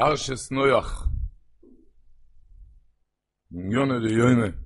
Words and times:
פרשת 0.00 0.50
נח. 0.50 1.08
יונה 3.50 3.94
די 3.98 4.14
יונה. 4.14 4.56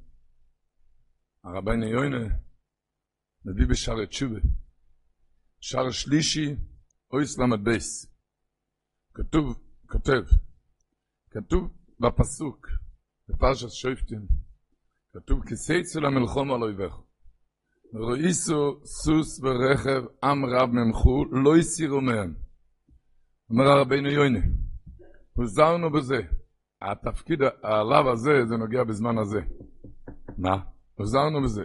הרבנו 1.44 1.86
יונה 1.86 2.34
מביא 3.44 3.66
בשערי 3.66 4.06
תשובה. 4.06 4.40
שער 5.60 5.90
שלישי, 5.90 6.56
אות 7.12 7.38
למד 7.38 7.64
בית. 7.64 8.06
כתוב, 9.14 9.60
כותב, 9.88 10.22
כתוב 11.30 11.70
בפסוק, 12.00 12.68
בפרשת 13.28 13.70
שופטים, 13.70 14.26
כתוב 15.12 15.44
כי 15.48 15.71
תצא 15.71 16.00
למלחמה 16.00 16.52
על 16.52 16.62
אויביך. 16.62 17.00
וראית 17.94 18.80
סוס 18.84 19.40
ורכב 19.40 20.02
עם 20.22 20.44
רב 20.44 20.70
ממך, 20.70 21.24
לא 21.24 21.56
תירא 21.56 22.00
מהם. 22.00 22.34
אומר 23.50 23.64
הרבינו 23.64 24.08
יוינה, 24.08 24.40
הוזרנו 25.36 25.90
בזה. 25.92 26.20
התפקיד, 26.82 27.38
הלאו 27.62 28.12
הזה, 28.12 28.46
זה 28.48 28.56
נוגע 28.56 28.84
בזמן 28.84 29.18
הזה. 29.18 29.40
מה? 30.38 30.62
הוזרנו 30.94 31.42
בזה. 31.42 31.64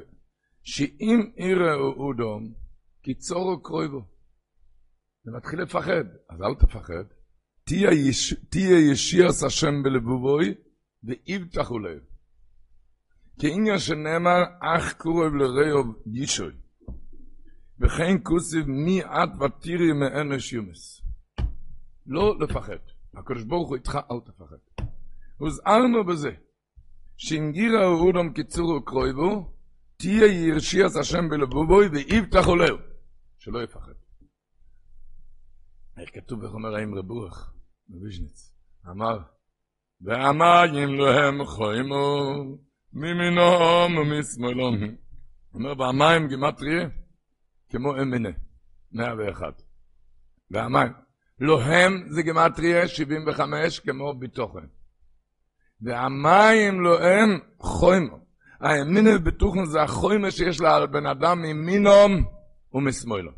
שאם 0.63 1.31
יראו 1.37 1.93
אודום, 1.93 2.53
קיצורו 3.01 3.61
קרויבו. 3.63 4.01
זה 5.23 5.31
מתחיל 5.31 5.61
לפחד, 5.61 6.03
אז 6.29 6.41
אל 6.41 6.55
תפחד. 6.55 7.03
תהיה, 7.63 7.91
יש, 7.91 8.33
תהיה 8.49 8.91
ישירס 8.91 9.43
השם 9.43 9.83
בלבובוי, 9.83 10.53
ויבטחו 11.03 11.79
לב. 11.79 11.99
כעניין 13.39 13.79
שנאמר, 13.79 14.43
אך 14.61 14.93
קורב 14.93 15.33
לראוב 15.33 16.03
גישוי. 16.07 16.53
וכן 17.79 18.17
כוסיב 18.23 18.65
מי 18.67 19.03
את 19.03 19.29
ותירי 19.41 19.93
מאנש 19.93 20.53
יומס. 20.53 21.01
לא 22.05 22.39
לפחד. 22.39 22.98
הקדוש 23.19 23.43
ברוך 23.43 23.69
הוא 23.69 23.75
איתך, 23.75 23.97
אל 24.11 24.19
תפחד. 24.25 24.85
הוזהרנו 25.37 26.03
בזה, 26.03 26.31
שאם 27.17 27.51
גירה 27.51 27.85
אודום 27.85 28.33
קיצורו 28.33 28.85
קרויבו, 28.85 29.53
תהיה 29.97 30.47
ירשיאס 30.47 30.97
השם 30.97 31.29
בלבובוי 31.29 31.87
ויבטחו 31.87 32.55
לב. 32.55 32.75
שלא 33.37 33.63
יפחד. 33.63 33.93
איך 35.97 36.09
כתוב 36.13 36.45
בחומר 36.45 36.75
האם 36.75 36.95
רבוח, 36.95 37.53
בוויז'ניץ, 37.87 38.53
אמר, 38.89 39.19
והמים 40.01 40.99
להם 40.99 41.45
חוימו, 41.45 42.33
ממינום 42.93 43.97
ומשמאלום. 43.97 44.75
אומר, 45.53 45.79
והמים 45.79 46.27
גימטריה, 46.27 46.89
כמו 47.69 48.01
אמינה, 48.01 48.29
101. 48.91 49.61
והמים, 50.51 50.93
לא 51.39 51.61
הם 51.61 52.03
זה 52.09 52.21
גימטריה 52.21 52.87
75 52.87 53.79
כמו 53.79 54.13
בתוכן. 54.13 54.65
והמים 55.81 56.81
לא 56.81 57.03
הם 57.03 57.39
חוימו. 57.59 58.19
האמינה 58.61 59.09
ובטוחן 59.15 59.65
זה 59.65 59.81
החוימה 59.81 60.31
שיש 60.31 60.61
לבן 60.61 61.05
אדם 61.05 61.41
ממינום 61.41 62.23
ומשמאלו. 62.73 63.31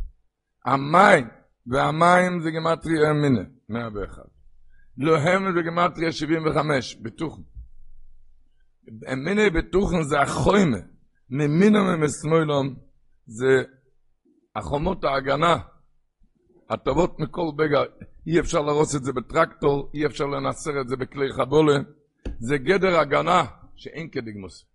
המים 0.65 1.27
והמים 1.67 2.41
זה 2.41 2.51
גמטריה 2.51 3.11
אמינה, 3.11 3.41
101. 3.69 4.17
לא 4.97 5.17
הם 5.17 5.53
זה 5.53 5.61
גמטריה 5.61 6.11
75, 6.11 6.95
בטוחן. 6.95 7.41
אמינה 9.13 9.49
בטוחן 9.49 10.03
זה 10.03 10.21
החוימה, 10.21 10.77
ממינום 11.29 11.87
ומשמאלום 11.87 12.75
זה 13.25 13.63
החומות 14.55 15.03
ההגנה, 15.03 15.57
הטובות 16.73 17.19
מכל 17.19 17.51
בגע, 17.55 17.79
אי 18.27 18.39
אפשר 18.39 18.61
להרוס 18.61 18.95
את 18.95 19.03
זה 19.03 19.13
בטרקטור, 19.13 19.91
אי 19.93 20.05
אפשר 20.05 20.25
לנסר 20.25 20.81
את 20.81 20.87
זה 20.87 20.95
בכלי 20.95 21.33
חבולה, 21.33 21.77
זה 22.39 22.57
גדר 22.57 22.99
הגנה 22.99 23.45
שאין 23.75 24.09
כדגמוס, 24.09 24.65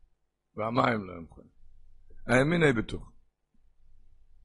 והמים 0.56 1.04
לא 1.06 1.12
חיים. 1.34 1.48
האמיני 2.26 2.72
בטוח. 2.72 3.12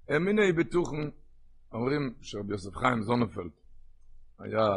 האמיני 0.09 0.51
בטוח, 0.51 0.89
אומרים 1.71 2.13
שרבי 2.21 2.53
יוסף 2.53 2.75
חיים 2.75 3.03
זונפלד, 3.03 3.51
היה, 4.39 4.67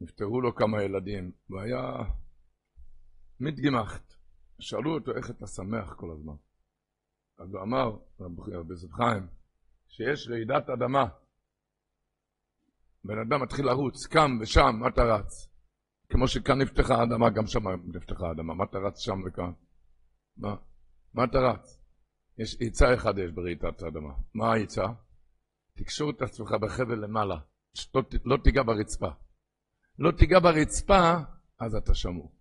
נפטרו 0.00 0.40
לו 0.40 0.54
כמה 0.54 0.82
ילדים, 0.82 1.30
והיה 1.50 1.82
מתגמחת. 3.40 4.14
שאלו 4.58 4.94
אותו 4.94 5.16
איך 5.16 5.30
אתה 5.30 5.46
שמח 5.46 5.94
כל 5.94 6.10
הזמן. 6.10 6.34
אז 7.38 7.54
הוא 7.54 7.62
אמר, 7.62 7.96
רבי 8.20 8.72
יוסף 8.72 8.92
חיים, 8.92 9.26
שיש 9.88 10.28
רעידת 10.28 10.70
אדמה, 10.70 11.04
בן 13.04 13.18
אדם 13.18 13.42
מתחיל 13.42 13.66
לרוץ, 13.66 14.06
קם 14.06 14.38
ושם, 14.40 14.76
מה 14.80 14.88
אתה 14.88 15.02
רץ? 15.02 15.48
כמו 16.08 16.28
שכאן 16.28 16.60
נפתחה 16.60 16.94
האדמה, 16.94 17.30
גם 17.30 17.46
שם 17.46 17.68
נפתחה 17.94 18.28
האדמה, 18.28 18.54
מה 18.54 18.64
אתה 18.64 18.78
רץ 18.78 18.98
שם 18.98 19.20
וכאן? 19.26 19.52
מה? 20.36 20.54
מה 21.14 21.24
אתה 21.24 21.38
רץ? 21.38 21.80
יש 22.38 22.56
עצה 22.60 22.94
אחד 22.94 23.18
יש 23.18 23.32
ברעידת 23.32 23.82
האדמה. 23.82 24.12
מה 24.34 24.52
העצה? 24.52 24.86
תקשור 25.76 26.10
את 26.10 26.22
עצמך 26.22 26.52
בחבל 26.60 27.04
למעלה, 27.04 27.36
שלא 27.74 28.02
לא 28.24 28.36
תיגע 28.44 28.62
ברצפה. 28.62 29.08
לא 29.98 30.10
תיגע 30.10 30.38
ברצפה, 30.38 31.14
אז 31.60 31.74
אתה 31.74 31.94
שמור. 31.94 32.32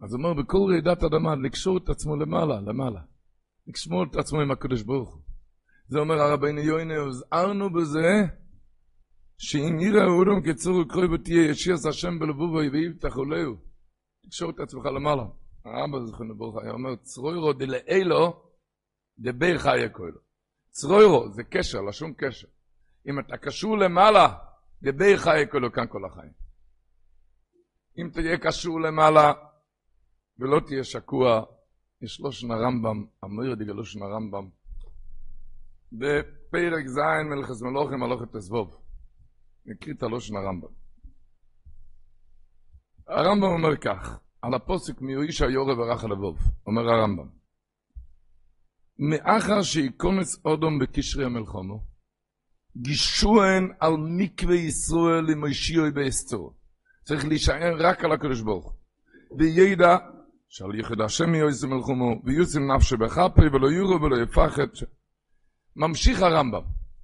אז 0.00 0.12
הוא 0.12 0.18
אומר, 0.18 0.42
בכל 0.42 0.58
רעידת 0.70 1.02
אדמה, 1.02 1.34
לקשור 1.34 1.78
את 1.78 1.88
עצמו 1.88 2.16
למעלה, 2.16 2.60
למעלה. 2.60 3.00
לקשור 3.66 4.04
את 4.04 4.16
עצמו 4.16 4.40
עם 4.40 4.50
הקדוש 4.50 4.82
ברוך 4.82 5.14
הוא. 5.14 5.22
זה 5.88 5.98
אומר 5.98 6.20
הרבינו 6.20 6.60
יוינה, 6.60 6.96
הוזהרנו 6.96 7.72
בזה, 7.72 8.24
שאם 9.38 9.80
יראה 9.80 10.06
אודם 10.06 10.42
כצור 10.42 10.80
וקרוי 10.80 11.14
ותהיה 11.14 11.50
ישירס 11.50 11.86
השם 11.86 12.18
בלבובו 12.18 12.58
ויבטח 12.72 13.16
עולהו. 13.16 13.56
תקשור 14.22 14.50
את 14.50 14.60
עצמך 14.60 14.86
למעלה. 14.86 15.24
הרמב"ם 15.64 16.06
זכרנו 16.06 16.36
ברוך 16.36 16.58
היה 16.62 16.72
אומר, 16.72 16.96
צרוירו 16.96 17.52
דלאלו 17.52 18.42
דבר 19.18 19.58
חיה 19.58 19.88
כהלו. 19.88 20.20
צרוירו 20.70 21.30
זה 21.30 21.44
קשר, 21.44 21.80
לשום 21.80 22.12
קשר. 22.12 22.48
אם 23.08 23.18
אתה 23.18 23.36
קשור 23.36 23.78
למעלה, 23.78 24.34
דבר 24.82 25.16
חיה 25.16 25.46
כהלו 25.46 25.72
כאן 25.72 25.84
כל 25.88 26.04
החיים. 26.04 26.32
אם 27.98 28.10
תהיה 28.12 28.38
קשור 28.38 28.80
למעלה 28.80 29.32
ולא 30.38 30.60
תהיה 30.66 30.84
שקוע, 30.84 31.44
יש 32.02 32.20
לושן 32.20 32.50
הרמב"ם, 32.50 33.04
אמיר 33.24 33.54
דגלושן 33.54 34.02
הרמב"ם, 34.02 34.48
בפרק 35.92 36.86
ז' 36.86 36.98
מלכס 37.30 37.62
מלוכים 37.62 38.02
הלוכת 38.02 38.36
תזבוב. 38.36 38.85
נקריא 39.66 39.94
את 39.94 40.02
הלושן 40.02 40.36
הרמב"ם. 40.36 40.68
הרמב"ם 43.08 43.48
אומר 43.48 43.76
כך, 43.76 44.18
על 44.42 44.54
הפוסק 44.54 45.00
מיואיש 45.00 45.42
היורה 45.42 45.78
ורח 45.78 46.04
הלבוב, 46.04 46.38
אומר 46.66 46.88
הרמב"ם. 46.88 47.28
מאחר 48.98 49.62
שיקונס 49.62 50.44
אודום 50.44 50.78
בקשרי 50.78 51.24
המלחומו, 51.24 51.84
גישוען 52.76 53.72
על 53.80 53.92
מקווה 53.96 54.54
ישראל 54.54 55.24
למשיעוי 55.24 55.90
באסתרו. 55.90 56.54
צריך 57.04 57.24
להישאר 57.24 57.76
רק 57.78 58.04
על 58.04 58.12
הקדוש 58.12 58.40
ברוך 58.40 58.74
וידע 59.38 59.96
שעל 60.48 60.74
יחד 60.74 61.00
השם 61.00 61.34
יויסם 61.34 61.70
מלחומו 61.70 62.22
ויוסם 62.24 62.72
נפשי 62.72 62.96
בחפי 62.96 63.46
ולא 63.52 63.66
יורו 63.66 64.02
ולא 64.02 64.22
יפחד. 64.22 64.66
ממשיך 65.76 66.22
הרמב"ם. 66.22 66.62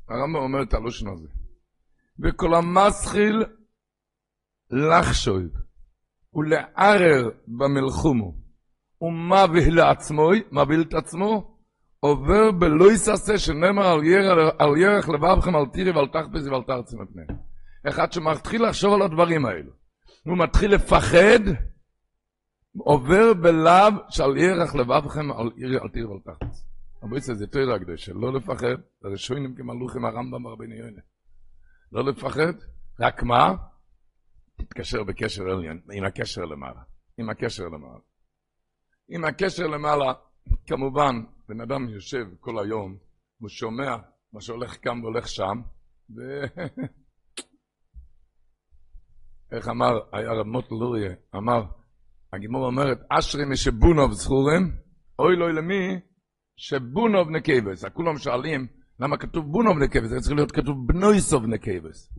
הרמב"ם 0.09 0.37
אומר 0.37 0.63
את 0.63 0.75
הלושן 0.75 1.09
הזה. 1.09 1.42
וכל 2.21 2.55
המסחיל 2.55 3.45
לחשוב 4.71 5.43
ולערר 6.35 7.31
במלחומו 7.47 8.35
ומביא 9.01 9.73
לעצמו, 9.73 10.31
מביא 10.53 10.81
את 10.81 10.95
עצמו, 10.95 11.59
עובר 12.01 12.51
בלא 12.53 12.93
יססה 12.93 13.39
שנאמר 13.39 13.87
על, 13.87 14.05
יר, 14.05 14.51
על 14.59 14.77
ירח 14.77 15.09
לבבכם 15.09 15.57
על 15.57 15.67
תירי 15.67 15.91
ועל 15.91 16.07
תחפזי 16.07 16.51
ועל 16.51 16.63
תרצי 16.63 16.97
מפני. 16.97 17.23
אחד 17.89 18.13
שמתחיל 18.13 18.67
לחשוב 18.67 18.95
על 18.95 19.03
הדברים 19.03 19.47
האלו. 19.47 19.73
הוא 20.25 20.39
מתחיל 20.39 20.75
לפחד, 20.75 21.41
עובר 22.79 23.35
בלאו 23.35 23.93
שעל 24.11 24.37
ירח 24.37 24.75
לבבכם 24.75 25.33
על, 25.33 25.51
על 25.83 25.89
תירי 25.89 26.07
ועל 26.07 26.19
תחפזי. 26.25 26.63
אבל 27.03 27.21
זה 27.21 27.47
תוירה 27.47 27.75
הקדושה, 27.75 28.13
לא 28.13 28.33
לפחד, 28.33 28.77
זה 29.01 29.09
רשוינים 29.09 29.55
כמלוכים 29.55 30.05
הרמב"ם 30.05 30.43
ברבני 30.43 30.75
יונה. 30.75 31.01
לא 31.93 32.05
לפחד, 32.05 32.53
רק 33.01 33.23
מה? 33.23 33.55
תתקשר 34.57 35.05
בקשר 35.05 35.43
עליון, 35.43 35.81
עם 35.93 36.05
הקשר 36.05 36.45
למעלה. 36.45 36.81
עם 37.19 37.31
הקשר 37.31 37.65
למעלה. 37.65 37.99
עם 39.09 39.25
הקשר 39.25 39.67
למעלה, 39.67 40.13
כמובן, 40.67 41.15
בן 41.49 41.61
אדם 41.61 41.89
יושב 41.89 42.25
כל 42.41 42.59
היום, 42.65 42.97
הוא 43.39 43.49
שומע 43.49 43.97
מה 44.33 44.41
שהולך 44.41 44.77
כאן 44.83 45.01
והולך 45.03 45.29
שם, 45.29 45.61
ו... 46.17 46.21
איך 49.53 49.69
אמר, 49.69 50.01
היה 50.13 50.33
רב 50.33 50.47
מוטל 50.47 50.75
לוריה, 50.75 51.15
אמר, 51.37 51.63
הגימור 52.33 52.67
אומרת, 52.67 52.99
אשרי 53.11 53.45
משבונוב 53.51 54.13
זכורים, 54.13 54.77
אוי 55.19 55.37
לו 55.37 55.49
למי 55.49 56.01
שבונוב 56.57 57.31
נקבס. 57.31 57.85
כולם 57.85 58.19
שואלים, 58.19 58.67
למה 59.01 59.17
כתוב 59.17 59.53
בונוב 59.53 59.79
נקבס? 59.79 60.09
זה 60.09 60.21
צריך 60.21 60.37
להיות 60.37 60.53
כתוב 60.53 60.87
בנויסוב 60.87 61.47
נקבס. 61.47 62.13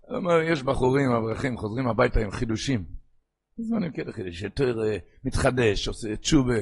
הוא 0.00 0.16
אומר, 0.16 0.40
יש 0.40 0.62
בחורים, 0.62 1.10
אברכים, 1.10 1.56
חוזרים 1.56 1.88
הביתה 1.88 2.20
עם 2.20 2.30
חידושים. 2.30 2.84
זמנים 3.58 3.92
כאלה 3.92 4.12
חידוש, 4.12 4.42
יותר 4.42 4.78
מתחדש, 5.24 5.88
עושה 5.88 6.16
תשובה. 6.16 6.58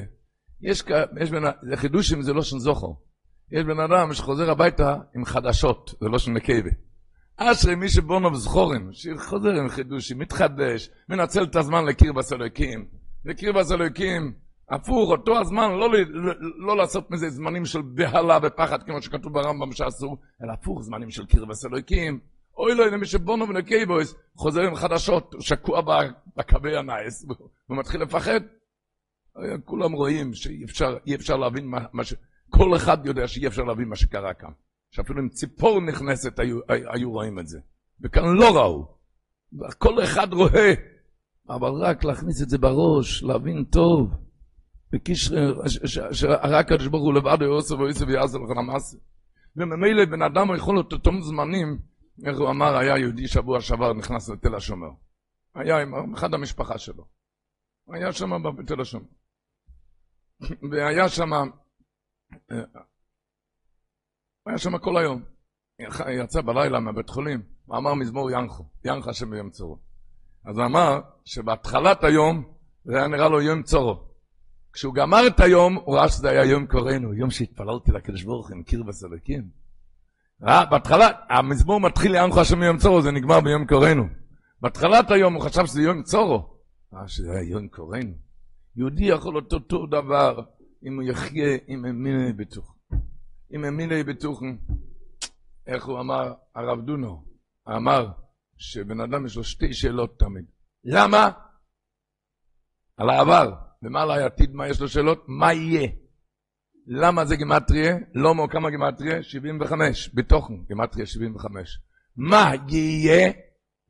יש, 0.60 0.84
יש 1.20 1.30
בין, 1.30 1.44
חידושים 1.74 2.22
זה 2.22 2.32
לא 2.32 2.42
של 2.42 2.58
זוכר. 2.58 2.86
יש 3.52 3.64
בן 3.64 3.80
אדם 3.80 4.12
שחוזר 4.12 4.50
הביתה 4.50 4.96
עם 5.16 5.24
חדשות, 5.24 5.94
זה 6.00 6.08
לא 6.08 6.18
של 6.18 6.30
נקבה. 6.30 6.70
אשרי 7.36 7.74
מי 7.74 7.88
שבונו 7.88 8.36
זכורים, 8.36 8.90
שחוזר 8.92 9.50
עם 9.50 9.68
חידושים, 9.68 10.18
מתחדש, 10.18 10.90
מנצל 11.08 11.42
את 11.42 11.56
הזמן 11.56 11.84
לקיר 11.84 12.12
בסלוקים. 12.12 12.88
לקיר 13.24 13.52
בסלוקים, 13.52 14.32
הפוך, 14.70 15.10
אותו 15.10 15.38
הזמן, 15.38 15.70
לא, 15.70 15.92
לא, 15.92 16.32
לא 16.58 16.76
לעשות 16.76 17.10
מזה 17.10 17.30
זמנים 17.30 17.64
של 17.64 17.82
בהלה 17.82 18.38
ופחד, 18.42 18.82
כמו 18.82 19.02
שכתוב 19.02 19.32
ברמב"ם 19.32 19.72
שאסור, 19.72 20.18
אלא 20.44 20.52
הפוך, 20.52 20.82
זמנים 20.82 21.10
של 21.10 21.26
קיר 21.26 21.44
בסלוקים. 21.44 22.20
אוי 22.56 22.74
לו, 22.74 22.86
למי 22.86 23.06
שבונו 23.06 23.48
ונקייבויס, 23.48 24.14
חוזר 24.36 24.60
עם 24.60 24.74
חדשות, 24.74 25.34
שקוע 25.40 25.80
בקווי 26.36 26.76
הנייס, 26.76 27.26
הוא 27.66 27.78
מתחיל 27.78 28.02
לפחד. 28.02 28.40
כולם 29.64 29.92
רואים 29.92 30.34
שאי 30.34 30.64
אפשר, 30.64 30.96
אפשר 31.14 31.36
להבין 31.36 31.66
מה, 31.66 31.78
מה 31.92 32.04
ש... 32.04 32.14
כל 32.50 32.76
אחד 32.76 33.06
יודע 33.06 33.28
שאי 33.28 33.46
אפשר 33.46 33.62
להבין 33.62 33.88
מה 33.88 33.96
שקרה 33.96 34.34
כאן. 34.34 34.50
שאפילו 34.90 35.20
אם 35.22 35.28
ציפור 35.28 35.80
נכנסת 35.80 36.38
היו, 36.38 36.60
היו 36.68 37.10
רואים 37.10 37.38
את 37.38 37.46
זה. 37.46 37.58
וכאן 38.00 38.34
לא 38.34 38.56
ראו. 38.56 38.86
כל 39.78 40.04
אחד 40.04 40.32
רואה. 40.32 40.74
אבל 41.48 41.70
רק 41.70 42.04
להכניס 42.04 42.42
את 42.42 42.48
זה 42.48 42.58
בראש, 42.58 43.22
להבין 43.22 43.64
טוב. 43.64 44.27
בקשר, 44.92 45.54
שרק 46.12 46.64
הקדוש 46.64 46.86
ברוך 46.86 47.04
הוא 47.04 47.14
לבד 47.14 47.38
יוסף 47.42 47.74
ויוסף 47.78 48.04
ויעזר 48.08 48.38
לך 48.38 48.50
למעשה. 48.56 48.96
וממילא 49.56 50.04
בן 50.04 50.22
אדם 50.22 50.56
יכול 50.56 50.74
להיות 50.74 50.92
אותם 50.92 51.20
זמנים, 51.20 51.78
איך 52.26 52.38
הוא 52.38 52.50
אמר, 52.50 52.76
היה 52.76 52.98
יהודי 52.98 53.28
שבוע 53.28 53.60
שעבר 53.60 53.92
נכנס 53.92 54.28
לתל 54.28 54.54
השומר. 54.54 54.88
היה 55.54 55.82
עם 55.82 56.14
אחד 56.14 56.34
המשפחה 56.34 56.78
שלו. 56.78 57.04
היה 57.88 58.12
שם 58.12 58.42
בתל 58.56 58.80
השומר. 58.80 59.06
והיה 60.70 61.08
שם 61.08 61.30
היה 64.46 64.58
שם 64.58 64.78
כל 64.78 64.96
היום. 64.96 65.22
יצא 66.08 66.40
בלילה 66.40 66.80
מהבית 66.80 67.10
חולים, 67.10 67.42
ואמר 67.68 67.94
מזמור 67.94 68.30
ינחו, 68.30 68.64
ינחה 68.84 69.10
השם 69.10 69.30
ביום 69.30 69.50
צורו. 69.50 69.78
אז 70.44 70.58
אמר 70.58 71.00
שבהתחלת 71.24 72.04
היום 72.04 72.52
זה 72.84 72.96
היה 72.96 73.08
נראה 73.08 73.28
לו 73.28 73.40
יום 73.40 73.62
צורו. 73.62 74.07
כשהוא 74.78 74.94
גמר 74.94 75.26
את 75.26 75.40
היום, 75.40 75.74
הוא 75.74 75.96
ראה 75.96 76.08
שזה 76.08 76.30
היה 76.30 76.44
יום 76.44 76.66
קוראנו, 76.66 77.14
יום 77.14 77.30
שהתפללתי 77.30 77.92
לקדוש 77.92 78.22
ברוך 78.22 78.50
הוא 78.50 78.64
קיר 78.66 78.82
בסלקים. 78.82 79.48
בהתחלה, 80.40 81.08
המזמור 81.30 81.80
מתחיל 81.80 82.14
ינחו 82.14 82.40
השם 82.40 82.60
ביום 82.60 82.78
צורו, 82.78 83.02
זה 83.02 83.10
נגמר 83.10 83.40
ביום 83.40 83.66
קוראנו. 83.66 84.04
בהתחלת 84.60 85.10
היום 85.10 85.34
הוא 85.34 85.42
חשב 85.42 85.66
שזה 85.66 85.82
יום 85.82 86.02
צורו. 86.02 86.58
אה, 86.94 87.08
שזה 87.08 87.32
היה 87.32 87.42
יום 87.42 87.68
קוראנו. 87.68 88.12
יהודי 88.76 89.04
יכול 89.04 89.34
להיות 89.34 89.52
אותו 89.52 89.86
דבר. 89.86 90.40
אם 90.86 90.94
הוא 90.94 91.02
יחיה 91.02 91.58
עם 91.66 91.86
אמיני 91.86 92.32
בטוחן. 92.32 92.74
עם 93.50 93.64
אמיני 93.64 94.04
בטוחן, 94.04 94.56
איך 95.66 95.86
הוא 95.86 96.00
אמר, 96.00 96.32
הרב 96.54 96.80
דונו, 96.80 97.24
אמר 97.68 98.08
שבן 98.56 99.00
אדם 99.00 99.26
יש 99.26 99.36
לו 99.36 99.44
שתי 99.44 99.74
שאלות 99.74 100.18
תמיד. 100.18 100.44
למה? 100.84 101.30
על 102.96 103.10
העבר, 103.10 103.67
ומה 103.82 104.02
על 104.02 104.10
העתיד, 104.10 104.54
מה 104.54 104.68
יש 104.68 104.80
לו 104.80 104.88
שאלות? 104.88 105.24
מה 105.28 105.52
יהיה? 105.52 105.88
למה 106.86 107.24
זה 107.24 107.36
גימטריה? 107.36 107.96
לא 108.14 108.34
מו 108.34 108.48
כמה 108.48 108.70
גימטריה? 108.70 109.22
75, 109.22 110.10
בתוכן 110.14 110.54
גימטריה 110.68 111.06
75. 111.06 111.80
מה 112.16 112.52
יהיה? 112.68 113.32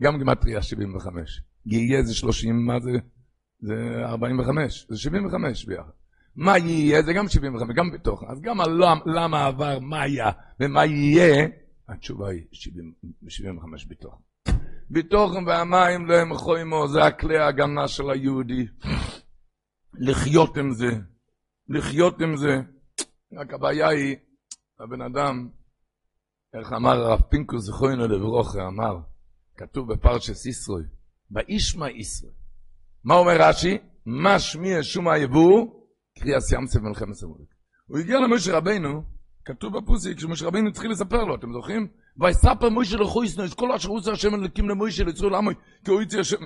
גם 0.03 0.19
גימטריה 0.19 0.63
75. 0.63 1.43
יהיה 1.67 2.03
זה 2.03 2.15
30, 2.15 2.67
מה 2.67 2.81
זה? 2.81 2.91
זה 3.61 3.75
45, 4.05 4.87
זה 4.89 4.99
75 4.99 5.65
ביחד. 5.65 5.91
מה 6.37 6.59
יהיה, 6.59 7.03
זה 7.03 7.13
גם 7.13 7.29
75, 7.29 7.77
גם 7.77 7.91
בתוך. 7.91 8.25
אז 8.29 8.41
גם 8.41 8.57
למה 9.07 9.47
עבר, 9.47 9.79
מה 9.79 10.03
היה 10.03 10.31
ומה 10.61 10.85
יהיה, 10.85 11.49
התשובה 11.89 12.29
היא 12.29 12.43
70, 12.53 12.93
75 13.29 13.87
בתוך. 13.87 14.19
בתוכן 14.91 15.47
והמים 15.47 16.07
לא 16.07 16.15
הם 16.15 16.35
חוימו, 16.35 16.89
זה 16.89 17.05
הכלי 17.05 17.39
ההגנה 17.39 17.89
של 17.89 18.11
היהודי. 18.11 18.67
לחיות 19.99 20.57
עם 20.57 20.73
זה, 20.73 20.91
לחיות 21.69 22.21
עם 22.21 22.37
זה. 22.37 22.57
רק 23.39 23.53
הבעיה 23.53 23.89
היא, 23.89 24.17
הבן 24.81 25.03
אדם, 25.03 25.49
איך 26.55 26.73
אמר 26.73 26.91
הרב 26.91 27.21
פינקוס 27.21 27.65
זכוינו 27.65 28.09
לברוכה, 28.09 28.67
אמר, 28.67 28.97
כתוב 29.57 29.93
בפרשס 29.93 30.47
ישרוי, 30.47 30.83
באישמע 31.31 31.91
ישרוי. 31.91 32.33
מה 33.05 33.15
אומר 33.15 33.37
רש"י? 33.41 33.79
מה 34.07 34.39
שמיע 34.39 34.79
שום 34.83 35.09
היבוא? 35.09 35.67
קריאס 36.19 36.53
ים 36.53 36.67
סף 36.67 36.81
מלחמת 36.81 37.23
עמלק. 37.23 37.49
הוא 37.87 37.99
הגיע 37.99 38.21
למשה 38.21 38.57
רבינו, 38.57 39.03
כתוב 39.45 39.79
בפוסי, 39.79 40.15
כשמשה 40.15 40.47
רבינו 40.47 40.69
התחיל 40.69 40.91
לספר 40.91 41.25
לו, 41.25 41.35
אתם 41.35 41.53
זוכרים? 41.53 41.87
ויספר 42.21 42.69
מוישה 42.69 42.97
לחויסנו, 42.97 43.45
את 43.45 43.55
כל 43.55 43.73
אשר 43.73 43.89
עושה 43.89 44.13
השם 44.13 44.35
אלוקים 44.35 44.69
למוישה 44.69 45.05
לישראל 45.05 45.35
עמוי, 45.35 45.55
כי 45.85 45.91
הוא 45.91 46.03
יצא 46.03 46.19
השם, 46.19 46.37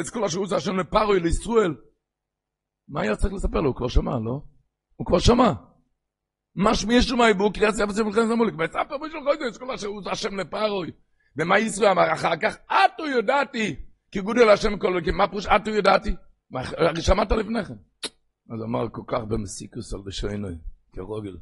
את 0.00 0.10
כל 0.10 0.24
אשר 0.24 0.38
עושה 0.38 0.56
השם 0.56 0.76
לפרוי, 0.76 1.20
לישראל. 1.20 1.74
מה 2.88 3.00
היה 3.00 3.16
צריך 3.16 3.34
לספר 3.34 3.60
לו? 3.60 3.68
הוא 3.68 3.76
כבר 3.76 3.88
שמע, 3.88 4.18
לא? 4.18 4.42
הוא 4.96 5.06
כבר 5.06 5.18
שמע. 5.18 5.52
מה 6.54 6.74
שמי 6.74 6.94
יש 6.94 7.10
לו 7.10 7.24
עיבור, 7.24 7.52
קריאס 7.52 7.78
ים 7.78 7.90
סף 7.90 8.02
מלחמת 8.02 8.30
עמלק. 8.30 8.54
ויספר 8.58 8.98
מוישה 8.98 9.18
לחויסנו, 9.18 9.48
את 9.48 9.56
כל 9.56 9.74
אשר 9.74 9.86
עושה 9.86 10.10
השם 10.10 10.40
לפרוי. 10.40 10.90
ומה 11.36 11.58
ישראל 11.58 11.90
אמר 11.90 12.12
אחר 12.12 12.36
כך? 12.36 12.56
אתו 12.66 13.06
יודעתי, 13.06 13.76
כי 14.10 14.20
גודל 14.20 14.48
השם 14.48 14.78
כל 14.78 14.86
אלוקים. 14.86 15.16
מה 15.16 15.28
פרוש 15.28 15.46
אתו 15.46 15.70
יודעתי? 15.70 16.14
שמעת 17.00 17.32
לפני 17.32 17.64
כן. 17.64 17.74
אז 18.50 18.62
אמר 18.62 18.88
כל 18.92 19.02
כך 19.06 19.20
במסיקוס 19.28 19.94
על 19.94 20.00
בשוינוי, 20.00 20.54
כרוגל. 20.92 21.36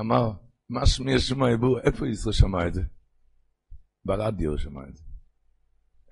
אמר, 0.00 0.30
מה 0.68 0.86
שמי 0.86 1.18
שמע 1.18 1.50
יבור, 1.50 1.80
איפה 1.80 2.08
ישראל 2.08 2.32
שמע 2.32 2.66
את 2.66 2.74
זה? 2.74 2.82
ברדיו 4.04 4.58
שמע 4.58 4.80
את 4.88 4.96
זה. 4.96 5.02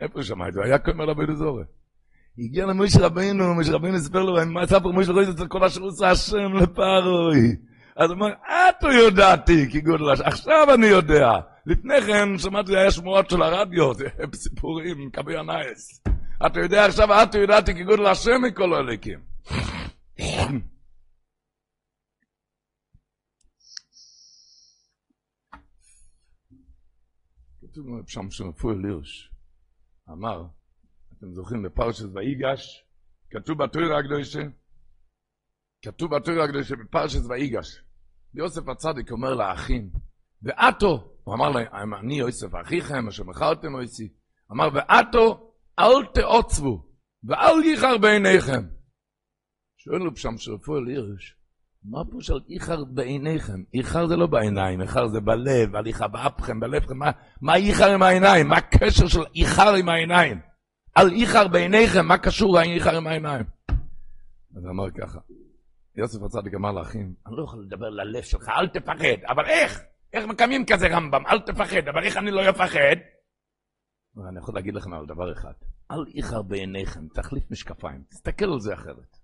איפה 0.01 0.15
הוא 0.15 0.23
שמע 0.23 0.49
את 0.49 0.53
זה? 0.53 0.65
היה 0.65 0.79
קומר 0.79 1.05
לבית 1.05 1.29
אזורי. 1.29 1.65
הגיע 2.39 2.67
למוש 2.67 2.97
רבינו, 2.97 3.55
מוש 3.55 3.69
רבינו 3.69 3.97
הספר 3.97 4.23
לו, 4.23 4.47
מה 4.47 4.67
ספר 4.67 4.91
מוש 4.91 5.09
רבינו 5.09 5.33
אצל 5.33 5.47
כל 5.47 5.65
אשר 5.65 5.81
עושה 5.81 6.11
השם 6.11 6.57
לפרוי. 6.63 7.57
אז 7.97 8.11
הוא 8.11 8.17
אמר, 8.17 8.29
את 8.29 8.83
הוא 8.83 8.93
יודעתי, 8.93 9.71
כי 9.71 9.81
גודל 9.81 10.11
השם, 10.11 10.25
עכשיו 10.25 10.75
אני 10.75 10.87
יודע. 10.87 11.31
לפני 11.67 12.01
כן 12.07 12.39
שמעתי, 12.39 12.77
היה 12.77 12.91
שמועות 12.91 13.31
של 13.31 13.43
הרדיו, 13.43 13.93
סיפורים, 14.35 15.11
קווי 15.15 15.37
הנייס. 15.37 16.03
אתה 16.47 16.61
יודע 16.61 16.87
עכשיו, 16.87 17.23
את 17.23 17.35
הוא 17.35 17.43
יודעתי, 17.43 17.75
כי 17.75 17.85
גודל 17.85 18.07
השם 18.07 18.43
מכל 18.43 18.75
הליקים. 18.75 19.19
כתוב 27.61 27.87
שם 28.07 28.31
שרפואל 28.31 28.77
לירש, 28.77 29.31
אמר, 30.11 30.45
אתם 31.23 31.35
זוכרים 31.35 31.63
בפרשת 31.63 32.05
ויגש, 32.15 32.85
כתוב 33.31 33.65
בתוירה 33.65 33.99
הקדושה, 33.99 34.41
כתוב 35.85 36.17
בתוירה 36.17 36.45
הקדושה 36.45 36.77
בפרשת 36.77 37.21
ויגש, 37.29 37.83
יוסף 38.35 38.69
הצדיק 38.69 39.11
אומר 39.11 39.35
לאחים, 39.35 39.91
ועתו, 40.43 41.19
הוא 41.25 41.35
אמר 41.35 41.51
להם, 41.51 41.95
אני 41.95 42.19
יוסף 42.19 42.49
אחיכם, 42.63 43.09
אשר 43.09 43.25
מכרתם 43.25 43.75
אותי, 43.75 44.09
אמר, 44.53 44.69
ועתו, 44.75 45.55
אל 45.79 46.07
תעוצבו, 46.15 46.87
ואל 47.25 47.65
ייחר 47.65 47.99
בעיניכם. 47.99 48.63
שואל 49.79 49.99
לו 49.99 50.17
שם 50.17 50.39
שרפואל 50.39 50.87
הירש, 50.87 51.37
מה 51.85 51.99
פה 52.11 52.19
של 52.21 52.41
איחר 52.49 52.85
בעיניכם? 52.85 53.63
איחר 53.75 54.07
זה 54.07 54.17
לא 54.17 54.27
בעיניים, 54.27 54.81
איחר 54.81 55.09
זה 55.09 55.21
בלב, 55.21 55.77
על 55.77 55.87
איחר 55.87 56.09
באפכם, 56.09 56.61
בלבכם, 56.61 56.99
מה, 56.99 57.11
מה 57.41 57.57
איחר 57.57 57.95
עם 57.95 58.03
העיניים? 58.03 58.49
מה 58.49 58.57
הקשר 58.57 59.09
של 59.09 59.25
איחר 59.35 59.75
עם 59.75 59.89
העיניים? 59.89 60.52
על 60.95 61.11
איחר 61.11 61.49
בעיניכם, 61.49 62.07
מה 62.07 62.19
קשור 62.19 62.59
האיחר 62.59 62.97
עם 62.97 63.07
העיניים? 63.07 63.45
אז 64.57 64.67
אמר 64.67 64.91
ככה, 64.91 65.19
יוסף 65.97 66.23
הצדיק 66.23 66.55
אמר 66.55 66.73
לאחים, 66.73 67.15
אני 67.27 67.37
לא 67.37 67.45
יכול 67.45 67.65
לדבר 67.67 67.89
ללב 67.89 68.23
שלך, 68.23 68.49
אל 68.49 68.69
תפחד, 68.69 69.25
אבל 69.29 69.47
איך? 69.47 69.81
איך 70.13 70.27
מקיימים 70.27 70.67
כזה 70.67 70.87
רמב"ם? 70.87 71.27
אל 71.27 71.41
תפחד, 71.41 71.89
אבל 71.89 72.05
איך 72.05 72.17
אני 72.17 72.31
לא 72.31 72.51
אפחד? 72.51 72.97
אני 74.29 74.39
יכול 74.39 74.55
להגיד 74.55 74.75
לכם 74.75 74.93
על 74.93 75.07
דבר 75.07 75.33
אחד, 75.33 75.53
אל 75.91 76.05
איחר 76.15 76.43
בעיניכם, 76.43 77.09
תחליף 77.15 77.51
משקפיים, 77.51 78.03
תסתכל 78.09 78.53
על 78.53 78.61
זה 78.61 78.75
אחרת. 78.75 79.17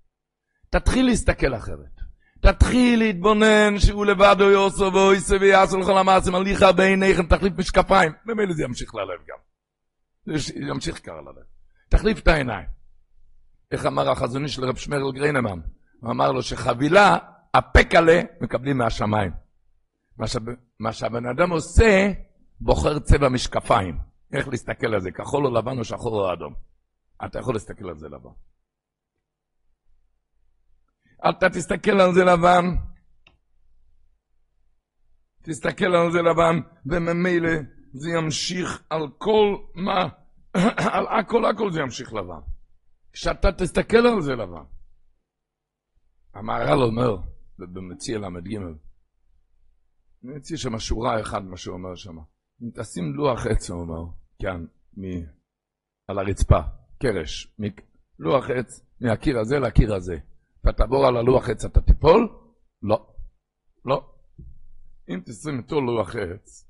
תתחיל 0.70 1.06
להסתכל 1.06 1.54
אחרת. 1.54 2.00
תתחיל 2.40 2.98
להתבונן 2.98 3.78
שהוא 3.78 4.06
לבד 4.06 4.36
או 4.40 4.50
יוסו 4.50 4.92
ואויסו 4.92 5.40
ויעשו 5.40 5.78
לכל 5.78 5.98
המעשים, 5.98 6.34
הליכה 6.34 6.72
בעיניכם, 6.72 7.26
תחליף 7.26 7.52
משקפיים. 7.58 8.12
ממילא 8.26 8.54
זה 8.54 8.62
ימשיך 8.62 8.94
ללב 8.94 9.20
גם. 9.28 9.38
זה 10.38 10.52
ימשיך 10.68 11.00
קר 11.00 11.20
ללב. 11.20 11.57
תחליף 11.88 12.18
את 12.18 12.28
העיניים. 12.28 12.66
איך 13.70 13.86
אמר 13.86 14.10
החזוני 14.10 14.48
של 14.48 14.64
רב 14.64 14.76
שמרל 14.76 15.12
גריינמן? 15.12 15.60
הוא 16.00 16.10
אמר 16.10 16.32
לו 16.32 16.42
שחבילה, 16.42 17.16
הפקלה, 17.54 18.20
מקבלים 18.40 18.78
מהשמיים. 18.78 19.32
מה, 20.80 20.92
שבן 20.92 21.26
אדם 21.26 21.50
עושה, 21.50 22.12
בוחר 22.60 22.98
צבע 22.98 23.28
משקפיים. 23.28 23.98
איך 24.32 24.48
להסתכל 24.48 24.94
על 24.94 25.00
זה, 25.00 25.10
כחול 25.10 25.46
או 25.46 25.50
לבן 25.50 25.78
או 25.78 25.84
שחור 25.84 26.20
או 26.20 26.32
אדום. 26.32 26.54
אתה 27.24 27.38
יכול 27.38 27.54
להסתכל 27.54 27.88
על 27.88 27.98
זה 27.98 28.08
לבן. 28.08 28.30
אתה 31.28 31.50
תסתכל 31.50 32.00
על 32.00 32.14
זה 32.14 32.24
לבן, 32.24 32.64
תסתכל 35.42 35.94
על 35.94 36.12
זה 36.12 36.22
לבן, 36.22 36.60
וממילא 36.86 37.50
זה 37.92 38.10
ימשיך 38.10 38.82
על 38.90 39.08
כל 39.18 39.56
מה, 39.74 40.08
על 40.94 41.06
הכל 41.20 41.44
הכל 41.44 41.70
זה 41.72 41.80
ימשיך 41.80 42.14
לבן. 42.14 42.40
כשאתה 43.12 43.52
תסתכל 43.52 44.06
על 44.06 44.22
זה 44.22 44.32
לבן. 44.32 44.64
המהר"ל 46.34 46.82
אומר, 46.82 47.16
במציע 47.58 48.18
ל"ג, 48.18 48.56
אני 50.24 50.36
מציע 50.36 50.56
שם 50.56 50.78
שורה 50.78 51.20
אחת, 51.20 51.42
מה 51.42 51.56
שהוא 51.56 51.74
אומר 51.74 51.94
שם. 51.94 52.18
אם 52.62 52.70
תשים 52.74 53.04
לוח 53.14 53.46
עץ, 53.46 53.70
הוא 53.70 53.80
אומר, 53.80 54.12
כאן, 54.42 54.64
מ... 54.96 55.02
על 56.08 56.18
הרצפה, 56.18 56.60
קרש, 57.02 57.54
מ... 57.60 57.64
לוח 58.18 58.44
עץ, 58.50 58.80
מהקיר 59.00 59.38
הזה 59.38 59.58
לקיר 59.58 59.94
הזה. 59.94 60.16
אתה 60.60 60.72
תעבור 60.72 61.06
על 61.06 61.16
הלוח 61.16 61.48
עץ, 61.48 61.64
אתה 61.64 61.80
תיפול? 61.80 62.28
לא. 62.82 63.14
לא. 63.84 64.12
אם 65.08 65.20
תשים 65.26 65.58
אותו 65.58 65.80
לוח 65.80 66.16
עץ, 66.16 66.68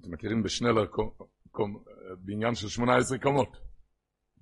אתם 0.00 0.12
מכירים 0.12 0.42
בשנלר 0.42 0.86
קום, 0.86 1.10
קום, 1.50 1.84
בניין 2.16 2.54
של 2.54 2.68
18 2.68 3.18
קומות. 3.18 3.56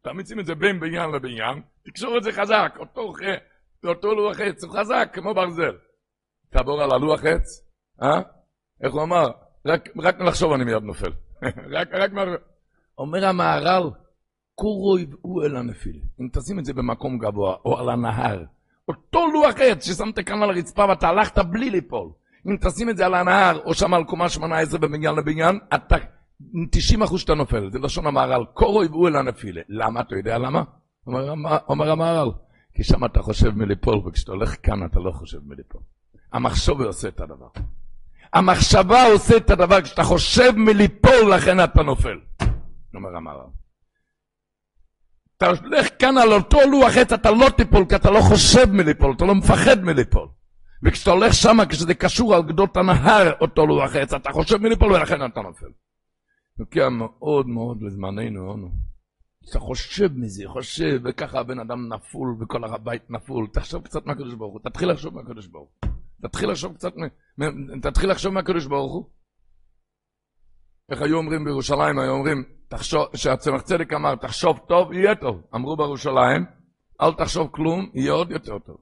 תמיצים 0.03 0.41
את 0.41 0.47
זה 0.47 0.55
בין 0.55 0.81
בניין 0.81 1.11
לבניין, 1.11 1.63
תקשור 1.85 2.19
את 2.19 2.23
זה 2.23 2.33
חזק, 2.33 2.77
אותו, 2.79 3.13
אותו 3.85 4.15
לוח 4.15 4.41
עץ, 4.41 4.65
הוא 4.65 4.73
חזק 4.73 5.09
כמו 5.13 5.35
ברזל. 5.35 5.77
תעבור 6.51 6.83
על 6.83 6.91
הלוח 6.91 7.25
עץ, 7.25 7.67
אה? 8.03 8.21
איך 8.83 8.93
הוא 8.93 9.03
אמר? 9.03 9.31
רק, 9.67 9.89
רק 10.03 10.21
לחשוב 10.21 10.53
אני 10.53 10.65
מיד 10.65 10.83
נופל. 10.83 11.13
רק, 11.77 11.89
רק 11.93 12.13
מה... 12.13 12.25
אומר 12.99 13.27
המהר"ל, 13.27 13.91
קורוי 14.55 15.07
הוא 15.21 15.45
אל 15.45 15.57
הנפיל. 15.57 16.01
אם 16.21 16.29
תשים 16.33 16.59
את 16.59 16.65
זה 16.65 16.73
במקום 16.73 17.19
גבוה, 17.19 17.57
או 17.65 17.79
על 17.79 17.89
הנהר, 17.89 18.45
אותו 18.89 19.27
לוח 19.27 19.55
עץ 19.61 19.87
ששמת 19.87 20.19
כאן 20.27 20.43
על 20.43 20.51
הרצפה 20.51 20.87
ואתה 20.89 21.09
הלכת 21.09 21.39
בלי 21.39 21.71
ליפול. 21.71 22.09
אם 22.47 22.57
תשים 22.61 22.91
את 22.91 22.97
זה 22.97 23.07
על 23.07 23.15
הנהר, 23.15 23.61
או 23.65 23.75
שם 23.75 23.95
על 23.95 24.05
קומה 24.05 24.29
18 24.29 24.81
בבניין 24.81 25.15
לבניין, 25.15 25.59
אתה, 25.75 25.97
90 26.71 27.03
אחוז 27.03 27.21
שאתה 27.21 27.35
נופל. 27.35 27.71
זה 27.71 27.79
לשון 27.79 28.07
המהר"ל, 28.07 28.45
קורוי 28.55 28.87
הוא 28.91 29.09
אל 29.09 29.17
הנפילה. 29.17 29.63
למה? 29.69 30.01
אתה 30.01 30.17
יודע 30.17 30.39
למה? 30.39 30.63
אומר 31.69 31.91
המהר"ל, 31.91 32.31
כי 32.75 32.85
שם 32.85 33.05
אתה 33.05 33.23
חושב 33.23 33.51
מליפול, 33.51 33.99
וכשאתה 34.07 34.33
הולך 34.33 34.57
כאן 34.63 34.87
אתה 34.87 35.01
לא 35.01 35.11
חושב 35.11 35.39
מליפול. 35.47 35.81
המחשוב 36.33 36.83
עושה 36.83 37.09
את 37.09 37.21
הדבר. 37.21 37.49
המחשבה 38.33 39.07
עושה 39.13 39.37
את 39.37 39.51
הדבר, 39.51 39.83
כשאתה 39.83 40.03
חושב 40.03 40.53
מליפול, 40.57 41.35
לכן 41.35 41.65
אתה 41.65 41.83
נופל. 41.83 42.19
אומר 42.95 43.17
המהר"ל. 43.17 43.51
אתה 45.37 45.47
הולך 45.47 45.87
כאן 45.99 46.19
על 46.19 46.33
אותו 46.33 46.59
לוח 46.71 46.97
עץ, 46.97 47.13
אתה 47.13 47.31
לא 47.31 47.47
תיפול, 47.57 47.85
כי 47.89 47.97
אתה 47.97 48.11
לא 48.11 48.21
חושב 48.21 48.73
מליפול, 48.73 49.13
אתה 49.17 49.25
לא 49.25 49.35
מפחד 49.35 49.83
מליפול. 49.83 50.29
וכשאתה 50.83 51.11
הולך 51.11 51.35
שמה, 51.35 51.67
כשזה 51.67 51.95
קשור 51.95 52.35
על 52.35 52.43
גדות 52.43 52.77
הנהר, 52.77 53.33
אותו 53.41 53.67
לוח 53.67 53.97
עץ, 53.97 54.15
אתה 54.15 54.33
חושב 54.33 54.57
מליפול, 54.57 54.93
ולכן 54.93 55.27
אתה 55.27 55.41
נופל. 55.41 55.67
נוקע 56.59 56.89
מאוד 56.89 57.47
מאוד 57.47 57.83
לזמננו, 57.83 58.51
אונו. 58.51 58.71
אתה 59.51 59.59
חושב 59.59 60.13
מזה, 60.17 60.43
חושב, 60.47 61.01
וככה 61.05 61.41
הבן 61.41 61.61
אדם 61.61 61.93
נפול, 61.93 62.37
וכל 62.41 62.65
הבית 62.65 63.11
נפול. 63.11 63.47
תחשוב 63.53 63.85
קצת 63.85 64.07
מהקדוש 64.07 64.35
ברוך 64.35 64.53
הוא, 64.53 64.61
תתחיל 64.61 64.91
לחשוב 64.91 65.15
מהקדוש 65.15 65.47
ברוך 65.47 65.71
הוא. 65.83 65.91
תתחיל 66.23 66.51
לחשוב 66.51 66.75
קצת, 66.75 66.93
תתחיל 67.83 68.11
לחשוב 68.11 68.33
מהקדוש 68.33 68.67
ברוך 68.67 68.93
הוא. 68.93 69.11
איך 70.91 71.03
היו 71.03 71.17
אומרים 71.17 71.45
בירושלים, 71.45 71.99
היו 71.99 72.13
אומרים, 72.13 72.45
תחשוב, 72.69 73.17
שהצמח 73.17 73.63
צדק 73.63 73.93
אמר, 73.93 74.17
תחשוב 74.17 74.59
טוב, 74.69 74.93
יהיה 74.93 75.15
טוב. 75.15 75.43
אמרו 75.55 75.77
בירושלים, 75.77 76.45
אל 77.01 77.13
תחשוב 77.13 77.49
כלום, 77.53 77.91
יהיה 77.95 78.13
עוד 78.13 78.31
יותר 78.31 78.59
טוב. 78.59 78.77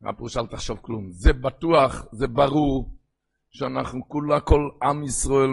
מה 0.00 0.12
פירוש 0.12 0.36
אל 0.36 0.46
תחשוב 0.46 0.78
כלום? 0.82 1.10
זה 1.10 1.32
בטוח, 1.32 2.06
זה 2.12 2.26
ברור, 2.26 2.93
שאנחנו 3.54 4.08
כולה, 4.08 4.40
כל 4.40 4.68
עם 4.82 5.04
ישראל 5.04 5.50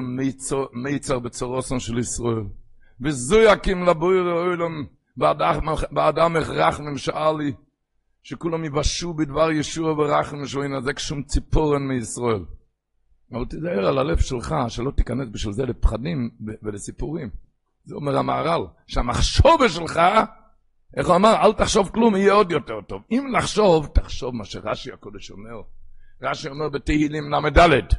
מיצר 0.73 1.19
בצורוסון 1.19 1.79
של 1.79 1.99
ישראל. 1.99 2.43
וזו 3.01 3.41
יקים 3.41 3.83
לבויר 3.83 4.31
אוילם, 4.31 4.85
באדם 5.91 6.35
הכרחנם 6.35 6.97
שאלי, 6.97 7.53
שכולם 8.23 8.65
יבשו 8.65 9.13
בדבר 9.13 9.51
ישוע 9.51 9.91
ורחם 9.91 10.41
ושואין 10.41 10.73
הזה 10.73 10.93
כשום 10.93 11.23
ציפורן 11.23 11.87
מישראל. 11.87 12.45
אבל 13.31 13.45
תיזהר 13.45 13.85
על 13.87 13.97
הלב 13.97 14.19
שלך, 14.19 14.55
שלא 14.67 14.91
תיכנס 14.91 15.27
בשביל 15.31 15.53
זה 15.53 15.65
לפחדים 15.65 16.29
ולסיפורים. 16.63 17.29
זה 17.85 17.95
אומר 17.95 18.17
המהר"ל, 18.17 18.61
שהמחשובה 18.87 19.69
שלך, 19.69 19.99
איך 20.97 21.07
הוא 21.07 21.15
אמר, 21.15 21.35
אל 21.41 21.53
תחשוב 21.53 21.89
כלום, 21.89 22.15
יהיה 22.15 22.33
עוד 22.33 22.51
יותר 22.51 22.81
טוב. 22.81 23.01
אם 23.11 23.27
לחשוב, 23.37 23.87
תחשוב 23.93 24.35
מה 24.35 24.45
שרש"י 24.45 24.91
הקודש 24.91 25.31
אומר. 25.31 25.61
רש"י 26.21 26.49
אומר 26.49 26.69
בתהילים 26.69 27.33
ל"ד, 27.33 27.93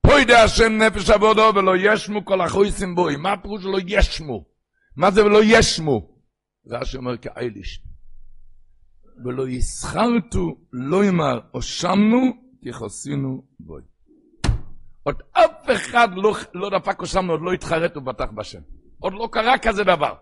פה 0.00 0.20
ידע 0.20 0.42
השם 0.42 0.72
נפש 0.72 1.10
עבודו 1.10 1.52
ולא 1.54 1.72
ישמו 1.76 2.24
כל 2.24 2.40
החויסים 2.40 2.94
בוי. 2.94 3.16
מה 3.16 3.32
הפירוש 3.32 3.64
לא 3.64 3.78
ישמו? 3.86 4.44
מה 4.96 5.10
זה 5.10 5.24
ולא 5.24 5.40
ישמו? 5.44 6.08
רש"י 6.66 6.96
אומר 6.96 7.16
כאייליש. 7.16 7.82
ולא 9.24 9.48
יסחרתו, 9.48 10.56
לא 10.72 11.04
יאמר, 11.04 11.40
הושמנו, 11.50 12.32
כי 12.62 12.72
חסינו 12.72 13.42
בוי. 13.60 13.82
עוד 15.02 15.22
אף 15.32 15.70
אחד 15.72 16.08
לא, 16.16 16.34
לא 16.54 16.70
דפק 16.70 17.00
הושמנו, 17.00 17.32
עוד 17.32 17.42
לא 17.42 17.52
התחרט 17.52 17.96
ובטח 17.96 18.30
בשם. 18.34 18.60
עוד 18.98 19.12
לא 19.12 19.28
קרה 19.32 19.58
כזה 19.58 19.84
דבר. 19.84 20.14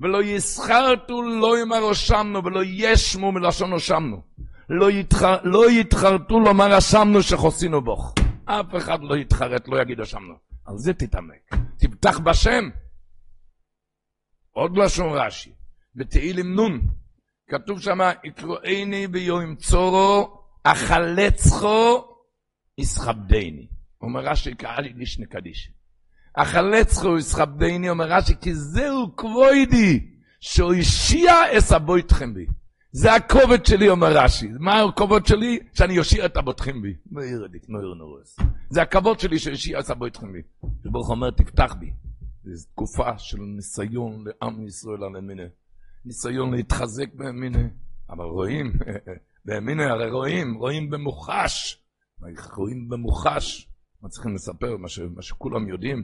ולא 0.00 0.22
יסחרתו, 0.22 1.22
לא 1.22 1.58
יאמר 1.58 1.78
הושמנו, 1.78 2.44
ולא 2.44 2.60
ישמו 2.64 3.32
מלשון 3.32 3.72
הושמנו. 3.72 4.22
לא, 4.68 4.90
יתחר, 4.90 5.36
לא 5.44 5.70
יתחרטו 5.70 6.40
לומר 6.40 6.78
אשמנו 6.78 7.22
שחוסינו 7.22 7.80
בוך. 7.80 8.14
אף 8.44 8.66
אחד 8.76 8.98
לא 9.02 9.16
יתחרט, 9.16 9.68
לא 9.68 9.82
יגיד 9.82 10.00
אשמנו. 10.00 10.34
על 10.64 10.78
זה 10.78 10.94
תתעמק. 10.94 11.54
תפתח 11.76 12.18
בשם. 12.18 12.70
עוד 14.50 14.78
לשון 14.78 15.08
רש"י, 15.12 15.52
בתהילים 15.94 16.54
נון, 16.54 16.80
כתוב 17.50 17.80
שם, 17.80 17.98
יקרואני 18.24 19.06
ביום 19.06 19.56
צורו, 19.56 20.42
החלצחו, 20.64 22.04
יסכבדני. 22.78 23.68
אומר 24.00 24.20
רש"י, 24.20 24.54
קהלי 24.54 24.92
לישנה 24.92 25.26
קדיש. 25.26 25.72
החלצחו 26.36 27.18
יסכבדני, 27.18 27.90
אומר 27.90 28.04
רש"י, 28.04 28.34
כי 28.40 28.54
זהו 28.54 29.16
כבוידי, 29.16 30.10
שהושיע 30.40 31.32
אסבו 31.58 31.96
איתכם 31.96 32.34
בי. 32.34 32.46
זה 32.98 33.14
הכובד 33.14 33.66
שלי, 33.66 33.88
אומר 33.88 34.18
רש"י. 34.18 34.48
מה 34.58 34.82
הכובד 34.82 35.26
שלי? 35.26 35.58
שאני 35.72 35.94
יושיע 35.94 36.26
את 36.26 36.36
הבוטחים 36.36 36.82
בי. 36.82 36.94
ירדיק, 37.22 37.62
לא 37.68 37.78
ירנורס. 37.78 38.36
זה 38.70 38.82
הכבוד 38.82 39.20
שלי 39.20 39.38
שיושיע 39.38 39.80
את 39.80 39.90
הבוטחים 39.90 40.32
בי. 40.32 40.42
ברוך 40.84 41.10
אומר, 41.10 41.30
תפתח 41.30 41.74
בי. 41.80 41.92
זו 42.44 42.68
תקופה 42.72 43.18
של 43.18 43.38
ניסיון 43.56 44.24
לעם 44.26 44.66
ישראל 44.66 45.04
על 45.04 45.16
המיני. 45.16 45.42
ניסיון 46.04 46.54
להתחזק 46.54 47.14
באמינה. 47.14 47.68
אבל 48.10 48.24
רואים, 48.24 48.72
באמינה 49.44 49.90
הרי 49.90 50.10
רואים, 50.10 50.54
רואים 50.54 50.90
במוחש. 50.90 51.82
רואים 52.56 52.88
במוחש. 52.88 53.70
מה 54.02 54.08
צריכים 54.08 54.34
לספר? 54.34 54.76
מה, 54.76 54.88
ש, 54.88 54.98
מה 54.98 55.22
שכולם 55.22 55.68
יודעים. 55.68 56.02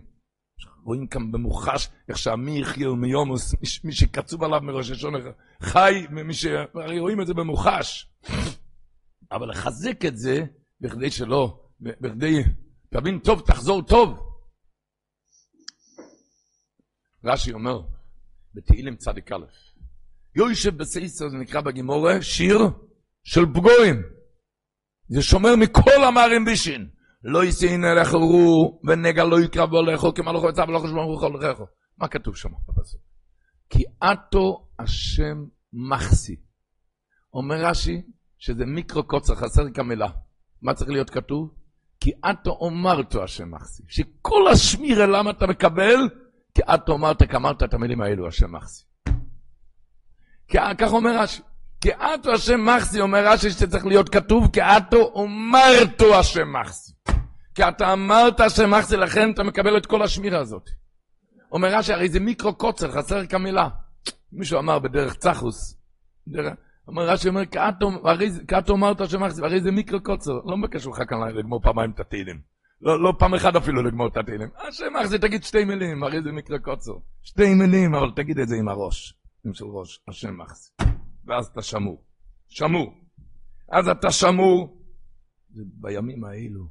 רואים 0.85 1.07
כאן 1.07 1.33
במוחש 1.33 1.89
איך 2.09 2.19
שעמי 2.19 2.59
יחיו 2.59 2.97
מיומוס, 2.97 3.55
מי 3.85 3.93
שקצוב 3.93 4.45
עליו 4.45 4.61
מראש 4.61 4.91
השונה 4.91 5.19
חי, 5.63 6.07
מי 6.11 6.35
ש... 6.35 6.47
הרי 6.75 6.99
רואים 6.99 7.21
את 7.21 7.27
זה 7.27 7.35
במוחש. 7.35 8.11
אבל 9.33 9.51
לחזק 9.51 10.05
את 10.05 10.19
זה, 10.19 10.45
בכדי 10.81 11.11
שלא, 11.11 11.61
בכדי, 11.81 12.43
תבין 12.91 13.19
טוב, 13.19 13.43
תחזור 13.47 13.83
טוב. 13.83 14.19
רש"י 17.25 17.53
אומר, 17.53 17.83
בתהילים 18.55 18.97
צדיק 18.97 19.33
א', 19.33 19.45
יוישב 20.37 20.77
בסייסר, 20.77 21.29
זה 21.29 21.37
נקרא 21.37 21.61
בגימורה, 21.61 22.23
שיר 22.23 22.59
של 23.25 23.47
פגועים. 23.55 24.03
זה 25.09 25.23
שומר 25.23 25.57
מכל 25.57 26.05
המרים 26.05 26.45
בישין. 26.45 26.89
לא 27.25 27.45
יסיין 27.45 27.85
אליך 27.85 28.15
רו, 28.15 28.81
ונגע 28.85 29.25
לא 29.25 29.41
יקרב 29.41 29.75
אליך, 29.75 30.07
כמלאכו 30.15 30.49
יצא 30.49 30.65
ולא 30.69 30.79
חשבון 30.79 31.05
רוחו 31.05 31.29
לכך. 31.29 31.61
מה 31.99 32.09
כתוב 32.09 32.37
שם 32.37 32.49
בפסוק? 32.69 33.01
כי 33.71 33.85
עתו 34.01 34.69
השם 34.79 35.45
מחסי. 35.73 36.37
אומר 37.35 37.57
רש"י, 37.65 38.03
שזה 38.39 38.67
מיקרו 38.67 39.03
קוצר, 39.03 39.35
חסר 39.35 39.71
כמילה. 39.75 40.09
מה 40.63 40.75
צריך 40.75 40.91
להיות 40.91 41.11
כתוב? 41.11 41.55
כי 42.01 42.11
עתו 42.23 42.51
אומרתו 42.51 43.23
השם 43.23 43.51
מחסי. 43.51 43.83
שכל 43.89 44.49
השמירה 44.53 45.07
למה 45.07 45.31
אתה 45.31 45.47
מקבל? 45.47 46.09
כי 46.55 46.63
עתו 46.67 46.93
אומרת, 46.93 47.23
כמרת 47.31 47.63
את 47.63 47.75
המילים 47.75 48.01
האלו, 48.01 48.29
השם 48.29 48.53
מחסי. 48.53 48.85
כך 50.49 50.93
אומר 50.93 51.19
רש"י. 51.19 51.43
כי 51.81 51.93
עתו 51.93 52.33
השם 52.33 52.67
מחסי, 52.67 53.01
אומר 53.01 53.27
רש"י 53.27 53.51
שצריך 53.51 53.87
להיות 53.87 54.09
כתוב, 54.09 54.51
כי 54.53 54.61
עתו 54.61 54.97
אומרתו 54.97 56.19
השם 56.19 56.53
מחסי. 56.53 56.92
כי 57.55 57.69
אתה 57.69 57.93
אמרת 57.93 58.41
השם 58.41 58.71
מחסי, 58.71 58.97
לכן 58.97 59.31
אתה 59.31 59.43
מקבל 59.43 59.77
את 59.77 59.87
כל 59.87 60.03
השמירה 60.03 60.41
הזאת. 60.41 60.71
אומר 61.53 61.75
רש"י, 61.75 61.93
הרי 61.93 62.09
זה 62.09 62.21
מיקרו 62.21 62.55
קוצר, 62.55 62.93
חסר 62.93 63.27
כמילה. 63.27 63.69
מישהו 64.33 64.59
אמר 64.59 64.79
בדרך 64.79 65.15
צחוס, 65.15 65.79
אומר 66.89 67.09
רש"י, 67.09 67.29
אומר, 67.29 67.43
כאתו 68.49 68.75
אמרת 68.75 69.11
שמחזיק, 69.11 69.45
הרי 69.45 69.61
זה 69.61 69.71
מיקרו 69.71 70.03
קוצר. 70.03 70.33
לא 70.33 70.57
מבקש 70.57 70.87
ממך 70.87 71.03
כאן 71.09 71.29
לגמור 71.35 71.63
פעמיים 71.63 71.91
את 71.91 72.01
התהילים. 72.01 72.41
לא, 72.81 73.03
לא 73.03 73.13
פעם 73.19 73.35
אחת 73.35 73.57
אפילו 73.57 73.83
לגמור 73.83 74.07
את 74.07 74.17
התהילים. 74.17 74.49
השם 74.69 74.85
מחזיק, 75.01 75.21
תגיד 75.21 75.43
שתי 75.43 75.65
מילים, 75.65 76.03
הרי 76.03 76.23
זה 76.23 76.33
מיקרו 76.33 76.57
קוצר. 76.63 76.93
שתי 77.23 77.55
מילים, 77.55 77.95
אבל 77.95 78.11
תגיד 78.17 78.39
את 78.39 78.49
זה 78.49 78.57
עם 78.57 78.69
הראש, 78.69 79.15
עם 79.47 79.55
של 79.55 79.65
ראש, 79.65 80.01
השם. 80.09 80.39
ואז 81.25 81.47
אתה 81.47 81.63
שמור. 81.63 82.05
שמור. 82.49 82.95
אז 83.73 83.89
אתה 83.89 84.11
שמור. 84.11 84.79
בימים 85.55 86.25
האלו, 86.25 86.67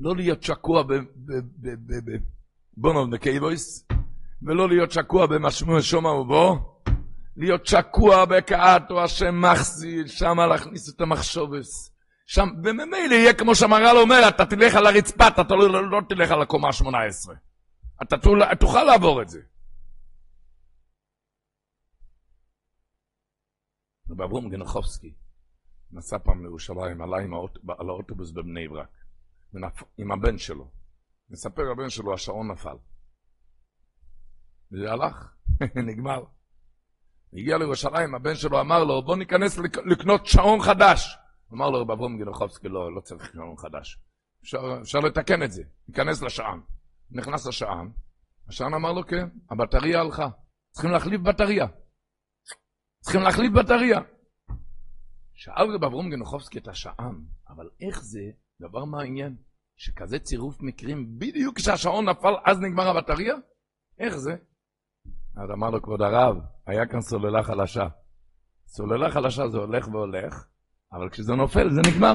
לא 0.00 0.16
להיות 0.16 0.42
שקוע 0.42 0.82
ב... 0.82 0.92
בונו 2.76 3.06
נקייבויס, 3.06 3.86
ולא 4.42 4.68
להיות 4.68 4.90
שקוע 4.90 5.26
שומע 5.80 6.10
ובו, 6.10 6.80
להיות 7.36 7.66
שקוע 7.66 8.24
בקטע 8.24 8.70
הזה 8.70 9.04
השם 9.04 9.40
מחזיל, 9.40 10.06
שמה 10.06 10.46
להכניס 10.46 10.94
את 10.94 11.00
המחשובס. 11.00 11.90
שם, 12.26 12.48
וממילא 12.64 13.14
יהיה 13.14 13.32
כמו 13.34 13.54
שהמהר"ל 13.54 13.96
אומר, 13.96 14.28
אתה 14.28 14.46
תלך 14.46 14.74
על 14.74 14.86
הרצפה, 14.86 15.28
אתה 15.28 15.54
לא, 15.54 15.70
לא, 15.70 15.90
לא 15.90 16.00
תלך 16.08 16.30
על 16.30 16.42
הקומה 16.42 16.68
ה-18. 16.68 17.30
אתה 18.02 18.16
תוכל 18.60 18.84
לעבור 18.84 19.22
את 19.22 19.28
זה. 19.28 19.40
רב 24.10 24.22
אברום 24.22 24.50
גנחובסקי 24.50 25.14
נסע 25.92 26.18
פעם 26.18 26.42
לירושלים, 26.42 27.02
עלה 27.02 27.18
עם 27.18 27.34
האוט, 27.34 27.58
על 27.78 27.88
האוטובוס 27.88 28.30
בבני 28.30 28.68
ברק, 28.68 28.88
עם 29.98 30.12
הבן 30.12 30.38
שלו. 30.38 30.70
מספר 31.30 31.62
הבן 31.72 31.90
שלו, 31.90 32.14
השעון 32.14 32.50
נפל. 32.50 32.76
וזה 34.72 34.92
הלך, 34.92 35.34
נגמר. 35.88 36.24
הגיע 37.32 37.58
לירושלים, 37.58 38.14
הבן 38.14 38.34
שלו 38.34 38.60
אמר 38.60 38.84
לו, 38.84 39.02
בוא 39.02 39.16
ניכנס 39.16 39.58
לקנות 39.86 40.26
שעון 40.26 40.60
חדש. 40.60 41.16
אמר 41.52 41.70
לו 41.70 41.80
רב 41.80 41.90
אברום 41.90 42.16
גינוחובסקי, 42.16 42.68
לא, 42.68 42.94
לא 42.94 43.00
צריך 43.00 43.32
שעון 43.32 43.56
חדש. 43.56 43.98
אפשר, 44.42 44.78
אפשר 44.82 44.98
לתקן 44.98 45.42
את 45.42 45.52
זה, 45.52 45.62
ניכנס 45.88 46.22
לשען. 46.22 46.60
נכנס 47.10 47.46
לשען, 47.46 47.92
השען 48.48 48.74
אמר 48.74 48.92
לו, 48.92 49.06
כן, 49.06 49.28
הבטריה 49.50 50.00
הלכה. 50.00 50.28
צריכים 50.70 50.90
להחליף 50.90 51.20
בטריה. 51.20 51.66
צריכים 53.00 53.20
להחליף 53.22 53.52
בטריה. 53.52 54.00
שאל 55.34 55.74
רב 55.74 55.84
אברום 55.84 56.10
גינוחובסקי 56.10 56.58
את 56.58 56.68
השען, 56.68 57.24
אבל 57.48 57.70
איך 57.80 58.02
זה 58.02 58.20
דבר 58.60 58.84
מעניין? 58.84 59.36
שכזה 59.76 60.18
צירוף 60.18 60.60
מקרים, 60.60 61.18
בדיוק 61.18 61.56
כשהשעון 61.56 62.08
נפל, 62.08 62.34
אז 62.44 62.60
נגמר 62.60 62.88
הבטריה? 62.88 63.34
איך 63.98 64.16
זה? 64.16 64.32
אז 65.36 65.50
אמר 65.50 65.70
לו, 65.70 65.82
כבוד 65.82 66.02
הרב, 66.02 66.36
היה 66.66 66.86
כאן 66.86 67.00
סוללה 67.00 67.42
חלשה. 67.42 67.88
סוללה 68.66 69.10
חלשה 69.10 69.48
זה 69.48 69.58
הולך 69.58 69.88
והולך, 69.88 70.44
אבל 70.92 71.08
כשזה 71.08 71.32
נופל 71.32 71.70
זה 71.70 71.80
נגמר. 71.90 72.14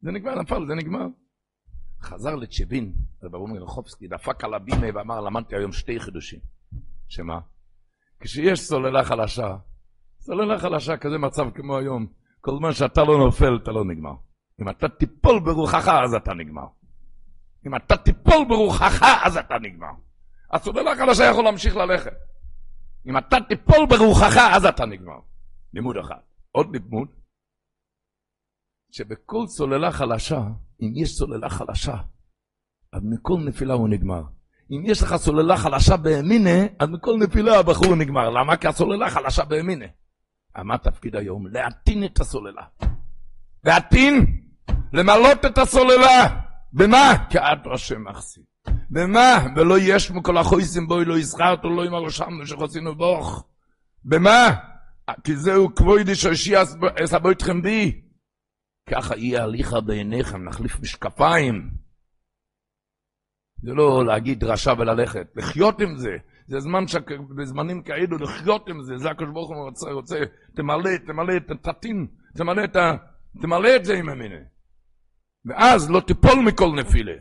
זה 0.00 0.10
נגמר, 0.10 0.34
נפל, 0.34 0.66
זה 0.66 0.74
נגמר. 0.74 1.06
חזר 2.02 2.34
לצ'בין, 2.34 2.92
רב 3.22 3.34
אברום 3.34 3.58
גנחובסקי, 3.58 4.08
דפק 4.08 4.44
על 4.44 4.54
הבימה 4.54 4.86
ואמר, 4.94 5.20
למדתי 5.20 5.56
היום 5.56 5.72
שתי 5.72 6.00
חידושים. 6.00 6.40
שמה? 7.08 7.40
כשיש 8.20 8.60
סוללה 8.60 9.04
חלשה, 9.04 9.56
סוללה 10.20 10.58
חלשה, 10.58 10.96
כזה 10.96 11.18
מצב 11.18 11.50
כמו 11.54 11.78
היום, 11.78 12.06
כל 12.40 12.50
זמן 12.58 12.72
שאתה 12.72 13.04
לא 13.04 13.18
נופל, 13.18 13.58
אתה 13.62 13.70
לא 13.70 13.84
נגמר. 13.84 14.27
אם 14.60 14.68
אתה 14.68 14.88
תיפול 14.88 15.40
ברוחך, 15.40 15.88
אז 16.04 16.14
אתה 16.14 16.34
נגמר. 16.34 16.66
אם 17.66 17.76
אתה 17.76 17.96
תיפול 17.96 18.44
ברוחך, 18.48 19.02
אז 19.22 19.36
אתה 19.36 19.58
נגמר. 19.58 19.92
הסוללה 20.50 20.92
החדשה 20.92 21.24
יכול 21.24 21.44
להמשיך 21.44 21.76
ללכת. 21.76 22.16
אם 23.06 23.18
אתה 23.18 23.36
תיפול 23.48 23.86
ברוחך, 23.88 24.36
אז 24.52 24.64
אתה 24.64 24.86
נגמר. 24.86 25.18
לימוד 25.74 25.96
אחד. 25.96 26.20
עוד 26.52 26.72
לימוד, 26.72 27.08
שבכל 28.90 29.46
סוללה 29.46 29.92
חלשה, 29.92 30.40
אם 30.82 30.92
יש 30.94 31.16
סוללה 31.16 31.48
חלשה, 31.48 31.96
אז 32.92 33.02
מכל 33.04 33.40
נפילה 33.46 33.74
הוא 33.74 33.88
נגמר. 33.88 34.22
אם 34.70 34.82
יש 34.86 35.02
לך 35.02 35.16
סוללה 35.16 35.56
חלשה 35.56 35.96
באמינה, 35.96 36.66
אז 36.78 36.88
מכל 36.88 37.16
נפילה 37.20 37.58
הבחור 37.58 37.94
נגמר. 37.94 38.30
למה? 38.30 38.56
כי 38.56 38.68
הסוללה 38.68 39.10
חלשה 39.10 39.44
באמינה. 39.44 39.86
מה 40.64 40.78
תפקיד 40.78 41.16
היום? 41.16 41.46
להטין 41.46 42.04
את 42.04 42.20
הסוללה. 42.20 42.62
להטין, 43.64 44.42
למלות 44.92 45.44
את 45.44 45.58
הסוללה. 45.58 46.40
במה? 46.72 47.12
את 47.30 47.66
השם 47.74 48.04
מחזיק. 48.04 48.44
במה? 48.90 49.46
ולא 49.56 49.74
יש 49.78 50.10
מכל 50.10 50.38
החויסים 50.38 50.86
בוי 50.86 51.04
לא 51.04 51.18
הזכרת 51.18 51.64
לא 51.64 51.84
עם 51.84 51.94
הראשם 51.94 52.44
שחוסינו 52.44 52.94
בוך. 52.94 53.44
במה? 54.04 54.50
כי 55.24 55.36
זהו 55.36 55.74
כבודי 55.74 56.14
שהושיע 56.14 56.62
אסבו 57.04 57.30
אתכם 57.30 57.62
בי. 57.62 58.00
ככה 58.90 59.16
יהיה 59.16 59.42
הליכה 59.42 59.80
בעיניכם, 59.80 60.44
נחליף 60.44 60.80
משקפיים. 60.80 61.70
זה 63.62 63.74
לא 63.74 64.04
להגיד 64.06 64.40
דרשה 64.40 64.72
וללכת, 64.78 65.26
לחיות 65.36 65.80
עם 65.80 65.96
זה. 65.96 66.16
זה 66.46 66.60
זמן 66.60 66.88
שבזמנים 66.88 67.82
כאלו 67.82 68.18
לחיות 68.18 68.68
עם 68.68 68.82
זה, 68.82 68.98
זה 68.98 69.10
הקדוש 69.10 69.30
ברוך 69.32 69.50
הוא 69.50 69.64
רוצה, 69.64 69.90
רוצה, 69.90 70.18
תמלא, 70.56 70.90
תמלא 71.06 71.36
את 71.36 71.50
התתין, 71.50 72.06
תמלא 72.36 72.64
את 72.64 72.76
ה... 72.76 72.92
תמלא 73.40 73.76
את 73.76 73.84
זה 73.84 73.94
עם 73.94 74.08
המיני. 74.08 74.44
ואז 75.48 75.90
לא 75.90 76.00
תיפול 76.06 76.38
מכל 76.46 76.68
נפילה. 76.80 77.14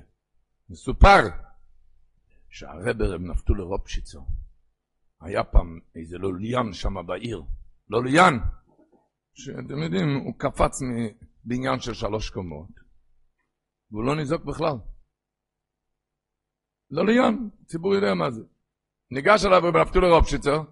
מסופר 0.69 1.21
שהרבר 2.49 3.13
רב 3.13 3.21
נפתול 3.21 3.61
רופשיצו, 3.61 4.25
היה 5.21 5.43
פעם 5.43 5.79
איזה 5.95 6.17
לוליין 6.17 6.73
שם 6.73 7.05
בעיר, 7.05 7.43
לוליין, 7.89 8.39
שאתם 9.33 9.83
יודעים, 9.83 10.17
הוא 10.25 10.33
קפץ 10.37 10.79
מבניין 10.81 11.79
של 11.79 11.93
שלוש 11.93 12.29
קומות, 12.29 12.69
והוא 13.91 14.03
לא 14.03 14.15
ניזוק 14.15 14.43
בכלל. 14.43 14.75
לוליין, 16.91 17.49
ציבור 17.65 17.95
יודע 17.95 18.13
מה 18.13 18.31
זה. 18.31 18.41
ניגש 19.11 19.45
אליו 19.45 19.61
רב 19.63 19.77
נפתול 19.77 20.05
רופשיצו, 20.05 20.65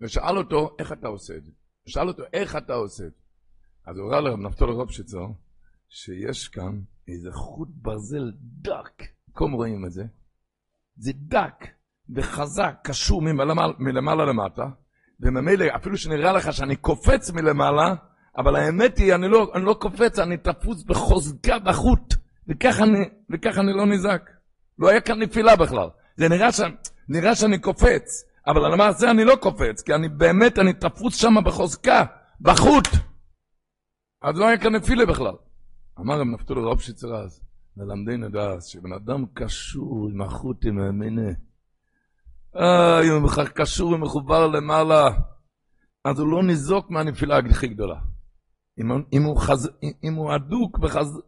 ושאל 0.00 0.38
אותו, 0.38 0.76
איך 0.78 0.92
אתה 0.92 1.08
עושה 1.08 1.36
את 1.36 1.44
זה? 1.44 1.52
שאל 1.86 2.08
אותו, 2.08 2.22
איך 2.32 2.56
אתה 2.56 2.74
עושה 2.74 3.04
את 3.06 3.12
זה? 3.12 3.20
אז 3.86 3.96
הוא 3.98 4.08
אמר 4.08 4.20
לרב 4.20 4.38
נפתול 4.38 4.70
רופשיצו, 4.70 5.34
שיש 5.88 6.48
כאן 6.48 6.80
איזה 7.08 7.28
חוט 7.32 7.68
ברזל 7.82 8.32
דק, 8.40 9.02
כום 9.32 9.52
רואים 9.52 9.84
את 9.84 9.92
זה? 9.92 10.04
זה 10.96 11.12
דק 11.14 11.66
וחזק, 12.14 12.74
קשור 12.84 13.22
מלמעלה, 13.22 13.72
מלמעלה 13.78 14.24
למטה, 14.24 14.66
וממילא, 15.20 15.64
אפילו 15.76 15.96
שנראה 15.96 16.32
לך 16.32 16.52
שאני 16.52 16.76
קופץ 16.76 17.30
מלמעלה, 17.30 17.94
אבל 18.38 18.56
האמת 18.56 18.98
היא, 18.98 19.14
אני 19.14 19.28
לא, 19.28 19.52
אני 19.54 19.64
לא 19.64 19.74
קופץ, 19.80 20.18
אני 20.18 20.36
תפוס 20.36 20.82
בחוזקה 20.82 21.58
בחוט, 21.58 22.14
וככה 22.48 22.84
אני, 22.84 22.98
וכך 23.30 23.58
אני 23.58 23.72
לא 23.72 23.86
נזעק. 23.86 24.30
לא 24.78 24.88
היה 24.88 25.00
כאן 25.00 25.22
נפילה 25.22 25.56
בכלל. 25.56 25.88
זה 26.16 26.28
נראה, 26.28 26.52
ש... 26.52 26.60
נראה 27.08 27.34
שאני 27.34 27.58
קופץ, 27.58 28.24
אבל 28.46 28.64
על 28.64 28.72
המעשה 28.72 29.10
אני 29.10 29.24
לא 29.24 29.36
קופץ, 29.36 29.82
כי 29.82 29.94
אני 29.94 30.08
באמת, 30.08 30.58
אני 30.58 30.72
תפוס 30.72 31.16
שם 31.16 31.34
בחוזקה, 31.44 32.04
בחוט. 32.40 32.88
אז 34.22 34.36
לא 34.36 34.46
היה 34.46 34.58
כאן 34.58 34.74
נפילה 34.74 35.06
בכלל. 35.06 35.34
אמר 36.00 36.20
רב 36.20 36.26
נפתול 36.26 36.68
רב 36.68 36.80
שיצר 36.80 37.14
אז, 37.14 37.40
ללמדנו 37.76 38.28
דעת, 38.28 38.62
שבן 38.62 38.92
אדם 38.92 39.24
קשור 39.34 40.08
עם 40.12 40.22
החוט 40.22 40.64
עם 40.64 40.78
המיני. 40.78 41.32
אה, 42.56 43.00
אם 43.02 43.22
הוא 43.22 43.44
קשור 43.54 43.92
ומחובר 43.92 44.46
למעלה, 44.46 45.08
אז 46.04 46.18
הוא 46.18 46.28
לא 46.28 46.42
ניזוק 46.42 46.90
מהנפילה 46.90 47.38
הכי 47.38 47.68
גדולה. 47.68 47.96
אם, 48.80 48.90
אם, 49.12 49.22
הוא 49.22 49.40
חז... 49.40 49.70
אם 50.04 50.14
הוא 50.14 50.34
אדוק 50.34 50.78
וחז... 50.82 51.20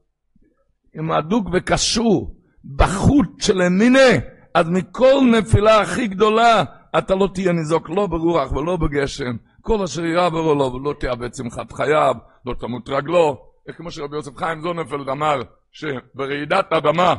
אם 0.99 1.11
הוא 1.11 1.19
אדוק 1.19 1.49
וקשור 1.53 2.37
בחוט 2.77 3.41
של 3.41 3.61
המיני, 3.61 4.21
אז 4.55 4.69
מכל 4.69 5.21
נפילה 5.39 5.81
הכי 5.81 6.09
גדולה, 6.09 6.65
אתה 6.99 7.15
לא 7.15 7.29
תהיה 7.35 7.53
ניזוק 7.53 7.91
לא 7.91 8.07
ברוח 8.07 8.53
ולא 8.53 8.77
בגשם. 8.77 9.37
כל 9.61 9.83
אשר 9.83 10.05
יעבור 10.05 10.55
לו 10.55 10.73
ולא 10.73 10.95
תאבד 11.01 11.35
שמחת 11.35 11.73
חייו, 11.73 12.15
לא 12.47 12.55
תמות 12.61 12.89
רגלו. 12.89 13.48
כמו 13.73 13.91
שרבי 13.91 14.17
יוסף 14.17 14.37
חיים 14.37 14.61
זונפלד 14.61 15.09
אמר, 15.09 15.41
שברעידת 15.71 16.73
אדמה 16.73 17.15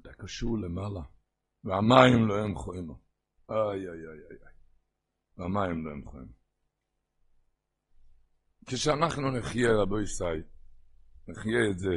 אתה 0.00 0.12
קשור 0.12 0.58
למעלה, 0.58 1.00
והמים 1.64 2.26
לא 2.26 2.38
הם 2.44 2.54
חויים. 2.54 2.90
איי 3.50 3.58
איי 3.58 3.88
איי 3.88 4.20
איי. 4.30 4.52
והמים 5.36 5.86
לא 5.86 5.90
הם 5.92 6.04
חויים. 6.04 6.28
כשאנחנו 8.66 9.30
נחיה, 9.30 9.72
רבו 9.72 10.00
ישי, 10.00 10.24
נחיה 11.28 11.70
את 11.70 11.78
זה 11.78 11.94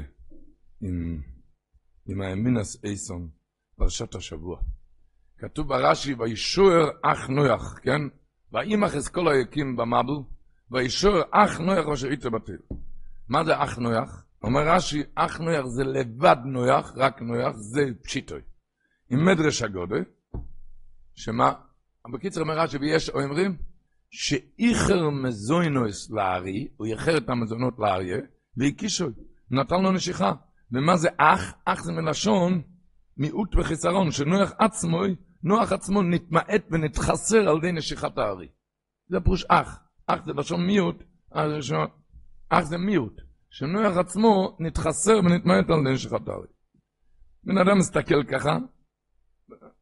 עם, 0.82 1.22
עם 2.06 2.22
האמינס 2.22 2.84
אייסון, 2.84 3.30
פרשת 3.76 4.16
השבוע. 4.16 4.62
כתוב 5.38 5.68
ברש"י, 5.68 6.14
וישוער 6.14 6.90
אח 7.04 7.28
נויח, 7.28 7.80
כן? 7.82 8.02
וימח 8.52 8.96
אסכול 8.96 9.28
היקים 9.28 9.76
במבל, 9.76 10.24
וישוער 10.72 11.22
אח 11.32 11.60
נויח 11.60 11.88
אשר 11.94 12.08
איתו 12.08 12.32
בתל. 12.32 12.58
מה 13.30 13.44
זה 13.44 13.64
אח 13.64 13.78
נויח? 13.78 14.26
אומר 14.44 14.62
רש"י, 14.68 15.04
אח 15.16 15.38
נויח 15.38 15.66
זה 15.66 15.84
לבד 15.84 16.38
נויח, 16.46 16.94
רק 16.96 17.22
נויח, 17.22 17.56
זה 17.56 17.82
פשיטוי. 18.04 18.42
עם 19.10 19.26
מדרש 19.26 19.62
הגודל, 19.62 20.04
שמה? 21.16 21.54
בקיצר 22.14 22.42
אומר 22.42 22.60
רש"י, 22.60 22.78
ויש 22.78 23.10
אומרים 23.10 23.58
שאיחר 24.12 25.10
מזוינוס 25.10 26.10
לארי, 26.10 26.68
הוא 26.78 26.88
איחר 26.88 27.18
את 27.18 27.30
המזונות 27.30 27.74
לאריה, 27.80 28.18
והקישוי, 28.58 29.14
נתן 29.52 29.82
לו 29.82 29.92
נשיכה. 29.92 30.34
ומה 30.72 30.98
זה 30.98 31.10
אח? 31.18 31.54
אח 31.66 31.84
זה 31.84 31.92
מלשון 31.92 32.62
מיעוט 33.18 33.56
וחיסרון, 33.56 34.12
שנוח 34.12 34.52
עצמו, 34.60 35.02
נוח 35.44 35.72
עצמו 35.72 36.02
נתמעט 36.02 36.64
ונתחסר 36.72 37.50
על 37.50 37.58
ידי 37.58 37.72
נשיכת 37.72 38.18
הארי. 38.18 38.48
זה 39.10 39.20
פירוש 39.20 39.46
אח. 39.50 39.80
אח 40.08 40.26
זה 40.26 40.32
לשון 40.34 40.66
מיעוט, 40.66 41.04
אח 42.50 42.64
זה 42.64 42.78
מיעוט. 42.78 43.22
שנוח 43.50 43.98
עצמו 43.98 44.58
נתחסר 44.60 45.18
ונתמעט 45.18 45.70
על 45.70 45.80
נשיכת 45.80 46.28
הארי. 46.28 46.48
בן 47.44 47.58
אדם 47.58 47.78
מסתכל 47.78 48.24
ככה, 48.24 48.58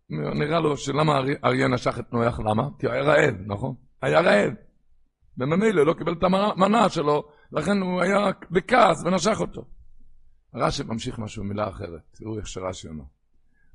נראה 0.09 0.59
לו 0.59 0.77
שלמה 0.77 1.19
אריה 1.43 1.67
נשך 1.67 1.99
את 1.99 2.13
נוח, 2.13 2.39
למה? 2.39 2.69
כי 2.79 2.85
הוא 2.85 2.93
היה 2.93 3.03
רעב, 3.03 3.35
נכון? 3.45 3.75
היה 4.01 4.19
רעב. 4.19 4.53
וממילא 5.37 5.85
לא 5.85 5.93
קיבל 5.93 6.13
את 6.13 6.23
המנה 6.23 6.89
שלו, 6.89 7.23
לכן 7.51 7.77
הוא 7.77 8.01
היה 8.01 8.17
בכעס 8.51 9.03
ונשך 9.05 9.39
אותו. 9.39 9.65
רש"י 10.53 10.83
ממשיך 10.83 11.19
משהו, 11.19 11.43
מילה 11.43 11.69
אחרת. 11.69 12.01
תראו 12.11 12.37
איך 12.37 12.47
שרש"י 12.47 12.87
אומר. 12.87 13.03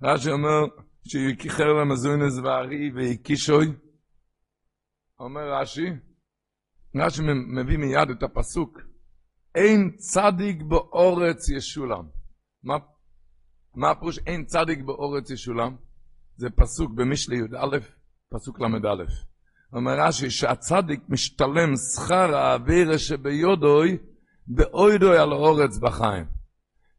רש"י 0.02 0.30
אומר 0.30 0.66
שכיכר 1.08 1.72
למזוינס 1.72 2.38
וארי 2.44 2.90
והקישוי. 2.94 3.72
אומר 5.18 5.60
רש"י, 5.60 5.86
רש"י 6.96 7.22
מביא 7.56 7.78
מיד 7.78 8.10
את 8.10 8.22
הפסוק, 8.22 8.80
אין 9.54 9.90
צדיק 9.96 10.62
באורץ 10.62 11.48
ישולם. 11.48 12.04
מה, 12.64 12.74
מה 13.74 13.90
הפירוש 13.90 14.18
אין 14.18 14.44
צדיק 14.44 14.82
באורץ 14.84 15.30
ישולם? 15.30 15.76
זה 16.36 16.50
פסוק 16.50 16.92
במשלי 16.94 17.36
י"א, 17.36 17.78
פסוק 18.28 18.60
ל"א. 18.60 19.04
אומר 19.72 20.00
רש"י 20.00 20.30
שהצדיק 20.30 21.00
משתלם 21.08 21.76
שכר 21.76 22.36
האווירה 22.36 22.98
שביודוי 22.98 23.98
באוידוי 24.46 25.18
על 25.18 25.32
אורץ 25.32 25.78
בחיים. 25.78 26.24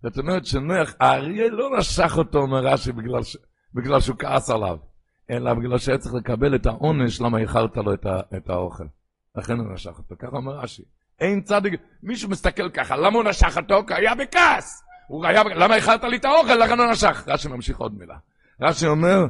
זאת 0.04 0.18
אומרת 0.18 0.46
שנוח, 0.46 0.94
האריה 1.00 1.50
לא 1.50 1.78
נשך 1.78 2.14
אותו, 2.18 2.40
אומר 2.40 2.68
רש"י, 2.68 2.92
בגלל, 2.92 3.24
ש... 3.24 3.38
בגלל 3.74 4.00
שהוא 4.00 4.18
כעס 4.20 4.50
עליו, 4.50 4.78
אלא 5.32 5.54
בגלל 5.54 5.78
שהיה 5.78 5.98
צריך 5.98 6.16
לקבל 6.16 6.56
את 6.56 6.66
העונש 6.66 7.22
למה 7.22 7.40
איחרת 7.40 7.78
לו 7.78 7.94
את, 7.94 8.06
ה... 8.06 8.20
את 8.38 8.50
האוכל. 8.50 8.84
לכן 9.36 9.60
הוא 9.60 9.74
נשך 9.74 9.98
אותו, 9.98 10.16
ככה 10.20 10.38
אומר 10.38 10.54
רש"י. 10.54 10.84
אין 11.20 11.42
צדיק, 11.42 11.74
מישהו 12.04 12.30
מסתכל 12.30 12.70
ככה, 12.70 12.98
למה 12.98 13.18
הוא 13.18 13.24
נשך 13.24 13.58
אותו? 13.58 13.86
כי 13.88 13.94
היה 13.94 14.16
בכעס. 14.16 14.84
הוא 15.08 15.26
היה, 15.26 15.44
למה 15.44 15.76
איחרת 15.76 16.04
לי 16.04 16.18
את 16.18 16.26
האוכל? 16.26 16.56
לכן 16.56 16.80
הוא 16.80 16.92
נשך. 16.92 17.24
רש"י 17.28 17.48
ממשיך 17.48 17.78
עוד 17.78 17.98
מילה. 18.00 18.16
רש"י 18.62 18.88
אומר, 18.88 19.26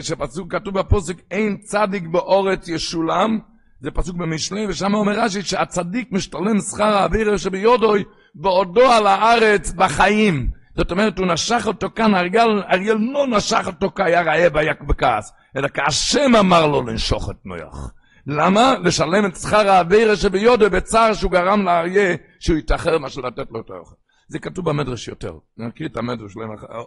שפסוק 0.00 0.52
כתוב 0.52 0.78
בפוסק, 0.78 1.16
אין 1.30 1.56
צדיק 1.56 2.06
באורץ 2.06 2.68
ישולם, 2.68 3.38
זה 3.80 3.90
פסוק 3.90 4.16
במשלי, 4.16 4.66
ושם 4.66 4.94
אומר 4.94 5.20
רש"י 5.20 5.42
שהצדיק 5.42 6.12
משתלם 6.12 6.60
שכר 6.60 6.96
האוויר 6.96 7.36
שביודוי 7.36 8.04
בעודו 8.34 8.92
על 8.92 9.06
הארץ 9.06 9.72
בחיים. 9.72 10.50
זאת 10.76 10.90
אומרת, 10.90 11.18
הוא 11.18 11.26
נשך 11.26 11.62
אותו 11.66 11.88
כאן, 11.94 12.14
אריאל, 12.14 12.62
אריאל 12.72 12.96
לא 12.96 13.26
נשך 13.26 13.64
אותו 13.66 13.90
כי 13.90 14.02
היה 14.02 14.22
רעב, 14.22 14.56
היה 14.56 14.74
בכעס, 14.80 15.32
אלא 15.56 15.68
כהשם 15.74 16.36
אמר 16.38 16.66
לו 16.66 16.82
לנשוך 16.82 17.30
את 17.30 17.36
נויח. 17.44 17.90
למה? 18.26 18.78
לשלם 18.84 19.26
את 19.26 19.36
שכר 19.36 19.68
האוויר 19.68 20.14
שביודוי 20.14 20.70
בצער 20.70 21.14
שהוא 21.14 21.30
גרם 21.30 21.64
לאריה 21.64 22.16
שהוא 22.40 22.58
יתאחר 22.58 22.98
מאשר 22.98 23.20
לתת 23.20 23.50
לו 23.50 23.60
את 23.60 23.70
האוכל. 23.70 23.94
זה 24.28 24.38
כתוב 24.38 24.70
במדרש 24.70 25.08
יותר. 25.08 25.38
נקריא 25.56 25.88
את 25.88 25.96
המדרש, 25.96 26.34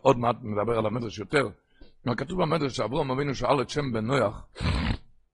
עוד 0.02 0.18
מעט 0.18 0.36
נדבר 0.42 0.78
על 0.78 0.86
המדרש 0.86 1.20
יותר. 1.20 1.50
מה 2.06 2.16
כתוב 2.16 2.42
במדרש 2.42 2.76
שאברום 2.76 3.12
אבינו 3.12 3.36
שאל 3.36 3.62
את 3.62 3.70
שם 3.70 3.92
בן 3.94 4.06
נויח, 4.06 4.46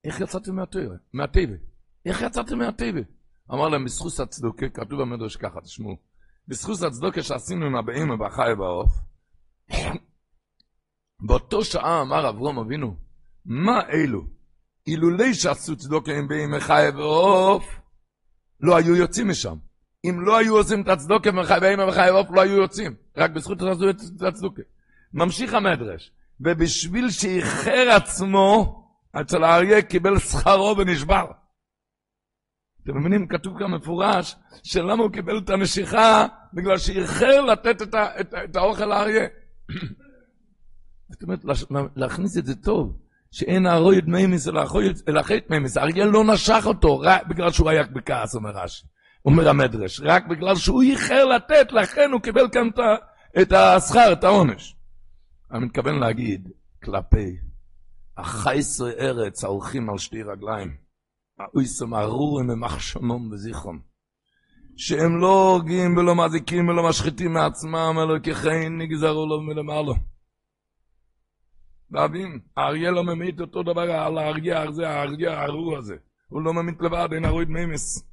איך 0.04 0.22
יצאתם 0.22 0.56
מהטבע? 1.14 1.56
איך 2.06 2.22
יצאתם 2.22 2.58
מהטבע? 2.58 3.02
אמר 3.52 3.70
להם, 3.70 3.86
בזכוס 3.86 4.20
הצדוקה, 4.20 4.70
כתוב 4.70 5.02
במדרש 5.02 5.36
ככה, 5.36 5.62
תשמעו, 5.62 5.98
בזכוס 6.48 6.84
הצדוקה 6.84 7.24
שעשינו 7.24 7.66
עם 7.66 7.76
הבאים 7.76 8.20
והחי 8.20 8.52
והעוף, 8.60 8.92
באותו 11.20 11.64
שעה 11.64 12.02
אמר 12.02 12.30
אברום 12.30 12.60
אבינו, 12.60 12.96
מה 13.46 13.82
אלו? 13.90 14.22
אילולי 14.88 15.34
שעשו 15.34 15.76
צדוקה 15.76 16.12
עם 16.12 16.28
באים 16.28 16.54
החי 16.54 16.88
ועוף, 16.96 17.80
לא 18.60 18.78
היו 18.78 18.96
יוצאים 18.96 19.30
משם. 19.30 19.56
אם 20.06 20.22
לא 20.22 20.38
היו 20.38 20.58
עושים 20.58 20.82
את 20.82 20.88
הצדוקה 20.88 21.32
באים 21.32 21.80
וחי 21.88 22.12
ועוף, 22.12 22.28
לא 22.32 22.42
היו 22.42 22.58
יוצאים. 22.58 22.96
רק 23.18 23.32
בזכות 23.32 23.60
שעשו 23.60 23.90
את 23.90 24.22
הצדוקה. 24.22 24.62
ממשיך 25.14 25.54
המדרש. 25.54 26.12
ובשביל 26.40 27.10
שאיחר 27.10 27.90
עצמו, 27.96 28.84
אצל 29.22 29.44
האריה 29.44 29.82
קיבל 29.82 30.20
שכרו 30.20 30.76
ונשבר. 30.78 31.26
אתם 32.84 32.98
מבינים? 32.98 33.28
כתוב 33.28 33.60
כאן 33.60 33.72
מפורש, 33.72 34.36
שלמה 34.64 35.04
הוא 35.04 35.12
קיבל 35.12 35.38
את 35.38 35.50
הנשיכה? 35.50 36.28
בגלל 36.54 36.78
שאיחר 36.78 37.42
לתת 37.42 37.82
את, 37.82 37.94
ה, 37.94 38.20
את, 38.20 38.34
את 38.44 38.56
האוכל 38.56 38.86
לאריה. 38.86 39.28
זאת 41.12 41.24
אומרת, 41.24 41.40
להכניס 41.96 42.38
את 42.38 42.46
זה 42.46 42.56
טוב, 42.56 42.98
שאין 43.34 43.66
הערוד 43.66 44.02
ממית 44.02 44.48
אלא 44.48 45.22
החטא 45.22 45.48
ממית. 45.48 45.78
האריה 45.78 46.06
לא 46.06 46.24
נשך 46.24 46.64
אותו 46.66 47.00
רק 47.00 47.28
בגלל 47.28 47.52
שהוא 47.52 47.70
היה 47.70 47.84
בכעס, 47.84 48.36
אומר 48.36 48.52
רש"י. 48.52 48.88
אומר 49.26 49.50
המדרש, 49.50 50.02
רק 50.04 50.28
בגלל 50.28 50.56
שהוא 50.56 50.84
איחר 50.84 51.26
לתת, 51.26 51.72
לכן 51.72 52.10
הוא 52.12 52.22
קיבל 52.22 52.50
כאן 52.52 52.68
את 53.42 53.52
השכר, 53.52 54.14
את 54.14 54.24
העונש. 54.24 54.76
אני 55.52 55.66
מתכוון 55.66 56.00
להגיד 56.00 56.50
כלפי 56.84 57.38
החייסרי 58.18 58.92
ארץ 59.00 59.44
ההולכים 59.44 59.90
על 59.90 59.98
שתי 59.98 60.24
רגליים, 60.24 60.76
האויסם 61.40 61.94
ארורים 61.94 62.48
ממחשמום 62.48 63.32
וזיכרון, 63.32 63.80
שהם 64.78 65.22
לא 65.22 65.50
הורגים 65.50 65.98
ולא 65.98 66.16
מזיקים 66.16 66.68
ולא 66.68 66.90
משחיתים 66.90 67.34
מעצמם, 67.34 67.96
אלא 67.98 68.20
ככן 68.20 68.78
נגזרו 68.78 69.26
לו 69.26 69.42
מלמעלה. 69.42 69.94
להבין, 71.94 72.40
האריה 72.58 72.92
לא 72.92 73.04
ממית 73.04 73.42
אותו 73.42 73.64
דבר 73.64 73.82
על 73.82 74.18
האריה 74.18 74.62
הזה, 74.62 74.90
האריה 74.90 75.40
הארור 75.40 75.78
הזה. 75.78 75.96
הוא 76.30 76.42
לא 76.42 76.54
ממית 76.54 76.82
לבד, 76.82 77.10
אין 77.14 77.26
ארוי 77.26 77.46
דמימס. 77.46 78.08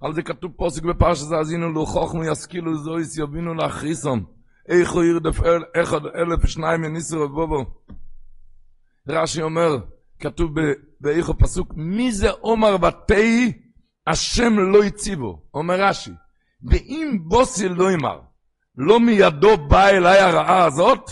על 0.00 0.14
זה 0.14 0.22
כתוב 0.22 0.52
פוסק 0.56 0.82
בפרשת 0.82 1.32
האזינו 1.32 1.72
לו 1.72 1.86
חוכמו 1.86 2.24
ישכילו 2.24 2.76
זויס 2.76 3.18
יבינו 3.18 3.54
להכריסום. 3.54 4.24
איך 4.68 4.90
הוא 4.90 5.04
ירדף 5.04 5.40
אחד 5.82 6.06
אלף 6.06 6.44
ושניים 6.44 6.84
יניסו 6.84 7.16
ובובו. 7.16 7.64
רש"י 9.08 9.42
אומר, 9.42 9.78
כתוב 10.18 10.50
באיך 11.00 11.28
הפסוק, 11.28 11.72
מי 11.76 12.12
זה 12.12 12.30
עומר 12.30 12.76
בתי 12.76 13.52
השם 14.06 14.58
לא 14.58 14.84
ציווה, 14.84 15.42
אומר 15.54 15.82
רש"י, 15.82 16.10
ואם 16.70 17.18
באתי 17.22 17.68
לומר, 17.68 18.20
לא 18.76 19.00
מידו 19.00 19.56
באה 19.68 19.88
אליי 19.88 20.18
הרעה 20.18 20.64
הזאת, 20.64 21.10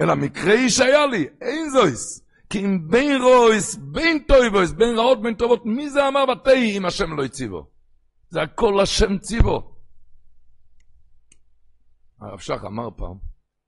אלא 0.00 0.14
מקרה 0.14 0.70
שהיה 0.70 1.06
לי, 1.06 1.28
אין 1.40 1.70
זאת. 1.70 2.26
כי 2.50 2.64
אם 2.64 2.88
בין 2.88 3.22
רעות, 3.22 3.76
בין 3.76 4.18
טובות, 4.28 4.72
בין 4.72 4.98
רעות, 4.98 5.22
בין 5.22 5.34
טובות, 5.34 5.66
מי 5.66 5.90
זה 5.90 6.08
אמר 6.08 6.26
ותהי 6.26 6.78
אם 6.78 6.86
השם 6.86 7.16
לא 7.16 7.24
ציווה? 7.24 7.66
זה 8.28 8.42
הכל 8.42 8.80
השם 8.80 9.18
ציווה. 9.18 9.76
הרב 12.20 12.38
שך 12.38 12.64
אמר 12.66 12.88
פעם, 12.96 13.16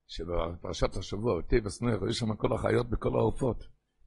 שבפרשת 0.09 0.97
השבוע, 0.97 1.38
בתיבת 1.38 1.83
נח, 1.83 2.05
היו 2.05 2.14
שם 2.14 2.35
כל 2.35 2.53
החיות 2.53 2.90
בכל 2.90 3.09
העופות. 3.09 3.64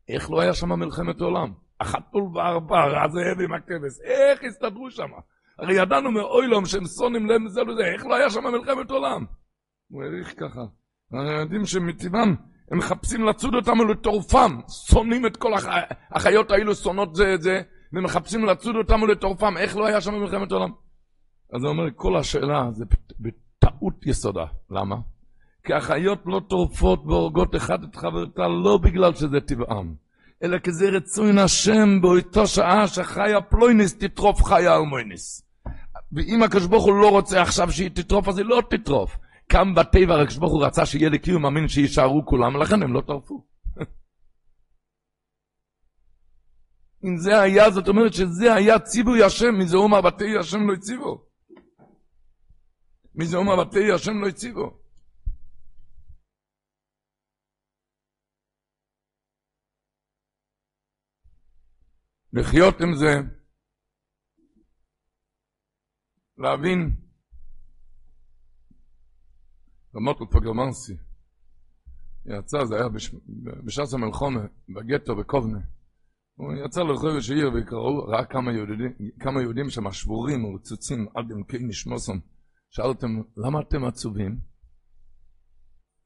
איך 0.09 0.31
לא 0.31 0.41
היה 0.41 0.53
שם 0.53 0.69
מלחמת 0.79 1.21
עולם? 1.21 1.53
החתול 1.79 2.23
והערבר, 2.33 3.03
הזאב 3.05 3.41
עם 3.43 3.53
הכבש, 3.53 3.99
איך 4.03 4.43
הסתדרו 4.43 4.91
שם? 4.91 5.09
הרי 5.59 5.73
ידענו 5.81 6.11
מאוילום 6.11 6.65
שהם 6.65 6.85
שונאים 6.85 7.25
להם 7.25 7.49
זה 7.49 7.61
לזה, 7.61 7.85
איך 7.93 8.05
לא 8.05 8.15
היה 8.15 8.29
שם 8.29 8.43
מלחמת 8.43 8.91
עולם? 8.91 9.25
הוא 9.87 10.03
העריך 10.03 10.33
ככה. 10.39 10.61
הרי 11.13 11.39
יודעים 11.41 11.65
שמטבעם 11.65 12.35
הם 12.71 12.77
מחפשים 12.77 13.25
לצוד 13.25 13.55
אותם 13.55 13.89
לטורפם, 13.89 14.59
שונאים 14.89 15.25
את 15.25 15.37
כל 15.37 15.53
הח... 15.53 15.65
החיות 16.11 16.51
האלו, 16.51 16.75
שונאות 16.75 17.15
זה 17.15 17.33
את 17.33 17.41
זה, 17.41 17.61
ומחפשים 17.93 18.45
לצוד 18.45 18.75
אותם 18.75 19.07
לטורפם, 19.07 19.57
איך 19.57 19.77
לא 19.77 19.85
היה 19.85 20.01
שם 20.01 20.13
מלחמת 20.13 20.51
עולם? 20.51 20.69
אז 21.53 21.63
הוא 21.63 21.69
אומר, 21.69 21.83
כל 21.95 22.17
השאלה 22.17 22.67
זה 22.71 22.85
טעות 23.59 24.05
יסודה. 24.05 24.45
למה? 24.71 24.95
כי 25.65 25.73
החיות 25.73 26.19
לא 26.25 26.41
טורפות 26.47 27.03
והורגות 27.05 27.55
אחד 27.55 27.83
את 27.83 27.95
חברתה 27.95 28.47
לא 28.47 28.77
בגלל 28.77 29.13
שזה 29.13 29.39
טבעם, 29.39 29.93
אלא 30.43 30.57
כי 30.57 30.71
זה 30.71 30.89
רצון 30.89 31.37
השם 31.37 32.01
באותה 32.01 32.47
שעה 32.47 32.87
שחיה 32.87 33.41
פלויניס 33.41 33.97
תטרוף 33.97 34.43
חיה 34.43 34.75
אלמויניס. 34.75 35.41
ואם 36.11 36.43
הקדוש 36.43 36.65
ברוך 36.65 36.85
הוא 36.85 36.95
לא 37.01 37.09
רוצה 37.11 37.41
עכשיו 37.41 37.71
שהיא 37.71 37.89
תטרוף, 37.89 38.27
אז 38.27 38.37
היא 38.37 38.45
לא 38.45 38.61
תטרוף. 38.69 39.17
כאן 39.49 39.75
בטבע 39.75 40.21
הקדוש 40.21 40.37
ברוך 40.37 40.53
הוא 40.53 40.65
רצה 40.65 40.85
שיהיה 40.85 41.09
לי 41.09 41.19
קיום 41.19 41.41
מאמין 41.41 41.67
שיישארו 41.67 42.25
כולם, 42.25 42.55
ולכן 42.55 42.83
הם 42.83 42.93
לא 42.93 43.01
טרפו. 43.01 43.47
אם 47.05 47.17
זה 47.17 47.41
היה, 47.41 47.71
זאת 47.71 47.87
אומרת 47.87 48.13
שזה 48.13 48.53
היה 48.53 48.79
ציווי 48.79 49.23
השם, 49.23 49.59
מזה 49.59 49.77
אומר 49.77 50.01
בתי 50.01 50.37
השם 50.39 50.67
לא 50.67 50.73
הציבו. 50.73 51.25
מי 53.15 53.25
זה 53.25 53.37
אומר 53.37 53.63
בתי 53.63 53.91
השם 53.91 54.21
לא 54.21 54.27
הציבו? 54.27 54.85
לחיות 62.33 62.81
עם 62.81 62.95
זה, 62.95 63.21
להבין, 66.37 67.04
רמוטל 69.95 70.25
פגרמנסי, 70.31 70.93
יצא, 72.25 72.65
זה 72.65 72.75
היה 72.75 72.89
בש... 72.89 73.15
בשעת 73.65 73.93
המלחומה, 73.93 74.41
בגטו, 74.69 75.15
בקובנה. 75.15 75.59
הוא 76.35 76.53
יצא 76.65 76.81
לרחוב 76.83 77.15
איש 77.15 77.31
עיר 77.31 77.51
וקראו, 77.55 78.05
ראה 78.05 78.25
כמה 78.25 78.51
יהודים, 78.53 78.93
כמה 79.19 79.41
יהודים 79.41 79.69
שם 79.69 79.91
שבורים 79.91 80.45
ורצוצים 80.45 81.07
עד 81.15 81.31
עמקי 81.31 81.57
נשמוסם. 81.59 82.17
שאל 82.69 82.85
אותם, 82.85 83.21
למה 83.37 83.59
אתם 83.61 83.85
עצובים? 83.85 84.39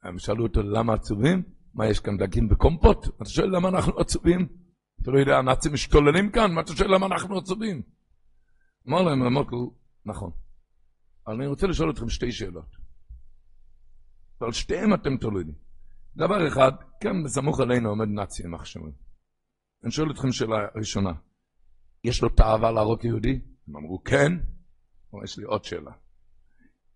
הם 0.03 0.19
שאלו 0.19 0.43
אותו, 0.43 0.61
למה 0.61 0.93
עצובים? 0.93 1.43
מה, 1.73 1.87
יש 1.87 1.99
כאן 1.99 2.17
דגים 2.17 2.49
בקומפוט? 2.49 3.07
אתה 3.21 3.29
שואל 3.29 3.55
למה 3.55 3.69
אנחנו 3.69 3.99
עצובים? 3.99 4.47
אתה 5.01 5.11
לא 5.11 5.19
יודע, 5.19 5.37
הנאצים 5.37 5.73
משתוללים 5.73 6.31
כאן, 6.31 6.51
מה 6.53 6.61
אתה 6.61 6.75
שואל 6.75 6.93
למה 6.93 7.05
אנחנו 7.05 7.37
עצובים? 7.37 7.81
אמר 8.87 9.01
להם, 9.01 9.23
אמרתי 9.23 9.51
לו, 9.51 9.73
נכון. 10.05 10.31
אני 11.27 11.47
רוצה 11.47 11.67
לשאול 11.67 11.91
אתכם 11.91 12.09
שתי 12.09 12.31
שאלות. 12.31 12.88
ועל 14.41 14.51
שתיהן 14.51 14.93
אתם 14.93 15.17
תולדים. 15.17 15.53
דבר 16.15 16.47
אחד, 16.47 16.71
כן, 17.01 17.23
בסמוך 17.23 17.59
עלינו 17.59 17.89
עומד 17.89 18.07
נאצי, 18.07 18.43
עם 18.43 18.51
מחשבים. 18.51 18.91
אני 19.83 19.91
שואל 19.91 20.11
אתכם 20.11 20.31
שאלה 20.31 20.57
ראשונה. 20.75 21.11
יש 22.03 22.21
לו 22.21 22.29
תאווה 22.29 22.71
להרוג 22.71 23.05
יהודי? 23.05 23.39
הם 23.67 23.75
אמרו 23.75 24.03
כן, 24.03 24.31
אבל 25.13 25.23
יש 25.23 25.37
לי 25.37 25.43
עוד 25.43 25.63
שאלה. 25.63 25.91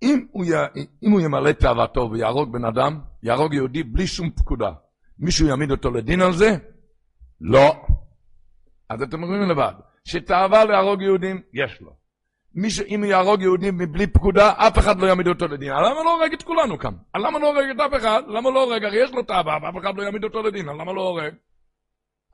אם 0.02 0.28
הוא, 0.32 0.46
י... 0.46 0.50
אם 1.04 1.12
הוא 1.12 1.22
ימלא 1.22 1.52
תאוותו 1.52 2.10
ויהרוג 2.12 2.54
בן 2.54 2.66
אדם, 2.66 3.02
יהרוג 3.24 3.54
יהודי 3.54 3.84
בלי 3.84 4.08
שום 4.08 4.32
פקודה, 4.32 4.72
מישהו 5.20 5.48
יעמיד 5.48 5.72
אותו 5.72 5.92
לדין 5.92 6.22
על 6.22 6.34
זה? 6.34 6.50
לא. 7.42 7.86
אז 8.90 9.02
אתם 9.02 9.24
אומרים 9.24 9.50
לבד, 9.50 9.74
שתאווה 10.06 10.66
להרוג 10.66 11.02
יהודים, 11.02 11.42
יש 11.54 11.82
לו. 11.82 11.96
מישהו, 12.56 12.86
אם 12.86 13.04
יהרוג 13.04 13.42
יהודים 13.42 13.78
מבלי 13.78 14.08
פקודה, 14.08 14.54
אף 14.58 14.80
אחד 14.80 15.00
לא 15.00 15.08
יעמיד 15.08 15.28
אותו 15.28 15.48
לדין. 15.48 15.70
למה 15.70 16.04
לא 16.04 16.16
הורג 16.16 16.34
את 16.34 16.44
כולנו 16.44 16.78
כאן? 16.80 16.94
למה 17.16 17.40
לא 17.40 17.48
הורג 17.48 17.70
את 17.70 17.80
אף 17.80 18.00
אחד? 18.02 18.22
למה 18.28 18.50
לא 18.50 18.64
הורג? 18.64 18.84
הרי 18.84 19.04
יש 19.04 19.12
לו 19.12 19.24
תאווה, 19.24 19.58
ואף 19.64 19.78
אחד 19.82 19.98
לא 19.98 20.04
יעמיד 20.04 20.24
אותו 20.24 20.44
לדין. 20.44 20.66
למה 20.66 20.94
לא 20.94 21.02
הורג? 21.02 21.34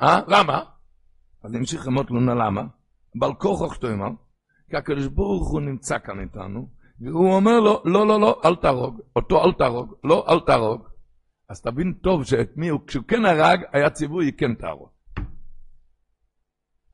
אה? 0.01 0.19
למה? 0.27 0.63
אז 1.43 1.51
נמשיך 1.51 1.87
למות 1.87 2.11
לונה 2.11 2.33
למה. 2.33 2.63
בעל 3.15 3.33
כוח 3.33 3.77
תאמר, 3.77 4.09
כי 4.69 4.77
הקדוש 4.77 5.07
ברוך 5.07 5.51
הוא 5.51 5.61
נמצא 5.61 5.99
כאן 5.99 6.19
איתנו, 6.19 6.69
והוא 7.01 7.33
אומר 7.33 7.59
לו, 7.59 7.81
לא, 7.85 8.07
לא, 8.07 8.19
לא, 8.19 8.41
אל 8.45 8.55
תהרוג. 8.55 9.01
אותו 9.15 9.45
אל 9.45 9.51
תהרוג. 9.51 9.95
לא, 10.03 10.25
אל 10.29 10.39
תהרוג. 10.39 10.87
אז 11.49 11.61
תבין 11.61 11.93
טוב 11.93 12.23
שאת 12.23 12.49
מי 12.55 12.67
הוא, 12.67 12.79
כשהוא 12.87 13.03
כן 13.07 13.25
הרג, 13.25 13.59
היה 13.73 13.89
ציווי, 13.89 14.31
כן 14.37 14.55
תהרוג. 14.55 14.89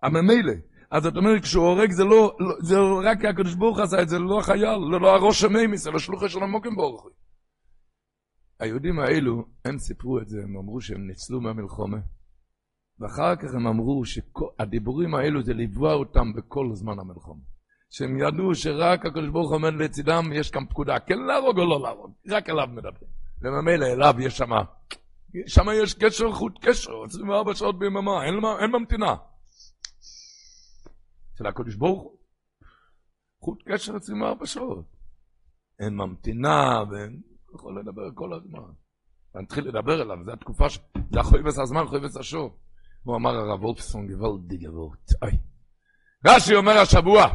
אבל 0.03 0.21
ממילא, 0.21 0.53
אז 0.95 1.05
את 1.05 1.17
אומרת, 1.17 1.41
כשהוא 1.41 1.67
הורג 1.67 1.91
זה 1.91 2.03
לא, 2.03 2.35
לא 2.39 2.55
זה 2.59 2.75
רק 3.03 3.25
הקדוש 3.25 3.55
ברוך 3.55 3.79
עשה 3.79 4.01
את 4.01 4.09
זה, 4.09 4.19
לא 4.19 4.39
החייל, 4.39 4.77
לא, 4.91 5.01
לא 5.01 5.15
הראש 5.15 5.43
המימיס, 5.43 5.83
זה 5.83 5.91
לא 5.91 5.99
שלוחה 5.99 6.29
של 6.29 6.43
המוקם 6.43 6.75
ברוך. 6.75 7.07
היהודים 8.59 8.99
האלו, 8.99 9.45
הם 9.65 9.77
סיפרו 9.77 10.19
את 10.19 10.27
זה, 10.27 10.37
הם 10.43 10.57
אמרו 10.57 10.81
שהם 10.81 11.07
ניצלו 11.07 11.41
מהמלחומה. 11.41 11.97
ואחר 12.99 13.35
כך 13.35 13.53
הם 13.53 13.67
אמרו 13.67 14.03
שהדיבורים 14.05 15.15
האלו 15.15 15.43
זה 15.43 15.53
ליווה 15.53 15.93
אותם 15.93 16.33
בכל 16.33 16.69
זמן 16.73 16.99
המלחומה. 16.99 17.41
שהם 17.89 18.17
ידעו 18.19 18.55
שרק 18.55 19.05
הקדוש 19.05 19.29
ברוך 19.29 19.49
הוא 19.49 19.55
עומד 19.55 19.73
לצידם, 19.73 20.23
יש 20.33 20.51
כאן 20.51 20.65
פקודה, 20.65 20.99
כן 20.99 21.19
להרוג 21.19 21.59
או 21.59 21.65
לא 21.65 21.81
להרוג, 21.81 22.11
רק 22.29 22.49
אליו 22.49 22.67
מדברים. 22.67 23.09
וממילא 23.41 23.85
אליו 23.85 24.13
יש 24.19 24.37
שם, 24.37 24.51
שם 25.47 25.65
יש 25.83 25.93
קשר 25.93 26.31
חוט 26.31 26.65
קשר, 26.65 27.03
24 27.05 27.55
שעות 27.55 27.79
ביממה, 27.79 28.25
אין, 28.25 28.33
אין 28.59 28.71
ממתינה. 28.71 29.15
של 31.37 31.47
הקדוש 31.47 31.75
ברוך 31.75 32.01
הוא. 32.01 32.17
חוט 33.39 33.63
קשר 33.67 33.95
24 33.95 34.45
שעות. 34.45 34.85
אין 35.79 35.95
ממתינה, 35.95 36.83
ואין 36.91 37.21
יכול 37.55 37.79
לדבר 37.79 38.11
כל 38.15 38.33
הזמן. 38.33 38.59
נתחיל 39.35 39.67
לדבר 39.67 40.01
אליו, 40.01 40.23
זו 40.23 40.31
התקופה 40.31 40.69
ש... 40.69 40.79
זה 41.11 41.19
החויבס 41.19 41.59
הזמן, 41.59 41.87
חויבס 41.87 42.17
השור. 42.17 42.59
הוא 43.03 43.15
אמר 43.15 43.29
הרב 43.29 43.63
וולפסון 43.63 44.07
גוואלדי 44.07 44.57
גבוהות. 44.57 45.09
אוי. 45.21 45.31
רש"י 46.25 46.55
אומר 46.55 46.77
השבוע, 46.77 47.25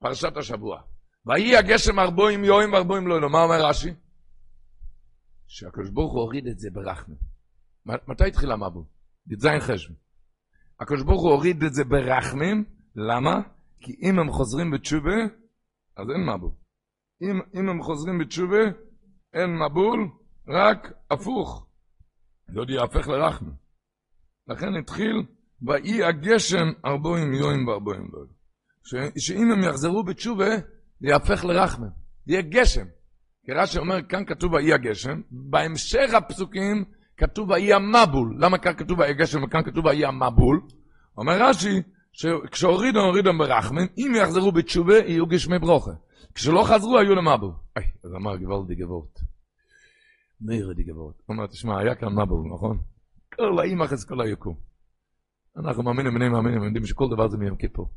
פרשת 0.00 0.36
השבוע, 0.36 0.82
ויהי 1.26 1.56
הגשם 1.56 1.98
ארבועים 1.98 2.44
יואים 2.44 2.72
וארבועים 2.72 3.06
לא, 3.06 3.30
מה 3.30 3.42
אומר 3.42 3.66
רש"י? 3.68 3.94
שהקדוש 5.46 5.90
ברוך 5.90 6.12
הוא 6.12 6.20
הוריד 6.20 6.46
את 6.46 6.58
זה 6.58 6.70
ברחמם. 6.70 7.14
מתי 7.86 8.24
התחיל 8.26 8.52
המבול? 8.52 8.84
י"ז 9.26 9.46
חשבון. 9.60 9.96
הקדוש 10.80 11.02
ברוך 11.02 11.22
הוא 11.22 11.30
הוריד 11.30 11.62
את 11.62 11.74
זה 11.74 11.84
ברחמים, 11.84 12.64
למה? 12.96 13.40
כי 13.80 13.96
אם 14.02 14.18
הם 14.18 14.32
חוזרים 14.32 14.70
בתשובה, 14.70 15.16
אז 15.96 16.06
אין 16.10 16.26
מבול. 16.34 16.50
אם, 17.22 17.40
אם 17.60 17.68
הם 17.68 17.82
חוזרים 17.82 18.18
בתשובה, 18.18 18.62
אין 19.34 19.58
מבול, 19.58 20.08
רק 20.48 20.92
הפוך. 21.10 21.66
זה 22.52 22.58
עוד 22.58 22.70
יהפך 22.70 23.08
לרחמים. 23.08 23.52
לכן 24.48 24.74
התחיל, 24.74 25.22
ויהי 25.62 26.04
הגשם 26.04 26.66
ארבעים 26.84 27.34
יואים 27.34 27.68
וארבעים 27.68 28.08
לא. 28.12 28.20
שאם 29.18 29.52
הם 29.52 29.62
יחזרו 29.62 30.04
בתשובה, 30.04 30.56
זה 31.00 31.08
יהפך 31.08 31.44
לרחמים. 31.44 31.90
זה 32.26 32.32
יהיה 32.32 32.42
גשם. 32.42 32.86
כי 33.44 33.52
רש"י 33.52 33.78
אומר, 33.78 34.02
כאן 34.08 34.24
כתוב 34.26 34.52
ויהי 34.52 34.72
הגשם, 34.72 35.20
בהמשך 35.30 36.14
הפסוקים 36.14 36.84
כתוב 37.16 37.50
ויהי 37.50 37.72
המבול. 37.72 38.36
למה 38.38 38.58
כאן 38.58 38.72
כתוב 38.76 38.98
ויהי 38.98 39.10
הגשם 39.10 39.44
וכאן 39.44 39.62
כתוב 39.64 39.84
ויהי 39.84 40.04
המבול? 40.04 40.60
אומר 41.16 41.42
רש"י, 41.42 41.82
שכשהורידו, 42.16 43.00
הורידו 43.00 43.38
ברחמים, 43.38 43.86
אם 43.98 44.12
יחזרו 44.16 44.52
בתשובה, 44.52 44.98
יהיו 44.98 45.26
גשמי 45.26 45.58
ברוכה. 45.58 45.90
כשלא 46.34 46.64
חזרו, 46.64 46.98
היו 46.98 47.14
למבול. 47.14 47.52
אי, 47.78 47.82
אז 48.04 48.14
אמר 48.14 48.36
גוואלדי 48.36 48.74
גבוהות. 48.74 49.18
מאיר 50.40 50.72
די 50.72 50.82
גבוהות. 50.82 51.22
הוא 51.26 51.36
אומר, 51.36 51.46
תשמע, 51.46 51.80
היה 51.80 51.94
כאן 51.94 52.08
מבול, 52.12 52.54
נכון? 52.54 52.78
כל 53.34 53.58
האימא 53.58 53.86
חס 53.86 54.04
כל 54.04 54.20
היקום. 54.20 54.56
אנחנו 55.56 55.82
מאמינים, 55.82 56.14
בני 56.14 56.28
מאמינים, 56.28 56.62
יודעים 56.62 56.86
שכל 56.86 57.08
דבר 57.10 57.28
זה 57.28 57.36
מיום 57.36 57.56
כיפור. 57.56 57.90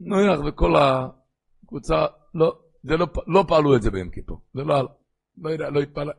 נויח 0.00 0.40
וכל 0.46 0.74
הקבוצה, 0.76 2.06
לא, 2.34 2.58
זה 2.82 2.96
לא, 2.96 3.06
לא 3.26 3.44
פעלו 3.48 3.76
את 3.76 3.82
זה 3.82 3.90
ביום 3.90 4.10
כיפור. 4.10 4.40
זה 4.54 4.62
לא, 4.62 4.88
לא 5.38 5.50
יודע, 5.50 5.70
לא 5.70 5.80
התפעל. 5.80 6.10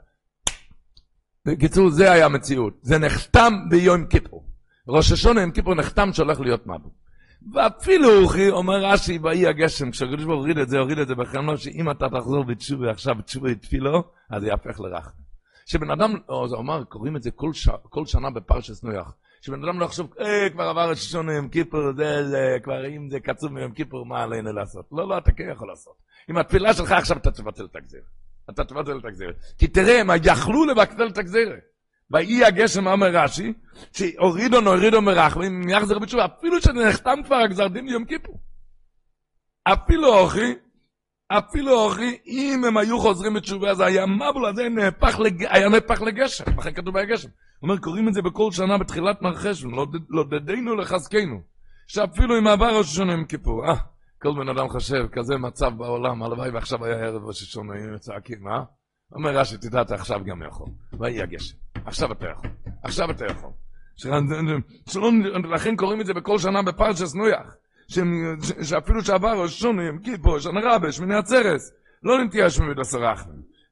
בקיצור, 1.46 1.90
זה 1.90 2.12
היה 2.12 2.26
המציאות. 2.26 2.74
זה 2.82 2.98
נחתם 2.98 3.54
ביום 3.70 4.08
כיפור. 4.08 4.48
ראש 4.88 5.12
השונה 5.12 5.42
יום 5.42 5.52
כיפור 5.52 5.76
נחתם 5.76 6.14
שהולך 6.14 6.40
להיות 6.40 6.68
מבול. 6.68 6.92
ואפילו, 7.54 8.10
אומר 8.52 8.86
רש"י, 8.86 9.20
ויהי 9.24 9.48
הגשם, 9.48 9.92
כשהקדוש 9.92 10.26
ברוך 10.26 10.40
הוריד 10.40 10.58
את 10.58 10.70
זה, 10.70 10.80
הוריד 10.80 11.00
את 11.00 11.08
זה 11.08 11.16
בחמור, 11.16 11.56
שאם 11.56 11.92
אתה 11.92 12.10
תחזור 12.10 12.44
בתשובה 12.44 12.92
עכשיו, 12.92 13.16
בתשובה 13.16 13.56
תפילו, 13.56 14.04
אז 14.30 14.42
זה 14.42 14.48
יהפך 14.48 14.80
לרח. 14.80 15.14
שבן 15.66 15.92
אדם, 15.92 16.14
זה 16.50 16.56
אומר, 16.56 16.84
קוראים 16.84 17.16
את 17.16 17.24
זה 17.24 17.32
כל, 17.32 17.54
ש... 17.54 17.70
כל 17.90 18.06
שנה 18.06 18.30
בפרשס 18.30 18.84
נויח, 18.84 19.14
שבן 19.42 19.64
אדם 19.64 19.80
לא 19.80 19.86
יחשוב, 19.86 20.14
אה, 20.20 20.50
כבר 20.50 20.64
עבר 20.64 20.92
את 20.92 20.98
ששון 20.98 21.30
יום 21.30 21.50
כיפור, 21.50 21.82
זה, 21.96 22.30
זה, 22.30 22.58
כבר 22.64 22.88
אם 22.88 23.10
זה 23.10 23.20
קצוב 23.20 23.52
מיום 23.52 23.72
כיפור, 23.72 24.06
מה 24.06 24.24
עלינו 24.24 24.54
לעשות? 24.54 24.86
לא, 24.92 25.08
לא, 25.08 25.18
אתה 25.18 25.32
כן 25.32 25.50
יכול 25.52 25.68
לעשות. 25.68 25.94
עם 26.28 26.38
התפילה 26.38 26.74
שלך 26.74 26.92
עכשיו 26.92 27.18
אתה 27.18 27.32
תבטל 27.32 27.66
את 27.66 27.76
הגזירה. 27.76 28.06
אתה 28.50 28.64
תבטל 28.64 28.98
את 28.98 29.06
הגזירה. 29.06 29.32
כי 29.58 29.68
תראה, 29.68 30.02
הם 30.02 30.10
יכלו 30.24 30.66
לבטל 30.66 31.08
את 31.08 31.18
הגזירה. 31.18 31.56
ויהי 32.12 32.46
הגשם 32.46 32.88
אמר 32.88 33.08
רש"י, 33.08 33.54
שהורידו 33.94 34.62
נורידו 34.62 35.02
מרחמים, 35.02 35.70
יחזר 35.70 36.00
בתשובה, 36.00 36.26
אפילו 36.26 36.62
שנחתם 36.62 37.20
כבר 37.26 37.36
הגזר 37.36 37.68
דין 37.68 37.88
יום 37.88 38.06
כיפור. 38.06 38.40
אפילו 39.74 40.18
אוכי, 40.18 40.54
אפילו 41.28 41.84
אוכי, 41.84 42.18
אם 42.28 42.62
הם 42.68 42.78
היו 42.78 43.00
חוזרים 43.00 43.34
בתשובה, 43.34 43.72
אז 43.72 43.80
היה 43.80 44.06
מבול 44.06 44.46
הזה 44.46 44.70
נהפך, 44.70 45.20
לג... 45.20 45.46
היה 45.50 45.70
נהפך 45.70 46.02
לגשם, 46.02 46.44
לכן 46.58 46.74
כתוב 46.74 46.98
היה 46.98 47.06
גשם. 47.06 47.30
הוא 47.60 47.70
אומר, 47.70 47.82
קוראים 47.82 48.08
את 48.08 48.14
זה 48.14 48.22
בכל 48.22 48.52
שנה 48.52 48.78
בתחילת 48.78 49.22
מרחשון, 49.22 49.72
לא 50.10 50.24
דדינו 50.24 50.76
לחזקנו, 50.76 51.42
שאפילו 51.88 52.38
אם 52.40 52.48
עבר 52.48 52.78
ראש 52.78 52.88
השונה 52.88 53.12
יום 53.12 53.26
כיפור, 53.26 53.66
אה, 53.66 53.76
כל 54.22 54.30
בן 54.40 54.50
אדם 54.50 54.70
חושב, 54.70 55.08
כזה 55.12 55.38
מצב 55.38 55.72
בעולם, 55.78 56.24
הלוואי 56.24 56.50
ועכשיו 56.50 56.86
היה 56.86 56.96
ערב 56.96 57.26
ראש 57.26 57.42
השונה, 57.42 57.74
היו 57.74 58.00
צועקים, 58.00 58.48
אה? 58.48 58.64
אומר 59.16 59.38
רש"י, 59.38 59.58
תדע, 59.58 59.82
אתה 59.82 59.96
עכשיו 59.96 60.20
גם 60.26 60.44
יכול. 60.48 60.68
ויהי 61.00 61.22
הגשם. 61.22 61.56
עכשיו 61.88 62.12
אתה 62.12 62.26
יכול. 62.26 62.50
עכשיו 62.84 63.12
אתה 63.12 63.26
יכול. 63.26 63.50
לכן 65.54 65.76
קוראים 65.76 66.02
את 66.02 66.06
זה 66.06 66.14
בכל 66.14 66.40
שנה 66.40 66.62
בפרשס 66.62 67.16
נויח. 67.16 67.56
שאפילו 68.64 69.04
שעבר 69.04 69.42
ראשון, 69.42 69.80
יום 69.80 70.00
כיפור, 70.00 70.40
שנה 70.40 70.60
רבה, 70.64 70.92
שמיני 70.92 71.16
עצרס, 71.16 71.72
לא 72.04 72.24
נתייאש 72.24 72.60
מבית 72.60 72.80
הסרחם. 72.80 73.30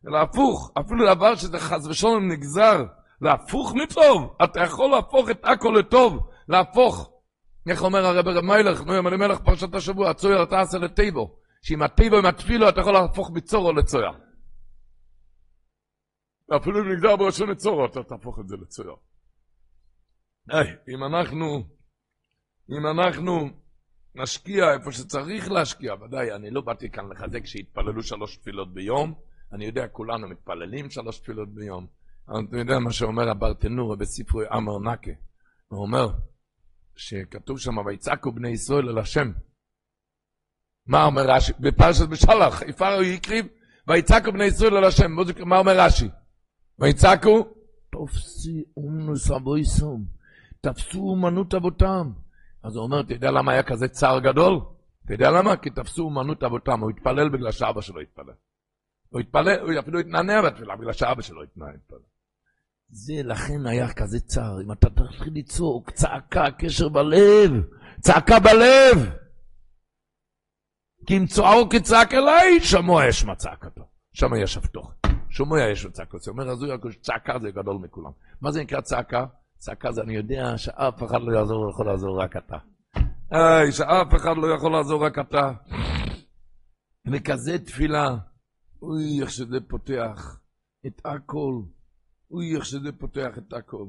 אלא 0.07 0.17
הפוך, 0.17 0.71
אפילו 0.79 1.15
דבר 1.15 1.35
שזה 1.35 1.59
חס 1.59 1.87
ושלום 1.87 2.31
נגזר, 2.31 2.83
להפוך 3.21 3.73
מטוב. 3.75 4.35
אתה 4.43 4.59
יכול 4.59 4.89
להפוך 4.89 5.29
את 5.29 5.39
הכל 5.43 5.75
לטוב, 5.79 6.19
להפוך. 6.49 7.09
איך 7.69 7.83
אומר 7.83 8.05
הרב 8.05 8.27
רב 8.27 8.43
מלך, 8.43 8.81
נו 8.81 8.93
ימלא 8.95 9.17
מלך 9.17 9.39
פרשת 9.39 9.75
השבוע, 9.75 10.13
צויר 10.13 10.43
אתה 10.43 10.59
עשה 10.59 10.77
לטייבו. 10.77 11.35
שעם 11.61 11.81
הטייבו, 11.81 12.17
עם 12.17 12.25
התפילו, 12.25 12.69
אתה 12.69 12.81
יכול 12.81 12.93
להפוך 12.93 13.31
מצורו 13.33 13.73
לצויר. 13.73 14.11
אפילו 16.57 16.79
אם 16.79 16.91
נגזר 16.91 17.15
בראשון 17.15 17.49
לצורו, 17.49 17.85
אתה 17.85 18.03
תהפוך 18.03 18.39
את 18.39 18.47
זה 18.47 18.55
לצויר. 18.61 18.95
היי, 20.49 20.75
אם 20.95 21.03
אנחנו 21.03 21.63
אם 22.69 22.87
אנחנו 22.87 23.49
נשקיע 24.15 24.73
איפה 24.73 24.91
שצריך 24.91 25.51
להשקיע, 25.51 25.93
ודאי, 25.93 26.35
אני 26.35 26.49
לא 26.49 26.61
באתי 26.61 26.89
כאן 26.89 27.05
לחזק 27.11 27.45
שיתפללו 27.45 28.03
שלוש 28.03 28.37
תפילות 28.37 28.73
ביום, 28.73 29.13
אני 29.53 29.65
יודע, 29.65 29.87
כולנו 29.87 30.27
מתפללים 30.27 30.89
שלוש 30.89 31.19
תפילות 31.19 31.53
ביום. 31.53 31.87
אתה 32.23 32.57
יודע 32.57 32.79
מה 32.79 32.91
שאומר 32.91 33.29
הברטנור 33.29 33.95
בספרי 33.95 34.45
אמר 34.57 34.79
נקה. 34.79 35.11
הוא 35.67 35.81
אומר 35.81 36.07
שכתוב 36.95 37.59
שם, 37.59 37.77
ויצעקו 37.77 38.31
בני 38.31 38.49
ישראל 38.49 38.89
אל 38.89 38.97
השם. 38.97 39.31
מה 40.87 41.05
אומר 41.05 41.21
רש"י? 41.27 41.53
בפרשת 41.59 42.07
בשלח, 42.09 42.61
יפרו 42.61 43.01
יקריב, 43.03 43.45
ויצעקו 43.87 44.31
בני 44.31 44.43
ישראל 44.43 44.77
אל 44.77 44.83
השם. 44.83 45.11
מה 45.45 45.57
אומר 45.57 45.79
רש"י? 45.79 46.05
ויצעקו, 46.79 47.47
תופסי 47.91 48.63
אומנוס 48.77 49.31
אבויסום, 49.31 50.05
תפסו 50.61 50.99
אומנות 50.99 51.53
אבותם. 51.53 52.11
אז 52.63 52.75
הוא 52.75 52.83
אומר, 52.83 53.01
אתה 53.01 53.13
יודע 53.13 53.31
למה 53.31 53.51
היה 53.51 53.63
כזה 53.63 53.87
צער 53.87 54.19
גדול? 54.19 54.59
אתה 55.05 55.13
יודע 55.13 55.31
למה? 55.31 55.57
כי 55.57 55.69
תפסו 55.69 56.03
אומנות 56.03 56.43
אבותם, 56.43 56.79
הוא 56.79 56.89
התפלל 56.89 57.29
בגלל 57.29 57.51
שאבא 57.51 57.81
שלו 57.81 58.01
התפלל. 58.01 58.33
הוא 59.09 59.19
התפלל, 59.19 59.59
הוא 59.59 59.79
אפילו 59.79 59.99
התנענע 59.99 60.41
בתפילה 60.41 60.75
בגלל 60.75 60.93
שאבא 60.93 61.21
שלו 61.21 61.43
התפלל. 61.43 61.75
זה 62.89 63.13
לכן 63.23 63.65
היה 63.65 63.93
כזה 63.93 64.19
צער, 64.19 64.61
אם 64.61 64.71
אתה 64.71 64.89
תתחיל 64.89 65.33
לצעוק, 65.35 65.91
צעקה, 65.91 66.51
קשר 66.51 66.89
בלב, 66.89 67.51
צעקה 67.99 68.39
בלב. 68.39 69.09
כי 71.07 71.17
אם 71.17 71.25
צוערו 71.25 71.69
כצעק 71.69 72.13
אליי, 72.13 72.59
שמוע 72.59 73.05
יש 73.05 73.25
מצעקתו. 73.25 73.87
שמוע 74.13 74.39
יש 74.39 74.57
אבטוח. 74.57 75.04
שמוע 75.35 75.61
יש 75.71 75.85
מצעקתו. 75.85 76.19
זה 76.19 76.31
אומר, 76.31 76.49
הזוי 76.49 76.73
הקוש, 76.73 76.97
צעקה 76.97 77.39
זה 77.41 77.51
גדול 77.51 77.77
מכולם. 77.77 78.11
מה 78.41 78.51
זה 78.51 78.61
נקרא 78.61 78.81
צעקה? 78.81 79.25
צעקה 79.57 79.91
זה 79.91 80.01
אני 80.01 80.15
יודע 80.15 80.57
שאף 80.57 81.03
אחד 81.03 81.21
לא 81.21 81.37
יעזור, 81.37 81.69
יכול 81.69 81.85
לעזור 81.85 82.21
רק 82.21 82.37
אתה. 82.37 82.57
איי, 83.31 83.71
שאף 83.71 84.07
אחד 84.15 84.37
לא 84.37 84.55
יכול 84.55 84.71
לעזור 84.71 85.05
רק 85.05 85.19
אתה. 85.19 85.51
וכזה 87.11 87.59
תפילה, 87.59 88.17
אוי, 88.81 89.21
איך 89.21 89.29
שזה 89.29 89.57
פותח 89.67 90.39
את 90.87 91.01
הכל. 91.05 91.61
אוי, 92.31 92.55
איך 92.55 92.65
שזה 92.65 92.91
פותח 92.91 93.37
את 93.37 93.53
הכל. 93.53 93.85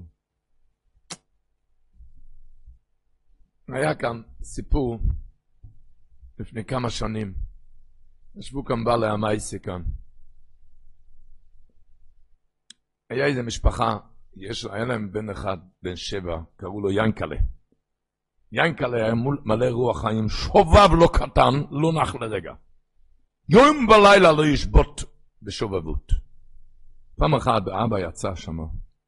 היה 3.68 3.94
כאן 3.94 4.22
סיפור 4.42 4.98
לפני 6.38 6.64
כמה 6.64 6.90
שנים. 6.90 7.35
ישבו 8.37 8.64
כאן 8.64 8.85
בעלי 8.85 9.06
המייסה 9.06 9.59
כאן. 9.59 9.82
היה 13.11 13.27
איזה 13.27 13.42
משפחה, 13.42 13.99
יש, 14.37 14.64
היה 14.64 14.85
להם 14.85 15.12
בן 15.12 15.31
אחד, 15.31 15.59
בן 15.83 15.97
שבע, 15.97 16.40
קראו 16.57 16.81
לו 16.81 16.90
ינקלה. 16.90 17.37
ינקלה 18.53 18.97
היה 18.97 19.14
מלא 19.45 19.66
רוח 19.66 20.01
חיים, 20.01 20.29
שובב 20.29 20.90
לא 21.01 21.09
קטן, 21.12 21.55
לא 21.71 21.92
נח 21.92 22.14
לרגע. 22.14 22.55
יום 23.49 23.87
ולילה 23.88 24.33
לא 24.33 24.47
ישבות 24.47 25.05
בשובבות. 25.42 26.12
פעם 27.16 27.35
אחת 27.35 27.62
אבא 27.69 27.99
יצא 27.99 28.35
שם, 28.35 28.59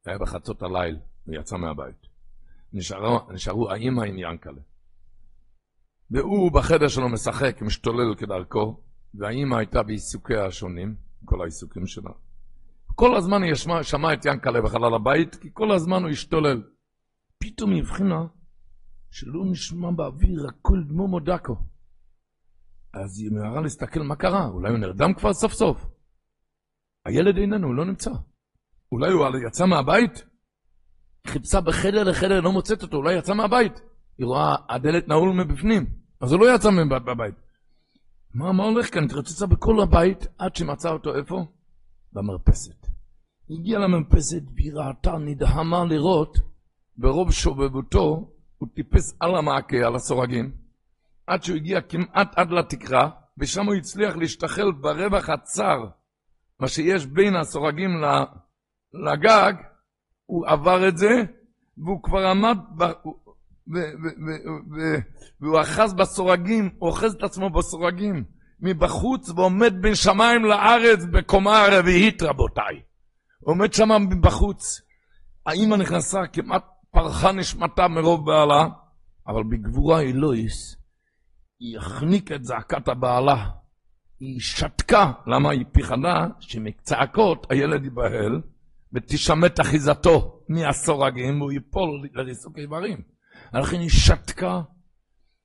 היה 0.05 0.17
בחצות 0.17 0.63
הליל, 0.63 0.99
הוא 1.25 1.35
יצא 1.35 1.57
מהבית. 1.57 2.07
נשארו, 2.73 3.31
נשארו 3.31 3.71
האימא 3.71 4.01
עם 4.01 4.17
ינקלה. 4.17 4.61
והוא 6.11 6.51
בחדר 6.51 6.87
שלו 6.87 7.09
משחק, 7.09 7.61
משתולל 7.61 8.15
כדרכו, 8.15 8.83
והאימא 9.13 9.55
הייתה 9.55 9.83
בעיסוקיה 9.83 10.45
השונים, 10.45 10.95
כל 11.25 11.41
העיסוקים 11.41 11.87
שלה. 11.87 12.11
כל 12.99 13.15
הזמן 13.15 13.43
היא 13.43 13.55
שמעה 13.55 13.83
שמע 13.83 14.13
את 14.13 14.25
ינקלה 14.25 14.61
בחלל 14.61 14.93
הבית, 14.95 15.35
כי 15.35 15.49
כל 15.53 15.71
הזמן 15.71 16.03
הוא 16.03 16.09
השתולל. 16.09 16.63
פתאום 17.37 17.71
היא 17.71 17.81
הבחינה 17.81 18.21
שלא 19.11 19.45
נשמע 19.51 19.91
באוויר 19.91 20.47
הכל 20.47 20.83
דמו 20.87 21.07
מודקו. 21.07 21.55
אז 22.93 23.19
היא 23.19 23.31
מהרה 23.31 23.61
להסתכל 23.61 23.99
מה 23.99 24.15
קרה, 24.15 24.47
אולי 24.47 24.69
הוא 24.69 24.77
נרדם 24.77 25.13
כבר 25.13 25.33
סוף 25.33 25.53
סוף. 25.53 25.85
הילד 27.05 27.37
איננו, 27.37 27.67
הוא 27.67 27.75
לא 27.75 27.85
נמצא. 27.85 28.11
אולי 28.91 29.11
הוא 29.11 29.25
יצא 29.47 29.65
מהבית? 29.65 30.25
חיפשה 31.27 31.61
בחדר 31.61 32.03
לחדר, 32.03 32.41
לא 32.41 32.51
מוצאת 32.51 32.83
אותו, 32.83 32.97
אולי 32.97 33.17
יצא 33.17 33.33
מהבית. 33.33 33.73
היא 34.17 34.25
רואה, 34.25 34.55
הדלת 34.69 35.07
נעול 35.07 35.43
מבפנים, 35.43 35.85
אז 36.21 36.31
הוא 36.31 36.39
לא 36.39 36.55
יצא 36.55 36.69
מהבית. 36.71 37.35
מה, 38.33 38.51
מה 38.51 38.63
הולך 38.63 38.93
כאן? 38.93 39.03
התרוצצה 39.03 39.45
בכל 39.45 39.81
הבית 39.81 40.27
עד 40.37 40.55
שמצא 40.55 40.89
אותו 40.89 41.15
איפה? 41.15 41.45
במרפסת. 42.13 42.78
היא 43.49 43.59
הגיעה 43.59 43.81
למרפסת 43.81 44.41
והיא 44.55 44.73
ראתה, 44.73 45.17
נדהמה 45.17 45.85
לראות, 45.85 46.37
ברוב 46.97 47.31
שובבותו, 47.31 48.31
הוא 48.57 48.69
טיפס 48.75 49.17
על 49.19 49.35
המעקה, 49.35 49.77
על 49.77 49.95
הסורגים, 49.95 50.51
עד 51.27 51.43
שהוא 51.43 51.55
הגיע 51.55 51.81
כמעט 51.81 52.31
עד 52.35 52.51
לתקרה, 52.51 53.09
ושם 53.37 53.65
הוא 53.65 53.73
הצליח 53.75 54.15
להשתחל 54.15 54.71
ברווח 54.71 55.29
הצר, 55.29 55.85
מה 56.59 56.67
שיש 56.67 57.05
בין 57.05 57.35
הסורגים 57.35 57.89
לגג, 58.93 59.53
הוא 60.25 60.47
עבר 60.47 60.87
את 60.87 60.97
זה, 60.97 61.23
והוא 61.77 62.03
כבר 62.03 62.25
עמד, 62.25 62.57
ב... 62.77 62.83
והוא 65.41 65.61
אחז 65.61 65.93
בסורגים, 65.93 66.69
הוא 66.79 66.89
אוחז 66.89 67.13
את 67.13 67.23
עצמו 67.23 67.49
בסורגים, 67.49 68.23
מבחוץ, 68.59 69.29
ועומד 69.29 69.73
בין 69.81 69.95
שמיים 69.95 70.45
לארץ 70.45 71.05
בקומה 71.11 71.65
הרביעית, 71.65 72.21
רבותיי. 72.21 72.88
עומד 73.43 73.73
שם 73.73 73.89
מבחוץ. 74.09 74.81
האמא 75.45 75.75
נכנסה, 75.75 76.27
כמעט 76.33 76.65
פרחה 76.91 77.31
נשמתה 77.31 77.87
מרוב 77.87 78.25
בעלה, 78.25 78.67
אבל 79.27 79.43
בגבורה 79.43 80.01
אלוהיס, 80.01 80.75
היא 81.59 81.77
החניק 81.77 82.31
את 82.31 82.45
זעקת 82.45 82.87
הבעלה. 82.87 83.49
היא 84.19 84.39
שתקה, 84.39 85.11
למה 85.27 85.51
היא 85.51 85.65
פחדה 85.71 86.27
שמקצעקות 86.39 87.47
הילד 87.49 87.83
ייבהל 87.83 88.41
ותשמט 88.93 89.59
אחיזתו 89.59 90.43
מהסורגים 90.49 91.41
והוא 91.41 91.51
ייפול 91.51 92.09
לריסוק 92.13 92.57
איברים. 92.57 93.01
לכן 93.53 93.79
היא 93.79 93.89
שתקה, 93.89 94.61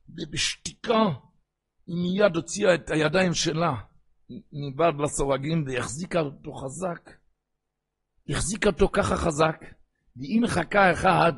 ובשתיקה 0.09 1.03
היא 1.87 1.97
מיד 2.03 2.37
הוציאה 2.37 2.75
את 2.75 2.91
הידיים 2.91 3.35
שלה 3.35 3.75
מבעד 4.53 4.95
לסורגים 5.01 5.65
והחזיקה 5.67 6.21
אותו 6.21 6.53
חזק. 6.53 7.11
החזיקה 8.29 8.69
אותו 8.69 8.89
ככה 8.93 9.17
חזק, 9.17 9.65
והיא 10.17 10.41
מחכה 10.41 10.93
אחד, 10.93 11.33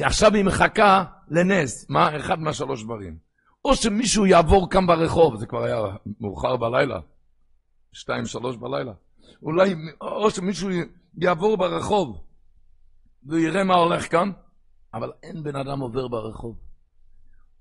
עכשיו 0.00 0.34
היא 0.34 0.44
מחכה 0.44 1.04
לנס, 1.28 1.90
מה? 1.90 2.16
אחד 2.16 2.38
מהשלוש 2.38 2.84
דברים. 2.84 3.18
או 3.64 3.74
שמישהו 3.74 4.26
יעבור 4.26 4.70
כאן 4.70 4.86
ברחוב, 4.86 5.36
זה 5.36 5.46
כבר 5.46 5.64
היה 5.64 5.78
מאוחר 6.20 6.56
בלילה, 6.56 7.00
שתיים, 7.92 8.26
שלוש 8.26 8.56
בלילה. 8.56 8.92
אולי, 9.42 9.74
או 10.00 10.30
שמישהו 10.30 10.68
יעבור 11.18 11.56
ברחוב 11.56 12.24
ויראה 13.26 13.64
מה 13.64 13.74
הולך 13.74 14.10
כאן, 14.10 14.30
אבל 14.94 15.12
אין 15.22 15.42
בן 15.42 15.56
אדם 15.56 15.80
עובר 15.80 16.08
ברחוב. 16.08 16.56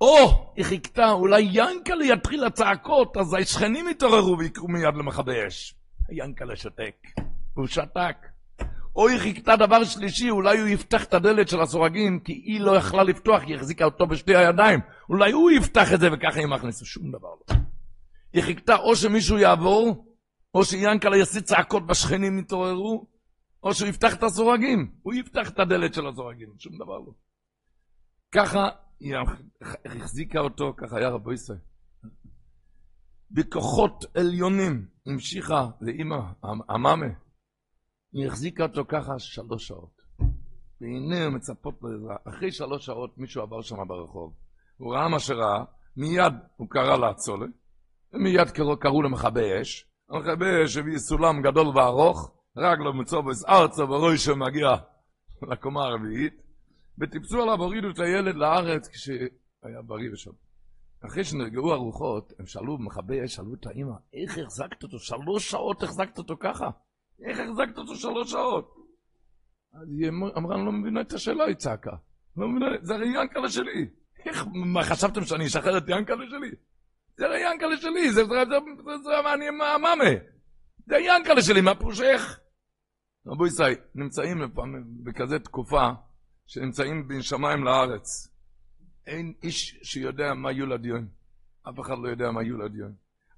או, 0.02 0.52
היא 0.56 0.65
חיכתה, 0.65 1.12
אולי 1.12 1.41
ינקלה 1.41 2.06
יתחיל 2.06 2.43
הצעקות, 2.43 3.17
אז 3.17 3.34
השכנים 3.34 3.89
יתעוררו 3.89 4.38
ויקרו 4.38 4.67
מיד 4.67 4.95
למכבי 4.95 5.48
אש. 5.48 5.76
ינקלה 6.12 6.56
שותק, 6.56 6.95
הוא 7.54 7.67
שתק. 7.67 8.28
או 8.95 9.08
היא 9.08 9.19
חיכתה 9.19 9.56
דבר 9.56 9.84
שלישי, 9.84 10.30
אולי 10.30 10.60
הוא 10.60 10.67
יפתח 10.67 11.04
את 11.04 11.13
הדלת 11.13 11.47
של 11.47 11.62
הסורגים, 11.62 12.19
כי 12.19 12.34
היא 12.34 12.62
לא 12.62 12.78
יכלה 12.78 13.04
לפתוח, 13.04 13.41
היא 13.41 13.56
החזיקה 13.56 13.86
אותו 13.86 14.08
בשתי 14.08 14.36
הידיים. 14.36 14.80
אולי 15.10 15.32
הוא 15.32 15.52
יפתח 15.52 15.93
את 15.93 15.99
זה 15.99 16.08
וככה 16.13 16.39
היא 16.39 16.47
מכניסה, 16.47 16.86
שום 16.86 17.12
דבר 17.12 17.28
לא. 17.28 17.56
היא 18.34 18.43
חיכתה 18.43 18.75
או 18.75 18.95
שמישהו 18.95 19.38
יעבור, 19.38 20.06
או 20.54 20.65
שיאנקלה 20.65 21.17
יעשה 21.17 21.41
צעקות 21.41 21.88
בשכנים 21.88 22.39
יתעוררו, 22.39 23.07
או 23.63 23.74
שהוא 23.74 23.88
יפתח 23.88 24.13
את 24.13 24.24
הסורגים. 24.24 24.91
הוא 25.01 25.13
יפתח 25.13 25.49
את 25.49 25.59
הדלת 25.59 25.93
של 25.93 26.07
הסורגים, 26.07 26.49
שום 26.57 26.78
דבר 26.78 26.97
לא. 26.97 27.11
ככה 28.32 28.70
היא 28.99 29.16
החזיקה 29.86 30.39
אותו, 30.39 30.74
ככה 30.78 30.97
היה 30.97 31.09
רבו 31.09 31.34
ישראל. 31.34 31.59
בכוחות 33.32 34.05
עליונים 34.16 34.88
המשיכה 35.05 35.68
לאימא, 35.82 36.20
המאמה. 36.70 37.07
היא 38.14 38.28
החזיקה 38.28 38.64
אותו 38.64 38.86
ככה 38.88 39.20
שלוש 39.20 39.68
שעות. 39.68 40.01
והנה 40.82 41.30
מצפות 41.30 41.80
לעזרה. 41.84 42.16
אחרי 42.24 42.51
שלוש 42.51 42.86
שעות 42.86 43.18
מישהו 43.18 43.41
עבר 43.41 43.62
שם 43.62 43.88
ברחוב. 43.88 44.34
הוא 44.78 44.93
ראה 44.93 45.07
מה 45.07 45.20
שראה, 45.20 45.64
מיד 45.97 46.34
הוא 46.57 46.70
קרא 46.70 46.97
לאצולה, 46.97 47.45
ומיד 48.14 48.49
קראו, 48.49 48.80
קראו 48.80 49.01
למכבי 49.01 49.62
אש. 49.62 49.86
המכבי 50.10 50.45
אש 50.66 50.78
הביא 50.78 50.97
סולם 50.97 51.41
גדול 51.41 51.68
וארוך, 51.68 52.32
רק 52.57 52.80
לו 52.80 52.93
מצובס 52.93 53.45
ארצה 53.45 53.84
ורואי 53.84 54.18
שמגיע 54.18 54.76
לקומה 55.41 55.84
הרביעית, 55.84 56.41
וטיפסו 56.97 57.41
עליו, 57.41 57.62
הורידו 57.62 57.89
את 57.89 57.99
הילד 57.99 58.36
לארץ 58.36 58.88
כשהיה 58.88 59.82
בריא 59.86 60.14
ושם. 60.14 60.32
אחרי 61.05 61.24
שנרגעו 61.24 61.74
הרוחות, 61.74 62.34
הם 62.39 62.45
שאלו 62.45 62.78
במכבי 62.78 63.26
אש, 63.26 63.36
שאלו 63.36 63.53
את 63.53 63.68
האמא, 63.68 63.95
איך 64.14 64.38
החזקת 64.38 64.84
אותו? 64.84 64.99
שלוש 64.99 65.51
שעות 65.51 65.84
החזקת 65.84 66.18
אותו 66.18 66.38
ככה? 66.39 66.70
איך 67.24 67.39
החזקת 67.39 67.78
אותו 67.78 67.95
שלוש 67.95 68.32
שעות? 68.32 68.76
אז 69.74 69.88
היא 69.89 70.09
אמרה, 70.38 70.55
אני 70.55 70.65
לא 70.65 70.72
מבינה 70.72 71.01
את 71.01 71.13
השאלה, 71.13 71.43
היא 71.43 71.55
צעקה. 71.55 71.91
לא 72.38 72.47
מבינה, 72.47 72.65
זה 72.82 72.95
הרי 72.95 73.07
ינקלה 73.07 73.49
שלי. 73.49 73.88
איך, 74.26 74.45
מה, 74.53 74.84
חשבתם 74.84 75.24
שאני 75.24 75.45
אשחרר 75.45 75.78
את 75.78 75.84
ינקלה 75.88 76.26
שלי? 76.30 76.51
זה 77.17 77.28
לא 77.28 77.36
ינקלה 77.36 77.78
שלי, 77.78 78.11
זה, 78.11 78.26
זה, 78.26 78.45
זה, 78.49 78.59
זה, 78.86 78.97
זה 79.03 79.34
אני, 79.34 79.49
מה, 79.49 79.78
מאמה. 79.78 80.20
זה 80.88 80.97
ינקלה 80.97 81.41
שלי, 81.41 81.61
מה 81.61 81.76
פירוש 81.76 82.01
איך? 82.01 82.39
רבו 83.28 83.47
ישראל, 83.47 83.76
נמצאים 83.95 84.41
לפעמים 84.41 84.84
בכזה 85.03 85.39
תקופה, 85.39 85.89
שנמצאים 86.47 87.07
בין 87.07 87.22
שמיים 87.22 87.63
לארץ. 87.63 88.30
אין 89.07 89.34
איש 89.43 89.80
שיודע 89.84 90.34
מה 90.34 90.51
יולד 90.51 90.86
יום. 90.86 91.07
אף 91.70 91.80
אחד 91.80 91.95
לא 92.03 92.09
יודע 92.09 92.32
מה 92.32 92.43
יולד 92.43 92.76
יום. 92.76 92.91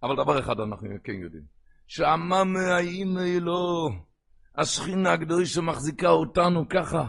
אבל 0.03 0.15
דבר 0.15 0.39
אחד 0.39 0.59
אנחנו 0.59 0.87
כן 1.03 1.13
יודעים. 1.13 1.43
שעמם 1.93 2.55
האם 2.57 3.17
אלו, 3.17 3.89
השכינה 4.57 5.13
הקדושה 5.13 5.61
מחזיקה 5.61 6.09
אותנו 6.09 6.69
ככה. 6.69 7.05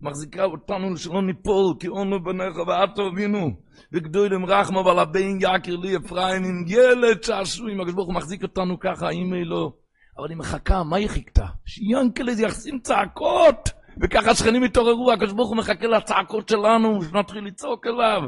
מחזיקה 0.00 0.44
אותנו 0.44 0.96
שלא 0.96 1.22
ניפול, 1.22 1.74
כי 1.80 1.88
אונו 1.88 2.24
בניך 2.24 2.56
ואת 2.66 2.88
תובינו, 2.94 3.50
וגדולים 3.92 4.46
רחמו 4.46 4.84
ועל 4.86 4.98
הבן 4.98 5.38
יקר 5.40 5.76
לי 5.76 5.96
אפרים 5.96 6.44
עם 6.44 6.64
ילד 6.66 7.22
שעשועים, 7.22 7.80
הקדוש 7.80 7.94
ברוך 7.94 8.06
הוא 8.06 8.14
מחזיק 8.14 8.42
אותנו 8.42 8.78
ככה, 8.80 9.10
אם 9.10 9.34
לא. 9.34 9.72
אבל 10.18 10.28
היא 10.28 10.36
מחכה, 10.36 10.82
מה 10.82 10.96
היא 10.96 11.08
חיכתה? 11.08 11.46
שיאנקל 11.66 12.28
איזה 12.28 12.42
יחסים 12.42 12.78
צעקות, 12.80 13.70
וככה 14.02 14.30
השכנים 14.30 14.64
יתעוררו, 14.64 15.12
הקדוש 15.12 15.32
ברוך 15.32 15.48
הוא 15.48 15.56
מחכה 15.56 15.86
לצעקות 15.86 16.48
שלנו, 16.48 17.02
שנתחיל 17.02 17.44
לצעוק 17.44 17.86
אליו. 17.86 18.22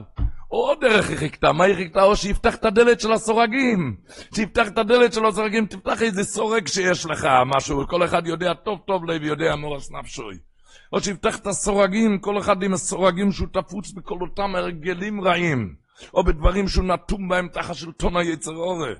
עוד 0.48 0.78
דרך 0.80 1.08
היא 1.08 1.16
חיכתה, 1.16 1.52
מה 1.52 1.64
היא 1.64 1.74
חיכתה? 1.74 2.02
או 2.02 2.16
שיפתח 2.16 2.54
את 2.54 2.64
הדלת 2.64 3.00
של 3.00 3.12
הסורגים. 3.12 3.96
שיפתח 4.34 4.68
את 4.68 4.78
הדלת 4.78 5.12
של 5.12 5.26
הסורגים, 5.26 5.66
תפתח 5.66 6.02
איזה 6.02 6.24
סורג 6.24 6.66
שיש 6.66 7.06
לך, 7.06 7.28
משהו, 7.46 7.88
כל 7.88 8.04
אחד 8.04 8.26
יודע 8.26 8.54
טוב 8.54 8.78
טוב 8.86 9.04
לב, 9.04 9.22
יודע 9.22 9.56
מורס 9.56 9.90
נפשוי. 9.90 10.38
או 10.92 11.00
שיפתח 11.00 11.38
את 11.38 11.46
הסורגים, 11.46 12.18
כל 12.18 12.38
אחד 12.38 12.62
עם 12.62 12.74
הסורגים 12.74 13.32
שהוא 13.32 13.48
תפוץ 13.52 13.92
בכל 13.92 14.18
אותם 14.20 14.54
הרגלים 14.54 15.20
רעים, 15.20 15.74
או 16.14 16.24
בדברים 16.24 16.68
שהוא 16.68 16.84
נתום 16.84 17.28
בהם 17.28 17.48
תחת 17.48 17.74
שלטון 17.74 18.16
היצר 18.16 18.56
אורה, 18.56 18.92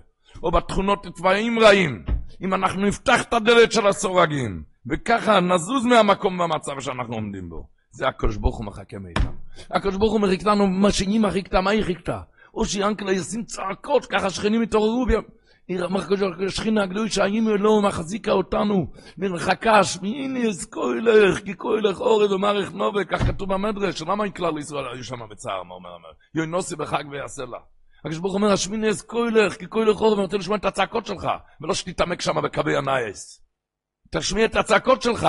או 0.42 0.51
בתכונות 0.51 1.07
דברים 1.18 1.59
רעים. 1.59 2.05
אם 2.42 2.55
אנחנו 2.55 2.86
נפתח 2.86 3.22
את 3.22 3.32
הדלת 3.32 3.72
של 3.72 3.86
הסורגים, 3.86 4.62
וככה 4.86 5.40
נזוז 5.40 5.84
מהמקום 5.84 6.38
במצב 6.38 6.80
שאנחנו 6.80 7.14
עומדים 7.14 7.49
בו. 7.49 7.76
זה 7.97 8.09
הקדוש 8.09 8.36
ברוך 8.36 8.57
הוא 8.57 8.66
מחכה 8.66 8.99
מאיתנו. 8.99 9.30
הקדוש 9.70 9.97
ברוך 9.97 10.12
הוא 10.12 10.20
מחיק 10.20 10.44
לנו 10.44 10.66
מה 10.66 10.92
שאימא 10.92 11.30
חיכתה, 11.30 11.61
מה 11.61 11.70
היא 11.70 11.82
חיכתה? 11.82 12.20
או 12.55 12.64
שיאנקלה 12.64 13.12
ישים 13.12 13.44
צעקות, 13.44 14.07
ככה 14.07 14.30
שכנים 14.30 14.62
יתעוררו 14.62 15.07
שכינה 16.49 16.84
הקדושה, 16.84 17.24
האם 17.24 17.49
לא 17.49 17.82
מחזיקה 17.82 18.32
אותנו 18.32 18.92
מרחקה, 19.18 19.84
שמיני 19.84 20.49
אזכוי 20.49 21.01
לך, 21.01 21.44
כי 21.44 21.57
כוי 21.57 21.80
לך 21.80 22.01
אורי 22.01 22.34
ומערך 22.34 22.72
נובה, 22.72 23.05
כך 23.05 23.26
כתוב 23.26 23.53
במדרש, 23.53 24.03
למה 24.03 24.24
אין 24.24 24.32
כלל 24.32 24.59
ישראל 24.59 24.84
היו 24.94 25.05
שם 25.05 25.28
בצער, 25.30 25.62
מה 25.62 25.74
אומר, 25.74 25.90
אומר, 25.90 26.09
יוי 26.34 26.47
נוסי 26.47 26.76
בחג 26.76 27.05
ויעשה 27.11 27.44
לה. 27.44 27.59
הקדוש 28.01 28.18
ברוך 28.18 28.34
אומר, 28.34 28.53
השמיני 28.53 28.88
אזכוי 28.88 29.30
לך, 29.30 29.57
כי 29.57 29.68
כוי 29.68 29.84
לך 29.84 30.01
אורי, 30.01 30.12
ואני 30.12 30.24
רוצה 30.24 30.36
לשמוע 30.36 30.57
את 30.57 30.64
הצעקות 30.64 31.07
שלך, 31.07 31.28
ולא 31.61 31.74
שתתעמק 31.74 32.20
שם 32.20 32.42
בקווי 32.42 32.76
הנייס. 32.76 33.42
תשמיע 34.11 34.44
את 34.44 34.57
הצעקות 34.57 35.03
שלך. 35.03 35.28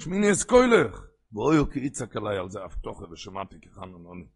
שמיני 0.00 0.30
אזכוי 0.30 0.66
לך. 0.66 1.05
ואוי 1.32 1.72
כי 1.72 1.80
יצעק 1.80 2.16
עליי 2.16 2.38
על 2.38 2.50
זה 2.50 2.64
אף 2.64 2.74
תוכה 2.74 3.04
ושמעתי 3.12 3.56
כחנון 3.60 4.26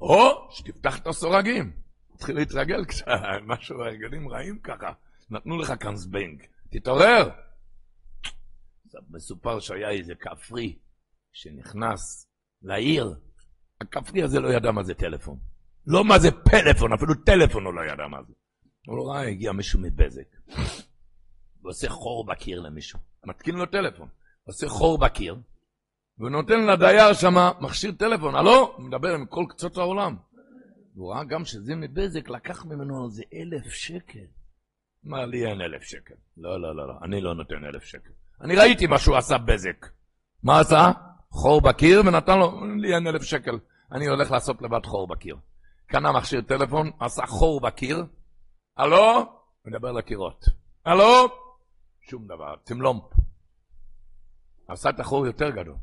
או 0.00 0.48
שתפתח 0.50 0.98
את 0.98 1.06
הסורגים. 1.06 1.72
תתחיל 2.16 2.36
להתרגל 2.36 2.84
קצת, 2.84 3.06
משהו, 3.46 3.80
הרגלים 3.80 4.28
רעים 4.28 4.58
ככה. 4.58 4.92
נתנו 5.30 5.58
לך 5.58 5.72
כאן 5.80 5.96
זבנג. 5.96 6.42
תתעורר! 6.70 7.30
מסופר 9.10 9.60
שהיה 9.60 9.90
איזה 9.90 10.14
כפרי 10.14 10.78
שנכנס 11.32 12.28
לעיר. 12.62 13.14
הכפרי 13.80 14.22
הזה 14.22 14.40
לא 14.40 14.48
ידע 14.48 14.72
מה 14.72 14.82
זה 14.82 14.94
טלפון. 14.94 15.38
לא 15.86 16.04
מה 16.04 16.18
זה 16.18 16.28
פלאפון, 16.30 16.92
אפילו 16.92 17.14
טלפון 17.14 17.64
הוא 17.64 17.74
לא 17.74 17.80
ידע 17.92 18.06
מה 18.06 18.22
זה. 18.22 18.32
הוא 18.86 18.96
לא 18.96 19.08
ראה, 19.08 19.28
הגיע 19.28 19.52
מישהו 19.52 19.80
מבזק. 19.80 20.36
ועושה 21.66 21.88
חור 21.88 22.24
בקיר 22.26 22.60
למישהו. 22.60 22.98
מתקין 23.24 23.54
לו 23.54 23.66
טלפון. 23.66 24.08
עושה 24.44 24.68
חור 24.68 24.98
בקיר, 24.98 25.36
והוא 26.18 26.30
נותן 26.30 26.66
לדייר 26.66 27.12
שם 27.12 27.34
מכשיר 27.60 27.92
טלפון, 27.92 28.34
הלו? 28.34 28.76
מדבר 28.78 29.14
עם 29.14 29.26
כל 29.26 29.44
קצות 29.48 29.76
העולם. 29.76 30.16
הוא 30.94 31.12
ראה 31.12 31.24
גם 31.24 31.44
שזה 31.44 31.74
מבזק, 31.74 32.28
לקח 32.28 32.64
ממנו 32.64 33.06
איזה 33.06 33.22
אלף 33.34 33.72
שקל. 33.72 34.26
אמר 35.06 35.26
לי 35.26 35.46
אין 35.46 35.60
אלף 35.60 35.82
שקל. 35.82 36.14
לא, 36.36 36.60
לא, 36.60 36.76
לא, 36.76 36.88
לא, 36.88 36.94
אני 37.02 37.20
לא 37.20 37.34
נותן 37.34 37.64
אלף 37.64 37.84
שקל. 37.84 38.10
אני 38.40 38.56
ראיתי 38.56 38.86
מה 38.86 38.98
שהוא 38.98 39.16
עשה 39.16 39.38
בזק. 39.38 39.86
מה 40.42 40.60
עשה? 40.60 40.90
חור 41.30 41.60
בקיר 41.60 42.00
ונתן 42.06 42.38
לו, 42.38 42.66
לי 42.76 42.94
אין 42.94 43.06
אלף 43.06 43.22
שקל. 43.22 43.58
אני 43.92 44.06
הולך 44.06 44.30
לעשות 44.30 44.62
לבד 44.62 44.86
חור 44.86 45.06
בקיר. 45.06 45.36
קנה 45.86 46.12
מכשיר 46.12 46.40
טלפון, 46.40 46.90
עשה 47.00 47.26
חור 47.26 47.60
בקיר. 47.60 48.04
הלו? 48.76 49.26
מדבר 49.64 49.92
לקירות. 49.92 50.44
הלו? 50.84 51.28
שום 52.10 52.26
דבר, 52.26 52.56
תמלומפ. 52.64 53.02
עשה 54.68 54.90
את 54.90 55.00
החור 55.00 55.26
יותר 55.26 55.50
גדול. 55.50 55.76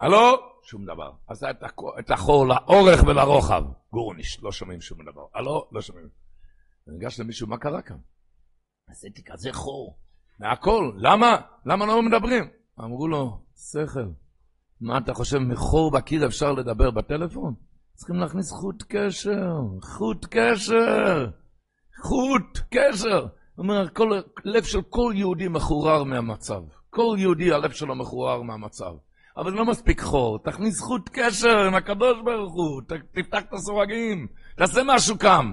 הלו? 0.00 0.36
שום 0.62 0.84
דבר. 0.84 1.12
עשה 1.26 1.50
את 1.98 2.10
החור 2.10 2.46
לאורך 2.46 3.04
ולרוחב. 3.06 3.62
גורניש, 3.92 4.42
לא 4.42 4.52
שומעים 4.52 4.80
שום 4.80 4.98
דבר. 5.02 5.26
הלו? 5.34 5.68
לא 5.72 5.80
שומעים. 5.80 6.08
ניגש 6.86 7.20
למישהו, 7.20 7.48
מה 7.48 7.58
קרה 7.58 7.82
כאן? 7.82 7.96
עשיתי 8.88 9.22
כזה 9.24 9.52
חור. 9.52 9.98
מהכל. 10.38 10.92
למה? 10.96 11.36
למה 11.64 11.86
לא 11.86 12.02
מדברים? 12.02 12.44
אמרו 12.80 13.08
לו, 13.08 13.44
שכל. 13.56 14.10
מה 14.80 14.98
אתה 14.98 15.14
חושב, 15.14 15.38
מחור 15.38 15.90
בקיר 15.90 16.26
אפשר 16.26 16.52
לדבר 16.52 16.90
בטלפון? 16.90 17.54
צריכים 17.94 18.16
להכניס 18.16 18.50
חוט 18.50 18.82
קשר, 18.88 19.60
חוט 19.82 20.26
קשר, 20.30 21.30
חוט 22.02 22.58
קשר. 22.70 23.26
אומר, 23.58 23.88
כל, 23.94 24.20
לב 24.44 24.64
של 24.64 24.82
כל 24.82 25.12
יהודי 25.16 25.48
מחורר 25.48 26.04
מהמצב. 26.04 26.62
כל 26.90 27.16
יהודי, 27.18 27.52
הלב 27.52 27.72
שלו 27.72 27.94
מחורר 27.94 28.42
מהמצב. 28.42 28.92
אבל 29.36 29.52
לא 29.52 29.64
מספיק 29.64 30.00
חור, 30.00 30.38
תכניס 30.44 30.80
חוט 30.80 31.08
קשר 31.12 31.58
עם 31.66 31.74
הקדוש 31.74 32.22
ברוך 32.24 32.54
הוא, 32.54 32.82
תפתח 33.12 33.42
את 33.48 33.52
הסורגים, 33.52 34.28
תעשה 34.56 34.80
משהו 34.86 35.18
כאן, 35.18 35.52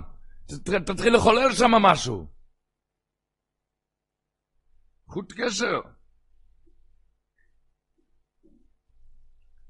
תתחיל 0.85 1.15
לחולל 1.15 1.53
שם 1.53 1.71
משהו. 1.71 2.27
חוט 5.07 5.33
קשר. 5.37 5.79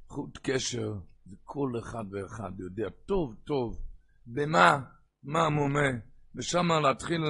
חוט 0.07 0.37
קשר, 0.43 0.93
זה 1.25 1.35
כל 1.43 1.71
אחד 1.79 2.03
ואחד 2.11 2.59
יודע 2.59 2.89
טוב 3.05 3.35
טוב 3.43 3.81
במה, 4.25 4.79
מה 5.23 5.49
מומה, 5.49 5.89
ושם 6.35 6.71
להתחיל, 6.83 7.21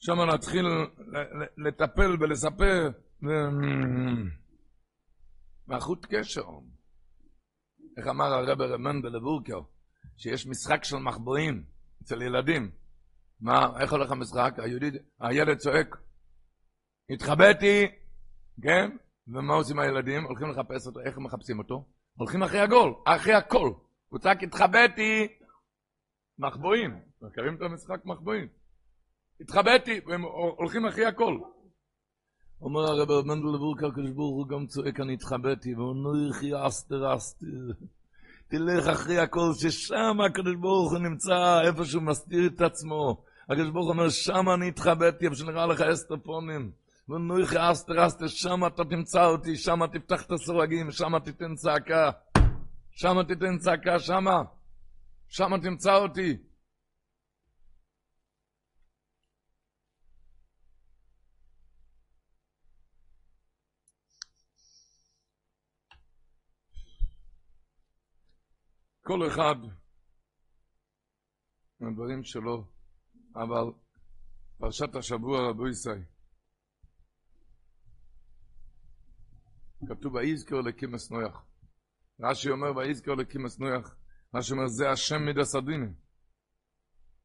שם 0.00 0.20
להתחיל 0.20 0.66
לטפל 1.56 2.16
ולספר. 2.20 2.90
מהחוט 5.66 6.06
קשר. 6.10 6.44
איך 7.96 8.06
אמר 8.06 8.24
הרב 8.24 8.60
רמנדל 8.60 9.08
לבורקר, 9.08 9.60
שיש 10.16 10.46
משחק 10.46 10.84
של 10.84 10.96
מחבואים 10.96 11.64
אצל 12.02 12.22
ילדים. 12.22 12.70
מה, 13.40 13.80
איך 13.80 13.92
הולך 13.92 14.10
המשחק? 14.10 14.54
היהודי, 14.58 14.90
הילד 15.20 15.58
צועק, 15.58 15.96
התחבאתי, 17.10 17.86
כן? 18.62 18.96
ומה 19.28 19.54
עושים 19.54 19.78
הילדים? 19.78 20.24
הולכים 20.24 20.50
לחפש 20.50 20.86
אותו, 20.86 21.00
איך 21.00 21.16
הם 21.16 21.24
מחפשים 21.24 21.58
אותו? 21.58 21.88
הולכים 22.14 22.42
אחרי 22.42 22.60
הגול, 22.60 22.94
אחרי 23.04 23.34
הכל. 23.34 23.72
הוא 24.08 24.18
צעק, 24.18 24.42
התחבאתי, 24.42 25.28
מחבואים. 26.38 27.00
מכירים 27.22 27.54
את 27.56 27.62
המשחק 27.62 28.04
מחבואים? 28.04 28.48
התחבאתי, 29.40 30.00
והם 30.06 30.22
הולכים 30.56 30.86
אחרי 30.86 31.04
הכל. 31.06 31.38
אומר 32.62 32.80
הרב 32.80 33.26
מנדל 33.26 33.48
לבורקה, 33.54 33.86
הקדוש 33.86 34.10
ברוך 34.10 34.36
הוא 34.36 34.48
גם 34.48 34.66
צועק, 34.66 35.00
אני 35.00 35.14
התחבאתי, 35.14 35.74
ואומר, 35.74 36.30
יחי 36.30 36.50
אסתר 36.66 37.16
אסתר. 37.16 37.46
תלך 38.48 38.88
אחרי 38.88 39.18
הכל, 39.18 39.52
ששם 39.54 40.20
הקדוש 40.26 40.56
ברוך 40.60 40.92
הוא 40.92 40.98
נמצא, 40.98 41.60
איפה 41.66 41.84
שהוא 41.84 42.02
מסתיר 42.02 42.46
את 42.46 42.60
עצמו. 42.60 43.22
הקדוש 43.48 43.70
ברוך 43.70 43.86
הוא 43.86 43.92
אומר, 43.92 44.08
שם 44.08 44.50
אני 44.54 44.68
התחבאתי, 44.68 45.24
איפה 45.24 45.36
שנראה 45.36 45.66
לך 45.66 45.80
אסתר 45.80 46.16
פונים. 46.16 46.70
ונויכי 47.08 47.56
אסתר 47.58 48.06
אסתר, 48.06 48.26
שם 48.26 48.66
אתה 48.66 48.84
תמצא 48.84 49.26
אותי, 49.26 49.56
שם 49.56 49.86
תפתח 49.86 50.22
את 50.22 50.32
הסורגים, 50.32 50.90
שם 50.90 51.18
תיתן 51.18 51.54
צעקה. 51.54 52.10
שם 52.90 53.22
תיתן 53.22 53.58
צעקה, 53.58 53.98
שם. 53.98 54.24
שם 55.28 55.60
תמצא 55.62 55.96
אותי. 55.96 56.36
כל 69.08 69.28
אחד 69.28 69.56
מהדברים 71.80 72.22
שלו, 72.22 72.64
אבל 73.34 73.72
פרשת 74.58 74.94
השבוע 74.94 75.50
רבו 75.50 75.68
ישראל. 75.68 76.02
כתוב 79.88 80.14
ויזכר 80.14 80.60
לקימס 80.60 81.10
נויח. 81.10 81.44
רש"י 82.20 82.50
אומר 82.50 82.76
ויזכר 82.76 83.14
לקימס 83.14 83.58
נויח. 83.58 83.96
רש"י 84.34 84.52
אומר 84.52 84.66
זה 84.66 84.90
השם 84.90 85.22
מידס 85.22 85.54
הדין. 85.54 85.94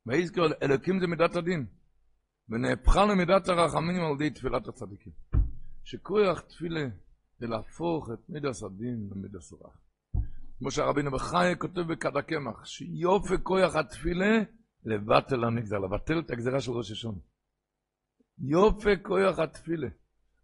ויזכר 0.05 0.41
אלוקים 0.61 0.99
זה 0.99 1.07
מידת 1.07 1.35
הדין. 1.35 1.65
ונהפכה 2.49 3.05
למידת 3.05 3.47
הרחמים 3.47 4.01
על 4.01 4.11
ידי 4.15 4.29
תפילת 4.29 4.67
הצדיקים. 4.67 5.13
שכוח 5.83 6.39
תפילה 6.39 6.85
זה 7.39 7.47
להפוך 7.47 8.09
את 8.13 8.29
מידס 8.29 8.63
הדין 8.63 9.09
למידס 9.11 9.53
הרח. 9.53 9.82
כמו 10.59 10.71
שהרבינו 10.71 11.11
בחיי 11.11 11.55
כותב 11.57 11.81
בכד 11.81 12.17
הקמח, 12.17 12.65
שיופי 12.65 13.33
כוח 13.43 13.75
התפילה 13.75 14.41
לבטל 14.85 15.43
הנגזר, 15.43 15.77
לבטל 15.77 16.19
את 16.19 16.31
הגזירה 16.31 16.61
של 16.61 16.71
ראש 16.71 16.91
השון. 16.91 17.19
יופי 18.39 19.03
כוח 19.03 19.39
התפילה, 19.39 19.87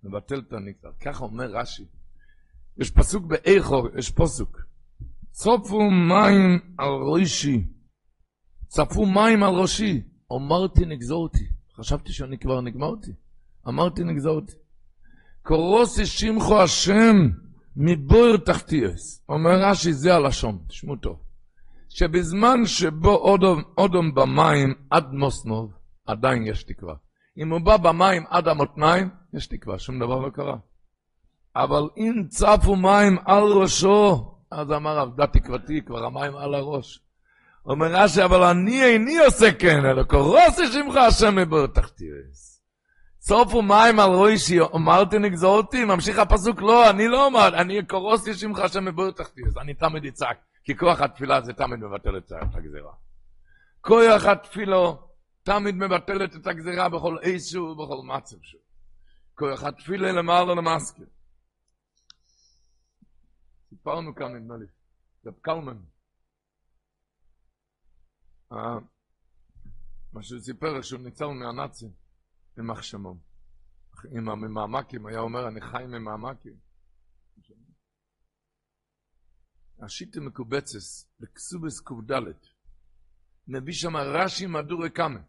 לבטל 0.03 0.39
את 0.39 0.53
הנגזר. 0.53 0.91
ככה 1.01 1.23
אומר 1.23 1.51
רש"י. 1.51 1.85
יש 2.77 2.91
פסוק 2.91 3.25
באיכור, 3.25 3.87
יש 3.97 4.11
פסוק. 4.11 4.61
צופו 5.31 5.89
מים 5.89 6.75
על 6.77 6.89
ראשי, 6.89 7.67
צפו 8.67 9.05
מים 9.05 9.43
על 9.43 9.53
ראשי, 9.53 10.03
אמרתי 10.33 10.85
נגזורתי. 10.85 11.49
חשבתי 11.75 12.13
שאני 12.13 12.37
כבר 12.37 12.61
נגמרתי. 12.61 13.11
אמרתי 13.67 14.03
נגזורתי. 14.03 14.53
קורוסי 15.43 16.05
שמחו 16.05 16.61
השם 16.61 17.15
מבויר 17.81 18.37
תחתיאס. 18.37 19.25
אומר 19.29 19.51
רש"י, 19.61 19.93
זה 19.93 20.15
הלשון, 20.15 20.59
תשמעו 20.67 20.95
טוב. 20.95 21.19
שבזמן 21.89 22.65
שבו 22.65 23.15
אודום, 23.15 23.63
אודום 23.77 24.15
במים 24.15 24.73
עד 24.89 25.11
מוסנוב, 25.11 25.71
עדיין 26.05 26.47
יש 26.47 26.63
תקווה. 26.63 26.95
אם 27.37 27.51
הוא 27.51 27.61
בא 27.61 27.77
במים 27.77 28.23
עד 28.29 28.47
המותניים, 28.47 29.09
יש 29.33 29.47
תקווה, 29.47 29.79
שום 29.79 29.99
דבר 29.99 30.19
לא 30.19 30.29
קרה. 30.29 30.57
אבל 31.55 31.89
אם 31.97 32.23
צפו 32.29 32.75
מים 32.75 33.17
על 33.25 33.43
ראשו, 33.43 34.35
אז 34.51 34.71
אמר 34.71 34.99
עבדה 34.99 35.27
תקוותי, 35.27 35.81
כבר 35.85 36.05
המים 36.05 36.35
על 36.35 36.55
הראש. 36.55 36.99
אומר 37.65 37.87
רש"י, 37.91 38.23
אבל 38.23 38.43
אני 38.43 38.83
איני 38.83 39.17
עושה 39.17 39.51
כן, 39.51 39.85
אלא 39.85 40.03
קורוסי 40.03 40.67
שמך 40.67 40.95
השם 40.95 41.35
מבויר 41.35 41.67
תחתיאס. 41.67 42.58
צופו 43.19 43.61
מים 43.61 43.99
על 43.99 44.09
ראשי, 44.09 44.59
אמרתי 44.75 45.19
נגזורתי, 45.19 45.85
ממשיך 45.85 46.19
הפסוק, 46.19 46.61
לא, 46.61 46.89
אני 46.89 47.07
לא 47.07 47.25
אומר, 47.25 47.61
אני 47.61 47.85
קורוסי 47.85 48.33
שמך 48.33 48.59
השם 48.59 48.85
מבויר 48.85 49.11
תחתי, 49.11 49.41
אז 49.47 49.57
אני 49.57 49.73
תמיד 49.73 50.05
אצעק, 50.05 50.37
כי 50.63 50.77
כוח 50.77 51.01
התפילה 51.01 51.41
זה 51.41 51.53
תמיד 51.53 51.79
מבטל 51.79 52.17
את 52.17 52.31
הגזירה. 52.55 52.93
כוח 53.81 54.25
התפילו 54.25 55.09
תמיד 55.43 55.75
מבטלת 55.75 56.35
את 56.35 56.47
הגזירה 56.47 56.89
בכל 56.89 57.17
איסו 57.21 57.59
ובכל 57.59 58.05
מצב 58.05 58.37
שהוא. 58.41 58.61
כוח 59.35 59.63
התפילה 59.63 60.11
למעלה 60.11 60.55
למסקר. 60.55 61.03
סיפרנו 63.69 64.15
כאן, 64.15 64.35
נדמה 64.35 64.57
לי, 64.57 64.65
רב 65.25 65.33
קלמן. 65.41 65.77
מה 70.13 70.23
שהוא 70.23 70.39
סיפר, 70.39 70.81
שהוא 70.81 70.99
ניצל 70.99 71.27
מהנאצים. 71.27 72.08
יימח 72.59 72.81
שמו. 72.81 73.17
עם 74.11 74.29
הממעמקים, 74.29 75.05
היה 75.05 75.19
אומר, 75.19 75.47
אני 75.47 75.61
חי 75.61 75.83
ממעמקים. 75.87 76.53
השיטה 79.81 80.19
מקובצס, 80.19 81.11
בקסובס 81.19 81.79
ק"ד, 81.79 82.13
מביא 83.47 83.73
שם 83.73 83.97
רש"י 83.97 84.45
מדורי 84.45 84.89
קאמה, 84.89 85.19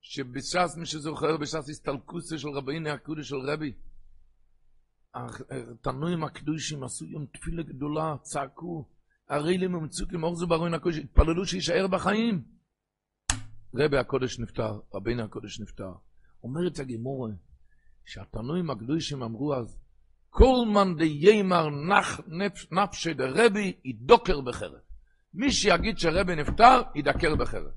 שבש"ס, 0.00 0.76
מי 0.76 0.86
שזוכר, 0.86 1.36
בש"ס 1.36 1.68
הסתלקוסה 1.68 2.38
של 2.38 2.48
רביני 2.48 2.90
הקודש 2.90 3.28
של 3.28 3.36
רבי, 3.36 3.72
התנועים 5.14 6.24
הקדושים 6.24 6.84
עשו 6.84 7.04
יום 7.04 7.26
תפילה 7.26 7.62
גדולה, 7.62 8.16
צעקו, 8.22 8.88
הרי 9.28 9.58
לי 9.58 9.66
ממצוקים, 9.66 10.22
אורזו 10.22 10.46
ברואין 10.46 10.74
הקודש, 10.74 10.96
התפללו 10.96 11.46
שיישאר 11.46 11.86
בחיים. 11.86 12.44
רבי 13.74 13.98
הקודש 13.98 14.38
נפטר, 14.38 14.80
רביני 14.94 15.22
הקודש 15.22 15.60
נפטר. 15.60 15.92
אומרת 16.44 16.78
הגמורה, 16.78 17.30
שהתנועים 18.04 18.70
הקדושים 18.70 19.22
אמרו 19.22 19.54
אז, 19.54 19.78
כל 20.30 20.56
מאן 20.74 20.96
דיימר 20.96 21.68
נפשי 22.70 23.14
דרבי 23.14 23.72
ידוקר 23.84 24.40
בחרב. 24.40 24.80
מי 25.34 25.52
שיגיד 25.52 25.98
שרבי 25.98 26.36
נפטר, 26.36 26.82
ידקר 26.94 27.36
בחרב. 27.36 27.72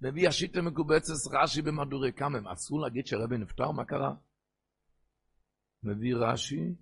מביא 0.00 0.28
השיטה 0.28 0.62
מקובצת 0.62 1.12
רש"י 1.32 1.62
במדורי 1.62 2.12
קמם, 2.12 2.48
אסור 2.48 2.80
להגיד 2.80 3.06
שרבי 3.06 3.38
נפטר, 3.38 3.70
מה 3.70 3.84
קרה? 3.84 4.14
מביא 5.82 6.14
רש"י 6.16 6.74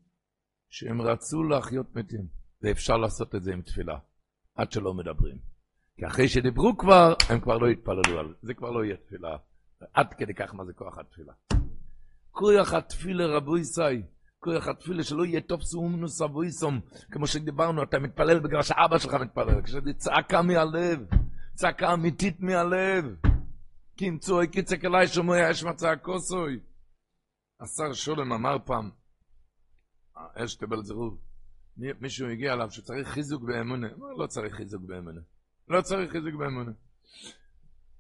שהם 0.70 1.00
רצו 1.00 1.42
להחיות 1.42 1.96
מתים, 1.96 2.26
ואפשר 2.62 2.96
לעשות 2.96 3.34
את 3.34 3.42
זה 3.42 3.52
עם 3.52 3.62
תפילה, 3.62 3.98
עד 4.54 4.72
שלא 4.72 4.94
מדברים. 4.94 5.38
כי 5.96 6.06
אחרי 6.06 6.28
שדיברו 6.28 6.76
כבר, 6.78 7.14
הם 7.30 7.40
כבר 7.40 7.58
לא 7.58 7.70
יתפללו 7.70 8.18
על 8.18 8.28
זה, 8.28 8.34
זה 8.42 8.54
כבר 8.54 8.70
לא 8.70 8.84
יהיה 8.84 8.96
תפילה. 8.96 9.36
עד 9.92 10.14
כדי 10.14 10.34
כך 10.34 10.54
מה 10.54 10.64
זה 10.64 10.72
כוח 10.72 10.98
התפילה. 10.98 11.32
כוח 12.30 12.72
התפילה 12.72 13.26
רבו 13.26 13.58
ישי, 13.58 14.02
כוח 14.38 14.68
התפילה 14.68 15.02
שלא 15.02 15.24
יהיה 15.24 15.40
טוב 15.40 15.62
סומנוס 15.62 16.22
אבויסום, 16.22 16.80
כמו 17.10 17.26
שדיברנו, 17.26 17.82
אתה 17.82 17.98
מתפלל 17.98 18.38
בגלל 18.38 18.62
שאבא 18.62 18.98
שלך 18.98 19.14
מתפלל, 19.14 19.62
כשזה 19.62 19.92
צעקה 19.96 20.42
מהלב, 20.42 21.06
צעקה 21.54 21.92
אמיתית 21.92 22.40
מהלב. 22.40 23.04
כי 23.96 24.08
אם 24.08 24.18
צועק 24.18 24.56
יצק 24.56 24.84
אליי 24.84 25.08
שומע 25.08 25.50
אש 25.50 25.64
מצעקוסוי. 25.64 26.60
השר 27.60 27.92
שולם 27.92 28.32
אמר 28.32 28.56
פעם, 28.64 28.90
אש 30.34 30.54
תבל 30.54 30.82
זרוב, 30.82 31.18
מישהו 31.76 32.28
הגיע 32.28 32.52
אליו 32.52 32.70
שצריך 32.70 33.08
חיזוק 33.08 33.42
באמונה, 33.42 33.88
לא 34.18 34.26
צריך 34.26 34.54
חיזוק 34.54 34.82
באמונה, 34.82 35.20
לא 35.68 35.80
צריך 35.80 36.12
חיזוק 36.12 36.34
באמונה. 36.34 36.70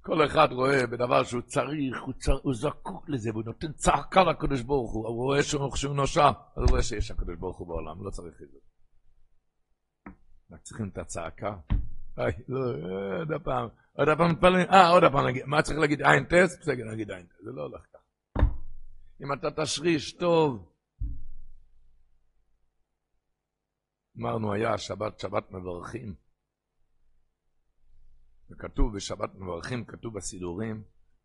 כל 0.02 0.26
אחד 0.26 0.48
רואה 0.52 0.86
בדבר 0.86 1.24
שהוא 1.24 1.42
צריך, 1.42 2.02
הוא, 2.06 2.14
צר, 2.18 2.38
הוא 2.42 2.54
זקוק 2.54 3.08
לזה, 3.08 3.30
והוא 3.30 3.44
נותן 3.46 3.72
צעקה 3.72 4.24
לקדוש 4.24 4.62
ברוך 4.62 4.92
הוא, 4.92 5.08
הוא 5.08 5.16
רואה 5.16 5.42
שהוא, 5.42 5.76
שהוא 5.76 5.94
נושע, 5.94 6.30
הוא 6.54 6.66
רואה 6.70 6.82
שיש 6.82 7.10
הקדוש 7.10 7.36
ברוך 7.36 7.58
הוא 7.58 7.68
בעולם, 7.68 8.04
לא 8.04 8.10
צריך 8.10 8.42
את 8.42 8.50
זה. 8.50 8.58
רק 10.52 10.60
צריכים 10.62 10.88
את 10.88 10.98
הצעקה. 10.98 11.56
אוי, 12.18 12.32
לא, 12.48 12.60
עוד 13.20 13.32
הפעם, 13.32 13.68
עוד 13.92 14.08
הפעם 14.08 14.30
מתפללים, 14.30 14.66
אה, 14.70 14.88
עוד 14.88 15.04
הפעם 15.04 15.26
נגיד, 15.26 15.44
מה 15.46 15.62
צריך 15.62 15.78
להגיד 15.78 16.02
עין 16.02 16.24
טס? 16.24 16.58
בסדר, 16.60 16.84
נגיד 16.92 17.10
עין 17.10 17.26
טס, 17.26 17.44
זה 17.44 17.50
לא 17.50 17.62
הולך 17.62 17.82
ככה. 17.92 18.42
אם 19.22 19.32
אתה 19.32 19.62
תשריש 19.62 20.12
טוב, 20.12 20.72
אמרנו 24.20 24.52
היה 24.52 24.78
שבת, 24.78 25.18
שבת 25.18 25.50
מברכים. 25.50 26.14
וכתוב 28.50 28.96
בשבת 28.96 29.34
מברכים, 29.34 29.84
כתוב 29.84 30.14
בסידורים, 30.14 30.82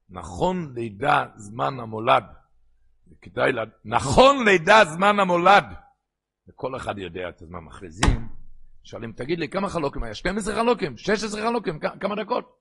נכון 0.09 0.73
לידה 0.75 1.25
זמן 1.35 1.79
המולד. 1.79 2.23
כדאי 3.21 3.51
לה... 3.51 3.63
נכון 3.85 4.45
לידה 4.45 4.85
זמן 4.85 5.19
המולד. 5.19 5.65
וכל 6.47 6.75
אחד 6.75 6.97
יודע 6.97 7.29
את 7.29 7.41
הזמן 7.41 7.59
מכריזים. 7.59 8.29
שואלים, 8.83 9.11
תגיד 9.11 9.39
לי, 9.39 9.49
כמה 9.49 9.69
חלוקים 9.69 10.03
היה? 10.03 10.13
12 10.13 10.55
חלוקים, 10.55 10.97
16 10.97 11.41
חלוקים, 11.41 11.79
כמה 11.79 12.15
דקות? 12.15 12.57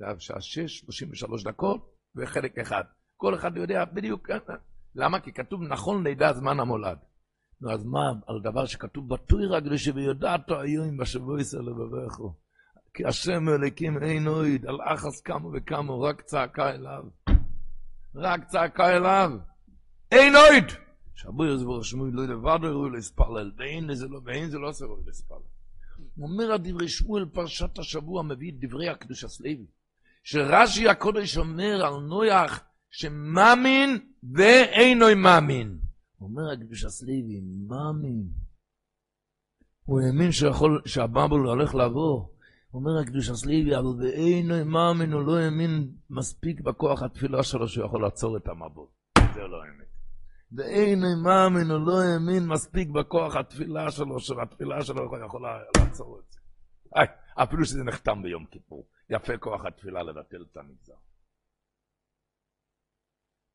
היה 0.00 0.14
בשעה 0.14 0.40
6, 0.40 0.78
33 0.78 1.44
דקות, 1.44 1.94
וחלק 2.16 2.58
אחד. 2.58 2.84
כל 3.16 3.34
אחד 3.34 3.56
יודע 3.56 3.84
בדיוק. 3.84 4.30
למה? 4.94 5.20
כי 5.20 5.32
כתוב 5.32 5.62
נכון 5.62 6.06
לידה 6.06 6.32
זמן 6.32 6.60
המולד. 6.60 6.98
נו, 7.60 7.72
אז 7.72 7.84
מה, 7.84 8.12
על 8.26 8.40
דבר 8.40 8.66
שכתוב 8.66 9.14
בתוירה, 9.14 9.60
כדי 9.60 9.78
שביודעתו 9.78 10.60
היום 10.60 10.96
בשבוע 10.96 11.40
ישראל 11.40 11.62
לבבכו. 11.62 12.34
כי 12.96 13.04
השם 13.04 13.48
אליקים 13.48 14.02
אין 14.02 14.28
אויד, 14.28 14.66
על 14.66 14.76
אחס 14.84 15.20
כמה 15.20 15.48
וכמה, 15.52 15.94
רק 15.94 16.22
צעקה 16.22 16.70
אליו. 16.70 17.04
רק 18.14 18.44
צעקה 18.44 18.96
אליו. 18.96 19.30
אין 20.12 20.36
אויד! 20.36 20.64
שבוי 21.14 21.54
יזבור 21.54 21.84
שמוי 21.84 22.10
לא 22.12 22.24
לבד 22.26 22.58
ראוי 22.62 22.90
להספלל, 22.90 23.52
ואין 23.56 23.94
זה 23.94 24.08
לא, 24.08 24.20
ואין 24.24 24.50
זה 24.50 24.58
לא 24.58 24.68
עושה 24.68 24.84
ראוי 24.84 25.02
להספלל. 25.06 25.38
אומר 26.22 26.52
הדברי 26.52 26.88
שמואל 26.88 27.26
פרשת 27.32 27.78
השבוע 27.78 28.22
מביא 28.22 28.52
את 28.52 28.54
דברי 28.60 28.88
הקדוש 28.88 29.24
הסלוי, 29.24 29.66
שרש"י 30.24 30.88
הקודש 30.88 31.36
אומר 31.36 31.86
על 31.86 32.00
נויח 32.00 32.64
שמאמין 32.90 33.98
ואינו 34.34 35.06
מאמין. 35.16 35.78
אומר 36.20 36.52
הקדוש 36.52 36.84
הסלוי, 36.84 37.40
מאמין. 37.68 38.28
הוא 39.84 40.00
האמין 40.00 40.30
שהבבל 40.86 41.36
הולך 41.36 41.74
לעבור. 41.74 42.35
אומר 42.76 43.00
הקדוש 43.02 43.28
הסליבי, 43.28 43.76
אבל 43.76 43.86
ואין 43.86 44.50
מאמין, 44.66 45.12
הוא 45.12 45.22
לא 45.22 45.38
האמין 45.38 45.90
מספיק 46.10 46.60
בכוח 46.60 47.02
התפילה 47.02 47.42
שלו 47.42 47.68
שהוא 47.68 47.86
יכול 47.86 48.02
לעצור 48.02 48.36
את 48.36 48.48
המבול. 48.48 48.88
זה 49.34 49.40
לא 49.40 49.62
האמין. 49.62 49.86
ואין 50.52 51.02
מאמין, 51.24 51.70
הוא 51.70 51.86
לא 51.86 52.00
האמין 52.02 52.48
מספיק 52.48 52.88
בכוח 52.88 53.36
התפילה 53.36 53.90
שלו, 53.90 54.20
שהתפילה 54.20 54.82
שלו 54.82 55.24
יכול 55.26 55.42
לעצור 55.76 56.18
את 56.18 56.32
זה. 56.32 56.40
איי, 56.96 57.06
אפילו 57.34 57.64
שזה 57.64 57.84
נחתם 57.84 58.22
ביום 58.22 58.46
כיפור. 58.46 58.88
יפה 59.10 59.36
כוח 59.38 59.64
התפילה 59.64 60.02
לבטל 60.02 60.42
את 60.42 60.56
המגזר. 60.56 60.94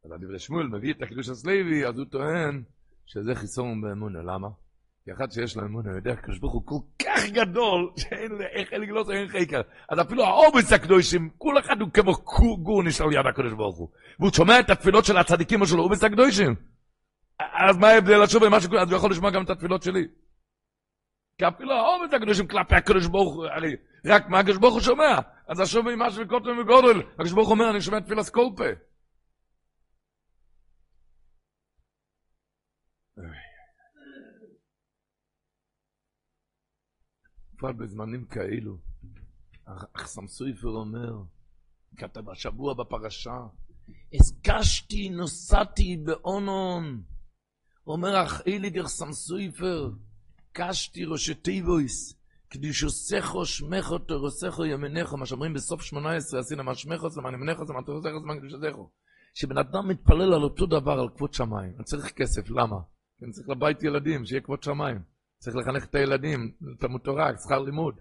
אז 0.05 0.11
הדברי 0.11 0.39
שמואל 0.39 0.67
מביא 0.67 0.93
את 0.93 1.01
הקדוש 1.01 1.29
הסליבי, 1.29 1.85
אז 1.85 1.97
הוא 1.97 2.05
טוען 2.05 2.63
שזה 3.05 3.35
חיסון 3.35 3.81
באמונה, 3.81 4.19
למה? 4.21 4.47
כי 5.05 5.11
אחד 5.11 5.31
שיש 5.31 5.57
לו 5.57 5.63
אמונה, 5.63 5.95
יודע, 5.95 6.11
הקדוש 6.11 6.39
ברוך 6.39 6.53
הוא 6.53 6.61
כל 6.65 7.03
כך 7.05 7.29
גדול, 7.29 7.91
שאין 7.97 8.31
איך 8.51 8.73
אין 8.73 8.81
לגלוס, 8.81 9.09
אין 9.09 9.27
חקר. 9.27 9.61
אז 9.89 10.01
אפילו 10.01 10.23
העובס 10.23 10.73
הקדושים, 10.73 11.29
כל 11.37 11.59
אחד 11.59 11.81
הוא 11.81 11.89
כמו 11.93 12.13
גורניש 12.57 13.01
על 13.01 13.13
יד 13.13 13.25
הקדוש 13.25 13.53
ברוך 13.53 13.77
הוא. 13.77 13.89
והוא 14.19 14.31
שומע 14.33 14.59
את 14.59 14.69
התפילות 14.69 15.05
של 15.05 15.17
הצדיקים 15.17 15.61
או 15.61 15.65
של 15.65 15.77
העובס 15.77 16.03
הקדושים. 16.03 16.55
אז 17.39 17.77
מה 17.77 17.87
ההבדל 17.87 18.21
השוב 18.21 18.45
במה 18.45 18.61
שקורה? 18.61 18.81
אז 18.81 18.89
הוא 18.89 18.97
יכול 18.97 19.11
לשמוע 19.11 19.31
גם 19.31 19.43
את 19.43 19.49
התפילות 19.49 19.83
שלי. 19.83 20.07
כי 21.37 21.47
אפילו 21.47 21.71
העובס 21.73 22.13
הקדושים 22.13 22.47
כלפי 22.47 22.75
הקדוש 22.75 23.07
ברוך 23.07 23.35
הוא, 23.35 23.45
הרי 23.45 23.75
רק 24.05 24.29
מה 24.29 24.39
הקדוש 24.39 24.57
ברוך 24.57 24.73
הוא 24.73 24.81
שומע. 24.81 25.19
אז 25.47 25.59
השוב 25.59 25.91
במה 25.91 26.11
שקוטם 26.11 26.59
וגודל, 26.61 26.99
הקדוש 27.13 27.31
ברוך 27.31 27.47
הוא 27.47 27.53
אומר, 27.53 27.69
אני 27.69 27.81
שומע 27.81 27.99
תפילת 27.99 28.21
סקולפה. 28.21 28.90
בפרט 37.61 37.75
בזמנים 37.75 38.25
כאלו. 38.25 38.77
אחסם 39.93 40.27
סויפר 40.27 40.67
אומר, 40.67 41.13
כתב 41.97 42.29
השבוע 42.29 42.73
בפרשה, 42.73 43.39
הסקשתי, 44.13 45.09
נוסעתי 45.09 45.97
באונון. 45.97 47.03
אומר 47.87 48.23
אך 48.23 48.41
איליגר 48.45 48.87
סמסויפר, 48.87 49.91
קשתי 50.51 51.05
ראשי 51.05 51.35
טיבויס, 51.35 52.15
קדישוסכו 52.49 53.45
שמכו 53.45 53.97
תורסכו 53.97 54.65
ימינכו, 54.65 55.17
מה 55.17 55.25
שאומרים 55.25 55.53
בסוף 55.53 55.81
שמונה 55.81 56.15
עשרה, 56.15 56.39
עשינו 56.39 56.63
מה 56.63 56.75
שמכו, 56.75 57.09
זה 57.09 57.21
מה 57.21 57.29
תורסכו, 57.85 58.19
זה 58.19 58.25
מה 58.25 58.35
קדישוסכו. 58.35 58.89
שבן 59.33 59.57
אדם 59.57 59.87
מתפלל 59.87 60.33
על 60.33 60.43
אותו 60.43 60.65
דבר, 60.65 60.99
על 60.99 61.09
כבוד 61.09 61.33
שמיים. 61.33 61.73
אני 61.75 61.83
צריך 61.83 62.11
כסף, 62.11 62.49
למה? 62.49 62.77
אני 63.23 63.31
צריך 63.31 63.49
לבית 63.49 63.83
ילדים, 63.83 64.25
שיהיה 64.25 64.41
כבוד 64.41 64.63
שמיים. 64.63 65.10
צריך 65.41 65.55
לחנך 65.55 65.85
את 65.85 65.95
הילדים, 65.95 66.51
תלמוד 66.79 67.01
תורה, 67.01 67.31
שכר 67.43 67.59
לימוד. 67.59 67.95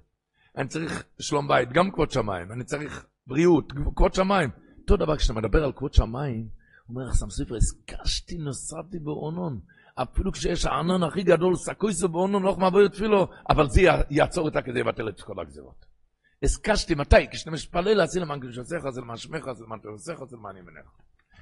אני 0.56 0.68
צריך 0.68 1.04
שלום 1.18 1.48
בית, 1.48 1.72
גם 1.72 1.90
כבוד 1.90 2.10
שמיים. 2.10 2.52
אני 2.52 2.64
צריך 2.64 3.06
בריאות, 3.26 3.72
כבוד 3.96 4.14
שמיים. 4.14 4.50
אותו 4.80 4.96
דבר 4.96 5.16
כשאתה 5.16 5.32
מדבר 5.32 5.64
על 5.64 5.72
כבוד 5.72 5.94
שמיים, 5.94 6.48
אומר 6.88 7.08
החסם 7.08 7.30
ספר, 7.30 7.56
הסקשתי, 7.56 8.38
נסעתי 8.38 8.98
באונון. 8.98 9.60
אפילו 9.94 10.32
כשיש 10.32 10.66
הענן 10.66 11.02
הכי 11.02 11.22
גדול, 11.22 11.56
סקויסו 11.56 12.08
באונון, 12.08 12.42
לא 12.42 12.56
מעבור 12.56 12.88
תפילו, 12.88 13.28
אבל 13.50 13.68
זה 13.68 13.80
יעצור 14.10 14.44
אותה 14.44 14.62
כדי 14.62 14.80
לבטל 14.80 15.08
את 15.08 15.20
כל 15.20 15.40
הגזירות. 15.40 15.84
הסקשתי, 16.42 16.94
מתי? 16.94 17.30
כשאתה 17.30 17.50
מתפלל 17.50 17.94
להציל 17.94 18.22
למען 18.22 18.40
קדושתך, 18.40 18.90
זה 18.90 19.00
למען 19.00 19.16
שמך, 19.16 19.52
זה 19.52 19.64
למען 19.64 19.78
תורסך, 19.78 20.24
זה 20.28 20.36
למען 20.36 20.56
ימינך. 20.56 20.86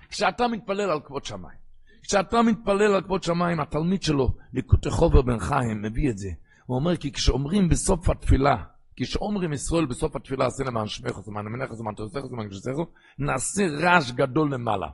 כשאתה 0.08 0.48
מתפלל 0.48 0.90
על 0.90 1.00
כבוד 1.00 1.24
שמיים. 1.24 1.67
כשאתה 2.02 2.42
מתפלל 2.42 2.94
על 2.94 3.02
כבוד 3.02 3.22
שמיים, 3.22 3.60
התלמיד 3.60 4.02
שלו, 4.02 4.34
ליקוטי 4.52 4.90
חובר 4.90 5.22
בן 5.22 5.38
חיים, 5.38 5.82
מביא 5.82 6.10
את 6.10 6.18
זה. 6.18 6.30
הוא 6.66 6.76
אומר, 6.76 6.96
כי 6.96 7.12
כשאומרים 7.12 7.68
בסוף 7.68 8.08
התפילה, 8.08 8.56
כשאומרים 8.96 9.52
ישראל 9.52 9.86
בסוף 9.86 10.16
התפילה, 10.16 10.46
עשה 10.46 10.64
למען 10.64 10.86
שמך, 10.86 11.18
למען 11.28 11.46
אמנך, 11.46 11.70
למען 11.80 11.94
תורסך, 11.94 12.20
למען 12.32 12.46
קדושתך, 12.46 12.70
נעשה 13.18 13.66
רעש 13.80 14.10
גדול 14.10 14.54
למעלה. 14.54 14.88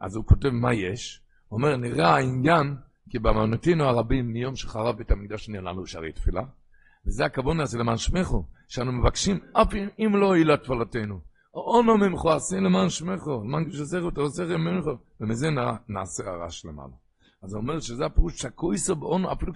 אז 0.00 0.16
הוא 0.16 0.24
כותב, 0.24 0.48
מה 0.48 0.74
יש? 0.74 1.20
הוא 1.48 1.58
אומר, 1.58 1.76
נראה 1.76 2.14
העניין, 2.14 2.76
כי 3.10 3.18
במאונותינו 3.18 3.84
הרבים, 3.84 4.32
מיום 4.32 4.56
שחרב 4.56 4.96
בית 4.96 5.10
המקדש 5.10 5.48
נהיה 5.48 5.62
לנו 5.62 5.86
שערי 5.86 6.12
תפילה, 6.12 6.42
וזה 7.06 7.24
הכבוד 7.24 7.56
נעשה 7.56 7.78
למען 7.78 7.96
שמךו, 7.96 8.44
שאנו 8.68 8.92
מבקשים, 8.92 9.38
אף 9.52 9.74
אם 9.98 10.16
לא 10.16 10.36
יהיה 10.36 10.44
לתפילתנו. 10.44 11.20
אונו 11.54 11.98
ממך, 11.98 12.26
עשי 12.26 12.56
למען 12.56 12.90
שמך, 12.90 13.26
למען 13.26 13.64
קדושתך 13.64 14.04
ותעושך 14.04 14.44
ימיך, 14.54 14.86
ומזה 15.20 15.48
נעשה 15.88 16.30
הרעש 16.30 16.64
למעלה. 16.64 16.94
אז 17.42 17.54
הוא 17.54 17.62
אומר 17.62 17.80
שזה 17.80 18.06
הפירוש 18.06 18.42
שקויסו 18.42 18.96
באונו, 18.96 19.32
אפילו 19.32 19.52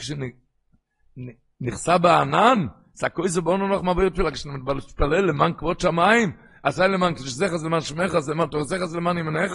כשנחסה 1.59 1.99
בענן, 1.99 2.67
שקויסו 3.01 3.43
באונו 3.43 3.69
לך 3.69 3.83
מעביר 3.83 4.09
תפילה, 4.09 4.31
כשאתה 4.31 5.05
למען 5.07 5.53
כבוד 5.55 5.81
שמיים, 5.81 6.37
עשה 6.63 6.87
למען 6.87 7.15
קדושתך 7.15 7.57
זה 7.57 7.67
למען 7.67 7.81
שמך, 7.81 8.19
זה 8.19 8.33
למען 8.33 8.49
תעושך 8.49 8.85
זה 8.85 8.97
למען 8.97 9.19
ימינך, 9.19 9.53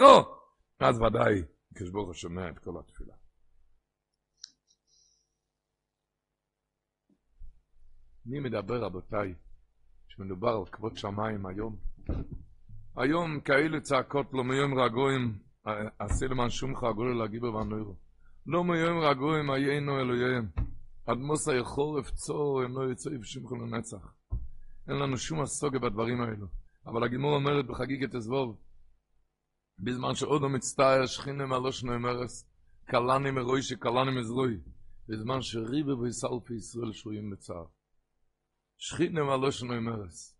אז 0.79 1.01
ודאי, 1.01 1.43
כשברוך 1.75 2.05
הוא 2.05 2.13
שומע 2.13 2.49
את 2.49 2.59
כל 2.59 2.71
התפילה. 2.79 3.13
מי 8.25 8.39
מדבר, 8.39 8.83
רבותיי, 8.83 9.33
שמדובר 10.07 10.49
על 10.49 10.65
כבוד 10.71 10.97
שמיים 10.97 11.45
היום? 11.45 11.92
היום 12.95 13.39
כאלה 13.39 13.79
צעקות 13.79 14.33
לא 14.33 14.43
מיום 14.43 14.79
רגועים, 14.79 15.39
עשה 15.99 16.27
למען 16.27 16.49
שומך 16.49 16.83
הגולה 16.83 17.13
להגיבר 17.13 17.55
והנוירו. 17.55 17.95
לא 18.45 18.63
מיום 18.63 18.99
רגועים 18.99 19.49
היינו 19.49 19.99
אלוהיהם. 19.99 20.47
עד 21.05 21.17
מוסא 21.17 21.63
חורף 21.63 22.11
צור 22.11 22.61
הם 22.61 22.77
לא 22.77 22.91
יצאו 22.91 23.11
בשמכם 23.19 23.61
לנצח. 23.61 24.13
אין 24.87 24.95
לנו 24.95 25.17
שום 25.17 25.41
הסוגה 25.41 25.79
בדברים 25.79 26.21
האלו. 26.21 26.47
אבל 26.85 27.03
הגימור 27.03 27.35
אומרת 27.35 27.67
בחגיגת 27.67 28.15
אזבוב, 28.15 28.57
בזמן 29.79 30.15
שעודו 30.15 30.49
מצטער 30.49 31.05
שכינה 31.05 31.45
מהלושנו 31.45 31.91
עם 31.91 32.05
ארס, 32.05 32.49
קלני 32.85 33.31
מרוי 33.31 33.61
שקלני 33.61 34.19
מזרוי, 34.19 34.57
בזמן 35.09 35.41
שריבה 35.41 35.95
ויסלפי 35.95 36.53
ישראל 36.53 36.93
שרויים 36.93 37.29
בצער. 37.29 37.65
שכינה 38.77 39.23
מהלושנו 39.23 39.73
עם 39.73 39.89
ארס. 39.89 40.32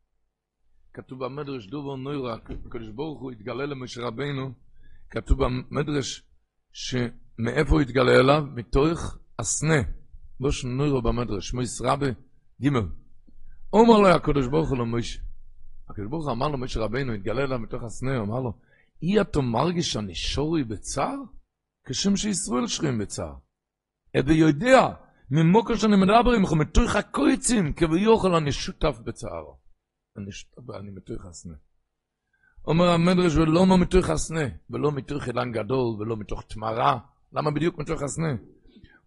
כתוב 0.93 1.25
במדרש 1.25 1.67
דובר 1.67 1.95
נוירה, 1.95 2.33
הקדוש 2.33 2.89
ברוך 2.89 3.21
הוא 3.21 3.31
התגלה 3.31 3.65
למשה 3.65 4.01
רבינו, 4.01 4.51
כתוב 5.09 5.43
במדרש 5.43 6.23
שמאיפה 6.71 7.71
הוא 7.71 7.81
התגלה 7.81 8.11
אליו? 8.11 8.43
מתוך 8.55 9.17
הסנה, 9.39 9.81
לא 10.39 10.51
שנוירו 10.51 11.01
במדרש, 11.01 11.53
מויס 11.53 11.81
רבה 11.81 12.07
ג' 12.63 12.67
אומר 13.73 13.99
לו 13.99 14.07
הקדוש 14.07 14.47
ברוך 14.47 14.69
הוא 14.69 14.77
למשה, 14.77 15.19
הקדוש 15.89 16.09
ברוך 16.09 16.25
הוא 16.25 16.31
אמר 16.31 16.47
לו 16.47 16.57
משה 16.57 16.79
רבינו, 16.79 17.13
התגלה 17.13 17.43
אליו 17.43 17.59
מתוך 17.59 17.83
הסנה, 17.83 18.19
אמר 18.19 18.39
לו, 18.39 18.53
אי 19.01 19.21
אתה 19.21 19.41
מרגיש 19.41 19.93
שאני 19.93 20.15
שורי 20.15 20.63
בצער? 20.63 21.15
כשם 21.85 22.15
שישראל 22.15 22.67
שרים 22.67 22.99
בצער. 22.99 23.35
אבל 24.19 24.31
יודע, 24.31 24.87
ממוקר 25.31 25.75
שאני 25.75 25.95
מדבר 25.95 26.31
עמכם, 26.37 26.57
מתוך 26.57 26.95
הקויצים, 26.95 27.73
כביוכל 27.73 28.35
אני 28.35 28.51
שותף 28.51 28.99
בצערו. 29.03 29.62
שותף, 30.31 30.69
אני 30.79 30.91
מתוך 30.91 31.25
הסנה. 31.25 31.53
אומר 32.67 32.89
המדרש, 32.89 33.35
ולא 33.35 33.77
מתוך 33.77 34.09
הסנה, 34.09 34.47
ולא 34.69 34.91
מתוך 34.91 35.27
אילן 35.27 35.51
גדול, 35.51 36.01
ולא 36.01 36.17
מתוך 36.17 36.43
תמרה. 36.47 36.99
למה 37.33 37.51
בדיוק 37.51 37.77
מתוך 37.77 38.01
הסנה? 38.01 38.35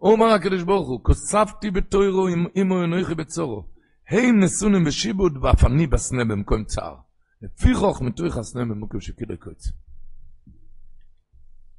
אומר 0.00 0.26
הקדוש 0.26 0.62
ברוך 0.62 0.88
הוא, 0.88 1.04
כוספתי 1.04 1.70
בתוירו 1.70 2.28
אימו 2.56 2.84
אנוכי 2.84 3.14
בצורו. 3.14 3.68
הם 4.08 4.40
נסונים 4.40 4.84
בשיבוד, 4.84 5.36
ואף 5.36 5.64
אני 5.64 5.86
בסנה 5.86 6.24
במקום 6.24 6.64
צער. 6.64 6.96
לפי 7.42 7.74
חוך 7.74 8.02
מתוך 8.02 8.36
הסנה 8.36 8.64
במקום 8.64 9.00
שכדאי 9.00 9.36
קוץ. 9.36 9.72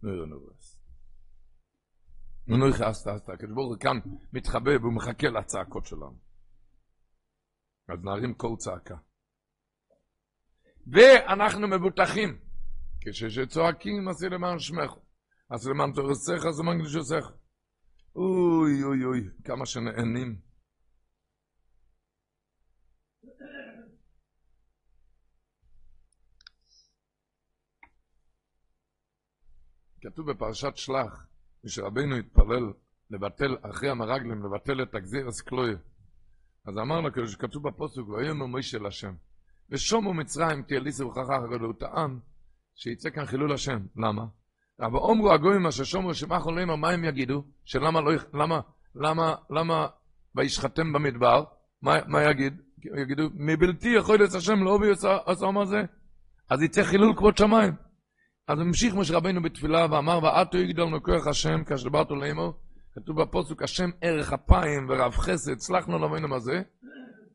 נוירו 0.04 0.26
נורס. 0.26 0.80
מנוי 2.48 2.74
חסת, 2.74 3.08
עשת, 3.08 3.30
הקדוש 3.30 3.56
ברוך 3.56 3.68
הוא 3.68 3.78
כאן 3.80 4.00
מתחבא 4.34 4.72
והוא 4.82 4.94
מחכה 4.94 5.28
לצעקות 5.28 5.86
שלנו. 5.86 6.18
אז 7.90 8.00
נערים 8.04 8.34
כל 8.34 8.56
צעקה. 8.58 8.96
ואנחנו 10.92 11.68
מבוטחים. 11.68 12.38
כשצועקים, 13.02 14.08
עשי 14.08 14.30
למען 14.30 14.60
שמך. 14.60 14.92
עשי 15.50 15.70
למען 15.70 15.92
תורסך, 15.92 16.46
עשי 16.46 16.62
למען 16.62 16.80
קדושתך. 16.80 17.32
אוי 18.16 18.84
אוי 18.84 19.04
אוי, 19.06 19.30
כמה 19.44 19.66
שנהנים. 19.66 20.48
כתוב 30.02 30.32
בפרשת 30.32 30.76
שלח, 30.76 31.28
כשרבינו 31.66 32.16
התפלל 32.16 32.74
לבטל, 33.10 33.58
אחרי 33.62 33.90
המרגלים, 33.90 34.46
לבטל 34.46 34.84
את 34.84 34.96
הגזיר 34.96 35.28
הסקלוי. 35.28 35.74
אז 36.66 36.78
אמרנו, 36.78 37.10
כתוב 37.40 37.68
בפוסק, 37.68 38.08
ויאמר 38.08 38.46
מוישה 38.46 38.78
להשם. 38.78 39.14
ושומו 39.72 40.14
מצרים 40.14 40.64
תהיה 40.64 40.80
ליסה 40.80 41.06
וככה 41.06 41.36
הגדול, 41.36 41.62
הוא 41.62 41.74
טען 41.74 42.20
שיצא 42.76 43.10
כאן 43.10 43.26
חילול 43.26 43.54
השם. 43.54 43.80
למה? 43.96 44.26
אבל 44.80 44.98
אומרו 44.98 45.34
הגויים 45.34 45.66
אשר 45.68 45.84
שומו 45.84 46.14
שמחו 46.14 46.52
לימר, 46.52 46.76
מה 46.76 46.90
הם 46.90 47.04
יגידו? 47.04 47.44
שלמה 47.66 48.02
לא, 48.02 48.12
למה, 48.34 48.60
למה, 48.96 49.36
למה 49.50 49.88
וישחטם 50.36 50.94
במדבר? 50.94 51.44
מה, 51.82 51.96
מה 52.08 52.24
יגיד? 52.24 52.62
יגידו, 53.02 53.24
מבלתי 53.34 53.90
יכול 53.90 54.18
להיות 54.18 54.34
השם 54.34 54.64
לא 54.64 54.80
עשה 55.26 55.52
מה 55.52 55.66
זה? 55.66 55.82
אז 56.50 56.62
יצא 56.62 56.84
חילול 56.84 57.14
כבוד 57.18 57.38
שמיים. 57.38 57.74
אז 58.48 58.60
המשיך 58.60 58.96
משה 58.96 59.16
רבינו 59.16 59.42
בתפילה 59.42 59.88
ואמר, 59.92 60.20
ועתו 60.24 60.58
יגדל 60.58 60.84
מכוח 60.84 61.28
השם, 61.28 61.64
כאשר 61.64 61.84
דיברתו 61.84 62.16
לאמור, 62.16 62.54
כתוב 62.96 63.22
בפוסק, 63.22 63.64
השם 63.64 63.90
ערך 64.02 64.34
אפיים 64.34 64.90
ורב 64.90 65.12
חסד, 65.12 65.58
סלחנו 65.58 66.00
למינו 66.00 66.28
מה 66.28 66.40
זה? 66.40 66.62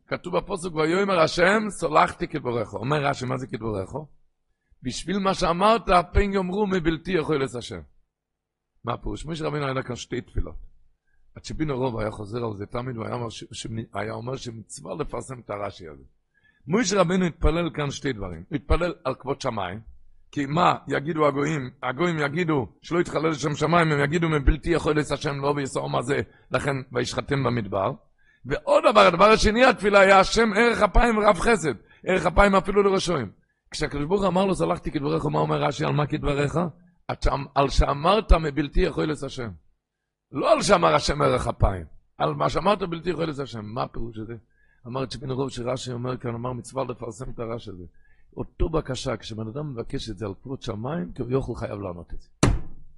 כתוב 0.08 0.36
בפוסק, 0.36 0.74
ויאמר 0.74 1.20
השם, 1.20 1.70
סולחתי 1.70 2.28
כדבריך. 2.28 2.74
אומר 2.74 3.06
רש"י, 3.06 3.26
מה 3.26 3.38
זה 3.38 3.46
כדבריך? 3.46 3.90
בשביל 4.82 5.18
מה 5.18 5.34
שאמרת, 5.34 5.82
פן 6.12 6.32
יאמרו 6.32 6.66
מבלתי 6.66 7.12
יכול 7.12 7.44
את 7.44 7.54
השם. 7.54 7.80
מה 8.84 8.92
הפירוש? 8.92 9.26
משה 9.26 9.44
רבינו 9.44 9.66
היה 9.66 9.82
כאן 9.82 9.96
שתי 9.96 10.20
תפילות. 10.20 10.56
הצ'יפינו 11.36 11.78
רוב 11.78 11.98
היה 11.98 12.10
חוזר 12.10 12.44
על 12.44 12.56
זה 12.56 12.66
תמיד, 12.66 12.98
והיה 12.98 13.14
אומר, 13.14 13.28
ש... 13.28 13.66
היה 13.94 14.12
אומר 14.12 14.36
שמצווה 14.36 14.94
לפרסם 14.94 15.40
את 15.40 15.50
הרש"י 15.50 15.88
הזה. 15.88 16.02
משה 16.66 17.00
רבינו 17.00 17.24
התפלל 17.24 17.70
כאן 17.74 17.90
שתי 17.90 18.12
דברים. 18.12 18.44
הוא 18.48 18.56
התפלל 18.56 18.94
על 19.04 19.14
כבוד 19.14 19.40
שמיים, 19.40 19.80
כי 20.32 20.46
מה 20.46 20.74
יגידו 20.88 21.26
הגויים? 21.26 21.70
הגויים 21.82 22.18
יגידו 22.18 22.66
שלא 22.82 23.00
יתחלל 23.00 23.28
לשם 23.28 23.54
שמיים, 23.54 23.92
הם 23.92 24.00
יגידו 24.04 24.28
מבלתי 24.28 24.70
יכול 24.70 24.98
לס 24.98 25.12
השם 25.12 25.40
לא 25.40 25.52
ויסור 25.56 25.90
מה 25.90 26.02
זה, 26.02 26.20
לכן 26.50 26.76
וישחטם 26.92 27.44
במדבר. 27.44 27.92
ועוד 28.44 28.84
דבר, 28.90 29.00
הדבר 29.00 29.30
השני 29.30 29.64
התפילה 29.64 30.00
היה 30.00 30.20
השם 30.20 30.50
ערך 30.56 30.82
אפיים 30.82 31.18
ורב 31.18 31.38
חסד, 31.38 31.74
ערך 32.06 32.26
אפיים 32.26 32.54
אפילו 32.54 32.82
לראשויים. 32.82 33.30
כשהקדוש 33.70 34.04
ברוך 34.04 34.24
אמר 34.24 34.44
לו 34.44 34.54
סלחתי 34.54 34.90
כדבריך, 34.90 35.26
מה 35.26 35.38
אומר 35.38 35.62
רש"י 35.62 35.84
על 35.84 35.92
מה 35.92 36.06
כדבריך? 36.06 36.58
על 37.54 37.68
שאמרת 37.68 38.32
מבלתי 38.32 38.80
יכול 38.80 39.04
לס 39.04 39.24
השם. 39.24 39.50
לא 40.32 40.52
על 40.52 40.62
שאמר 40.62 40.94
השם 40.94 41.22
ערך 41.22 41.48
אפיים, 41.48 41.84
על 42.18 42.34
מה 42.34 42.50
שאמרת 42.50 42.82
בלתי 42.82 43.12
לס 43.12 43.40
השם. 43.40 43.64
מה 43.64 43.82
הפירוש 43.82 44.18
הזה? 44.18 44.34
אמר 44.86 45.06
צ'פין 45.06 45.30
רוב 45.30 45.50
שרש"י 45.50 45.92
אומר 45.92 46.16
כאן, 46.16 46.34
אמר 46.34 46.52
מצווה 46.52 46.84
לפרסם 46.84 47.30
את 47.30 47.38
הרש"י 47.38 47.70
הזה. 47.70 47.84
אותו 48.36 48.68
בקשה, 48.68 49.16
כשבן 49.16 49.48
אדם 49.48 49.70
מבקש 49.70 50.10
את 50.10 50.18
זה 50.18 50.26
על 50.26 50.34
כבוד 50.42 50.62
שמיים, 50.62 51.12
כביכול 51.12 51.56
חייב 51.56 51.80
לענות 51.80 52.14
את 52.14 52.20
זה. 52.20 52.28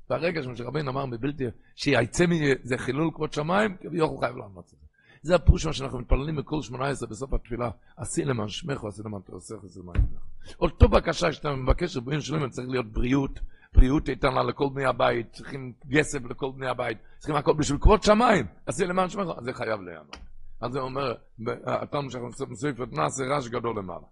ברגע 0.08 0.42
שמשה 0.42 0.64
רבינו 0.64 0.90
אמר 0.90 1.06
מבלתי, 1.06 1.44
שיצא 1.74 2.24
מזה 2.26 2.78
חילול 2.78 3.10
כבוד 3.14 3.32
שמיים, 3.32 3.76
כביכול 3.80 4.20
חייב 4.20 4.36
לענות 4.36 4.64
את 4.74 4.78
זה. 4.78 4.83
זה 5.24 5.34
הפירוש 5.34 5.66
שאנחנו 5.66 5.98
מתפללים 5.98 6.36
בכל 6.36 6.62
שמונה 6.62 6.88
עשרה 6.88 7.08
בסוף 7.08 7.32
התפילה, 7.32 7.70
עשי 7.96 8.24
למען 8.24 8.48
שמך 8.48 8.84
ועשי 8.84 9.02
למען 9.04 9.20
תעשך 9.22 9.62
ועשי 9.62 9.78
למען 9.78 9.96
שמך. 9.96 10.54
אותו 10.60 10.88
בקשה 10.88 11.32
שאתה 11.32 11.54
מבקש, 11.54 11.96
רבועים 11.96 12.20
שלמים, 12.20 12.50
צריך 12.50 12.68
להיות 12.68 12.92
בריאות, 12.92 13.40
בריאות 13.74 14.08
איתנה 14.08 14.42
לכל 14.42 14.68
בני 14.74 14.84
הבית, 14.84 15.32
צריכים 15.32 15.72
כסף 15.92 16.24
לכל 16.24 16.52
בני 16.56 16.68
הבית, 16.68 16.98
צריכים 17.18 17.36
הכל 17.36 17.52
בשביל 17.52 17.78
כבוד 17.78 18.02
שמיים, 18.02 18.46
עשי 18.66 18.84
למען 18.84 19.08
שמך, 19.08 19.28
זה 19.42 19.52
חייב 19.52 19.80
לענות. 19.80 20.16
אז 20.60 20.72
זה 20.72 20.80
אומר, 20.80 21.14
התלמוד 21.66 22.10
שאנחנו 22.10 22.46
מסויפת 22.50 22.92
נעשה 22.92 23.24
רעש 23.24 23.48
גדול 23.48 23.78
למעלה. 23.78 24.06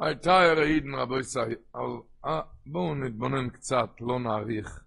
הייתה 0.00 0.40
הרעידן 0.40 0.94
רבו 0.94 1.18
ישראל, 1.18 1.54
בואו 2.66 2.94
נתבונן 2.94 3.50
קצת, 3.50 3.90
לא 4.00 4.18
נאריך, 4.18 4.83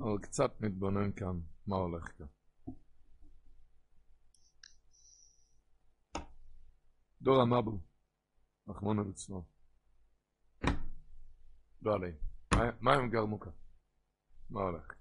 אבל 0.00 0.18
קצת 0.18 0.60
נתבונן 0.60 1.12
כאן, 1.12 1.40
מה 1.66 1.76
הולך 1.76 2.04
כאן. 2.18 2.26
דור 7.22 7.42
המבו, 7.42 7.78
רחמונו 8.68 9.08
לצלו. 9.08 9.44
לא 11.82 11.94
עלי. 11.94 12.12
מה 12.80 12.94
הם 12.94 13.10
גרמו 13.10 13.40
כאן? 13.40 13.52
מה 14.50 14.60
הולך? 14.60 14.92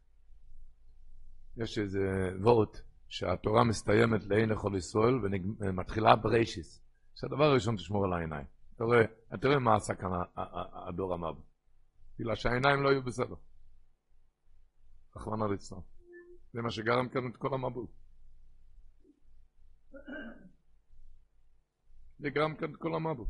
יש 1.58 1.78
איזה 1.78 2.00
וורט 2.41 2.78
שהתורה 3.08 3.64
מסתיימת 3.64 4.24
לעין 4.24 4.50
לכל 4.50 4.72
ישראל 4.78 5.16
ומתחילה 5.60 6.16
בריישיס. 6.16 6.88
שהדבר 7.16 7.43
הראשון 7.43 7.76
תשמור 7.76 8.06
על 8.06 8.14
העיניים. 8.14 8.45
אתה 8.76 8.84
רואה, 8.84 9.02
אתה 9.34 9.48
רואה 9.48 9.60
מה 9.60 9.78
כאן 10.00 10.10
הדור 10.88 11.14
המבו. 11.14 11.41
בגלל 12.20 12.36
שהעיניים 12.36 12.84
לא 12.84 12.89
היו 12.89 13.04
בסדר. 13.04 13.36
רחמנא 15.18 15.43
ליצלן. 15.51 15.80
זה 16.53 16.61
מה 16.61 16.72
שגרם 16.72 17.09
כאן 17.09 17.28
את 17.32 17.38
כל 17.38 17.53
המבול. 17.53 17.88
זה 22.20 22.30
גרם 22.30 22.55
כאן 22.55 22.72
את 22.72 22.76
כל 22.76 22.95
המבול. 22.95 23.28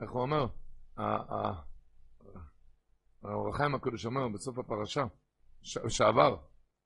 איך 0.00 0.10
הוא 0.10 0.22
אומר? 0.22 0.46
האור 3.22 3.48
החיים 3.48 3.74
הקודש 3.74 4.06
אומר 4.06 4.28
בסוף 4.28 4.58
הפרשה, 4.58 5.04
שעבר, 5.88 6.36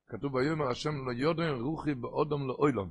כתוב 0.09 0.35
ויאמר 0.35 0.69
השם 0.69 1.07
לא 1.07 1.13
יודן 1.13 1.61
רוחי 1.61 1.95
באודום 1.95 2.49
לאוילון. 2.49 2.91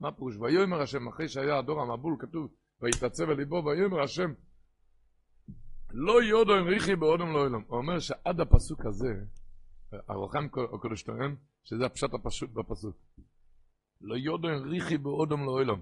מה 0.00 0.12
פירוש? 0.12 0.36
ויאמר 0.36 0.80
השם, 0.80 1.08
אחרי 1.08 1.28
שהיה 1.28 1.58
הדור 1.58 1.80
המבול, 1.80 2.16
כתוב, 2.20 2.54
ויתעצב 2.80 3.30
על 3.30 3.36
ליבו, 3.36 3.62
ויאמר 3.64 4.00
השם, 4.00 4.32
לא 5.92 6.22
יודו 6.22 6.54
עם 6.54 6.66
ריחי 6.66 6.96
באודם 6.96 7.32
לא 7.32 7.44
אילם. 7.44 7.62
הוא 7.66 7.78
אומר 7.78 7.98
שעד 7.98 8.40
הפסוק 8.40 8.86
הזה, 8.86 9.14
הרוחם 10.08 10.46
הקודש 10.74 11.02
טוען, 11.02 11.34
שזה 11.64 11.86
הפשט 11.86 12.14
הפשוט 12.14 12.50
בפסוק. 12.50 12.96
לא 14.00 14.14
יודו 14.14 14.48
עם 14.48 14.68
ריחי 14.68 14.98
באודם 14.98 15.44
לא 15.44 15.60
אילם. 15.60 15.80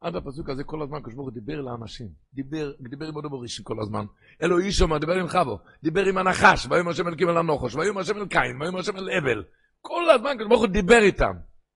עד 0.00 0.16
הפסוק 0.16 0.48
הזה 0.48 0.64
כל 0.64 0.82
הזמן 0.82 1.02
קדוש 1.02 1.34
דיבר 1.34 1.60
לאנשים. 1.60 2.08
דיבר, 2.34 2.72
דיבר 2.80 3.06
עם 3.06 3.16
אודו 3.16 3.30
ברישי 3.30 3.62
כל 3.64 3.80
הזמן. 3.80 4.04
אלו 4.42 4.58
איש 4.58 4.82
אומר, 4.82 4.98
דיבר 4.98 5.14
עם 5.14 5.26
חבו, 5.26 5.58
דיבר 5.82 6.04
עם 6.04 6.18
הנחש, 6.18 6.66
ויאמר 6.70 6.90
השם 6.90 7.08
אלוקים 7.08 7.28
אל 7.28 7.36
הנוחש, 7.36 7.74
ויאמר 7.74 8.00
השם 8.00 8.16
אל 8.16 8.26
קין, 8.26 8.62
ויאמר 8.62 8.78
השם 8.78 8.96
אל 8.96 9.10
אבל. 9.10 9.44
כל 9.80 10.10
הזמן 10.10 10.36
קדוש 10.38 10.68
דיבר 10.70 10.98
איתם. 11.02 11.32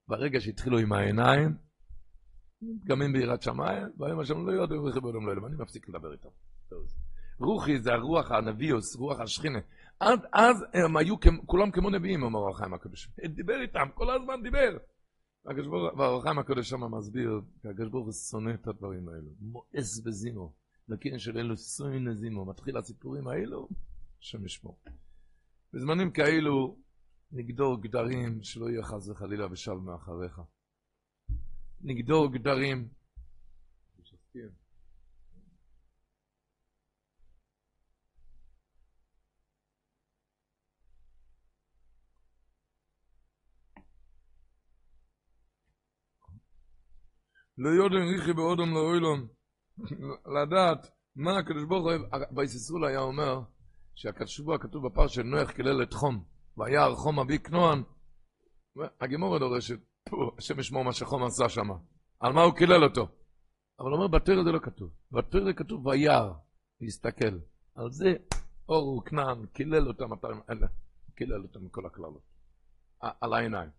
ברגע 0.08 0.40
שהתחילו 0.40 0.78
עם 0.78 0.92
העיניים, 0.92 1.54
מתגמים 2.62 3.12
ביראת 3.12 3.42
שמיים, 3.42 3.86
ויאמר 3.98 4.22
השם 4.22 4.46
לא 4.46 4.64
ריחי 4.86 5.00
באודם 5.00 5.26
לא 5.26 5.30
אילם. 5.30 5.46
אני 5.46 5.54
מפסיק 5.58 5.88
לדבר 5.88 6.12
איתם. 6.12 6.28
רוחי 7.40 7.80
זה 7.80 7.92
הרוח 7.92 8.30
הנביאוס, 8.30 8.96
רוח 8.96 9.20
השכינה. 9.20 9.58
עד 10.00 10.20
אז 10.32 10.64
הם 10.74 10.96
היו 10.96 11.16
כולם 11.46 11.70
כמו 11.70 11.90
נביאים, 11.90 12.22
אומר 12.22 12.40
הרחיים 12.40 12.74
הקדוש. 12.74 13.08
דיבר 13.28 13.60
איתם, 13.62 13.88
כל 13.94 14.10
הזמן 14.10 14.42
דיבר. 14.42 14.76
והרחיים 15.98 16.38
הקדוש 16.38 16.68
שם 16.68 16.94
מסביר, 16.94 17.40
כי 17.62 17.68
הקדוש 17.68 17.88
ברוך 17.88 18.04
הוא 18.04 18.12
שונא 18.12 18.54
את 18.54 18.66
הדברים 18.66 19.08
האלו. 19.08 19.30
מואס 19.40 20.06
וזימו. 20.06 20.52
לקין 20.88 21.18
של 21.18 21.38
אלו 21.38 21.56
שונא 21.56 22.14
זימו. 22.14 22.44
מתחיל 22.44 22.76
הסיפורים 22.76 23.28
האלו, 23.28 23.68
השם 24.20 24.44
ישמור. 24.44 24.78
בזמנים 25.72 26.10
כאלו 26.10 26.76
נגדור 27.32 27.82
גדרים 27.82 28.42
שלא 28.42 28.70
יהיה 28.70 28.82
חס 28.82 29.08
וחלילה 29.08 29.46
ושל 29.52 29.72
מאחריך. 29.72 30.40
נגדור 31.80 32.32
גדרים. 32.32 32.88
יודעים 47.68 48.08
ריחי 48.08 48.32
באודום 48.32 48.74
לאוילום, 48.74 49.26
לדעת 50.42 50.90
מה 51.16 51.38
הקדוש 51.38 51.64
ברוך 51.64 51.82
הוא 51.82 51.90
אוהב. 51.90 52.22
ויססרול 52.36 52.84
היה 52.84 53.00
אומר 53.00 53.40
שהקדוש 53.94 54.40
ברוך 54.40 54.62
כתוב 54.62 54.86
בפרשת 54.86 55.22
נוח 55.22 55.50
קילל 55.50 55.82
את 55.82 55.92
חום, 55.92 56.24
וירא 56.58 56.94
חום 56.94 57.18
אבי 57.18 57.38
כנוען. 57.38 57.82
הגמורה 59.00 59.38
דורשת, 59.38 59.78
השם 60.38 60.60
ישמור 60.60 60.84
מה 60.84 60.92
שחום 60.92 61.22
עשה 61.24 61.48
שם. 61.48 61.68
על 62.20 62.32
מה 62.32 62.42
הוא 62.42 62.54
קילל 62.54 62.84
אותו? 62.84 63.08
אבל 63.80 63.92
אומר, 63.92 64.08
בתרא 64.08 64.44
זה 64.44 64.52
לא 64.52 64.58
כתוב. 64.58 64.90
בתרא 65.12 65.52
כתוב 65.52 65.86
וירא, 65.86 66.32
להסתכל. 66.80 67.38
על 67.74 67.90
זה 67.90 68.14
אור 68.68 68.84
הוא 68.84 69.02
כנען, 69.04 69.46
קילל 69.46 69.88
אותם, 69.88 70.06
קילל 71.14 71.42
אותם 71.42 71.64
מכל 71.64 71.86
הכללות. 71.86 72.22
על 73.00 73.32
העיניים. 73.32 73.70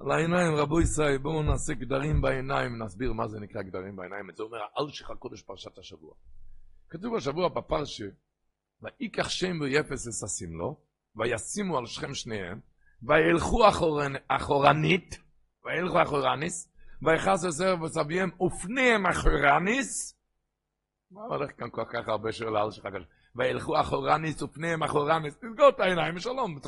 על 0.00 0.10
העיניים, 0.10 0.54
רבו 0.54 0.80
ישראל, 0.80 1.18
בואו 1.18 1.42
נעשה 1.42 1.74
גדרים 1.74 2.20
בעיניים, 2.20 2.82
נסביר 2.82 3.12
מה 3.12 3.28
זה 3.28 3.40
נקרא 3.40 3.62
גדרים 3.62 3.96
בעיניים. 3.96 4.30
זה 4.36 4.42
אומר 4.42 4.58
האלשיך 4.74 5.10
הקודש 5.10 5.42
פרשת 5.42 5.78
השבוע. 5.78 6.14
כתוב 6.88 7.14
השבוע 7.14 7.48
בפרשה, 7.48 8.04
ויקח 8.82 9.28
שם 9.28 9.60
ויפס 9.60 10.08
אססים 10.08 10.58
לו, 10.58 10.80
וישימו 11.16 11.78
על 11.78 11.86
שכם 11.86 12.14
שניהם, 12.14 12.60
וילכו 13.02 13.68
אחורנ... 13.68 14.12
אחורנית, 14.28 15.18
וילכו 15.64 16.02
אחורניס, 16.02 16.72
ויחס 17.02 17.44
עשר 17.44 17.74
וסביהם 17.82 18.30
ופניהם 18.40 19.06
אחורניס, 19.06 20.18
מה 21.10 21.20
הולך 21.22 21.50
כאן 21.58 21.70
כל 21.70 21.84
כך 21.92 22.08
הרבה 22.08 22.32
שאלה 22.32 22.62
על 22.62 22.70
שלך 22.70 22.88
וילכו 23.36 23.80
אחורניס 23.80 24.42
ופניהם 24.42 24.82
אחורניס, 24.82 25.34
תסגור 25.36 25.68
את 25.68 25.80
העיניים, 25.80 26.18
שלום. 26.18 26.58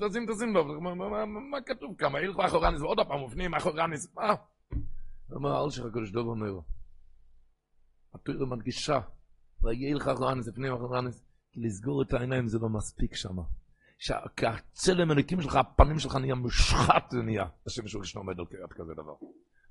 תשים, 0.00 0.26
תשים 0.32 0.54
לו, 0.54 0.80
מה 1.50 1.60
כתוב 1.66 1.94
כמה, 1.98 2.20
ילכו 2.20 2.46
אחורניס, 2.46 2.80
ועוד 2.80 2.98
הפעם 2.98 3.20
מופנים 3.20 3.54
אחורניס, 3.54 4.14
מה? 4.14 4.34
אמר 5.36 5.64
אל 5.64 5.70
שלך 5.70 5.86
הקדוש 5.86 6.10
דוב 6.10 6.26
אומר, 6.26 6.60
התורה 8.14 8.46
מדגישה, 8.46 9.00
וילך 9.62 10.08
אחורניס, 10.08 10.48
לפנים 10.48 10.72
אחורניס, 10.72 11.24
כי 11.52 11.60
לסגור 11.60 12.02
את 12.02 12.12
העיניים 12.12 12.48
זה 12.48 12.58
לא 12.58 12.68
מספיק 12.68 13.14
שם. 13.14 13.36
שהצלם 13.98 15.10
אלוקים 15.10 15.40
שלך, 15.40 15.56
הפנים 15.56 15.98
שלך 15.98 16.16
נהיה 16.16 16.34
מושחת 16.34 17.10
זה 17.10 17.22
נהיה. 17.22 17.46
השם 17.66 17.88
שהוא 17.88 18.00
ראשון 18.00 18.22
עומד 18.22 18.38
על 18.38 18.46
קריאת 18.46 18.72
כזה 18.72 18.92
דבר. 18.94 19.14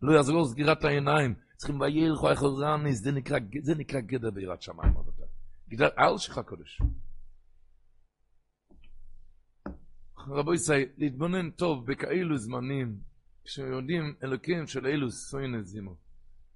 לא 0.01 0.13
יעזור 0.13 0.45
סגירת 0.45 0.83
העיניים, 0.83 1.35
צריכים 1.57 1.81
וילכו 1.81 2.33
אחורניס, 2.33 3.01
זה 3.61 3.75
נקרא 3.75 3.99
גדר 3.99 4.31
בירת 4.31 4.61
שמיים, 4.61 4.97
רבותיי. 4.97 5.25
גדר 5.69 5.89
אל 5.99 6.17
שלך 6.17 6.37
הקדוש. 6.37 6.81
רבו 10.27 10.53
ישראל, 10.53 10.85
להתבונן 10.97 11.49
טוב 11.49 11.85
בכאלו 11.85 12.37
זמנים, 12.37 12.95
כשיודעים 13.45 14.13
אלוקים 14.23 14.67
של 14.67 14.87
אילו 14.87 15.11
סוינזימו. 15.11 15.95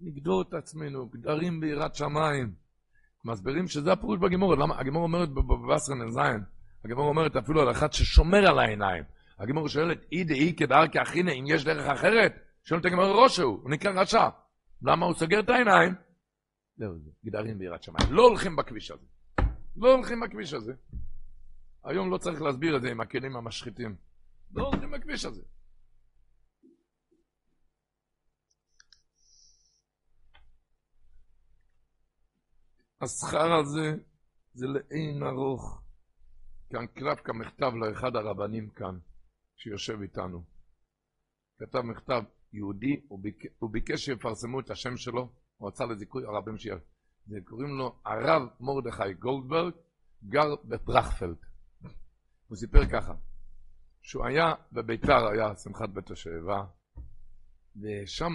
נגדור 0.02 0.42
את 0.42 0.54
עצמנו, 0.54 1.10
גדרים 1.10 1.60
ביראת 1.60 1.96
שמיים. 1.96 2.54
מסבירים 3.26 3.68
שזה 3.68 3.92
הפירוש 3.92 4.20
בגימורת. 4.20 4.60
למה? 4.60 4.80
הגימור 4.80 5.04
אומרת 5.04 5.30
בבשר 5.30 5.94
נ"ז, 5.94 6.18
הגימור 6.86 7.08
אומרת 7.08 7.36
אפילו 7.36 7.62
על 7.62 7.72
אחד 7.72 7.94
ששומר 7.94 8.50
על 8.50 8.60
העיניים. 8.60 9.04
הגימור 9.40 9.68
שואלת, 9.68 10.06
אי 10.12 10.24
דאי 10.24 10.54
כדרכי 10.58 11.02
אחינא, 11.02 11.32
אם 11.32 11.44
יש 11.48 11.64
דרך 11.64 11.88
אחרת? 11.88 12.34
שואלת 12.64 12.86
הגימור 12.86 13.24
ראשו, 13.24 13.44
הוא 13.44 13.70
נקרא 13.70 14.02
רשע. 14.02 14.30
למה 14.82 15.06
הוא 15.06 15.14
סוגר 15.14 15.40
את 15.40 15.50
העיניים? 15.50 15.94
זהו 16.78 17.00
זה, 17.00 17.10
גדרים 17.26 17.60
ביראת 17.60 17.84
שמיים. 17.84 18.14
לא 18.14 18.22
הולכים 18.22 18.56
בכביש 18.56 18.92
הזה. 18.92 19.06
לא 19.78 19.94
הולכים 19.94 20.20
בכביש 20.20 20.54
הזה. 20.54 20.74
היום 21.86 22.12
לא 22.12 22.18
צריך 22.18 22.42
להסביר 22.42 22.78
את 22.78 22.82
זה 22.82 22.92
עם 22.92 23.02
הכלים 23.02 23.36
המשחיתים. 23.36 23.96
לא 24.52 24.68
הולכים 24.68 24.92
בכביש 24.92 25.26
הזה. 25.26 25.42
השכר 33.02 33.54
הזה 33.54 33.98
זה 34.54 34.68
לאין 34.68 35.24
ארוך. 35.24 35.82
כאן 36.70 36.86
קלף 36.88 37.20
כמכתב 37.20 37.72
לאחד 37.76 38.16
הרבנים 38.16 38.70
כאן, 38.70 39.00
שיושב 39.56 40.02
איתנו. 40.02 40.44
כתב 41.60 41.82
מכתב 41.82 42.24
יהודי, 42.54 43.02
הוא, 43.08 43.20
ביק... 43.20 43.44
הוא 43.60 43.70
ביקש 43.70 44.06
שיפרסמו 44.06 44.60
את 44.60 44.70
השם 44.70 44.98
שלו, 44.98 45.30
הוא 45.58 45.68
רצה 45.68 45.86
לזיכוי 45.86 46.26
הרבים 46.26 46.58
שיהיה. 46.58 46.78
קוראים 47.46 47.78
לו 47.78 48.00
הרב 48.06 48.42
מרדכי 48.60 49.14
גולדברג, 49.14 49.74
גר 50.24 50.56
בטרכפלד. 50.66 51.38
הוא 52.48 52.58
סיפר 52.58 52.86
ככה, 52.86 53.14
שהוא 54.02 54.26
היה 54.26 54.54
בביתר, 54.72 55.28
היה 55.28 55.56
שמחת 55.56 55.90
בית 55.90 56.12
השואבה, 56.12 56.64
ושם 57.82 58.34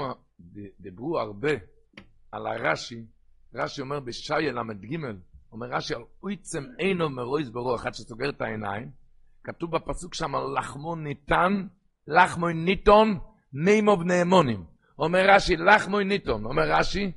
דיברו 0.81 1.19
הרבה 1.19 1.51
על 2.33 2.47
הרש"י, 2.47 3.05
רש"י 3.55 3.81
אומר 3.81 4.01
בשי 4.01 4.33
ל"ג, 4.33 4.97
אומר 5.53 5.67
רש"י 5.67 5.95
אויצם 6.23 6.65
אינו 6.79 7.11
מרויז 7.11 7.51
ברור, 7.51 7.77
אחד 7.77 7.95
שסוגר 7.95 8.29
את 8.29 8.41
העיניים, 8.41 8.91
כתוב 9.45 9.77
בפסוק 9.77 10.15
שם 10.15 10.33
לחמו 10.59 10.97
ניתן, 10.97 11.67
לחמו 12.07 12.49
ניתון, 12.49 13.19
מימו 13.53 13.97
בני 13.97 14.23
אמונים. 14.23 14.65
אומר 14.99 15.35
רש"י, 15.35 15.57
לחמו 15.57 16.01
ניתון. 16.01 16.45
אומר 16.45 16.63
רש"י, 16.73 17.13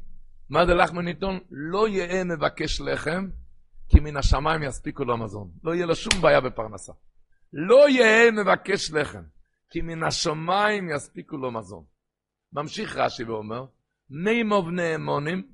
מה 0.49 0.65
זה 0.65 0.73
לחמו 0.73 1.01
ניתון? 1.01 1.39
לא 1.51 1.87
יהיה 1.87 2.23
מבקש 2.23 2.81
לחם, 2.81 3.27
כי 3.93 3.99
מן 3.99 4.17
השמיים 4.17 4.63
יספיקו 4.63 5.03
לו 5.03 5.17
מזון. 5.17 5.49
לא 5.63 5.75
יהיה 5.75 5.85
לו 5.85 5.95
שום 5.95 6.21
בעיה 6.21 6.41
בפרנסה. 6.41 6.93
לא 7.53 7.89
יהיה 7.89 8.31
מבקש 8.31 8.91
לחם, 8.91 9.23
כי 9.69 9.81
מן 9.81 10.03
השמיים 10.03 10.89
יספיקו 10.89 11.37
לו 11.37 11.51
מזון. 11.51 11.83
ממשיך 12.53 12.97
רש"י 12.97 13.23
ואומר, 13.23 13.65
מימו 14.09 14.63
בני 14.63 14.95
אמונים, 14.95 15.47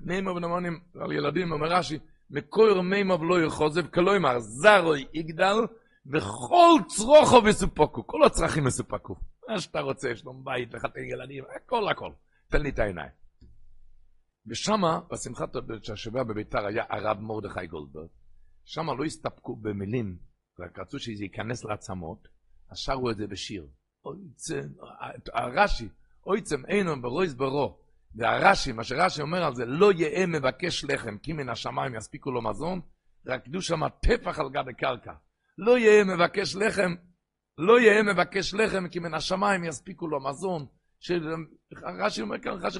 מימו 0.00 0.34
בני 0.34 0.46
אמונים 0.46 0.80
על 1.00 1.12
ילדים, 1.12 1.52
אומר 1.52 1.66
רש"י, 1.68 1.98
מקויר 2.30 2.80
מימו 2.80 3.24
לא 3.24 3.42
יחוזב, 3.42 3.86
כלומר, 3.86 4.38
זרוי 4.38 5.06
יגדל, 5.14 5.56
וכל 6.12 6.80
צרוכו 6.86 7.42
וסופקו, 7.44 8.06
כל 8.06 8.24
הצרכים 8.24 8.64
מסופקו. 8.64 9.16
מה 9.48 9.60
שאתה 9.60 9.80
רוצה, 9.80 10.10
יש 10.10 10.24
לו 10.24 10.32
בית, 10.32 10.74
לחתן 10.74 11.04
ילדים, 11.04 11.44
הכל 11.56 11.88
הכל. 11.88 12.10
תן 12.48 12.62
לי 12.62 12.68
את 12.68 12.78
העיניים. 12.78 13.10
ושמה, 14.48 15.00
בשמחת 15.10 15.56
השבוע 15.92 16.22
בביתר 16.22 16.66
היה 16.66 16.84
הרב 16.90 17.20
מרדכי 17.20 17.66
גולדברג. 17.66 18.08
שמה 18.64 18.94
לא 18.94 19.04
הסתפקו 19.04 19.56
במילים, 19.56 20.16
רק 20.60 20.78
רצו 20.78 20.98
שזה 20.98 21.24
ייכנס 21.24 21.64
לעצמות, 21.64 22.28
אז 22.70 22.78
שרו 22.78 23.10
את 23.10 23.16
זה 23.16 23.26
בשיר. 23.26 23.66
אויצם, 24.04 24.68
הרש"י, 25.32 25.88
אויצם 26.26 26.66
אינו 26.66 27.02
ברויז 27.02 27.34
ברו. 27.34 27.78
והרש"י, 28.14 28.72
מה 28.72 28.84
שרש"י 28.84 29.22
אומר 29.22 29.44
על 29.44 29.54
זה, 29.54 29.64
לא 29.64 29.92
יהא 29.92 30.26
מבקש 30.26 30.84
לחם, 30.84 31.18
כי 31.18 31.32
מן 31.32 31.48
השמיים 31.48 31.94
יספיקו 31.94 32.30
לו 32.30 32.42
מזון, 32.42 32.80
רקדו 33.26 33.62
שם 33.62 33.88
טפח 33.88 34.38
על 34.38 34.50
גבי 34.50 34.74
קרקע. 34.74 35.12
לא 35.58 35.78
יהא 35.78 36.04
מבקש 36.04 36.56
לחם, 36.56 36.94
לא 37.58 37.80
יהא 37.80 38.02
מבקש 38.02 38.54
לחם, 38.54 38.88
כי 38.88 38.98
מן 38.98 39.14
השמיים 39.14 39.64
יספיקו 39.64 40.08
לו 40.08 40.20
מזון. 40.20 40.66
רש"י 41.82 42.22
אומר 42.22 42.38
כאן, 42.38 42.52
רש"י, 42.52 42.78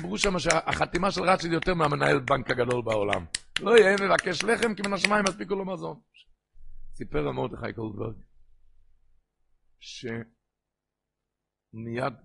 אמרו 0.00 0.18
שם 0.18 0.38
שהחתימה 0.38 1.10
של 1.10 1.22
רש"י 1.22 1.48
יותר 1.48 1.74
מהמנהל 1.74 2.20
בנק 2.20 2.50
הגדול 2.50 2.82
בעולם. 2.82 3.24
לא 3.60 3.78
יהא 3.78 3.96
מבקש 4.00 4.44
לחם, 4.44 4.74
כי 4.74 4.82
מן 4.86 4.92
השמיים 4.92 5.24
יספיקו 5.28 5.54
לו 5.54 5.64
מזון. 5.64 6.00
סיפר 6.94 7.32
מרדכי 7.32 7.72
קולדברג, 7.72 8.14
שמיד 9.80 10.24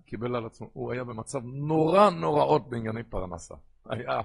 קיבל 0.06 0.36
על 0.36 0.46
עצמו, 0.46 0.70
הוא 0.72 0.92
היה 0.92 1.04
במצב 1.04 1.38
נורא 1.44 2.10
נוראות 2.10 2.70
בענייני 2.70 3.02
פרנסה. 3.02 3.54
היה 3.90 4.20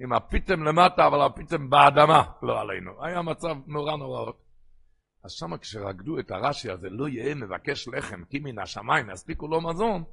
עם 0.00 0.12
הפיתם 0.12 0.62
למטה, 0.62 1.06
אבל 1.06 1.20
הפיתם 1.22 1.70
באדמה, 1.70 2.22
לא 2.42 2.60
עלינו. 2.60 3.04
היה 3.04 3.22
מצב 3.22 3.56
נורא 3.66 3.96
נוראות. 3.96 4.50
אז 5.24 5.32
שמה 5.32 5.58
כשרקדו 5.58 6.18
את 6.18 6.30
הרש"י 6.30 6.70
הזה, 6.70 6.88
לא 6.90 7.08
יהיה 7.08 7.34
מבקש 7.34 7.88
לחם, 7.88 8.24
כי 8.24 8.38
מן 8.38 8.58
השמיים 8.58 9.10
יספיקו 9.10 9.48
לו 9.48 9.60
מזון, 9.60 10.04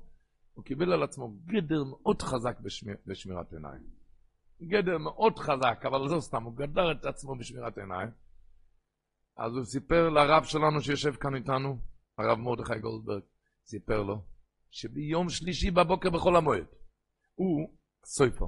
הוא 0.57 0.65
קיבל 0.65 0.93
על 0.93 1.03
עצמו 1.03 1.33
גדר 1.45 1.83
מאוד 1.83 2.21
חזק 2.21 2.59
בשמיר, 2.59 2.97
בשמירת 3.05 3.53
עיניים. 3.53 3.83
גדר 4.61 4.97
מאוד 4.97 5.39
חזק, 5.39 5.81
אבל 5.85 6.15
לא 6.15 6.19
סתם, 6.19 6.43
הוא 6.43 6.55
גדר 6.55 6.91
את 6.91 7.05
עצמו 7.05 7.35
בשמירת 7.35 7.77
עיניים. 7.77 8.09
אז 9.37 9.55
הוא 9.55 9.65
סיפר 9.65 10.09
לרב 10.09 10.43
שלנו 10.43 10.81
שיושב 10.81 11.13
כאן 11.15 11.35
איתנו, 11.35 11.79
הרב 12.17 12.39
מרדכי 12.39 12.79
גולדברג, 12.79 13.21
סיפר 13.65 14.03
לו, 14.03 14.21
שביום 14.71 15.29
שלישי 15.29 15.71
בבוקר 15.71 16.09
בחול 16.09 16.35
המועד, 16.35 16.67
הוא 17.35 17.69
סויפר, 18.05 18.47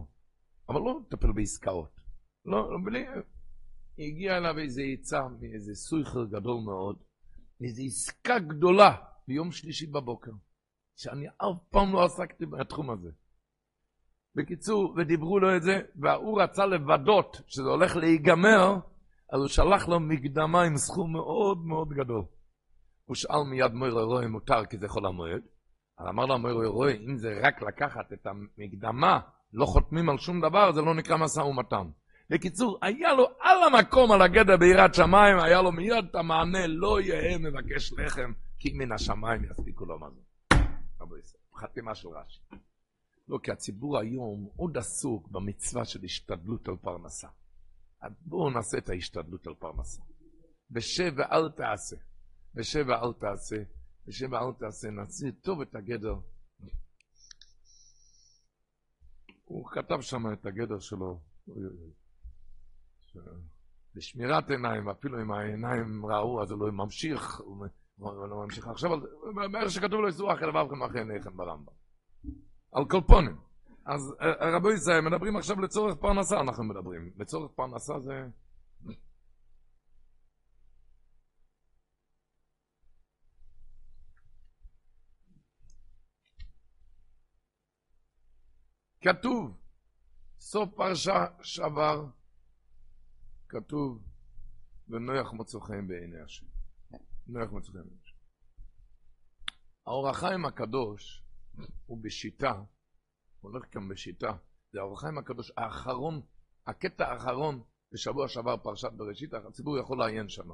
אבל 0.69 0.79
לא 0.79 0.99
מטפל 0.99 1.31
בעסקאות. 1.31 1.99
לא, 2.45 2.69
בלי, 2.85 3.05
הגיע 3.99 4.37
אליו 4.37 4.59
איזה 4.59 4.81
עצה 4.93 5.21
מאיזה 5.39 5.75
סויכר 5.75 6.25
גדול 6.25 6.61
מאוד, 6.65 6.97
איזו 7.61 7.83
עסקה 7.83 8.39
גדולה 8.39 8.95
ביום 9.27 9.51
שלישי 9.51 9.87
בבוקר, 9.87 10.31
שאני 10.99 11.27
אף 11.27 11.57
פעם 11.69 11.93
לא 11.93 12.05
עסקתי 12.05 12.45
בתחום 12.45 12.89
הזה. 12.89 13.09
בקיצור, 14.35 14.93
ודיברו 14.97 15.39
לו 15.39 15.55
את 15.55 15.63
זה, 15.63 15.81
והוא 15.95 16.41
רצה 16.41 16.65
לוודות 16.65 17.41
שזה 17.47 17.69
הולך 17.69 17.95
להיגמר, 17.95 18.75
אז 19.33 19.39
הוא 19.39 19.47
שלח 19.47 19.87
לו 19.87 19.99
מקדמה 19.99 20.63
עם 20.63 20.77
סכום 20.77 21.13
מאוד 21.13 21.65
מאוד 21.65 21.89
גדול. 21.89 22.23
הוא 23.05 23.15
שאל 23.15 23.43
מיד 23.49 23.73
מוירו 23.73 24.05
רוי 24.05 24.27
מותר 24.27 24.65
כי 24.65 24.77
זה 24.77 24.87
חול 24.87 25.05
המועד, 25.05 25.41
אז 25.97 26.07
אמר 26.09 26.25
לו 26.25 26.39
מוירו 26.39 26.71
רוי, 26.71 27.05
אם 27.07 27.17
זה 27.17 27.39
רק 27.43 27.61
לקחת 27.61 28.13
את 28.13 28.27
המקדמה, 28.27 29.19
לא 29.53 29.65
חותמים 29.65 30.09
על 30.09 30.17
שום 30.17 30.41
דבר, 30.41 30.71
זה 30.71 30.81
לא 30.81 30.95
נקרא 30.95 31.17
משא 31.17 31.39
ומתן. 31.39 31.87
בקיצור, 32.29 32.77
היה 32.81 33.13
לו 33.13 33.27
על 33.39 33.57
המקום, 33.63 34.11
על 34.11 34.21
הגדר 34.21 34.57
ביראת 34.57 34.93
שמיים, 34.93 35.39
היה 35.39 35.61
לו 35.61 35.71
מיד 35.71 36.05
את 36.09 36.15
המענה, 36.15 36.67
לא 36.67 37.01
יהא 37.01 37.37
מבקש 37.37 37.93
לחם, 37.93 38.31
כי 38.59 38.73
מן 38.73 38.91
השמיים 38.91 39.43
יספיקו 39.43 39.85
לו 39.85 39.97
מזון. 39.99 40.28
חתימה 41.55 41.95
של 41.95 42.07
רש"י. 42.07 42.41
לא, 43.27 43.39
כי 43.43 43.51
הציבור 43.51 43.97
היום 43.97 44.49
עוד 44.55 44.77
עסוק 44.77 45.27
במצווה 45.27 45.85
של 45.85 46.03
השתדלות 46.03 46.67
על 46.67 46.77
פרנסה. 46.77 47.27
אז 48.01 48.11
בואו 48.25 48.49
נעשה 48.49 48.77
את 48.77 48.89
ההשתדלות 48.89 49.47
על 49.47 49.55
פרנסה. 49.55 50.01
בשב 50.71 51.13
ואל 51.17 51.49
תעשה. 51.49 51.95
בשב 52.53 52.85
ואל 52.87 53.13
תעשה. 53.19 53.63
בשב 54.07 54.31
ואל 54.31 54.53
תעשה. 54.59 54.89
נעשה 54.89 55.31
טוב 55.41 55.61
את 55.61 55.75
הגדר. 55.75 56.15
הוא 59.45 59.69
כתב 59.71 60.01
שם 60.01 60.33
את 60.33 60.45
הגדר 60.45 60.79
שלו. 60.79 61.21
בשמירת 63.95 64.49
עיניים, 64.49 64.89
אפילו 64.89 65.21
אם 65.21 65.31
העיניים 65.31 66.05
ראו, 66.05 66.41
אז 66.41 66.51
הוא 66.51 66.59
לא 66.59 66.71
ממשיך, 66.71 67.39
הוא 67.39 67.65
לא 67.99 68.43
ממשיך. 68.43 68.67
עכשיו, 68.67 68.89
בערך 69.51 69.71
שכתוב 69.71 70.01
לו 70.01 70.07
איסור 70.07 70.33
אחרי 70.33 70.47
לבבכם 70.47 70.83
אחרי 70.83 70.99
עיניכם 70.99 71.37
ברמב"ם. 71.37 71.73
על 72.71 72.85
כל 72.89 73.01
פונים. 73.07 73.37
אז 73.85 74.15
רבי 74.55 74.73
ישראל, 74.73 75.01
מדברים 75.01 75.35
עכשיו 75.35 75.61
לצורך 75.61 75.95
פרנסה, 75.95 76.39
אנחנו 76.39 76.63
מדברים. 76.63 77.13
לצורך 77.17 77.51
פרנסה 77.55 77.99
זה... 77.99 78.27
כתוב, 89.01 89.57
סוף 90.39 90.69
פרשה 90.75 91.25
שבר, 91.41 92.05
כתוב, 93.49 94.03
ונויח 94.87 95.33
מוצא 95.33 95.59
חן 95.59 95.87
בעיני 95.87 96.19
השם. 96.25 96.58
מוצא 97.29 97.45
חן 97.45 97.73
בעיני 97.73 97.89
השם. 98.03 98.15
האור 99.85 100.09
החיים 100.09 100.45
הקדוש 100.45 101.23
הוא 101.85 101.97
בשיטה, 102.03 102.51
הוא 102.51 103.51
הולך 103.51 103.65
כאן 103.71 103.87
בשיטה, 103.87 104.33
זה 104.71 104.79
האור 104.79 104.93
החיים 104.93 105.17
הקדוש 105.17 105.51
האחרון, 105.57 106.21
הקטע 106.67 107.07
האחרון 107.07 107.63
בשבוע 107.91 108.27
שעבר 108.27 108.57
פרשת 108.57 108.91
בראשית, 108.91 109.33
הציבור 109.33 109.77
יכול 109.77 109.99
לעיין 109.99 110.29
שם. 110.29 110.49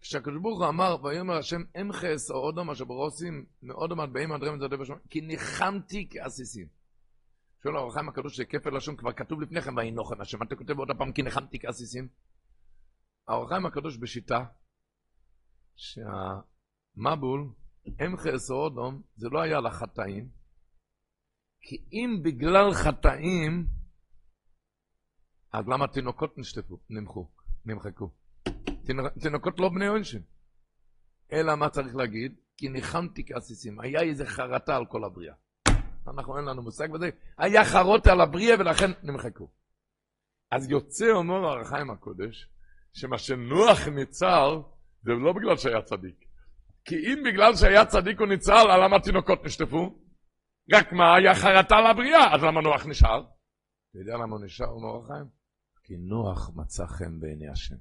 כשהקדוש 0.00 0.42
ברוך 0.42 0.60
הוא 0.60 0.68
אמר, 0.68 0.96
ויאמר 1.02 1.36
השם 1.36 1.62
אמחס 1.80 2.30
או 2.30 2.36
אודום 2.36 2.70
אשר 2.70 2.84
ברוסים 2.84 3.46
מאודום 3.62 4.00
עד 4.00 4.12
באים 4.12 4.32
עד 4.32 4.42
רמת 4.42 4.60
זדב 4.60 4.80
השמיים, 4.80 5.02
כי 5.10 5.20
ניחמתי 5.20 6.08
כעסיסים. 6.10 6.68
שואל 7.62 7.76
האור 7.76 7.88
החיים 7.88 8.08
הקדוש 8.08 8.36
שכפל 8.36 8.76
לשון 8.76 8.96
כבר 8.96 9.12
כתוב 9.12 9.40
לפני 9.40 9.62
כן, 9.62 9.78
ויהי 9.78 9.90
נוחם 9.90 10.20
השם, 10.20 10.42
אתה 10.42 10.56
כותב 10.56 10.78
עוד 10.78 10.90
הפעם 10.90 11.12
כי 11.12 11.22
נחמתי 11.22 11.58
כעסיסים? 11.58 12.08
האור 13.28 13.44
החיים 13.44 13.66
הקדוש 13.66 13.96
בשיטה 13.96 14.44
שהמבול, 15.78 17.52
אם 17.86 18.16
חסר 18.16 18.54
אודום, 18.54 19.02
זה 19.16 19.28
לא 19.28 19.40
היה 19.40 19.60
לחטאים, 19.60 20.28
כי 21.60 21.84
אם 21.92 22.20
בגלל 22.22 22.74
חטאים, 22.74 23.66
אז 25.52 25.68
למה 25.68 25.86
תינוקות 25.86 26.38
נשטפו, 26.38 26.78
נמחו, 26.90 27.28
נמחקו? 27.64 28.10
תינוקות 29.20 29.60
לא 29.60 29.68
בני 29.68 29.86
עונשין. 29.86 30.22
אלא 31.32 31.54
מה 31.54 31.70
צריך 31.70 31.96
להגיד? 31.96 32.34
כי 32.56 32.68
ניחמתי 32.68 33.26
כעסיסים. 33.26 33.80
היה 33.80 34.00
איזה 34.00 34.26
חרטה 34.26 34.76
על 34.76 34.86
כל 34.86 35.04
הבריאה. 35.04 35.34
אנחנו 36.08 36.36
אין 36.36 36.44
לנו 36.44 36.62
מושג 36.62 36.90
בזה. 36.90 37.10
היה 37.38 37.64
חרוטה 37.64 38.12
על 38.12 38.20
הבריאה 38.20 38.56
ולכן 38.58 38.90
נמחקו. 39.02 39.50
אז 40.50 40.70
יוצא, 40.70 41.10
אומר 41.10 41.34
הרחיים 41.34 41.90
הקודש, 41.90 42.48
שמה 42.92 43.18
שנוח 43.18 43.88
ניצל, 43.88 44.60
זה 45.02 45.12
לא 45.12 45.32
בגלל 45.32 45.56
שהיה 45.56 45.82
צדיק. 45.82 46.24
כי 46.84 46.94
אם 46.96 47.22
בגלל 47.26 47.54
שהיה 47.56 47.86
צדיק 47.86 48.20
הוא 48.20 48.28
ניצל, 48.28 48.84
למה 48.84 48.96
התינוקות 48.96 49.44
נשטפו? 49.44 49.98
רק 50.72 50.92
מה, 50.92 51.14
היה 51.14 51.34
חרטה 51.34 51.76
על 51.76 51.86
הבריאה, 51.86 52.34
אז 52.34 52.42
למה 52.42 52.60
נוח 52.60 52.86
נשאר? 52.86 53.20
אתה 53.90 53.98
יודע 53.98 54.12
למה 54.14 54.36
הוא 54.36 54.44
נשאר, 54.44 54.66
אומר 54.66 54.88
הרחיים? 54.88 55.26
כי 55.84 55.96
נוח 55.96 56.50
מצא 56.54 56.86
חן 56.86 57.20
בעיני 57.20 57.48
השם. 57.48 57.76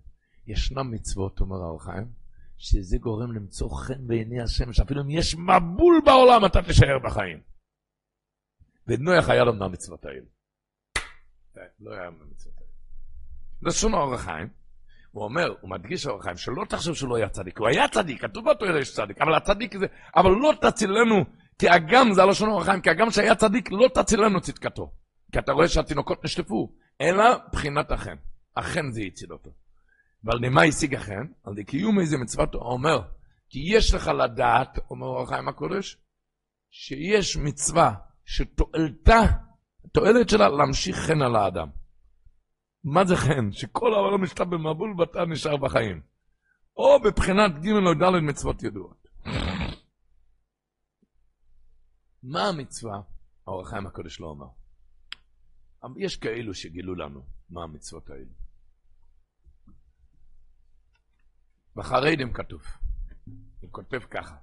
ישנם 0.47 0.91
מצוות, 0.91 1.39
אומר 1.39 1.57
הרחיים, 1.57 2.11
שזה 2.57 2.97
גורם 2.97 3.32
למצוא 3.32 3.70
חן 3.70 4.07
בעיני 4.07 4.41
השם, 4.41 4.74
שאפילו 4.74 5.01
אם 5.01 5.09
יש 5.09 5.36
מבול 5.36 6.01
בעולם, 6.05 6.45
אתה 6.45 6.61
תישאר 6.61 6.99
בחיים. 7.05 7.41
ונוח 8.88 9.30
היה 9.30 9.43
לו 9.43 9.53
מהמצוות 9.53 10.05
האלה. 10.05 10.28
לא 11.80 11.93
היה 11.93 12.09
מהמצוות 12.09 12.53
האלה. 12.57 12.72
לשון 13.61 13.93
האור 13.93 14.13
החיים, 14.13 14.47
הוא 15.18 15.24
אומר, 15.24 15.53
הוא 15.61 15.70
מדגיש 15.70 16.05
האור 16.05 16.20
החיים, 16.20 16.38
שלא 16.38 16.63
תחשוב 16.70 16.95
שהוא 16.95 17.09
לא 17.09 17.15
היה 17.15 17.30
צדיק, 17.30 17.59
הוא 17.59 17.68
היה 17.68 17.88
צדיק, 17.88 18.22
כתוב 18.22 18.49
בתורה 18.49 18.80
יש 18.80 18.93
צדיק, 18.93 19.22
אבל 19.22 19.36
הצדיק 19.36 19.78
זה, 19.78 19.86
אבל 20.15 20.32
לא 20.32 20.53
תצילנו, 20.61 21.26
כי 21.59 21.70
הגם, 21.70 22.13
זה 22.13 22.24
הלשון 22.24 22.49
האור 22.49 22.61
החיים, 22.61 22.82
כי 22.82 22.89
הגם 22.89 23.11
שהיה 23.11 23.36
צדיק, 23.36 23.72
לא 23.72 23.88
תצילנו 23.93 24.41
צדקתו. 24.41 24.91
כי 25.32 25.39
אתה 25.39 25.51
רואה 25.51 25.68
שהתינוקות 25.68 26.26
נשטפו, 26.26 26.74
אלא 27.01 27.24
בחינת 27.51 27.91
החן. 27.91 28.15
החן 28.57 28.91
זה 28.91 29.01
הציל 29.01 29.34
אותו. 29.34 29.49
ועל 30.24 30.49
מה 30.49 30.63
השיג 30.63 30.95
החן? 30.95 31.26
על 31.43 31.63
קיום 31.63 31.99
איזה 31.99 32.18
מצוות 32.18 32.53
הוא 32.53 32.61
אומר, 32.61 33.01
כי 33.49 33.59
יש 33.65 33.93
לך 33.93 34.07
לדעת, 34.07 34.80
אומר 34.89 35.07
אור 35.07 35.24
החיים 35.24 35.47
הקודש, 35.47 35.97
שיש 36.72 37.38
מצווה 37.38 37.93
שתועלתה, 38.26 39.22
התועלת 39.86 40.30
שלה 40.30 40.49
להמשיך 40.49 40.97
חן 40.97 41.22
על 41.22 41.36
האדם. 41.36 41.68
מה 42.84 43.05
זה 43.05 43.15
חן? 43.15 43.51
שכל 43.51 43.93
העולם 43.93 44.23
נשתה 44.23 44.45
במבול 44.45 44.95
ואתה 44.97 45.25
נשאר 45.25 45.57
בחיים. 45.57 46.01
או 46.78 46.99
בבחינת 46.99 47.51
ג' 47.61 47.71
או 47.71 47.93
ד' 47.93 48.23
מצוות 48.23 48.63
ידועות. 48.63 49.07
מה 52.23 52.47
המצווה? 52.47 53.01
האור 53.47 53.61
החיים 53.61 53.88
הקודש 53.88 54.19
לא 54.19 54.28
אומר. 54.28 54.47
יש 55.97 56.17
כאלו 56.17 56.53
שגילו 56.53 56.95
לנו 56.95 57.25
מה 57.49 57.63
המצוות 57.63 58.09
האלה. 58.09 58.32
בחרדים 61.75 62.34
כתוב, 62.34 62.61
הוא 63.61 63.71
כותב 63.71 63.99
ככה, 63.99 64.36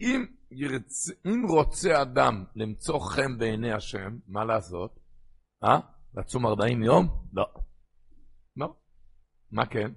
אם, 0.00 0.26
ירצ... 0.50 1.10
אם 1.26 1.42
רוצה 1.48 2.02
אדם 2.02 2.44
למצוא 2.56 3.00
חן 3.00 3.38
בעיני 3.38 3.72
השם, 3.72 4.18
מה 4.26 4.44
לעשות? 4.44 4.98
אה? 5.64 5.95
לצום 6.16 6.46
40 6.46 6.82
יום? 6.82 7.08
לא. 7.32 7.46
לא. 8.56 8.74
מה 9.52 9.66
כן? 9.66 9.92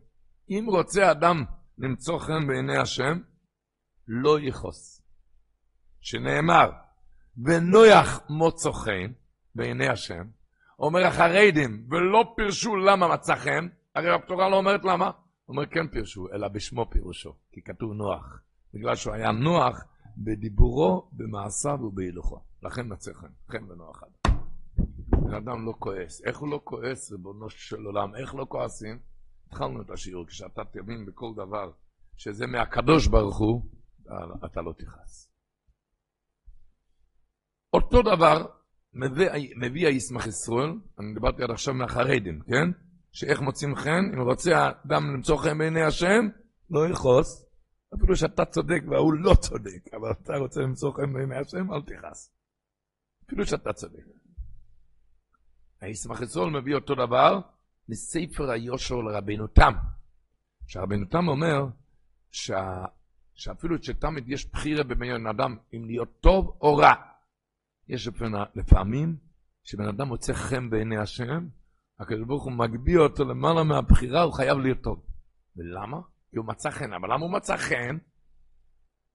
אם 0.49 0.65
רוצה 0.67 1.11
אדם 1.11 1.43
למצוא 1.77 2.19
חן 2.19 2.47
בעיני 2.47 2.77
השם, 2.77 3.19
לא 4.07 4.39
יכעוס. 4.39 5.01
שנאמר, 6.01 6.71
ונויח 7.45 8.19
מוצא 8.29 8.71
חן 8.71 9.11
בעיני 9.55 9.87
השם, 9.87 10.23
אומר 10.79 11.05
החרדים, 11.05 11.87
ולא 11.89 12.33
פירשו 12.35 12.75
למה 12.75 13.07
מצא 13.07 13.35
חן, 13.35 13.67
הרי 13.95 14.15
התורה 14.15 14.49
לא 14.49 14.55
אומרת 14.55 14.85
למה. 14.85 15.11
אומר 15.49 15.65
כן 15.65 15.87
פירשו, 15.87 16.27
אלא 16.33 16.47
בשמו 16.47 16.89
פירושו, 16.91 17.35
כי 17.51 17.61
כתוב 17.61 17.93
נוח. 17.93 18.41
בגלל 18.73 18.95
שהוא 18.95 19.13
היה 19.13 19.31
נוח 19.31 19.83
בדיבורו, 20.17 21.09
במעשיו 21.13 21.79
ובהילוכו. 21.81 22.41
לכן 22.63 22.93
מצא 22.93 23.13
חן, 23.13 23.27
חן 23.51 23.71
ונוח 23.71 24.03
אדם. 24.03 24.18
בן 25.11 25.33
אדם 25.33 25.65
לא 25.65 25.73
כועס. 25.79 26.21
איך 26.25 26.37
הוא 26.37 26.49
לא 26.49 26.61
כועס, 26.63 27.11
ריבונו 27.11 27.49
של 27.49 27.85
עולם? 27.85 28.15
איך 28.15 28.35
לא 28.35 28.45
כועסים? 28.49 28.99
התחלנו 29.47 29.81
את 29.81 29.89
השיעור, 29.89 30.27
כשאתה 30.27 30.61
תבין 30.71 31.05
בכל 31.05 31.33
דבר 31.35 31.71
שזה 32.17 32.47
מהקדוש 32.47 33.07
ברוך 33.07 33.37
הוא, 33.37 33.61
אתה 34.45 34.61
לא 34.61 34.73
תכעס. 34.77 35.31
אותו 37.73 38.01
דבר 38.01 38.45
מביא, 38.93 39.55
מביא 39.55 39.87
הישמח 39.87 40.27
ישראל, 40.27 40.73
אני 40.99 41.13
דיברתי 41.13 41.43
עד 41.43 41.51
עכשיו 41.51 41.73
מהחרדים, 41.73 42.39
כן? 42.41 42.71
שאיך 43.11 43.41
מוצאים 43.41 43.75
חן, 43.75 44.11
אם 44.13 44.21
רוצה 44.21 44.57
האדם 44.57 45.13
למצוא 45.13 45.37
חן 45.37 45.57
בעיני 45.57 45.83
השם, 45.83 46.27
לא 46.69 46.87
יכעוס, 46.87 47.45
אפילו 47.95 48.15
שאתה 48.15 48.45
צודק 48.45 48.81
והוא 48.87 49.13
לא 49.13 49.33
צודק, 49.33 49.93
אבל 49.93 50.11
אתה 50.11 50.33
רוצה 50.37 50.61
למצוא 50.61 50.91
חן 50.91 51.13
בעיני 51.13 51.37
השם, 51.37 51.73
אל 51.73 51.81
תכעס. 51.81 52.33
אפילו 53.25 53.45
שאתה 53.45 53.73
צודק. 53.73 54.18
הישמח 55.81 56.21
ישראל 56.21 56.49
מביא 56.49 56.75
אותו 56.75 56.95
דבר 56.95 57.39
מספר 57.89 58.49
היושר 58.49 58.95
לרבינו 58.95 59.47
תם. 59.47 59.73
שרבינו 60.67 61.05
תם 61.05 61.27
אומר 61.27 61.65
שה... 62.31 62.85
שאפילו 63.33 63.83
שתמיד 63.83 64.29
יש 64.29 64.51
בחירה 64.51 64.83
בבן 64.83 65.27
אדם 65.27 65.57
אם 65.73 65.85
להיות 65.85 66.19
טוב 66.21 66.57
או 66.61 66.75
רע. 66.75 66.93
יש 67.87 68.09
לפעמים 68.55 69.15
שבן 69.63 69.87
אדם 69.87 70.07
מוצא 70.07 70.33
חן 70.33 70.69
בעיני 70.69 70.97
השם, 70.97 71.47
הקדוש 71.99 72.27
ברוך 72.27 72.43
הוא 72.43 72.51
מגביה 72.51 72.99
אותו 72.99 73.25
למעלה 73.25 73.63
מהבחירה, 73.63 74.21
הוא 74.21 74.33
חייב 74.33 74.57
להיות 74.57 74.81
טוב. 74.81 75.03
ולמה? 75.57 75.97
כי 76.31 76.37
הוא 76.37 76.45
מצא 76.45 76.69
חן. 76.69 76.93
אבל 76.93 77.13
למה 77.13 77.25
הוא 77.25 77.31
מצא 77.31 77.57
חן? 77.57 77.97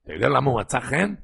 אתה 0.05 0.13
יודע 0.13 0.29
למה 0.29 0.51
הוא 0.51 0.61
מצא 0.61 0.81
חן? 0.81 1.15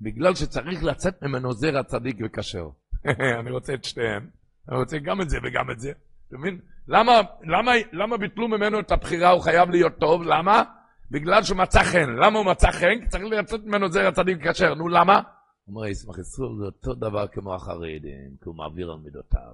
בגלל 0.00 0.34
שצריך 0.34 0.84
לצאת 0.84 1.22
ממנו 1.22 1.52
זרע 1.52 1.82
צדיק 1.82 2.16
וכשר. 2.24 2.68
אני 3.40 3.50
רוצה 3.50 3.74
את 3.74 3.84
שתיהם. 3.84 4.30
אני 4.68 4.76
רוצה 4.76 4.98
גם 4.98 5.20
את 5.20 5.30
זה 5.30 5.38
וגם 5.42 5.70
את 5.70 5.80
זה. 5.80 5.92
אתה 6.28 6.38
מבין? 6.38 6.60
למה, 6.88 7.12
למה, 7.42 7.72
למה 7.92 8.16
ביטלו 8.16 8.48
ממנו 8.48 8.80
את 8.80 8.92
הבחירה, 8.92 9.30
הוא 9.30 9.42
חייב 9.42 9.70
להיות 9.70 9.98
טוב? 9.98 10.22
למה? 10.22 10.62
בגלל 11.10 11.42
שהוא 11.42 11.58
מצא 11.58 11.82
חן. 11.82 12.10
למה 12.10 12.38
הוא 12.38 12.46
מצא 12.46 12.70
חן? 12.70 13.00
כי 13.00 13.08
צריך 13.08 13.24
לצאת 13.24 13.64
ממנו 13.64 13.88
זרע 13.88 14.12
צדיק 14.12 14.38
וכשר. 14.40 14.74
נו, 14.74 14.88
למה? 14.88 15.22
אומר 15.68 15.86
ישמח 15.86 16.18
ישראל 16.18 16.48
זה 16.58 16.64
אותו 16.64 16.94
דבר 16.94 17.26
כמו 17.26 17.54
החרדים, 17.54 18.36
כי 18.42 18.44
הוא 18.44 18.56
מעביר 18.56 18.90
על 18.90 18.98
מידותיו. 18.98 19.52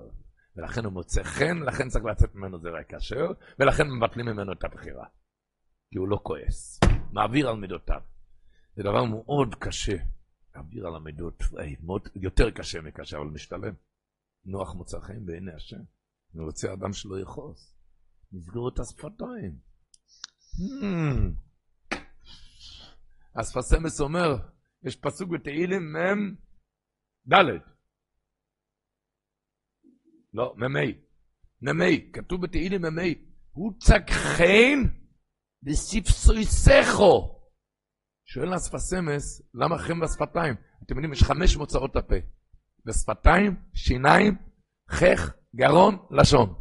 ולכן 0.57 0.84
הוא 0.84 0.92
מוצא 0.92 1.22
חן, 1.22 1.59
לכן 1.59 1.88
צריך 1.88 2.04
לצאת 2.04 2.34
ממנו 2.34 2.59
זרע 2.59 2.82
כשר, 2.88 3.26
ולכן 3.59 3.90
מבטלים 3.90 4.26
ממנו 4.26 4.52
את 4.52 4.64
הבחירה. 4.64 5.07
כי 5.90 5.98
הוא 5.98 6.09
לא 6.09 6.20
כועס, 6.22 6.80
מעביר 7.12 7.48
על 7.48 7.57
מידותיו. 7.57 8.00
זה 8.76 8.82
דבר 8.82 9.04
מאוד 9.04 9.54
קשה, 9.54 9.96
להעביר 10.54 10.86
על 10.86 10.96
המידות, 10.96 11.42
מאוד, 11.82 12.09
יותר 12.14 12.50
קשה 12.50 12.80
מקשה, 12.80 13.16
אבל 13.18 13.26
משתלם. 13.26 13.72
נוח 14.47 14.74
מוצא 14.74 15.01
חן 15.01 15.26
בעיני 15.26 15.53
השם. 15.53 15.80
אני 16.34 16.44
רוצה 16.44 16.72
אדם 16.72 16.92
שלא 16.92 17.20
יכעוס. 17.20 17.76
נסגור 18.32 18.68
את 18.68 18.78
השפתיים. 18.78 19.59
Hmm. 20.57 21.47
אז 23.34 23.57
פסמס 23.57 24.01
אומר, 24.01 24.36
יש 24.82 24.97
פסוק 24.97 25.30
בתהילים 25.30 25.92
מ"ם 25.92 26.34
ד' 27.32 27.36
לא, 30.32 30.55
מ"ה. 30.57 30.80
מ"ה, 31.62 31.84
כתוב 32.12 32.42
בתהילים 32.42 32.82
מ"ה, 32.82 33.03
הוא 33.51 33.72
צק 33.80 34.03
חן 34.11 34.82
בספסויסכו. 35.62 37.36
שואל 38.24 38.57
אספסמס, 38.57 39.42
למה 39.55 39.78
חן 39.78 40.01
בשפתיים? 40.01 40.55
אתם 40.84 40.94
יודעים, 40.94 41.12
יש 41.12 41.22
חמש 41.22 41.57
מוצאות 41.57 41.97
הפה. 41.97 42.16
בשפתיים, 42.87 43.57
שיניים, 43.74 44.37
חך, 44.91 45.34
גרון, 45.57 45.99
לשון. 46.11 46.55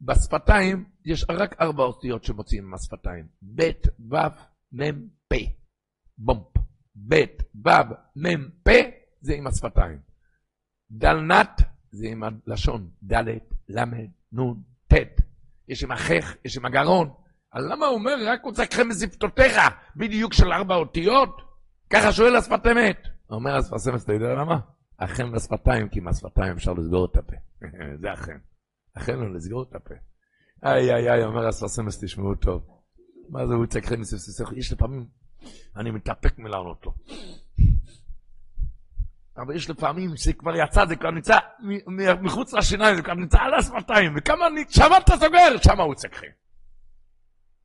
בשפתיים 0.00 0.84
יש 1.04 1.24
רק 1.28 1.60
ארבע 1.60 1.82
אותיות 1.82 2.24
שמוציאים 2.24 2.70
מהשפתיים. 2.70 3.26
ב', 3.54 3.70
ו', 4.10 4.16
מ', 4.72 5.08
פ'. 5.28 5.34
בומפ. 6.18 6.46
ב', 7.08 7.14
ו', 7.66 7.70
מ', 8.16 8.50
פ', 8.62 8.70
זה 9.20 9.34
עם 9.34 9.46
השפתיים. 9.46 9.98
דלנת 10.90 11.62
זה 11.90 12.06
עם 12.08 12.22
הלשון, 12.22 12.90
ד', 13.12 13.24
ל', 13.68 13.84
נ', 14.32 14.54
ט'. 14.86 15.20
יש 15.68 15.84
עם 15.84 15.92
החך, 15.92 16.34
יש 16.44 16.56
עם 16.56 16.66
הגרון. 16.66 17.10
אז 17.52 17.64
למה 17.64 17.86
הוא 17.86 17.94
אומר, 17.94 18.14
רק 18.26 18.40
הוא 18.44 18.52
צקכם 18.52 18.88
בשפתותיך, 18.88 19.60
בדיוק 19.96 20.32
של 20.32 20.52
ארבע 20.52 20.74
אותיות? 20.74 21.42
ככה 21.90 22.12
שואל 22.12 22.36
השפת 22.36 22.66
אמת. 22.66 23.02
אומר 23.30 23.56
השפת 23.56 23.92
אמת, 23.92 24.02
אתה 24.02 24.12
יודע 24.12 24.34
למה? 24.34 24.75
אכן 24.96 25.32
בשפתיים, 25.32 25.88
כי 25.88 25.98
עם 25.98 26.08
השפתיים 26.08 26.52
אפשר 26.52 26.72
לסגור 26.72 27.04
את 27.04 27.16
הפה. 27.16 27.36
זה 28.00 28.12
אכן. 28.12 28.38
אכן 28.94 29.18
לא 29.18 29.34
לסגור 29.34 29.62
את 29.62 29.74
הפה. 29.74 29.94
איי 30.64 30.94
איי 30.94 31.10
איי, 31.10 31.24
אומר 31.24 31.46
הספרסמס, 31.48 32.04
תשמעו 32.04 32.34
טוב. 32.34 32.66
מה 33.28 33.46
זה, 33.46 33.54
הוא 33.54 33.64
יצא 33.64 33.80
כחן 33.80 34.00
מספססך, 34.00 34.52
יש 34.56 34.72
לפעמים, 34.72 35.06
אני 35.76 35.90
מתאפק 35.90 36.38
מלענות 36.38 36.86
לו. 36.86 36.94
אבל 39.36 39.56
יש 39.56 39.70
לפעמים 39.70 40.16
שכבר 40.16 40.56
יצא, 40.56 40.86
זה 40.86 40.96
כבר 40.96 41.10
נמצא 41.10 41.38
מחוץ 42.20 42.52
לשיניים, 42.52 42.96
זה 42.96 43.02
כבר 43.02 43.14
נמצא 43.14 43.38
על 43.38 43.54
השפתיים, 43.54 44.12
וכמה 44.16 44.46
אני, 44.46 44.64
שמה 44.68 44.98
אתה 44.98 45.12
סוגר, 45.16 45.56
שמה 45.62 45.82
הוא 45.82 45.92
יצא 45.92 46.08
כחן. 46.08 46.26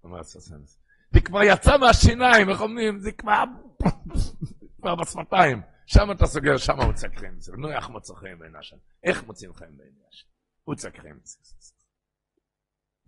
אומר 0.04 0.20
הספרסמס. 0.20 0.80
זה 1.12 1.22
כבר 1.22 1.44
יצא 1.44 1.78
מהשיניים, 1.78 2.50
איך 2.50 2.62
אומרים, 2.62 3.00
זה 3.00 3.12
כבר, 3.12 3.44
כבר 4.82 4.96
בשפתיים. 4.96 5.62
שם 5.86 6.12
אתה 6.12 6.26
סוגר, 6.26 6.58
שם 6.58 6.94
צק 6.94 7.18
חיים. 7.18 7.40
נו, 7.58 7.72
איך 7.72 7.90
מוצא 7.90 8.14
חיים 8.14 8.40
בעיני 8.40 8.58
השם? 8.58 8.78
איך 9.04 9.24
מוצאים 9.24 9.54
חיים 9.54 9.78
בעיני 9.78 10.00
השם? 10.10 10.28
צק 10.76 11.00
חיים. 11.00 11.20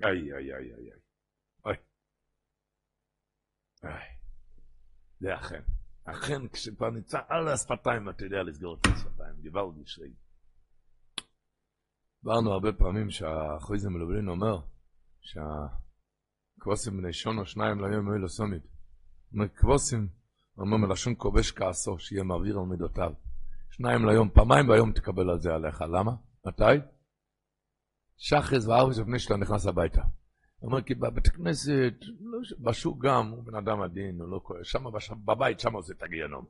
איי, 0.03 0.33
איי, 0.33 0.53
איי, 0.53 0.73
איי, 0.73 0.91
איי. 1.65 1.75
איי. 3.83 4.17
זה 5.19 5.35
אכן. 5.35 5.61
אכן, 6.05 6.47
כשכבר 6.47 6.89
נמצא 6.89 7.19
על 7.29 7.47
השפתיים, 7.47 8.09
אתה 8.09 8.23
יודע 8.25 8.43
לסגור 8.43 8.77
את 8.81 8.87
השפתיים. 8.87 9.35
דיברנו 9.41 9.83
בשרי. 9.83 10.13
דיברנו 12.23 12.51
הרבה 12.51 12.73
פעמים 12.73 13.09
שהחויזם 13.09 13.93
מלובלין 13.93 14.27
אומר 14.27 14.61
שהכבוסים 15.21 16.97
בני 16.97 17.13
שונו 17.13 17.45
שניים 17.45 17.85
ליום 17.85 18.09
היו 18.09 18.17
לסומית. 18.17 18.63
אומר, 19.33 19.47
כבוסים 19.47 20.07
אומר 20.57 20.77
מלשון 20.77 21.13
כובש 21.17 21.51
כעסו, 21.51 21.99
שיהיה 21.99 22.23
מעביר 22.23 22.59
על 22.59 22.65
מידותיו. 22.65 23.11
שניים 23.71 24.05
ליום, 24.05 24.29
פעמיים 24.29 24.67
ביום 24.67 24.91
תקבל 24.91 25.29
על 25.29 25.39
זה 25.39 25.53
עליך. 25.53 25.81
למה? 25.81 26.11
מתי? 26.45 26.85
שחז 28.17 28.67
וארבע 28.67 28.91
לפני 29.01 29.19
שאתה 29.19 29.37
נכנס 29.37 29.67
הביתה. 29.67 30.01
הוא 30.59 30.71
אומר, 30.71 30.81
כי 30.81 30.95
בבית 30.95 31.27
הכנסת, 31.27 31.93
לא, 32.19 32.39
בשוק 32.59 33.05
גם, 33.05 33.29
הוא 33.29 33.43
בן 33.43 33.55
אדם 33.55 33.81
עדין, 33.81 34.19
הוא 34.19 34.29
לא 34.29 34.39
כועס, 34.43 34.67
שם 34.67 34.83
בבית, 35.25 35.59
שם 35.59 35.73
עושה 35.73 35.93
את 35.93 36.03
הגיהנום. 36.03 36.45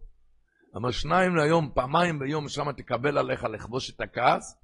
אומר, 0.76 0.92
שניים 0.92 1.36
ליום, 1.36 1.72
פעמיים 1.74 2.20
ביום, 2.20 2.50
שם 2.50 2.72
תקבל 2.72 3.18
עליך 3.18 3.44
לכבוש 3.44 3.90
את 3.90 4.02
הכעס, 4.02 4.64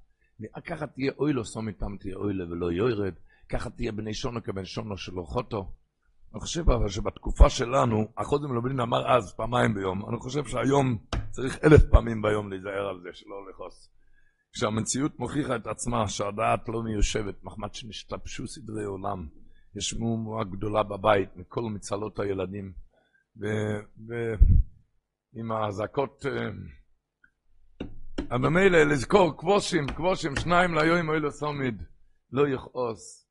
ככה 0.65 0.87
תהיה 0.87 1.11
אוי 1.19 1.33
לו 1.33 1.45
סומי 1.45 1.73
פעם 1.73 1.97
תהיה 1.99 2.15
אוי 2.15 2.33
לו 2.33 2.49
ולא 2.49 2.71
יורד, 2.71 3.13
ככה 3.49 3.69
תהיה 3.69 3.91
בני 3.91 4.13
שונו 4.13 4.43
כבן 4.43 4.65
שונו 4.65 4.97
של 4.97 5.17
אורחותו. 5.17 5.71
אני 6.33 6.39
חושב 6.39 6.69
אבל 6.69 6.89
שבתקופה 6.89 7.49
שלנו, 7.49 8.07
החודם 8.17 8.53
לובלין 8.53 8.79
אמר 8.79 9.15
אז 9.15 9.33
פעמיים 9.33 9.73
ביום, 9.73 10.09
אני 10.09 10.19
חושב 10.19 10.45
שהיום 10.45 10.97
צריך 11.31 11.59
אלף 11.63 11.83
פעמים 11.91 12.21
ביום 12.21 12.49
להיזהר 12.49 12.87
על 12.89 13.01
זה, 13.03 13.09
שלא 13.13 13.49
לכעוס. 13.49 13.89
כשהמציאות 14.53 15.19
מוכיחה 15.19 15.55
את 15.55 15.67
עצמה 15.67 16.07
שהדעת 16.07 16.69
לא 16.69 16.83
מיושבת, 16.83 17.43
מחמד 17.43 17.73
שנשתבשו 17.73 18.47
סדרי 18.47 18.83
עולם, 18.83 19.27
יש 19.75 19.93
מהומה 19.93 20.43
גדולה 20.43 20.83
בבית 20.83 21.29
מכל 21.35 21.61
מצלות 21.61 22.19
הילדים, 22.19 22.73
ועם 25.35 25.51
האזעקות, 25.51 26.25
ממילא 28.31 28.83
לזכור, 28.83 29.37
כבושים, 29.37 29.87
כבושים, 29.87 30.35
שניים 30.35 30.75
ליום 30.75 31.09
אוי 31.09 31.19
לסומיד, 31.19 31.83
לא 32.31 32.47
יכעוס, 32.47 33.29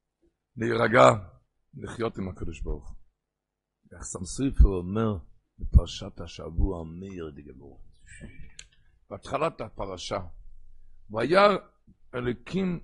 להירגע. 0.57 1.38
לחיות 1.75 2.19
עם 2.19 2.29
הקדוש 2.29 2.61
ברוך 2.61 2.89
הוא. 2.89 2.97
איך 3.93 4.03
סמסריפר 4.03 4.69
אומר 4.69 5.19
בפרשת 5.59 6.21
השבוע 6.21 6.85
מאיר 6.85 7.31
דגבור. 7.37 7.81
בהתחלת 9.11 9.61
הפרשה, 9.61 10.21
וירא 11.11 11.57
אלוקים 12.15 12.81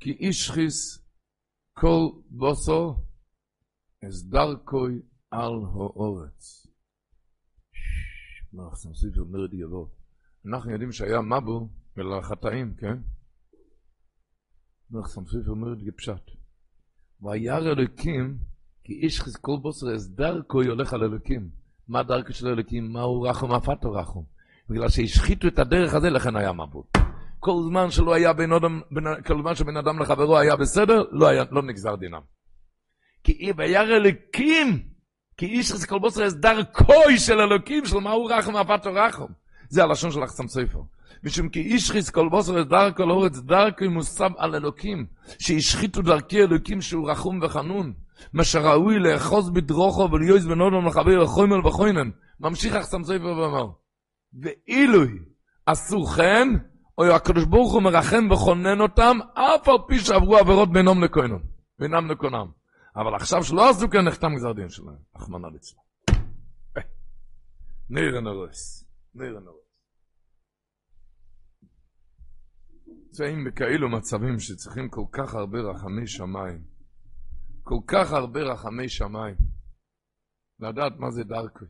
כי 0.00 0.10
אישכיס 0.10 1.04
כל 1.72 2.22
בוסו 2.30 2.94
אס 4.08 4.22
דרכוי 4.22 5.02
על 5.30 5.52
האורץ. 5.72 6.66
מה 8.52 8.74
סמסריפר 8.74 9.20
אומר 9.20 9.46
דגבור. 9.46 9.94
אנחנו 10.46 10.70
יודעים 10.70 10.92
שהיה 10.92 11.20
מבו 11.20 11.68
ולחטאים, 11.96 12.74
כן? 12.76 12.96
איך 14.98 15.06
סמסריפר 15.06 15.50
אומר 15.50 15.74
דגפשט. 15.74 16.43
וירא 17.24 17.58
אלוקים, 17.58 18.36
כי 18.84 18.92
איש 18.92 19.20
חזקול 19.20 19.58
בוסר, 19.60 19.94
אז 19.94 20.14
דרכו 20.14 20.62
הולך 20.62 20.92
על 20.92 21.04
אלוקים. 21.04 21.48
מה 21.88 22.02
דרכו 22.02 22.32
של 22.32 22.48
אלוקים? 22.48 22.92
מהו 22.92 23.22
רחום 23.22 23.52
אפתו 23.52 23.92
רחום? 23.92 24.24
בגלל 24.70 24.88
שהשחיתו 24.88 25.48
את 25.48 25.58
הדרך 25.58 25.94
הזה, 25.94 26.10
לכן 26.10 26.36
היה 26.36 26.52
מבול. 26.52 26.82
כל 27.38 27.62
זמן 27.68 27.90
שלא 27.90 28.14
היה 28.14 28.32
בין 28.32 28.52
אדם, 28.52 28.80
בין, 28.90 29.04
כל 29.26 29.42
זמן 29.42 29.54
שבין 29.54 29.76
אדם 29.76 29.98
לחברו 29.98 30.38
היה 30.38 30.56
בסדר, 30.56 31.04
לא, 31.12 31.28
היה, 31.28 31.44
לא 31.50 31.62
נגזר 31.62 31.96
דינם. 31.96 32.20
כי 33.24 33.52
וירא 33.56 33.96
אלוקים, 33.96 34.88
כי 35.36 35.46
איש 35.46 35.72
חזקול 35.72 35.98
בוסר, 35.98 36.24
אז 36.24 36.40
דרכו 36.40 37.02
של 37.18 37.40
אלוקים, 37.40 37.86
של 37.86 37.98
מהו 37.98 38.24
רחום 38.24 38.56
אפתו 38.56 38.90
רחום. 38.94 39.28
זה 39.68 39.82
הלשון 39.82 40.10
של 40.10 40.24
אחסם 40.24 40.48
סופר. 40.48 40.80
משום 41.24 41.48
כי 41.48 41.60
אישחיס 41.60 42.10
כל 42.10 42.28
בוסר 42.28 42.60
את 42.60 42.68
דרכו 42.68 43.06
לאורץ 43.06 43.38
דרכו 43.38 43.84
מוסב 43.90 44.30
על 44.36 44.54
אלוקים, 44.54 45.06
שהשחיתו 45.38 46.02
דרכי 46.02 46.40
אלוקים 46.40 46.80
שהוא 46.80 47.10
רחום 47.10 47.40
וחנון, 47.42 47.92
מה 48.32 48.44
שראוי 48.44 48.98
לאחוז 48.98 49.50
בדרוכו 49.50 50.08
וליועז 50.12 50.46
בנודון 50.46 50.86
לחבר 50.86 51.22
לחוימל 51.22 51.66
וחוינן. 51.66 52.10
ממשיך 52.40 52.74
אחסם 52.74 53.04
ספר 53.04 53.24
ואומר, 53.24 53.66
ואילוי 54.42 55.18
עשו 55.66 56.04
כן, 56.04 56.48
או 56.98 57.04
הקדוש 57.04 57.44
ברוך 57.44 57.72
הוא 57.72 57.82
מרחם 57.82 58.28
וכונן 58.30 58.80
אותם, 58.80 59.18
אף 59.34 59.68
על 59.68 59.76
פי 59.88 59.98
שעברו 59.98 60.36
עבירות 60.36 60.72
בינם 60.72 61.04
לכהנם, 61.04 61.38
בינם 61.78 62.10
לכהנם. 62.10 62.46
אבל 62.96 63.14
עכשיו 63.14 63.44
שלא 63.44 63.70
עשו 63.70 63.90
כן, 63.90 64.00
נחתם 64.00 64.34
גזר 64.34 64.52
דין 64.52 64.68
שלהם, 64.68 64.96
רחמנא 65.16 65.46
ליצלן. 65.52 65.78
ניר 67.90 68.16
הנרוס, 68.16 68.84
ניר 69.14 69.36
הנרוס. 69.36 69.63
נמצאים 73.14 73.44
בכאלו 73.44 73.88
מצבים 73.88 74.40
שצריכים 74.40 74.88
כל 74.88 75.04
כך 75.12 75.34
הרבה 75.34 75.58
רחמי 75.58 76.06
שמיים, 76.06 76.64
כל 77.62 77.80
כך 77.86 78.12
הרבה 78.12 78.40
רחמי 78.40 78.88
שמיים, 78.88 79.36
לדעת 80.60 80.92
מה 80.98 81.10
זה 81.10 81.24
דרכו. 81.24 81.64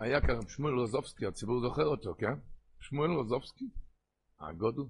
היה 0.00 0.20
כאן 0.20 0.48
שמואל 0.48 0.74
רוזובסקי, 0.74 1.26
הציבור 1.26 1.60
זוכר 1.60 1.84
אותו, 1.84 2.14
כן? 2.18 2.34
שמואל 2.80 3.10
רוזובסקי, 3.10 3.64
הגודל, 4.40 4.82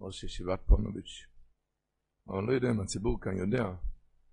ראש 0.00 0.24
ישיבת 0.24 0.60
פונוביץ'. 0.66 1.26
אבל 2.28 2.42
לא 2.42 2.52
יודע 2.52 2.70
אם 2.70 2.80
הציבור 2.80 3.20
כאן 3.20 3.36
יודע 3.36 3.64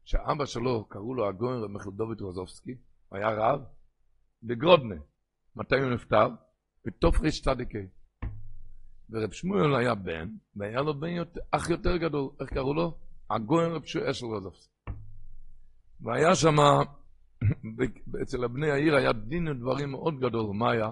שאבא 0.06 0.46
שלו, 0.46 0.86
קראו 0.86 1.14
לו 1.14 1.30
הגויין 1.30 1.64
רב 1.64 1.72
מחלדוביץ' 1.72 2.22
רוזובסקי, 2.22 2.76
היה 3.12 3.30
רב 3.30 3.62
בגרודנה. 4.44 5.02
מתי 5.56 5.76
הוא 5.76 5.94
נפטר? 5.94 6.28
בתופריש 6.86 7.42
צדיקי. 7.42 7.97
ורב 9.10 9.32
שמואל 9.32 9.76
היה 9.76 9.96
בן, 9.96 10.30
והיה 10.56 10.82
לו 10.82 11.00
בן 11.00 11.08
יותר, 11.10 11.40
אח 11.52 11.70
יותר 11.70 11.98
גדול, 11.98 12.30
איך 12.40 12.50
קראו 12.50 12.74
לו? 12.74 12.98
הגויין 13.30 13.72
רב 13.72 13.86
שמואל 13.86 14.10
אשל 14.10 14.26
רוזובס. 14.26 14.70
והיה 16.02 16.36
שם, 16.36 16.56
אצל 18.22 18.44
הבני 18.44 18.72
העיר 18.72 18.96
היה 18.96 19.14
דין 19.14 19.48
ודברים 19.48 19.92
מאוד 19.92 20.20
גדול, 20.20 20.56
מה 20.56 20.72
היה? 20.72 20.90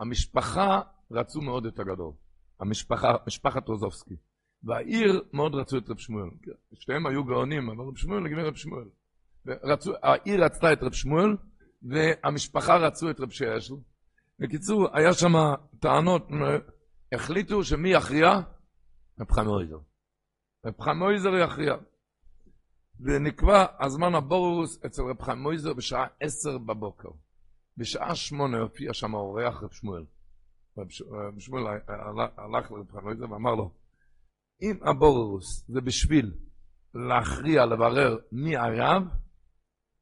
המשפחה 0.00 0.80
רצו 1.10 1.40
מאוד 1.40 1.66
את 1.66 1.78
הגדול, 1.78 2.12
המשפחה, 2.60 3.08
משפחת 3.26 3.68
רוזובסקי. 3.68 4.16
והעיר 4.62 5.22
מאוד 5.32 5.54
רצו 5.54 5.78
את 5.78 5.90
רב 5.90 5.98
שמואל. 5.98 6.28
שתיהם 6.74 7.06
היו 7.06 7.24
גאונים, 7.24 7.70
אבל 7.70 7.84
רב 7.84 7.96
שמואל 7.96 8.24
לגבי 8.24 8.42
רב 8.42 8.54
שמואל. 8.54 8.88
ורצו, 9.46 9.92
העיר 10.02 10.44
רצתה 10.44 10.72
את 10.72 10.82
רב 10.82 10.92
שמואל, 10.92 11.36
והמשפחה 11.82 12.76
רצו 12.76 13.10
את 13.10 13.20
רב 13.20 13.30
שאשל. 13.30 13.74
בקיצור, 14.38 14.88
היה 14.92 15.12
שם 15.12 15.32
טענות 15.80 16.30
החליטו 17.12 17.64
שמי 17.64 17.88
יכריע? 17.88 18.30
רב 19.20 19.32
חיים 19.32 19.46
מויזר. 19.46 19.78
רב 20.66 20.80
חיים 20.80 20.98
מויזר 20.98 21.34
יכריע. 21.34 21.74
ונקבע 23.00 23.66
הזמן 23.80 24.14
הבורוס 24.14 24.84
אצל 24.84 25.02
רב 25.02 25.22
חיים 25.22 25.44
בשעה 25.76 26.06
עשר 26.20 26.58
בבוקר. 26.58 27.08
בשעה 27.76 28.14
שמונה 28.14 28.58
הופיע 28.58 28.92
שם 28.92 29.14
אורח 29.14 29.62
רב 29.62 29.72
שמואל. 29.72 30.04
רב 30.78 31.38
שמואל 31.38 31.62
הלך 32.36 32.70
לרב 32.70 32.90
חיים 32.90 33.32
ואמר 33.32 33.54
לו, 33.54 33.70
אם 34.62 34.78
הבורוס 34.82 35.64
זה 35.68 35.80
בשביל 35.80 36.34
להכריע, 36.94 37.66
לברר 37.66 38.16
מי 38.32 38.56
הרב, 38.56 39.02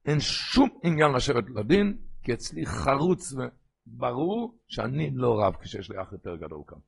אין 0.05 0.21
שום 0.21 0.69
עניין 0.83 1.13
לשבת 1.13 1.51
לדין, 1.51 1.99
כי 2.23 2.35
אצלי 2.35 2.67
חרוץ 2.67 3.33
וברור 3.33 4.59
שאני 4.69 5.11
לא 5.15 5.41
רב 5.41 5.57
כשיש 5.61 5.91
לי 5.91 6.03
אח 6.03 6.13
יותר 6.13 6.37
גדול 6.37 6.63
כאן. 6.67 6.79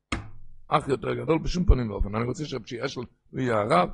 אח 0.69 0.89
יותר 0.89 1.15
גדול 1.15 1.39
בשום 1.39 1.65
פנים 1.65 1.91
ואופן. 1.91 2.15
אני 2.15 2.25
רוצה 2.25 2.45
אשל 2.85 3.01
הוא 3.31 3.41
יהיה 3.41 3.61
הרב. 3.61 3.89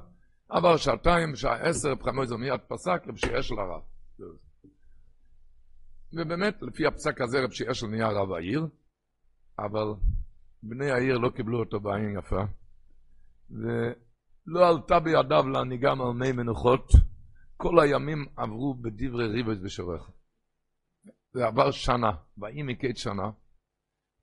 עבר 0.48 0.76
שעתיים, 0.76 1.36
שעה 1.36 1.56
עשר, 1.56 1.96
פחמויזר 1.96 2.36
מיד 2.36 2.60
פסק, 2.68 3.02
רבי 3.06 3.40
אשל 3.40 3.54
הרב. 3.58 3.82
ובאמת, 6.12 6.62
לפי 6.62 6.86
הפסק 6.86 7.20
הזה, 7.20 7.38
רבי 7.44 7.70
אשל 7.70 7.86
נהיה 7.86 8.08
רב 8.08 8.32
העיר, 8.32 8.66
אבל 9.58 9.86
בני 10.62 10.90
העיר 10.90 11.18
לא 11.18 11.28
קיבלו 11.28 11.58
אותו 11.58 11.80
בעין 11.80 12.18
יפה, 12.18 12.42
ולא 13.50 14.68
עלתה 14.68 15.00
בידיו 15.00 15.48
להנהיגם 15.48 16.02
על 16.02 16.12
מי 16.12 16.32
מנוחות. 16.32 16.92
כל 17.56 17.80
הימים 17.80 18.26
עברו 18.36 18.74
בדברי 18.74 19.28
ריבס 19.28 19.58
בשורך. 19.58 20.10
זה 21.32 21.46
עבר 21.46 21.70
שנה, 21.70 22.10
ויהי 22.38 22.62
מקץ 22.62 22.98
שנה, 22.98 23.30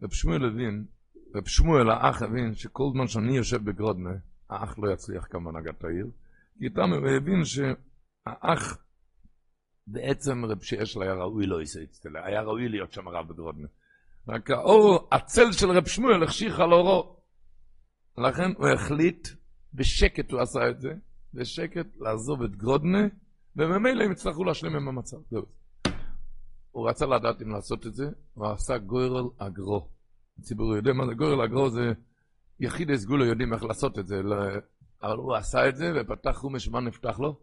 רב 0.03 0.11
שמואל 0.11 0.45
הבין, 0.45 0.85
רב 1.35 1.47
שמואל 1.47 1.89
האח 1.89 2.22
הבין 2.22 2.56
שכל 2.56 2.84
זמן 2.93 3.07
שאני 3.07 3.38
יושב 3.38 3.64
בגרודנה, 3.64 4.10
האח 4.49 4.80
לא 4.80 4.93
יצליח 4.93 5.27
כמנהגת 5.30 5.84
העיר, 5.84 6.07
כי 6.60 6.65
איתם 6.65 6.93
הוא 6.93 7.10
הבין 7.18 7.45
שהאח 7.45 8.77
בעצם 9.88 10.45
רב 10.45 10.61
שיש 10.61 10.97
לה 10.97 11.06
היה 11.06 11.14
ראוי 11.14 11.45
לא 11.45 11.61
יסייצטלה, 11.61 12.26
היה 12.26 12.41
ראוי 12.41 12.69
להיות 12.69 12.93
שם 12.93 13.10
רב 13.10 13.27
בגרודנה. 13.27 13.68
רק 14.27 14.51
האור, 14.51 15.07
הצל 15.11 15.51
של 15.51 15.72
רב 15.72 15.88
שמואל 15.88 16.23
החשיך 16.23 16.60
על 16.60 16.73
אורו. 16.73 17.15
לכן 18.18 18.51
הוא 18.57 18.68
החליט, 18.68 19.27
בשקט 19.73 20.31
הוא 20.31 20.41
עשה 20.41 20.69
את 20.69 20.81
זה, 20.81 20.93
בשקט 21.34 21.88
לעזוב 21.99 22.43
את 22.43 22.56
גרודנה, 22.56 23.07
וממילא 23.56 24.03
הם 24.03 24.11
יצטרכו 24.11 24.43
להשלים 24.43 24.76
עם 24.76 24.88
המצב. 24.88 25.18
זהו. 25.31 25.45
הוא 26.72 26.89
רצה 26.89 27.06
לדעת 27.06 27.41
אם 27.41 27.49
לעשות 27.49 27.88
את 27.88 27.95
זה, 27.95 28.10
הוא 28.34 28.47
עשה 28.47 28.77
גוירל 28.77 29.26
אגרו. 29.38 29.98
הציבור 30.40 30.76
יודע 30.76 30.94
מה 30.94 31.06
זה 31.06 31.14
גוירל 31.14 31.41
אגרו, 31.41 31.70
זה 31.70 31.91
יחיד 32.60 32.91
הסגולו 32.91 33.26
יודעים 33.26 33.53
איך 33.53 33.64
לעשות 33.64 33.99
את 33.99 34.07
זה, 34.07 34.22
אבל 35.03 35.18
הוא 35.18 35.36
עשה 35.36 35.70
את 35.70 35.76
זה, 35.76 35.91
ופתח 35.95 36.32
חומש, 36.32 36.68
מה 36.68 36.80
נפתח 36.80 37.20
לו? 37.20 37.40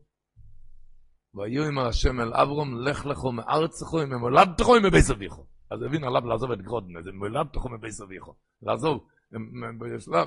ויהיו 1.35 1.64
עם 1.64 1.78
השם 1.78 2.20
אל 2.20 2.35
אברום, 2.35 2.81
לך 2.81 3.06
לכו 3.06 3.32
מארצכו, 3.32 4.01
עם 4.01 4.14
מולדתכו, 4.14 4.77
עם 4.77 4.86
מבית 4.86 5.10
אביכו. 5.10 5.47
אז 5.70 5.82
הבין 5.82 6.05
עליו 6.05 6.27
לעזוב 6.27 6.51
את 6.51 6.62
גרודנה, 6.62 7.02
זה 7.02 7.10
מולדתכו 7.12 7.68
מבית 7.68 8.01
אביכו. 8.05 8.35
לעזוב, 8.62 9.05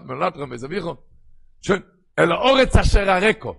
מולדתכו 0.06 0.48
מבית 0.48 0.64
אביכו, 0.64 0.96
אל 2.20 2.32
האורץ 2.32 2.76
אשר 2.76 3.10
הרקו. 3.10 3.56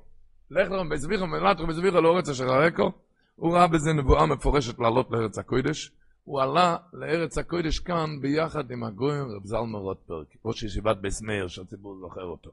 לך 0.50 0.70
לכו 0.70 0.84
מבית 0.84 1.04
אביכו, 1.04 1.26
מולדתכו 1.26 1.64
מבית 1.64 1.78
אביכו, 1.78 2.00
לאורץ 2.00 2.28
אשר 2.28 2.52
הרקו. 2.52 2.92
הוא 3.36 3.54
ראה 3.54 3.66
בזה 3.66 3.92
נבואה 3.92 4.26
מפורשת 4.26 4.78
לעלות 4.78 5.10
לארץ 5.10 5.38
הקודש. 5.38 5.92
הוא 6.30 6.42
עלה 6.42 6.76
לארץ 6.92 7.38
הקודש 7.38 7.78
כאן 7.78 8.20
ביחד 8.20 8.70
עם 8.70 8.84
הגויים 8.84 9.28
רב 9.28 9.46
זלמן 9.46 9.74
רוטברג, 9.74 10.26
ראש 10.44 10.62
ישיבת 10.62 10.96
ביס 10.96 11.22
מאיר 11.22 11.48
שהציבור 11.48 11.98
זוכר 12.00 12.24
אותו. 12.24 12.50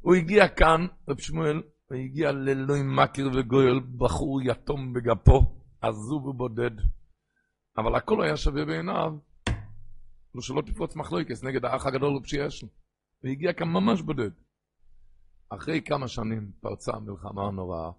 הוא 0.00 0.14
הגיע 0.14 0.48
כאן, 0.48 0.86
רב 1.08 1.18
שמואל, 1.20 1.62
הוא 1.90 1.98
הגיע 1.98 2.32
לאלוהים 2.32 2.96
מכיר 2.96 3.30
וגויל, 3.34 3.80
בחור 3.96 4.42
יתום 4.42 4.92
בגפו, 4.92 5.56
עזוב 5.80 6.26
ובודד. 6.26 6.70
אבל 7.78 7.94
הכל 7.94 8.22
היה 8.22 8.36
שווה 8.36 8.64
בעיניו, 8.64 9.12
לא 10.34 10.40
שלא 10.40 10.62
תפרוץ 10.66 10.96
מחלוקס 10.96 11.44
נגד 11.44 11.64
האח 11.64 11.86
הגדול 11.86 12.16
ופשיעשל. 12.16 12.66
הוא 13.22 13.30
הגיע 13.30 13.52
כאן 13.52 13.68
ממש 13.68 14.02
בודד. 14.02 14.30
אחרי 15.48 15.82
כמה 15.84 16.08
שנים 16.08 16.50
פרצה 16.60 16.92
המלחמה 16.92 17.46
הנוראה, 17.46 17.90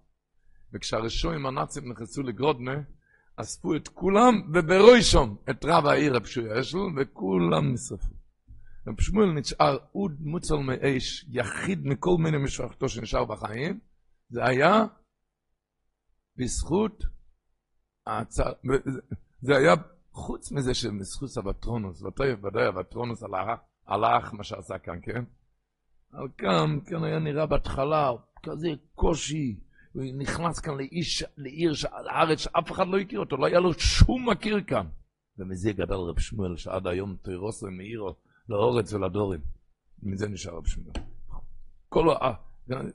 וכשהרשועים 0.72 1.46
הנאצים 1.46 1.92
נכנסו 1.92 2.22
לגרודנה, 2.22 2.74
אספו 3.42 3.76
את 3.76 3.88
כולם, 3.88 4.34
וברוישום 4.54 5.36
את 5.50 5.64
רב 5.64 5.86
העיר 5.86 6.16
הפשוי 6.16 6.60
אשל, 6.60 6.78
וכולם 6.96 7.72
נשרפו. 7.72 8.12
רב 8.86 9.00
שמואל 9.00 9.32
נשאר 9.32 9.76
אוד 9.94 10.16
מוצל 10.20 10.56
מאש, 10.56 11.26
יחיד 11.28 11.86
מכל 11.86 12.16
מיני 12.18 12.38
משפחתו 12.38 12.88
שנשאר 12.88 13.24
בחיים, 13.24 13.80
זה 14.28 14.44
היה 14.44 14.84
בזכות 16.36 17.04
הצער, 18.06 18.52
זה 19.40 19.56
היה 19.56 19.74
חוץ 20.12 20.52
מזה 20.52 20.74
שבזכות 20.74 21.38
אבטרונוס, 21.38 22.02
ודאי 22.02 22.68
אבטרונוס 22.68 23.22
הלך 23.86 24.34
מה 24.34 24.44
שעשה 24.44 24.78
כאן, 24.78 24.98
כן? 25.02 25.24
אבל 26.12 26.28
כאן, 26.38 26.78
כאן 26.86 27.04
היה 27.04 27.18
נראה 27.18 27.46
בהתחלה 27.46 28.10
כזה 28.42 28.68
קושי, 28.94 29.60
הוא 29.92 30.04
נכנס 30.18 30.60
כאן 30.60 30.74
לאיש, 30.76 31.24
לעיר, 31.36 31.72
לארץ 32.04 32.38
שאף 32.38 32.72
אחד 32.72 32.88
לא 32.88 32.98
הכיר 32.98 33.20
אותו, 33.20 33.36
לא 33.36 33.46
היה 33.46 33.60
לו 33.60 33.72
שום 33.74 34.28
מכיר 34.28 34.60
כאן. 34.66 34.86
ומזה 35.38 35.72
גדל 35.72 35.94
רב 35.94 36.18
שמואל, 36.18 36.56
שעד 36.56 36.86
היום 36.86 37.16
תירוסו 37.22 37.66
מעירו 37.70 38.14
לאורץ 38.48 38.92
ולדורים. 38.92 39.40
מזה 40.02 40.28
נשאר 40.28 40.56
רב 40.56 40.66
שמואל. 40.66 40.92
כל, 41.88 42.10
ה, 42.10 42.32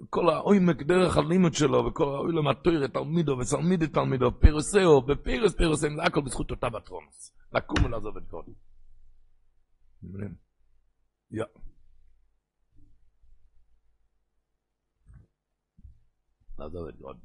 כל 0.10 0.30
העומק 0.30 0.82
דרך 0.82 1.18
הלימוד 1.18 1.54
שלו, 1.54 1.86
וכל 1.86 2.04
העולם 2.04 2.48
התוירה, 2.48 2.88
תלמידו 2.88 3.38
וסלמידי 3.38 3.88
תלמידו, 3.88 4.40
פירוסאו, 4.40 5.04
ופירוס 5.08 5.56
פירוסאים, 5.56 5.96
זה 5.96 6.04
הכל 6.04 6.22
בזכות 6.22 6.52
אותה 6.52 6.70
בטרונוס. 6.70 7.32
לקום 7.54 7.86
ולעזוב 7.86 8.18
את 8.18 8.24
כל. 8.30 8.42
לעזוב 16.60 16.88
את 16.88 16.98
גודל. 16.98 17.20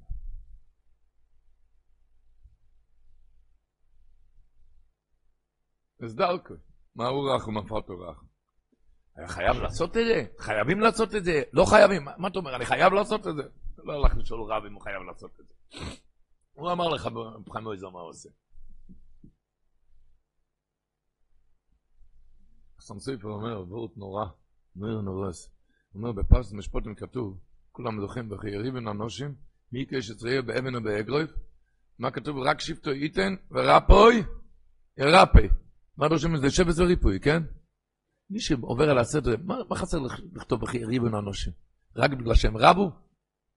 אז 6.04 6.14
דרכו, 6.14 6.54
מה 6.94 7.06
הוא 7.08 7.30
רך 7.30 7.48
ומפרטו 7.48 7.98
רך? 7.98 8.24
היה 9.16 9.28
חייב 9.28 9.56
לעשות 9.56 9.96
את 9.96 10.02
זה? 10.06 10.24
חייבים 10.38 10.80
לעשות 10.80 11.14
את 11.14 11.24
זה? 11.24 11.42
לא 11.52 11.64
חייבים. 11.64 12.04
מה 12.04 12.28
אתה 12.28 12.38
אומר, 12.38 12.56
אני 12.56 12.66
חייב 12.66 12.92
לעשות 12.92 13.26
את 13.26 13.36
זה? 13.36 13.42
לא 13.78 13.92
הלך 13.92 14.16
לשאול 14.16 14.52
רב 14.52 14.64
אם 14.64 14.74
הוא 14.74 14.82
חייב 14.82 15.02
לעשות 15.02 15.40
את 15.40 15.46
זה. 15.46 15.54
הוא 16.52 16.72
אמר 16.72 16.88
לך 16.88 17.08
מבחן 17.40 17.62
מויזר 17.62 17.90
מה 17.90 18.00
הוא 18.00 18.08
עושה. 18.08 18.28
סמסויפר 22.80 23.28
אומר, 23.28 23.64
וורט 23.68 23.96
נורא, 23.96 24.26
נויר 24.76 25.00
נורס. 25.00 25.50
הוא 25.92 26.02
אומר, 26.02 26.12
בפרס 26.12 26.52
משפוטים 26.52 26.94
כתוב, 26.94 27.38
כולם 27.72 28.00
זוכים 28.00 28.28
בחיירי 28.28 28.70
בן 28.70 28.88
אנושים, 28.88 29.34
מי 29.72 29.80
יקש 29.80 30.10
יצריע 30.10 30.40
באבן 30.42 30.74
ובאגרויף? 30.74 31.30
מה 31.98 32.10
כתוב? 32.10 32.38
רק 32.38 32.60
שבטו 32.60 32.90
ייתן 32.90 33.34
ורפוי 33.50 34.22
ירפי. 34.98 35.48
מה 35.96 36.08
דורשים 36.08 36.32
מזה? 36.32 36.50
שבס 36.50 36.78
וריפוי, 36.78 37.20
כן? 37.20 37.42
מי 38.30 38.40
שעובר 38.40 38.90
על 38.90 38.98
הסדר, 38.98 39.34
מה, 39.44 39.56
מה 39.70 39.76
חסר 39.76 39.98
לכתוב 40.32 40.60
בחיירי 40.60 40.98
בן 40.98 41.14
אנושים? 41.14 41.52
רק 41.96 42.10
בגלל 42.10 42.34
שהם 42.34 42.56
רבו? 42.56 42.90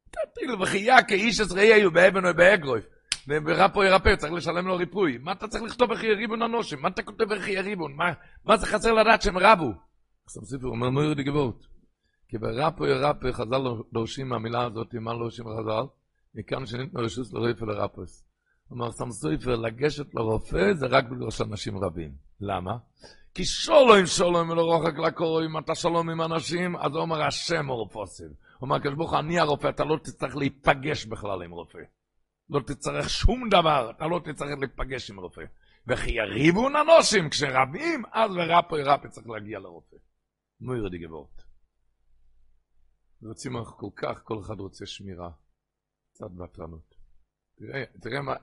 תתחיל 0.09 0.55
בחייה 0.61 1.03
כאיש 1.03 1.39
יצריע 1.39 1.89
באבן 1.89 2.25
ובאגרויף. 2.25 2.85
ורפו 3.27 3.83
ירפא, 3.83 4.15
צריך 4.15 4.33
לשלם 4.33 4.67
לו 4.67 4.75
ריפוי. 4.75 5.17
מה 5.17 5.31
אתה 5.31 5.47
צריך 5.47 5.63
לכתוב 5.63 5.93
בחיירי 5.93 6.27
בן 6.27 6.41
אנושים? 6.41 6.81
מה 6.81 6.87
אתה 6.87 7.03
כותב 7.03 7.23
בחיירי 7.23 7.75
בן? 7.75 7.91
מה, 7.95 8.13
מה 8.45 8.57
זה 8.57 8.65
חסר 8.65 8.93
לדעת 8.93 9.21
שהם 9.21 9.37
רבו? 9.37 9.71
עכשיו 10.25 10.45
סיפור 10.45 10.69
אומר 10.69 10.89
מויר 10.89 11.13
די 11.13 11.23
גבורת. 11.23 11.74
כי 12.27 12.37
ברפו 12.37 12.85
ירפא 12.85 13.31
חז"ל 13.31 13.61
דורשים 13.93 14.29
מהמילה 14.29 14.65
הזאת, 14.65 14.93
מה 14.93 15.13
דורשים 15.13 15.45
חז"ל? 15.45 15.85
מכאן 16.35 16.65
שניתנו 16.65 17.01
רשוס 17.01 17.33
לרפא 17.33 17.65
לרפוס. 17.65 18.25
אמר 18.73 18.91
סתם 18.91 19.11
סופר, 19.11 19.55
לגשת 19.55 20.15
לרופא 20.15 20.73
זה 20.73 20.85
רק 20.85 21.05
בגלל 21.09 21.31
שאנשים 21.31 21.77
רבים. 21.77 22.11
למה? 22.41 22.77
כי 23.33 23.45
שולום 23.45 24.05
שולום 24.05 24.49
ולא 24.49 24.61
רוחק 24.61 24.97
לקורא, 24.97 25.45
אם 25.45 25.57
אתה 25.57 25.75
שלום 25.75 26.09
עם 26.09 26.21
אנשים, 26.21 26.75
אז 26.75 26.91
הוא 26.91 27.01
אומר 27.01 27.23
השם 27.23 27.67
רופוסים. 27.67 28.27
הוא 28.27 28.35
אומר, 28.61 28.79
כשבוך 28.79 29.13
אני 29.13 29.39
הרופא, 29.39 29.67
אתה 29.67 29.83
לא 29.83 29.97
תצטרך 29.97 30.35
להיפגש 30.35 31.05
בכלל 31.05 31.43
עם 31.43 31.51
רופא. 31.51 31.79
לא 32.49 32.59
תצטרך 32.59 33.09
שום 33.09 33.49
דבר, 33.49 33.91
אתה 33.95 34.07
לא 34.07 34.19
תצטרך 34.23 34.49
להיפגש 34.59 35.11
עם 35.11 35.19
רופא. 35.19 35.43
וכי 35.87 36.11
יריבו 36.11 36.69
ננושים, 36.69 37.29
כשרבים, 37.29 38.03
אז 38.11 38.31
ורפו 38.31 38.77
ירפא 38.77 39.07
צריך 39.07 39.27
להגיע 39.29 39.59
לרופא. 39.59 39.95
נו 40.61 40.75
ירדי 40.75 40.97
גבורת. 40.97 41.34
רוצים 43.21 43.53
כל 43.77 43.89
כך, 43.95 44.21
כל 44.23 44.39
אחד 44.39 44.59
רוצה 44.59 44.85
שמירה. 44.85 45.31
קצת 46.13 46.31
ותרנות. 46.39 46.95
תראה, 47.55 47.83
תראה 48.01 48.21
מה, 48.21 48.35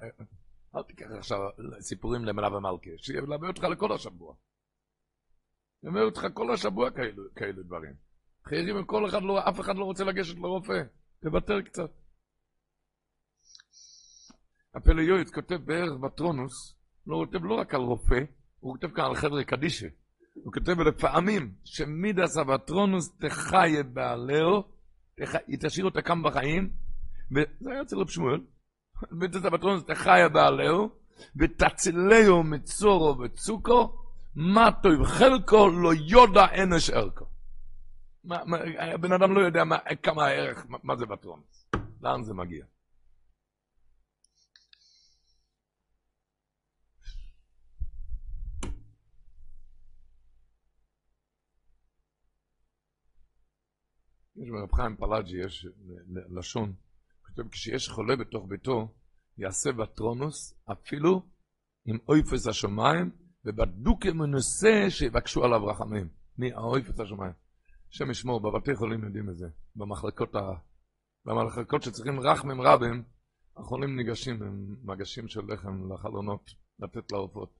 אל 0.77 0.83
תיקח 0.83 1.07
עכשיו 1.19 1.39
סיפורים 1.81 2.25
למלווה 2.25 2.61
מלכה, 2.61 2.91
שילווה 2.97 3.49
אותך 3.49 3.63
לכל 3.63 3.93
השבוע. 3.93 4.35
ילווה 5.83 6.03
אותך 6.03 6.27
כל 6.35 6.53
השבוע 6.55 6.91
כאלו, 6.91 7.23
כאלו 7.35 7.63
דברים. 7.63 7.95
חיירים 8.45 8.87
כל 8.87 9.09
אחד, 9.09 9.23
לא, 9.23 9.49
אף 9.49 9.61
אחד 9.61 9.77
לא 9.77 9.85
רוצה 9.85 10.05
לגשת 10.05 10.37
לרופא, 10.37 10.83
תוותר 11.21 11.63
קצת. 11.63 11.91
הפלא 14.75 15.01
יועץ 15.01 15.31
כותב 15.31 15.55
בערך 15.55 15.93
בטרונוס, 16.01 16.75
לא 17.07 17.25
כותב 17.27 17.45
לא 17.45 17.55
רק 17.55 17.75
על 17.75 17.81
רופא, 17.81 18.21
הוא 18.61 18.73
כותב 18.73 18.95
כאן 18.95 19.05
על 19.05 19.15
חבר'ה 19.15 19.45
קדישה. 19.45 19.89
הוא 20.35 20.53
כותב 20.53 20.81
לפעמים 20.81 21.55
שמידס 21.65 22.39
אבטרונוס 22.39 23.17
תחיה 23.19 23.83
בעלהו, 23.83 24.63
תשאיר 25.61 25.85
אותה 25.85 26.03
כאן 26.03 26.23
בחיים, 26.23 26.71
וזה 27.31 27.71
היה 27.71 27.83
אצל 27.83 27.97
רב 27.99 28.09
שמואל, 28.09 28.41
מידס 29.11 29.45
אבטרונוס 29.45 29.85
תחיה 29.85 30.29
בעלהו, 30.29 30.91
ותצילהו 31.37 32.43
מצורו 32.43 33.19
וצוקו, 33.19 33.99
מה 34.35 34.73
טוב 34.83 35.05
חלקו 35.05 35.69
לא 35.69 35.91
יודע 35.95 36.63
אנש 36.63 36.91
ערכו. 36.91 37.25
הבן 38.95 39.13
אדם 39.13 39.33
לא 39.33 39.41
יודע 39.41 39.65
מה, 39.65 39.79
כמה 40.03 40.27
הערך, 40.27 40.67
מה 40.83 40.97
זה 40.97 41.07
בטרונוס, 41.07 41.71
לאן 42.03 42.23
זה 42.23 42.35
מגיע. 42.35 42.65
ברב 54.51 54.73
חיים 54.73 54.97
פלאג'י 54.97 55.45
יש 55.45 55.67
לשון, 56.31 56.73
כתוב, 57.23 57.49
כשיש 57.49 57.89
חולה 57.89 58.17
בתוך 58.17 58.45
ביתו, 58.49 58.89
יעשה 59.39 59.73
בטרונוס 59.73 60.55
אפילו 60.73 61.23
עם 61.85 61.99
אויפס 62.09 62.47
השמיים, 62.47 63.11
ובדוקה 63.45 64.13
מנוסה 64.13 64.87
שיבקשו 64.89 65.45
עליו 65.45 65.67
רחמים. 65.67 66.09
מי? 66.39 66.53
האויפס 66.53 67.01
השמיים. 67.01 67.33
השם 67.91 68.11
ישמור, 68.11 68.41
בבתי 68.41 68.75
חולים 68.75 69.05
יודעים 69.05 69.31
את 69.31 69.37
זה. 69.37 69.49
במחלקות, 69.77 70.35
ה... 70.35 70.53
במחלקות 71.25 71.83
שצריכים 71.83 72.21
רחמים 72.21 72.61
רבים, 72.61 73.03
החולים 73.57 73.97
ניגשים 73.97 74.43
עם 74.43 74.77
מגשים 74.85 75.29
של 75.29 75.41
לחם 75.49 75.93
לחלונות, 75.93 76.51
לתת 76.79 77.13
לעופות. 77.13 77.59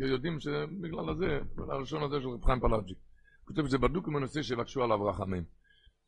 יודעים 0.00 0.40
שבגלל 0.40 1.10
הזה, 1.10 1.40
הראשון 1.58 2.02
הזה 2.02 2.20
של 2.20 2.28
רב 2.28 2.44
חיים 2.44 2.60
פלאג'י. 2.60 2.94
כותב 3.44 3.66
שזה 3.66 3.78
בדוק 3.78 4.08
מנוסה 4.08 4.42
שיבקשו 4.42 4.82
עליו 4.82 5.04
רחמים. 5.04 5.44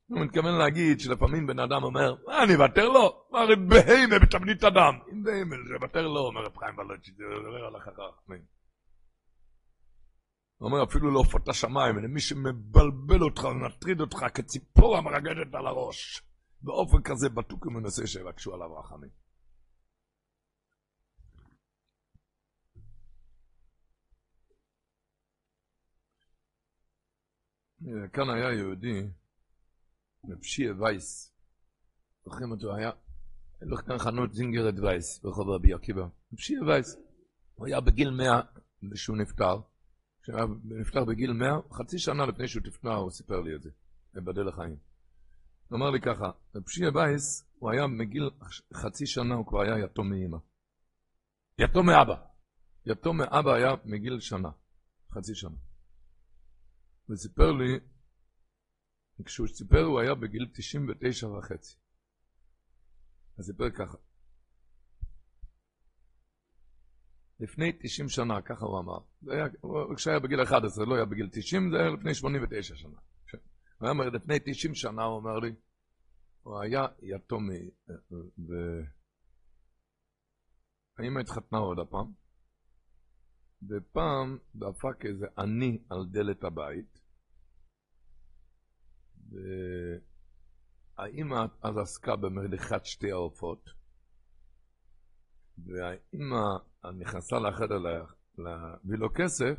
הוא 0.09 0.21
מתכוון 0.21 0.59
להגיד 0.59 1.01
שלפעמים 1.01 1.47
בן 1.47 1.59
אדם 1.59 1.83
אומר, 1.83 2.15
אני 2.43 2.55
אוותר 2.55 2.89
לו? 2.89 3.27
הרי 3.33 3.57
בהמה 3.57 4.19
בתבנית 4.23 4.65
אדם. 4.65 4.95
אם 5.13 5.23
בהמה, 5.23 5.57
זה 5.69 5.75
אוותר 5.75 6.07
לו, 6.07 6.21
אומר 6.21 6.41
רב 6.41 6.57
חיים 6.59 6.77
פלאג'י, 6.77 7.13
זה 7.13 7.25
עובר 7.25 7.65
על 7.65 7.77
רחמים. 7.77 8.45
הוא 10.59 10.71
אומר, 10.71 10.85
אפילו 10.85 11.11
לעופות 11.11 11.47
לא 11.47 11.51
השמיים, 11.51 11.99
למי 11.99 12.21
שמבלבל 12.21 13.23
אותך 13.23 13.45
ומטריד 13.45 14.01
אותך 14.01 14.19
כציפור 14.35 14.97
המרגדת 14.97 15.55
על 15.55 15.67
הראש. 15.67 16.23
באופן 16.63 17.03
כזה 17.05 17.29
בדוק 17.29 17.67
ומנוסה 17.67 18.07
שיבקשו 18.07 18.55
עליו 18.55 18.79
רחמים. 18.79 19.11
כאן 28.13 28.31
היה 28.31 28.53
יהודי, 28.53 29.03
מפשיה 30.25 30.73
וייס, 30.79 31.33
זוכרים 32.25 32.51
אותו, 32.51 32.75
היה, 32.75 32.91
אין 33.61 33.69
לו 33.69 33.77
כאן 33.77 33.99
חנות 33.99 34.35
זינגרד 34.35 34.79
וייס, 34.79 35.21
ברחוב 35.23 35.49
רבי 35.49 35.75
עקיבא, 35.75 36.07
מפשיה 36.33 36.63
וייס, 36.63 36.97
הוא 37.55 37.67
היה 37.67 37.81
בגיל 37.81 38.11
מאה 38.11 38.41
כשהוא 38.93 39.17
נפטר, 39.17 39.61
כשהוא 40.23 40.41
נפטר 40.65 41.05
בגיל 41.05 41.33
מאה, 41.33 41.57
חצי 41.73 41.99
שנה 41.99 42.27
לפני 42.27 42.49
שהוא 42.49 42.63
נפטר, 42.67 42.95
הוא 42.95 43.11
סיפר 43.11 43.41
לי 43.41 43.55
את 43.55 43.63
זה, 43.63 43.71
מבדל 44.15 44.49
לחיים. 44.49 44.77
הוא 45.69 45.77
אמר 45.77 45.91
לי 45.91 46.01
ככה, 46.01 46.31
מפשיה 46.55 46.91
וייס, 46.95 47.45
הוא 47.59 47.71
היה 47.71 47.87
מגיל 47.87 48.31
חצי 48.75 49.07
שנה, 49.07 49.35
הוא 49.35 49.47
כבר 49.47 49.61
היה 49.61 49.79
יתום 49.79 50.11
מאמא. 50.11 50.39
יתום 51.59 51.87
מאבא. 51.87 52.15
יתום 52.87 53.17
מאבא 53.17 53.53
היה 53.53 53.71
מגיל 53.85 54.21
שנה, 54.21 54.49
חצי 55.11 55.35
שנה. 55.35 55.57
וסיפר 57.09 57.53
לי, 57.53 57.79
כשהוא 59.25 59.49
סיפר 59.49 59.83
הוא 59.85 60.01
היה 60.01 60.15
בגיל 60.15 60.49
99 60.53 61.29
וחצי. 61.29 61.77
אז 63.39 63.45
סיפר 63.47 63.71
ככה, 63.71 63.97
לפני 67.41 67.73
90 67.83 68.09
שנה, 68.09 68.43
ככה 68.43 68.65
הוא 68.65 68.79
אמר, 68.79 68.99
כשהיה 69.97 70.19
בגיל 70.19 70.43
11, 70.43 70.87
לא 70.87 70.95
היה 70.95 71.05
בגיל 71.05 71.29
90, 71.33 71.71
זה 71.71 71.77
היה 71.77 71.91
לפני 71.91 72.15
89 72.15 72.77
שנה. 72.77 72.99
הוא 73.79 73.89
אומר, 73.89 74.09
לפני 74.09 74.39
90 74.45 74.75
שנה, 74.75 75.05
הוא 75.05 75.17
אומר 75.17 75.39
לי, 75.39 75.55
הוא 76.43 76.61
היה 76.61 76.87
יתום, 77.03 77.49
והאמא 80.99 81.21
התחתנה 81.21 81.59
עוד 81.59 81.79
הפעם, 81.79 82.13
ופעם 83.69 84.39
דפק 84.55 85.05
איזה 85.05 85.27
עני 85.39 85.79
על 85.91 86.07
דלת 86.11 86.45
הבית, 86.45 86.98
והאימא 90.97 91.47
אז 91.63 91.79
עסקה 91.79 92.17
במרדכת 92.17 92.85
שתי 92.85 93.13
העופות, 93.13 93.71
והאימא 95.59 96.45
נכנסה 96.95 97.39
לחדר 97.39 97.79
להביא 98.39 98.99
לו 98.99 99.09
כסף, 99.15 99.59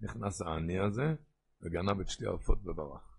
נכנס 0.00 0.42
העני 0.42 0.78
הזה, 0.78 1.14
וגנב 1.62 2.00
את 2.00 2.08
שתי 2.08 2.26
העופות 2.26 2.58
וברח. 2.66 3.18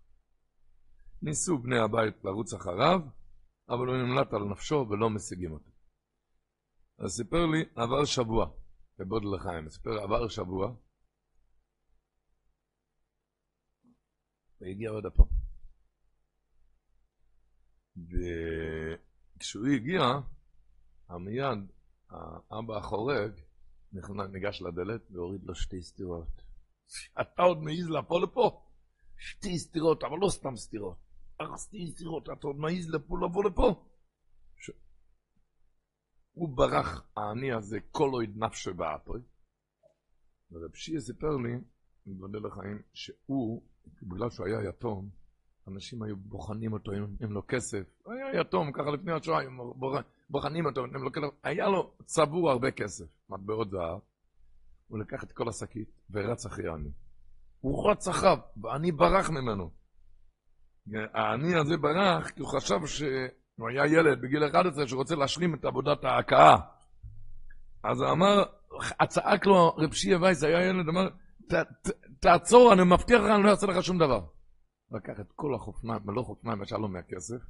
ניסו 1.22 1.58
בני 1.58 1.78
הבית 1.78 2.24
לרוץ 2.24 2.54
אחריו, 2.54 3.00
אבל 3.68 3.86
הוא 3.86 3.96
נמלט 3.96 4.32
על 4.32 4.44
נפשו 4.44 4.86
ולא 4.90 5.10
משיגים 5.10 5.52
אותו. 5.52 5.70
אז 6.98 7.10
סיפר 7.10 7.46
לי, 7.46 7.64
עבר 7.74 8.04
שבוע. 8.04 8.50
בבודל 8.98 9.26
לחיים. 9.36 9.68
סיפר, 9.68 9.90
עבר 9.90 10.28
שבוע, 10.28 10.74
והגיע 14.60 14.90
עוד 14.90 15.06
הפעם. 15.06 15.26
וכשהוא 17.96 19.66
הגיע, 19.66 20.02
המיד, 21.08 21.72
האבא 22.10 22.76
החורג, 22.76 23.32
ניגש 24.32 24.62
לדלת 24.62 25.10
והוריד 25.10 25.44
לו 25.44 25.54
שתי 25.54 25.82
סטירות. 25.82 26.42
אתה 27.20 27.42
עוד 27.42 27.58
מעז 27.58 27.90
לבוא 27.90 28.20
לפה? 28.20 28.62
שתי 29.18 29.58
סטירות, 29.58 30.04
אבל 30.04 30.16
לא 30.20 30.28
סתם 30.28 30.56
סטירות. 30.56 30.98
שתי 31.56 31.86
סטירות, 31.86 32.22
אתה 32.22 32.46
עוד 32.46 32.56
מעז 32.56 32.90
לפה 32.90 33.18
לבוא 33.18 33.44
לפה? 33.44 33.86
הוא 36.32 36.56
ברח, 36.56 37.08
העני 37.16 37.52
הזה, 37.52 37.78
כל 37.90 38.10
אוהד 38.12 38.30
נפשו 38.36 38.74
באפוי. 38.74 39.20
ורב 40.50 40.74
שיה 40.74 41.00
סיפר 41.00 41.36
לי, 41.36 41.54
מבדל 42.06 42.46
לחיים, 42.46 42.82
שהוא, 42.94 43.62
בגלל 44.02 44.30
שהוא 44.30 44.46
היה 44.46 44.68
יתום, 44.68 45.10
אנשים 45.68 46.02
היו 46.02 46.16
בוחנים 46.16 46.72
אותו, 46.72 46.92
נותנים 46.92 47.32
לו 47.32 47.42
כסף. 47.48 47.82
הוא 48.02 48.14
היה 48.14 48.40
יתום, 48.40 48.72
ככה 48.72 48.90
לפני 48.90 49.12
השואה, 49.12 49.38
היו 49.38 49.50
בוחנים 50.28 50.66
אותו, 50.66 50.86
נותנים 50.86 51.02
לו 51.02 51.12
כסף. 51.12 51.26
היה 51.42 51.68
לו 51.68 51.92
צבור 52.04 52.50
הרבה 52.50 52.70
כסף, 52.70 53.04
מטבעות 53.28 53.70
זהב. 53.70 53.98
הוא 54.88 54.98
לקח 54.98 55.24
את 55.24 55.32
כל 55.32 55.48
השקית 55.48 55.88
ורץ 56.10 56.46
אחרי 56.46 56.68
העני. 56.68 56.90
הוא 57.60 57.90
רץ 57.90 58.08
אחריו, 58.08 58.38
והעני 58.62 58.92
ברח 58.92 59.30
ממנו. 59.30 59.70
העני 61.14 61.54
הזה 61.54 61.76
ברח 61.76 62.30
כי 62.30 62.40
הוא 62.40 62.48
חשב 62.48 62.86
ש... 62.86 63.02
הוא 63.56 63.68
היה 63.68 63.86
ילד 63.86 64.20
בגיל 64.20 64.46
11 64.46 64.88
שרוצה 64.88 65.14
להשלים 65.14 65.54
את 65.54 65.64
עבודת 65.64 66.04
ההכאה. 66.04 66.56
אז 67.82 68.00
הוא 68.00 68.10
אמר, 68.10 68.44
צעק 69.08 69.46
לו 69.46 69.74
רב 69.76 69.92
שיה 69.92 70.18
וייס, 70.22 70.42
היה 70.42 70.68
ילד, 70.68 70.88
אמר, 70.88 71.08
תעצור, 72.20 72.72
אני 72.72 72.82
מבטיח 72.84 73.20
לך, 73.20 73.30
אני 73.30 73.42
לא 73.42 73.50
אעשה 73.50 73.66
לך 73.66 73.82
שום 73.82 73.98
דבר. 73.98 74.20
לקח 74.90 75.20
את 75.20 75.32
כל 75.32 75.54
החופניים, 75.54 76.00
מלוא 76.04 76.24
חופניים, 76.24 76.58
מה 76.58 76.66
שהיה 76.66 76.80
מהכסף, 76.80 77.40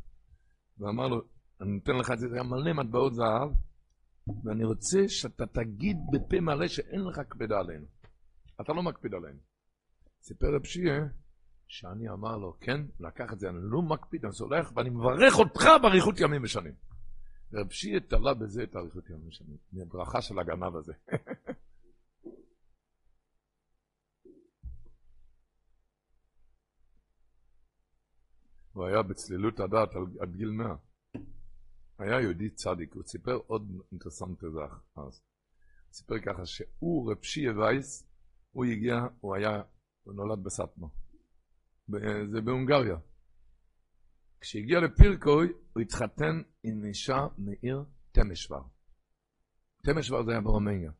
ואמר 0.79 1.09
לו, 1.09 1.23
אני 1.61 1.79
אתן 1.83 1.97
לך 1.97 2.11
את 2.11 2.19
זה, 2.19 2.29
זה 2.29 2.35
היה 2.35 2.43
מלא 2.43 2.73
מטבעות 2.73 3.15
זהב, 3.15 3.51
ואני 4.45 4.65
רוצה 4.65 5.09
שאתה 5.09 5.47
תגיד 5.47 5.97
בפה 6.13 6.41
מלא 6.41 6.69
שאין 6.69 7.01
לך 7.05 7.21
קפידה 7.29 7.59
עלינו. 7.59 7.87
אתה 8.61 8.73
לא 8.73 8.83
מקפיד 8.83 9.15
עלינו. 9.15 9.39
סיפר 10.23 10.55
רב 10.55 10.65
שיה, 10.65 11.07
שאני 11.67 12.11
אמר 12.11 12.37
לו, 12.37 12.57
כן, 12.61 12.81
לקח 13.01 13.33
את 13.33 13.39
זה, 13.39 13.49
אני 13.49 13.59
לא 13.61 13.83
מקפיד, 13.83 14.25
אני 14.25 14.33
סולח, 14.33 14.73
ואני 14.77 14.91
מברך 14.91 15.39
אותך 15.39 15.65
באריכות 15.83 16.21
ימים 16.21 16.43
ושנים. 16.45 16.75
רב 17.53 17.71
שיעה 17.71 18.01
תלה 18.01 18.35
בזה 18.35 18.63
את 18.63 18.77
אריכות 18.77 19.11
ימים 19.11 19.29
ושנים, 19.29 19.57
מהברכה 19.73 20.23
של 20.23 20.39
הגנב 20.39 20.77
הזה. 20.77 20.93
הוא 28.77 28.87
היה 28.87 29.03
בצלילות 29.03 29.61
הדעת 29.61 29.89
עד 30.21 30.37
גיל 30.37 30.51
מאה. 30.51 30.75
היה 31.99 32.21
יהודי 32.21 32.51
צדיק, 32.51 32.95
הוא 32.95 33.03
סיפר 33.03 33.39
עוד 33.47 33.73
אינטרסנט 33.93 34.43
הזה 34.43 34.61
אז. 34.97 35.03
הוא 35.05 35.93
סיפר 35.93 36.15
ככה 36.27 36.47
שהוא, 36.47 37.13
רב 37.13 37.23
שיעה 37.23 37.59
וייס, 37.59 38.07
הוא 38.51 38.65
הגיע, 38.65 38.95
הוא 39.21 39.35
היה, 39.37 39.63
הוא 40.03 40.15
נולד 40.15 40.43
בסטמה. 40.45 40.87
זה 42.33 42.41
בהונגריה. 42.45 42.97
כשהגיע 44.41 44.81
לפירקוי, 44.81 45.53
הוא 45.73 45.81
התחתן 45.83 46.43
עם 46.63 46.85
אישה 46.85 47.27
מעיר 47.39 47.85
תמשוור. 48.13 48.65
תמשוור 49.85 50.25
זה 50.25 50.31
היה 50.31 50.41
ברומניה. 50.41 50.93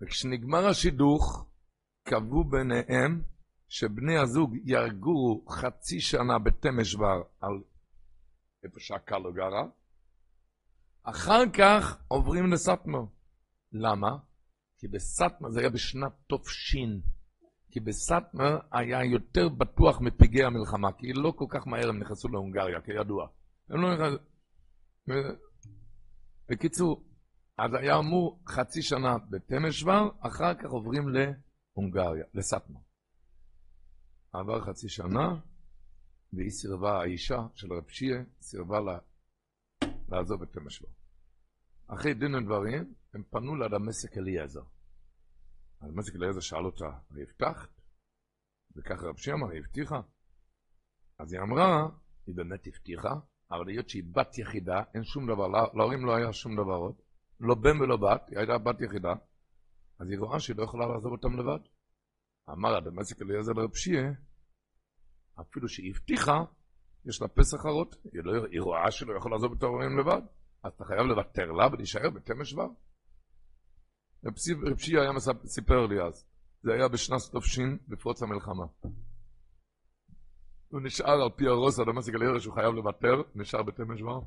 וכשנגמר 0.00 0.66
השידוך, 0.66 1.46
קבעו 2.04 2.44
ביניהם 2.44 3.22
שבני 3.72 4.18
הזוג 4.18 4.56
ירגו 4.64 5.44
חצי 5.48 6.00
שנה 6.00 6.38
בתמשוור 6.38 7.22
על 7.40 7.62
איפה 8.64 8.80
שהקלו 8.80 9.32
גרה, 9.32 9.66
אחר 11.02 11.42
כך 11.58 12.02
עוברים 12.08 12.52
לסטמו. 12.52 13.08
למה? 13.72 14.16
כי 14.78 14.88
בסטמה 14.88 15.50
זה 15.50 15.60
היה 15.60 15.70
בשנת 15.70 16.12
תופשין. 16.26 17.00
כי 17.70 17.80
בסטמר 17.80 18.58
היה 18.72 19.04
יותר 19.04 19.48
בטוח 19.48 20.00
מפגעי 20.00 20.44
המלחמה, 20.44 20.92
כי 20.92 21.12
לא 21.12 21.32
כל 21.36 21.46
כך 21.48 21.66
מהר 21.66 21.88
הם 21.88 21.98
נכנסו 21.98 22.28
להונגריה, 22.28 22.80
כידוע. 22.80 23.28
הם 23.68 23.80
לא 23.80 23.94
נכנסו... 23.94 24.18
בקיצור, 26.48 27.04
אז 27.58 27.74
היה 27.74 27.98
אמור 27.98 28.40
חצי 28.48 28.82
שנה 28.82 29.16
בתמשוור, 29.30 30.10
אחר 30.20 30.54
כך 30.54 30.70
עוברים 30.70 31.08
להונגריה, 31.08 32.24
לסטמר. 32.34 32.91
עבר 34.32 34.60
חצי 34.60 34.88
שנה, 34.88 35.40
והיא 36.32 36.50
סירבה, 36.50 37.00
האישה 37.00 37.38
של 37.54 37.72
רב 37.72 37.88
שיה, 37.88 38.22
סירבה 38.40 38.80
לה, 38.80 38.98
לעזוב 40.08 40.42
את 40.42 40.56
המשבר. 40.56 40.88
אחרי 41.86 42.14
דין 42.14 42.34
ודברים, 42.34 42.94
הם 43.14 43.22
פנו 43.30 43.56
לדמשק 43.56 44.18
אליעזר. 44.18 44.62
הדמשק 45.80 46.14
אליעזר 46.14 46.40
שאל 46.40 46.64
אותה, 46.64 46.90
הבטחת? 47.10 47.70
וככה 48.76 49.06
רב 49.06 49.16
שיה 49.16 49.34
אמר, 49.34 49.50
היא 49.50 49.60
הבטיחה? 49.60 50.00
אז 51.18 51.32
היא 51.32 51.40
אמרה, 51.40 51.88
היא 52.26 52.34
באמת 52.34 52.66
הבטיחה, 52.66 53.14
אבל 53.50 53.68
היות 53.68 53.88
שהיא 53.88 54.04
בת 54.12 54.38
יחידה, 54.38 54.82
אין 54.94 55.04
שום 55.04 55.26
דבר, 55.26 55.48
להורים 55.48 56.06
לא 56.06 56.16
היה 56.16 56.32
שום 56.32 56.52
דבר 56.52 56.76
עוד, 56.76 56.94
לא 57.40 57.54
בן 57.54 57.80
ולא 57.80 57.96
בת, 57.96 58.28
היא 58.28 58.38
הייתה 58.38 58.58
בת 58.58 58.80
יחידה, 58.80 59.12
אז 59.98 60.10
היא 60.10 60.18
רואה 60.18 60.40
שהיא 60.40 60.56
לא 60.56 60.62
יכולה 60.62 60.86
לעזוב 60.86 61.12
אותם 61.12 61.38
לבד. 61.38 61.60
אמר 62.50 62.76
הדמשק 62.76 63.22
אליעזר 63.22 63.52
לרב 63.52 63.74
שיה, 63.74 64.12
אפילו 65.40 65.68
שהיא 65.68 65.90
הבטיחה, 65.90 66.44
יש 67.04 67.22
לה 67.22 67.28
פסח 67.28 67.66
הרות, 67.66 67.96
היא, 68.12 68.22
לא, 68.24 68.46
היא 68.50 68.60
רואה 68.60 68.90
שלא 68.90 69.16
יכול 69.16 69.32
לעזוב 69.32 69.52
את 69.52 69.62
ההורים 69.62 69.98
לבד, 69.98 70.22
אז 70.62 70.72
אתה 70.72 70.84
חייב 70.84 71.00
לוותר 71.00 71.52
לה 71.52 71.66
ולהישאר 71.72 72.10
בתמש 72.10 72.50
שבר. 72.50 72.68
רב 74.24 74.78
שיה 74.78 75.02
היה 75.02 75.10
סיפר 75.46 75.86
לי 75.86 76.02
אז, 76.02 76.26
זה 76.62 76.72
היה 76.72 76.88
בשנת 76.88 77.20
תופשין, 77.32 77.78
בפרוץ 77.88 78.22
המלחמה. 78.22 78.64
הוא 80.68 80.80
נשאר 80.80 81.22
על 81.22 81.30
פי 81.36 81.46
הרוס, 81.46 81.80
הדמשק 81.80 82.14
אליעזר 82.14 82.38
שהוא 82.38 82.54
חייב 82.54 82.74
לוותר, 82.74 83.22
נשאר 83.34 83.62
בתמש 83.62 84.00
שבר. 84.00 84.20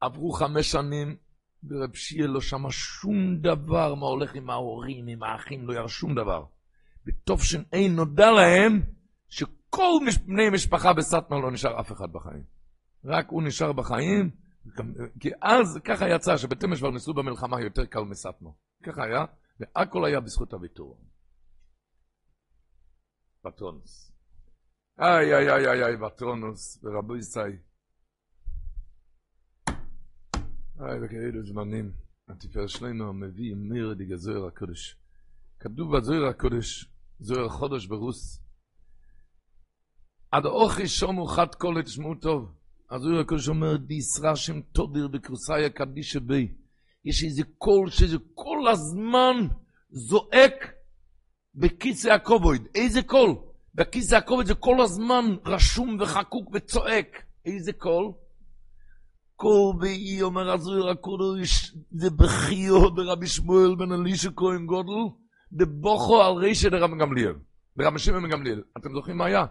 עברו 0.00 0.32
חמש 0.32 0.70
שנים, 0.70 1.16
ורב 1.64 1.94
שיה 1.94 2.26
לא 2.26 2.40
שמע 2.40 2.68
שום 2.70 3.36
דבר 3.40 3.94
מה 3.94 4.06
הולך 4.06 4.34
עם 4.34 4.50
ההורים, 4.50 5.06
עם 5.06 5.22
האחים, 5.22 5.68
לא 5.68 5.72
יראה 5.72 5.88
שום 5.88 6.14
דבר. 6.14 6.44
אין 7.72 7.96
נודע 7.96 8.30
להם 8.30 8.80
שכל 9.28 9.90
בני 10.26 10.50
משפחה 10.50 10.92
בסטמר 10.92 11.38
לא 11.38 11.50
נשאר 11.50 11.80
אף 11.80 11.92
אחד 11.92 12.12
בחיים. 12.12 12.44
רק 13.04 13.28
הוא 13.28 13.42
נשאר 13.42 13.72
בחיים, 13.72 14.30
כי 15.20 15.30
אז 15.42 15.78
ככה 15.84 16.08
יצא 16.08 16.36
שבתמש 16.36 16.78
כבר 16.78 16.90
ניסו 16.90 17.14
במלחמה 17.14 17.60
יותר 17.60 17.86
קל 17.86 18.00
מסטמר. 18.00 18.50
ככה 18.82 19.04
היה, 19.04 19.24
והכל 19.60 20.04
היה 20.04 20.20
בזכות 20.20 20.52
הוויתור. 20.52 20.98
פטרונוס. 23.42 24.12
איי 25.00 25.34
איי 25.34 25.50
איי 25.50 25.68
איי 25.68 25.84
איי 25.84 25.96
פטרונוס 25.96 26.84
ורבו 26.84 27.16
ישי. 27.16 27.38
איי 30.80 30.98
וכאלו 31.04 31.42
זמנים. 31.42 31.92
התפאר 32.28 32.66
שלנו 32.66 33.12
מביא 33.12 33.54
די 33.94 34.04
גזויר 34.04 34.44
הקודש. 34.44 34.96
כתוב 35.60 35.96
בזויר 35.96 36.26
הקודש, 36.26 36.92
זויר 37.20 37.48
חודש 37.48 37.86
ברוס, 37.86 38.40
עד 40.30 40.46
אוכי 40.46 40.88
שומו 40.88 41.26
חד 41.26 41.54
כל 41.54 41.82
תשמעו 41.84 42.14
טוב. 42.14 42.52
אז 42.90 43.04
הוא 43.04 43.20
הקדוש 43.20 43.48
אומר, 43.48 43.76
דיסרא 43.76 44.34
שם 44.34 44.60
תודיר 44.60 45.08
בקרוסאי 45.08 45.70
קדישא 45.70 46.18
בי. 46.18 46.54
יש 47.04 47.24
איזה 47.24 47.42
קול 47.58 47.90
שזה 47.90 48.16
כל 48.34 48.68
הזמן 48.72 49.36
זועק 49.90 50.72
בכיסא 51.54 52.08
הכובד. 52.08 52.58
איזה 52.74 53.02
קול? 53.02 53.34
בכיסא 53.74 54.14
הכובד 54.14 54.46
זה 54.46 54.54
כל 54.54 54.80
הזמן 54.80 55.24
רשום 55.46 55.96
וחקוק 56.00 56.50
וצועק. 56.54 57.22
איזה 57.44 57.72
קול? 57.72 58.12
קול 59.36 59.76
באי 59.80 60.22
אומר 60.22 60.52
הזוהיר 60.52 60.88
הקודש, 60.88 61.74
זה 61.90 62.10
בחיו 62.10 62.94
ברבי 62.94 63.26
שמואל 63.26 63.74
בן 63.74 63.92
אלישע 63.92 64.30
כהן 64.36 64.66
גודל, 64.66 65.14
דבוכו 65.52 66.22
על 66.22 66.32
רישא 66.32 66.68
דרבי 66.68 66.96
גמליאל. 66.98 67.34
ברבי 67.76 67.98
שמעון 67.98 68.28
גמליאל. 68.28 68.62
אתם 68.78 68.92
זוכרים 68.92 69.16
מה 69.16 69.24
היה? 69.26 69.44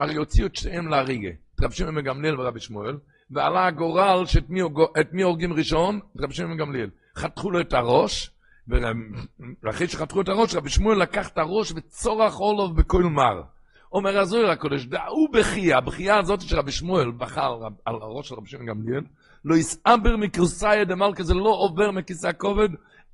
הרי 0.00 0.14
הוציאו 0.14 0.46
את 0.46 0.56
שניהם 0.56 0.88
להריגה, 0.88 1.30
את 1.54 1.72
שמעון 1.72 1.94
מגמליאל 1.94 2.40
ורבי 2.40 2.60
שמואל, 2.60 2.98
ועלה 3.30 3.66
הגורל 3.66 4.26
שאת 4.26 4.50
מי, 5.12 5.22
הורגים 5.22 5.52
ראשון? 5.52 6.00
את 6.24 6.34
שמעון 6.34 6.52
מגמליאל. 6.52 6.90
חתכו 7.16 7.50
לו 7.50 7.60
את 7.60 7.72
הראש, 7.72 8.30
ואחרי 9.62 9.88
שחתכו 9.88 10.20
את 10.20 10.28
הראש, 10.28 10.54
רבי 10.54 10.70
שמואל 10.70 11.02
לקח 11.02 11.28
את 11.28 11.38
הראש 11.38 11.72
וצורח 11.76 12.40
אולוב 12.40 12.76
בכל 12.76 13.02
מר. 13.02 13.42
אומר 13.92 14.18
הזוהר 14.18 14.50
הקודש, 14.50 14.84
דעו 14.84 15.28
בחייה, 15.32 15.78
הבחייה 15.78 16.18
הזאת 16.18 16.40
של 16.40 16.56
רבי 16.56 16.72
שמואל 16.72 17.10
בכה 17.10 17.46
על, 17.84 17.94
הראש 17.94 18.28
של 18.28 18.34
רבי 18.34 18.48
שמעון 18.48 18.66
גמליאל, 18.66 19.02
לא 19.44 19.54
יסעבר 19.54 20.16
מקרוסאיה 20.16 20.84
דמלכה, 20.84 21.22
זה 21.22 21.34
לא 21.34 21.48
עובר 21.48 21.90
מכיסא 21.90 22.26
הכובד, 22.26 22.68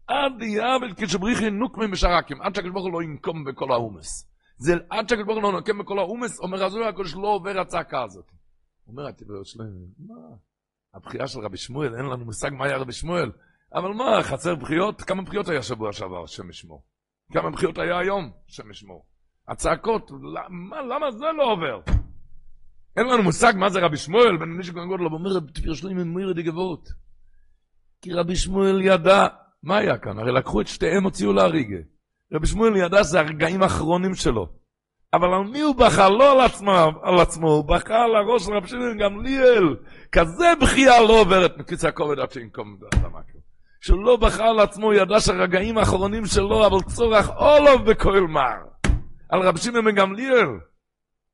עד 0.06 0.42
יאבל 0.42 0.94
כשבריחי 0.96 1.50
נוקמים 1.50 1.90
בשרקים, 1.90 2.42
עד 2.42 2.54
שהקדוש 2.54 2.72
ברוך 2.72 2.84
הוא 2.84 2.92
לא 2.92 3.02
ינקום 3.02 3.44
בכל 3.44 3.72
העומס. 3.72 4.30
זה 4.58 4.74
עד 4.90 5.08
שהקדוש 5.08 5.26
ברוך 5.26 5.38
הוא 5.38 5.42
לא 5.42 5.52
נוקם 5.52 5.78
בכל 5.78 5.98
העומס, 5.98 6.40
אומר 6.40 6.64
הזוהר 6.64 6.88
הקדוש 6.88 7.14
לא 7.14 7.28
עובר 7.28 7.60
הצעקה 7.60 8.02
הזאת. 8.02 8.30
אומר 8.88 9.06
הטבעיות 9.06 9.46
שלהם, 9.46 9.72
מה? 9.98 10.14
הבחירה 10.94 11.26
של 11.26 11.40
רבי 11.40 11.56
שמואל, 11.56 11.94
אין 11.94 12.04
לנו 12.04 12.24
מושג 12.24 12.50
מה 12.52 12.64
היה 12.64 12.76
רבי 12.76 12.92
שמואל, 12.92 13.30
אבל 13.74 13.90
מה, 13.90 14.22
חסר 14.22 14.54
בחיות? 14.54 15.02
כמה 15.02 15.22
בחיות 15.22 15.48
היה 15.48 15.62
שבוע 15.62 15.92
שעבר, 15.92 16.24
השם 16.24 16.50
ישמור? 16.50 16.82
כמה 17.32 17.50
בחיות 17.50 17.78
היה 17.78 17.98
היום, 17.98 18.32
השם 18.48 18.70
ישמור? 18.70 19.04
הצעקות, 19.48 20.10
למה, 20.10 20.82
למה 20.82 21.10
זה 21.10 21.24
לא 21.38 21.52
עובר? 21.52 21.80
אין 22.96 23.06
לנו 23.06 23.22
מושג 23.22 23.52
מה 23.56 23.70
זה 23.70 23.80
רבי 23.80 23.96
שמואל, 23.96 24.36
בן 24.36 24.48
מישהו 24.48 24.74
כהן 24.74 24.88
גודל, 24.88 25.04
אומר 25.04 25.30
רבי 25.36 25.52
תפיר 25.52 25.72
עם 25.90 26.14
מירי 26.14 26.34
דגבות. 26.34 26.88
כי 28.02 28.12
רבי 28.12 28.36
שמואל 28.36 28.80
ידע, 28.82 29.26
מה 29.66 29.76
היה 29.76 29.98
כאן? 29.98 30.18
הרי 30.18 30.32
לקחו 30.32 30.60
את 30.60 30.66
שתיהם, 30.66 31.04
הוציאו 31.04 31.32
להריגה. 31.32 31.76
רבי 32.32 32.46
שמואל 32.46 32.76
ידע 32.76 33.04
שזה 33.04 33.20
הרגעים 33.20 33.62
האחרונים 33.62 34.14
שלו. 34.14 34.48
אבל 35.14 35.34
על 35.34 35.44
מי 35.44 35.60
הוא 35.60 35.74
בכה? 35.74 36.08
לא 36.08 36.32
על 36.32 36.40
עצמו, 36.40 36.72
על 37.02 37.20
עצמו, 37.20 37.50
הוא 37.50 37.64
בכה 37.64 38.02
על 38.02 38.16
הראש 38.16 38.44
של 38.44 38.52
רבי 38.52 38.68
שמואל 38.68 38.98
גמליאל. 38.98 39.76
כזה 40.12 40.46
בכייה 40.62 41.02
לא 41.02 41.20
עוברת 41.20 41.58
מכיסא 41.58 41.86
הכובד 41.86 42.18
עד 42.18 42.32
שינקום 42.32 42.76
במקום. 42.94 43.40
שהוא 43.80 44.04
לא 44.04 44.16
בכה 44.16 44.44
על 44.44 44.60
עצמו, 44.60 44.86
הוא 44.86 44.94
ידע 44.94 45.20
שהרגעים 45.20 45.78
האחרונים 45.78 46.26
שלו, 46.26 46.66
אבל 46.66 46.82
צורך 46.86 47.30
אולוב 47.30 47.90
בכל 47.90 48.26
מר. 48.28 48.92
על 49.28 49.40
רבי 49.40 49.58
שמעון 49.58 49.94
גמליאל. 49.94 50.48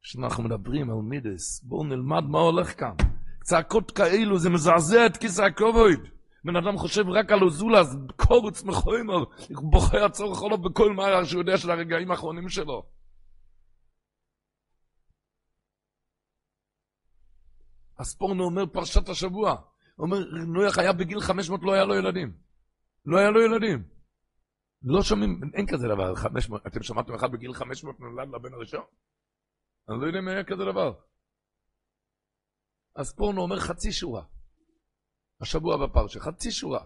כשאנחנו 0.03 0.43
מדברים 0.43 0.91
על 0.91 0.97
מידס, 1.09 1.65
בואו 1.65 1.85
נלמד 1.85 2.25
מה 2.29 2.39
הולך 2.39 2.81
כאן. 2.81 2.95
צעקות 3.43 3.91
כאלו, 3.91 4.39
זה 4.39 4.51
מזעזע 4.51 5.07
את 5.07 5.17
כיסא 5.17 5.43
הכובד. 5.43 6.12
בן 6.45 6.57
אדם 6.57 6.77
חושב 6.77 7.09
רק 7.09 7.33
על 7.33 7.43
אוזולס, 7.43 7.97
קורץ 8.17 8.63
מחוימר, 8.63 9.25
בוכה 9.71 10.05
הצורך 10.07 10.39
עולו 10.39 10.59
בכל 10.59 10.93
מהר 10.93 11.25
שהוא 11.25 11.41
יודע 11.41 11.59
של 11.59 11.71
הרגעים 11.71 12.11
האחרונים 12.11 12.49
שלו. 12.49 12.83
הספורנו 17.99 18.45
אומר 18.45 18.67
פרשת 18.67 19.09
השבוע, 19.09 19.57
אומר 19.99 20.19
נויח 20.55 20.79
היה 20.79 20.93
בגיל 20.93 21.21
500 21.21 21.61
לא 21.63 21.73
היה 21.73 21.85
לו 21.85 21.95
ילדים. 21.95 22.37
לא 23.05 23.19
היה 23.19 23.31
לו 23.31 23.41
ילדים. 23.41 23.89
לא 24.83 25.03
שומעים, 25.03 25.41
אין 25.55 25.67
כזה 25.67 25.89
דבר, 25.89 26.15
500, 26.15 26.67
אתם 26.67 26.83
שמעתם 26.83 27.15
אחד 27.15 27.33
בגיל 27.33 27.53
500 27.53 28.01
נולד 28.01 28.29
לבן 28.29 28.55
הראשון? 28.55 28.85
אני 29.89 30.01
לא 30.01 30.07
יודע 30.07 30.19
אם 30.19 30.29
היה 30.29 30.45
כזה 30.45 30.65
דבר. 30.65 30.95
הספורנו 32.97 33.43
אומר 33.43 33.61
חצי 33.61 33.93
שורה. 33.93 34.23
השבוע 35.43 35.87
בפרשה, 35.87 36.21
חצי 36.21 36.51
שורה. 36.51 36.85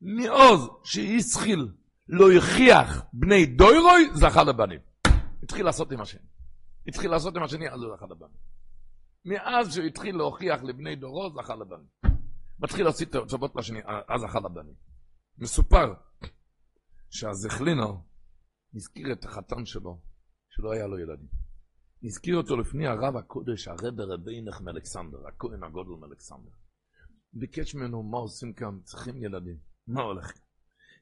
מעוז 0.00 0.68
שהסחיל 0.84 1.68
לא 2.08 2.32
הכריח 2.32 3.02
בני 3.12 3.46
דוירוי, 3.46 4.10
זכה 4.14 4.44
לבנים. 4.44 4.80
התחיל 5.42 5.64
לעשות 5.64 5.92
עם 5.92 6.00
השני. 6.00 6.26
התחיל 6.86 7.10
לעשות 7.10 7.36
עם 7.36 7.42
השני, 7.42 7.70
אז 7.70 7.82
הוא 7.82 7.96
זכה 7.96 8.06
לבנים. 8.06 8.36
מאז 9.24 9.74
שהוא 9.74 9.86
התחיל 9.86 10.16
להוכיח 10.16 10.62
לבני 10.62 10.96
דורו, 10.96 11.30
זכה 11.34 11.54
לבנים. 11.54 11.86
מתחיל 12.58 12.84
להוציא 12.84 13.06
תשובות 13.26 13.56
לשני, 13.56 13.80
אז 14.08 14.20
זכה 14.20 14.38
לבנים. 14.40 14.74
מסופר 15.38 15.94
שהזכלינר 17.10 17.92
הזכיר 18.74 19.12
את 19.12 19.24
החתן 19.24 19.66
שלו, 19.66 20.00
שלא 20.50 20.72
היה 20.72 20.86
לו 20.86 20.98
ילדים. 20.98 21.28
הזכיר 22.04 22.36
אותו 22.36 22.56
לפני 22.56 22.86
הרב 22.86 23.16
הקודש, 23.16 23.68
הרב 23.68 24.00
רבי 24.00 24.42
נחם 24.42 24.68
אלכסנדר, 24.68 25.28
הכהן 25.28 25.64
הגודל 25.64 25.90
מאלכסנדר. 26.00 26.50
ביקש 27.34 27.74
ממנו 27.74 28.02
מה 28.02 28.18
עושים 28.18 28.52
כאן, 28.52 28.78
צריכים 28.84 29.16
ילדים, 29.16 29.56
מה 29.86 30.02
הולך 30.02 30.26
כאן? 30.26 30.42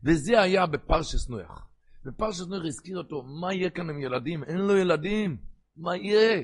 וזה 0.05 0.41
היה 0.41 0.67
בפרשס 0.67 1.29
נויח. 1.29 1.69
בפרשס 2.05 2.47
נויח 2.47 2.65
הזכיר 2.65 2.99
אותו, 2.99 3.23
מה 3.23 3.55
יהיה 3.55 3.71
כאן 3.71 3.91
עם 3.91 4.01
ילדים? 4.01 4.45
אין 4.45 4.59
לו 4.59 4.77
ילדים, 4.77 5.37
מה 5.77 5.97
יהיה? 5.97 6.43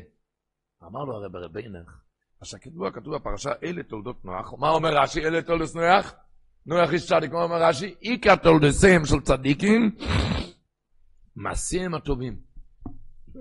אמר 0.84 1.04
לו 1.04 1.16
הרי 1.16 1.28
ברבינך, 1.28 1.98
עכשיו 2.40 2.60
כתוב, 2.60 2.90
כתוב 2.90 3.14
בפרשה, 3.14 3.50
אלה 3.62 3.82
תולדות 3.82 4.24
נוח, 4.24 4.54
מה 4.58 4.70
אומר 4.70 5.02
רש"י, 5.02 5.20
אלה 5.20 5.42
תולדות 5.42 5.74
נוח? 5.74 6.14
נוח 6.66 6.92
איש 6.92 7.08
צדיק, 7.08 7.32
מה 7.32 7.42
אומר 7.42 7.62
רש"י? 7.62 7.94
עיקר 8.00 8.36
תולדסיהם 8.36 9.04
של 9.04 9.20
צדיקים, 9.20 9.96
מעשיהם 11.36 11.94
הטובים. 11.94 12.40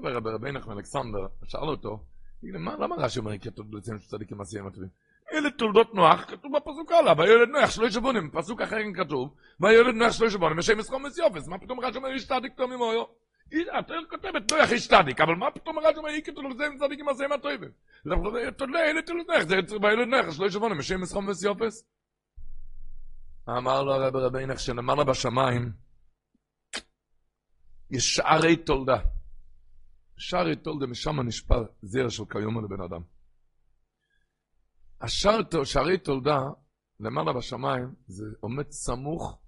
רבינך 0.03 0.67
מאלכסנדר, 0.67 1.27
שאל 1.43 1.69
אותו, 1.69 2.05
למה 2.43 2.95
רש"י 2.95 3.19
אומר 3.19 3.31
עיקר 3.31 3.49
תולדסיהם 3.49 3.99
של 3.99 4.07
צדיקים, 4.07 4.37
מעשיהם 4.37 4.67
הטובים? 4.67 4.89
אלה 5.33 5.51
תולדות 5.51 5.93
נוח, 5.93 6.25
כתוב 6.25 6.51
בפסוק 6.55 6.91
הלאה, 6.91 7.13
וילד 7.17 7.49
נוח 7.49 7.69
שלוש 7.69 7.97
בונים, 7.97 8.29
פסוק 8.33 8.61
אחר 8.61 8.77
כתוב, 8.95 9.35
וילד 9.59 9.95
נוח 9.95 10.11
שלוש 10.11 10.35
בונים, 10.35 10.57
ושם 10.57 10.77
מסחום 10.77 11.05
מסיופס, 11.05 11.47
מה 11.47 11.57
פתאום 11.57 11.79
רש"י 11.79 11.97
אומר 11.97 12.09
איש 12.09 12.27
צדיק 12.27 12.53
טוב 12.53 12.75
ממויו? 12.75 13.03
אתה 13.79 13.93
כותבת, 14.09 14.51
יכי 14.63 14.79
צדיק, 14.87 15.21
אבל 15.21 15.35
מה 15.35 15.51
פתאום 15.51 15.77
הרב 15.77 15.97
אומר, 15.97 16.09
איקי 16.09 16.31
תולו 16.31 16.49
לזה 16.49 16.65
עם 16.65 16.77
צדיק 16.77 16.99
עם 16.99 17.09
עשיים 17.09 17.31
הטובים? 17.31 17.69
תולה, 18.57 18.79
אלה 18.79 19.01
תולו 19.01 19.23
נך, 19.23 19.43
זה 19.43 19.79
באלה 19.81 20.05
נך, 20.05 20.33
שלא 20.33 20.45
ישבונו, 20.45 20.75
משם 20.75 21.01
מסחום 21.01 21.27
וסיופס. 21.27 21.83
אמר 23.49 23.83
לו 23.83 23.93
הרב 23.93 24.15
רבינך 24.15 24.59
שלמעלה 24.59 25.03
בשמיים, 25.03 25.71
יש 27.91 28.15
שערי 28.15 28.55
תולדה. 28.55 28.97
שערי 30.17 30.55
תולדה, 30.55 30.85
משם 30.85 31.19
נשפר 31.19 31.65
זרע 31.81 32.09
של 32.09 32.23
קיומו 32.25 32.61
לבן 32.61 32.81
אדם. 32.81 33.01
השערי 35.01 35.97
תולדה, 35.97 36.39
למעלה 36.99 37.33
בשמיים, 37.33 37.93
זה 38.07 38.25
עומד 38.39 38.71
סמוך 38.71 39.39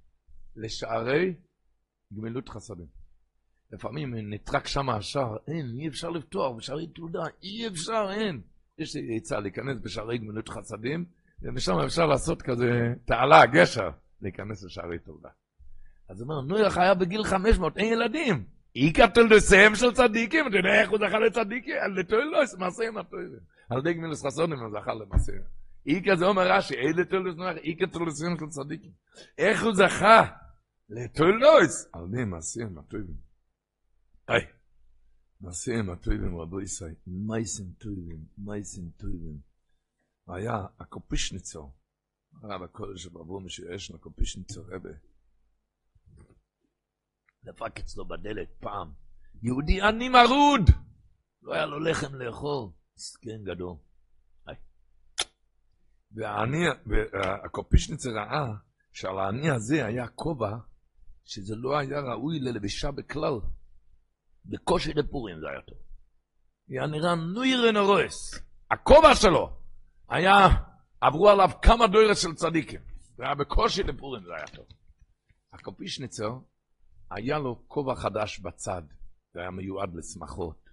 לשערי 0.55 1.34
גמילות 2.13 2.49
חסדים. 2.49 2.88
לפעמים 3.71 4.13
נטרק 4.15 4.67
שם 4.67 4.89
השער, 4.89 5.38
אין, 5.47 5.71
אי 5.80 5.88
אפשר 5.88 6.09
לפתוח 6.09 6.57
בשערי 6.57 6.88
תולדה, 6.88 7.23
אי 7.43 7.67
אפשר, 7.67 8.07
אין. 8.11 8.41
יש 8.77 8.95
לי 8.95 9.17
עצה 9.17 9.39
להיכנס 9.39 9.80
בשערי 9.80 10.17
גמילות 10.17 10.49
חסדים, 10.49 11.05
ומשם 11.41 11.80
אפשר 11.85 12.05
לעשות 12.05 12.41
כזה 12.41 12.93
תעלה, 13.05 13.45
גשר, 13.45 13.89
להיכנס 14.21 14.63
לשערי 14.63 14.99
תולדה. 14.99 15.30
אז 16.09 16.21
הוא 16.21 16.31
אומר, 16.31 16.41
נויח 16.41 16.77
היה 16.77 16.93
בגיל 16.93 17.23
500, 17.23 17.77
אין 17.77 17.93
ילדים. 17.93 18.43
איקה 18.76 19.07
תולדסיהם 19.07 19.76
של 19.76 19.93
צדיקים, 19.93 20.47
אתה 20.47 20.57
יודע 20.57 20.81
איך 20.81 20.89
הוא 20.89 20.99
זכה 20.99 21.19
לצדיקים? 21.19 21.76
לתולדוס, 21.95 22.55
מעשה 22.55 22.88
עם 22.88 22.97
הטוילים. 22.97 23.39
אל 23.71 23.81
דייג 23.81 23.97
מילס 23.97 24.25
חסון 24.25 24.53
אין 24.53 24.71
זאַ 24.71 24.85
חלל 24.85 25.05
מאסע 25.05 25.31
איך 25.87 26.03
קז 26.05 26.23
אומער 26.23 26.57
רש 26.57 26.71
אלע 26.71 27.03
טולס 27.03 27.35
נאך 27.37 27.57
איך 27.57 27.77
קז 27.79 27.93
טולס 27.93 28.23
צדיק 28.49 28.81
איך 29.37 29.63
הו 29.63 29.73
זכה 29.73 30.21
לטולס 30.89 31.75
אל 31.95 32.07
דיי 32.11 32.25
מאסע 32.25 32.65
מאטויב 32.69 33.07
איי 34.29 34.45
מאסע 35.41 35.81
מאטויב 35.81 36.21
רבו 36.35 36.61
ישאי 36.61 36.93
מייסן 37.07 37.71
טויב 37.77 38.19
מייסן 38.37 38.89
טויב 38.89 39.37
ויא 40.27 40.49
א 40.77 40.83
קופישניצו 40.83 41.71
רב 42.43 42.63
הקודל 42.63 42.97
שבבו 42.97 43.39
משיש 43.39 43.91
נא 43.91 43.97
קופישניצו 43.97 44.61
רבה 44.67 44.89
דפק 47.43 47.79
אצלו 47.79 48.05
בדלת 48.05 48.49
פעם 48.59 48.91
יהודי 49.43 49.81
אני 49.81 50.09
מרוד 50.09 50.69
לא 51.41 51.53
היה 51.53 51.65
לו 51.65 51.79
לחם 51.79 52.15
לאכול 52.15 52.69
מסכן 52.99 53.43
גדול. 53.43 53.76
והעני, 56.11 56.65
והקופישניצר 56.85 58.09
ראה 58.09 58.53
שעל 58.93 59.19
העני 59.19 59.49
הזה 59.49 59.85
היה 59.85 60.07
כובע 60.07 60.57
שזה 61.26 61.55
לא 61.55 61.77
היה 61.77 61.99
ראוי 61.99 62.39
ללבשה 62.39 62.91
בכלל. 62.91 63.34
בקושי 64.45 64.93
לפורים 64.93 65.39
זה 65.39 65.49
היה 65.49 65.61
טוב. 65.61 65.77
היה 66.69 66.88
נראה 66.88 67.15
נוירן 67.15 67.76
הרועס. 67.76 68.39
הכובע 68.71 69.15
שלו 69.15 69.59
היה, 70.09 70.47
עברו 71.01 71.30
עליו 71.30 71.49
כמה 71.61 71.88
דוירס 71.88 72.21
של 72.21 72.34
צדיקים. 72.34 72.81
זה 73.17 73.23
היה 73.23 73.35
בקושי 73.35 73.84
לפורים 73.84 74.23
זה 74.23 74.31
היה 74.38 74.47
טוב. 74.47 74.65
הקופישניצר, 75.53 76.31
היה 77.11 77.39
לו 77.39 77.63
כובע 77.67 77.95
חדש 77.95 78.39
בצד, 78.39 78.81
זה 79.34 79.39
היה 79.39 79.51
מיועד 79.51 79.95
לשמחות. 79.95 80.69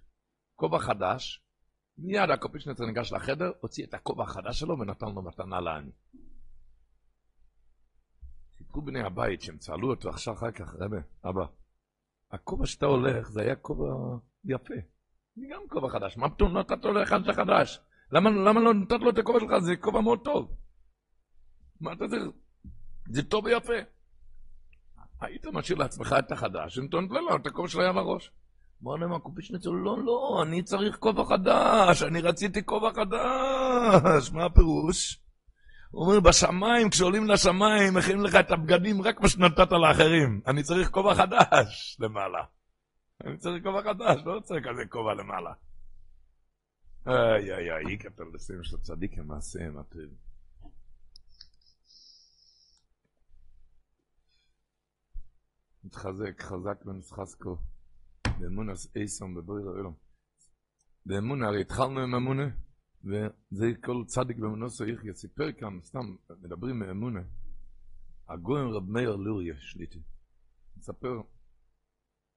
כובע 0.55 0.79
חדש, 0.79 1.46
מיד 1.97 2.29
הקופישניצר 2.29 2.85
ניגש 2.85 3.13
לחדר, 3.13 3.51
הוציא 3.59 3.85
את 3.85 3.93
הכובע 3.93 4.23
החדש 4.23 4.59
שלו 4.59 4.79
ונתן 4.79 5.07
לו 5.15 5.21
מתנה 5.21 5.61
לעני. 5.61 5.91
סיפרו 8.57 8.81
בני 8.81 9.01
הבית 9.03 9.41
שהם 9.41 9.57
צהלו 9.57 9.89
אותו 9.89 10.09
עכשיו 10.09 10.33
אחר 10.33 10.51
כך, 10.51 10.75
רבה, 10.75 10.97
אבא, 11.25 11.45
הכובע 12.31 12.65
שאתה 12.65 12.85
הולך, 12.85 13.29
זה 13.29 13.41
היה 13.41 13.55
כובע 13.55 13.93
יפה. 14.45 14.73
זה 15.35 15.45
גם 15.49 15.61
כובע 15.69 15.89
חדש. 15.89 16.17
מה 16.17 16.29
פתאום 16.29 16.57
נתת 16.57 16.85
לו 16.85 16.93
לאחד 16.93 17.31
חדש? 17.31 17.79
למה, 18.11 18.29
למה 18.29 18.59
לא 18.59 18.73
נתת 18.73 18.99
לו 18.99 19.09
את 19.09 19.17
הכובע 19.17 19.39
שלך? 19.39 19.57
זה 19.59 19.75
כובע 19.75 20.01
מאוד 20.01 20.19
טוב. 20.23 20.55
מה 21.81 21.93
אתה 21.93 22.07
צריך? 22.07 22.23
זה 23.09 23.23
טוב 23.23 23.45
ויפה. 23.45 23.73
היית 25.21 25.45
משאיר 25.45 25.77
לעצמך 25.77 26.15
את 26.19 26.31
החדש, 26.31 26.77
ונותן 26.77 26.97
לו 26.97 27.35
את 27.35 27.47
הכובע 27.47 27.67
שלו 27.67 27.81
היה 27.81 27.93
בראש. 27.93 28.31
בוא 28.81 28.97
נאמר, 28.97 29.19
קופישניצר, 29.19 29.69
לא, 29.69 30.03
לא, 30.03 30.43
אני 30.43 30.63
צריך 30.63 30.97
כובע 30.99 31.25
חדש, 31.25 32.03
אני 32.03 32.21
רציתי 32.21 32.65
כובע 32.65 32.89
חדש. 32.93 34.31
מה 34.31 34.45
הפירוש? 34.45 35.21
הוא 35.91 36.05
אומר, 36.05 36.19
בשמיים, 36.19 36.89
כשעולים 36.89 37.27
לשמיים, 37.27 37.93
מכינים 37.93 38.23
לך 38.23 38.35
את 38.35 38.51
הבגדים 38.51 39.01
רק 39.01 39.21
מה 39.21 39.29
שנתת 39.29 39.71
לאחרים. 39.71 40.41
אני 40.47 40.63
צריך 40.63 40.89
כובע 40.89 41.15
חדש 41.15 41.97
למעלה. 41.99 42.43
אני 43.23 43.37
צריך 43.37 43.63
כובע 43.63 43.81
חדש, 43.81 44.21
לא 44.25 44.33
רוצה 44.33 44.55
כזה 44.63 44.85
כובע 44.89 45.13
למעלה. 45.13 45.53
איי, 47.07 47.53
איי, 47.53 47.71
איי, 47.71 47.85
אי 47.87 47.97
כפרדסים 47.99 48.63
של 48.63 48.77
צדיק 48.77 49.17
המעשה 49.17 49.59
הם 49.65 49.77
הטוב. 49.77 50.01
מתחזק, 55.83 56.41
חזק 56.41 56.85
ונסחסקו. 56.85 57.57
באמונס 58.39 58.95
אייסון 58.95 59.35
בבויר 59.35 59.67
העולם. 59.67 59.93
באמונה, 61.05 61.47
הרי 61.47 61.61
התחלנו 61.61 61.99
עם 61.99 62.15
אמונה. 62.15 62.49
וזה 63.03 63.65
כל 63.83 64.03
צדיק 64.05 64.37
במנוסו 64.37 64.85
יחיה 64.85 65.13
סיפר 65.13 65.51
כאן, 65.51 65.79
סתם 65.81 66.15
מדברים 66.41 66.79
מאמונה. 66.79 67.21
הגויים 68.29 68.67
רב 68.67 68.89
מאיר 68.89 69.15
לוריה 69.15 69.55
שליטי. 69.59 69.99
מספר 70.77 71.21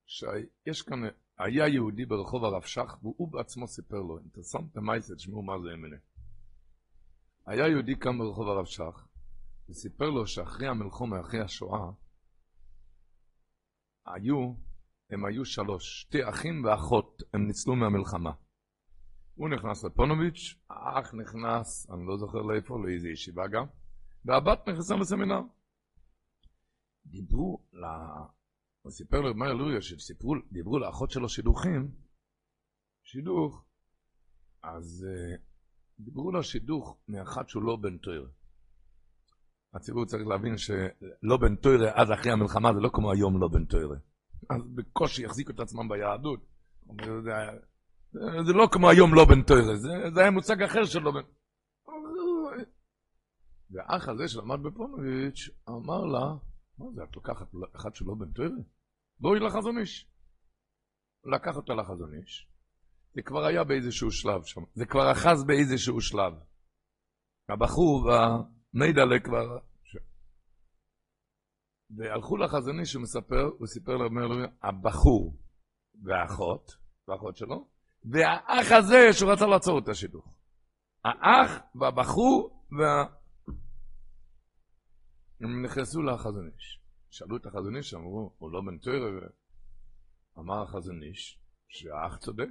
שיש 0.07 0.83
כאן, 0.83 0.99
היה 1.39 1.69
יהודי 1.69 2.07
ברחוב 2.07 2.45
הרב 2.45 2.63
שך, 2.63 2.97
והוא 3.03 3.33
בעצמו 3.33 3.67
סיפר 3.67 3.97
לו, 3.97 4.19
אינטרסנט 4.19 4.77
המייסד, 4.77 5.19
שמעו 5.19 5.43
מה 5.43 5.53
זה 5.63 5.75
אמונה. 5.75 5.97
היה 7.47 7.69
יהודי 7.69 7.97
כאן 7.97 8.19
ברחוב 8.19 8.49
הרב 8.49 8.65
שך, 8.65 9.07
וסיפר 9.69 10.11
לו 10.11 10.27
שאחרי 10.27 10.69
המלחומה, 10.69 11.21
אחרי 11.21 11.41
השואה, 11.41 11.91
היו, 14.07 14.55
הם 15.11 15.25
היו 15.25 15.45
שלוש, 15.45 16.01
שתי 16.01 16.29
אחים 16.29 16.65
ואחות, 16.65 17.23
הם 17.35 17.47
ניצלו 17.47 17.77
מהמלחמה. 17.77 18.31
הוא 19.35 19.49
נכנס 19.49 19.85
לפונוביץ', 19.85 20.55
האח 20.71 21.15
נכנס, 21.15 21.91
אני 21.91 22.07
לא 22.07 22.17
זוכר 22.17 22.39
לאיפה, 22.39 22.79
לאיזה 22.85 23.09
ישיבה 23.09 23.49
גם, 23.49 23.65
והבת 24.25 24.69
נכנסה 24.69 24.97
לסמינר. 24.97 25.41
דיברו 27.07 27.63
ל... 27.73 27.85
הוא 28.83 28.93
סיפר 28.93 29.21
למאיר 29.21 29.53
לוריה 29.53 29.83
שסיפרו, 29.83 30.35
דיברו 30.53 30.79
לאחות 30.79 31.11
שלו 31.11 31.29
שידוכים, 31.29 31.91
שידוך, 33.03 33.65
אז 34.63 35.07
uh, 35.09 35.41
דיברו 36.01 36.33
לו 36.33 36.43
שידוך 36.43 36.99
מאחד 37.09 37.49
שהוא 37.49 37.63
לא 37.63 37.77
בן 37.77 37.99
תויר. 37.99 38.31
הציבור 39.75 40.05
צריך 40.05 40.27
להבין 40.27 40.59
שלא 40.59 41.37
בן 41.41 41.57
תוירה 41.57 41.93
אז 41.95 42.13
אחרי 42.13 42.33
המלחמה 42.33 42.75
זה 42.75 42.81
לא 42.81 42.91
כמו 42.93 43.13
היום 43.13 43.41
לא 43.41 43.49
בן 43.49 43.65
תוירה. 43.65 43.97
אז 44.51 44.63
בקושי 44.75 45.25
יחזיקו 45.25 45.53
את 45.53 45.61
עצמם 45.61 45.89
ביהדות. 45.89 46.41
זה 48.47 48.53
לא 48.53 48.69
כמו 48.73 48.91
היום 48.91 49.15
לא 49.15 49.25
בן 49.25 49.43
תוירה, 49.43 49.77
זה, 49.77 49.89
זה 50.15 50.21
היה 50.21 50.31
מושג 50.31 50.63
אחר 50.63 50.85
של 50.85 50.99
לא 50.99 51.11
בן... 51.11 51.21
והאח 53.71 54.09
הזה 54.09 54.29
שלמד 54.29 54.63
בפונוביץ' 54.63 55.49
אמר 55.69 56.05
לה, 56.05 56.35
מה 56.79 56.87
זה, 56.95 57.03
את 57.05 57.17
לוקחת 57.17 57.47
אחד 57.77 57.95
שלא 57.95 58.15
בן 58.15 58.33
תוירה? 58.33 58.57
בואי 59.21 59.41
לחזון 59.41 59.79
איש. 59.79 60.11
לקח 61.25 61.57
אותה 61.57 61.73
לחזון 61.75 62.15
איש. 62.15 62.49
זה 63.15 63.23
כבר 63.23 63.45
היה 63.45 63.65
באיזשהו 63.65 64.11
שלב 64.11 64.45
שם, 64.45 64.61
זה 64.75 64.87
כבר 64.87 65.13
אחז 65.13 65.45
באיזשהו 65.45 66.01
שלב. 66.01 66.33
הבחור 67.49 68.05
והמידלה 68.07 69.21
כבר... 69.25 69.70
והלכו 71.97 72.37
לחזון 72.37 72.81
איש, 72.81 72.95
הוא 72.95 73.03
מספר, 73.03 73.51
הוא 73.59 73.67
סיפר 73.67 73.97
לאמר 73.97 74.47
הבחור 74.63 75.37
והאחות, 76.03 76.77
והאחות 77.09 77.37
שלו, 77.37 77.69
והאח 78.05 78.73
הזה 78.73 79.13
שהוא 79.13 79.33
רצה 79.33 79.47
לעצור 79.47 79.79
את 79.79 79.89
השידוך. 79.89 80.37
האח 81.05 81.59
והבחור 81.75 82.65
וה... 82.79 83.05
הם 85.41 85.65
נכנסו 85.65 86.03
לחזון 86.03 86.51
איש. 86.55 86.81
שאלו 87.11 87.37
את 87.37 87.47
החזון 87.47 87.77
איש, 87.77 87.95
אמרו, 87.95 88.35
הוא 88.39 88.53
לא 88.53 88.61
בן 88.61 88.79
תוירה, 88.79 89.27
אמר 90.39 90.63
החזון 90.63 91.03
איש, 91.03 91.41
שהאח 91.69 92.17
צודק. 92.17 92.49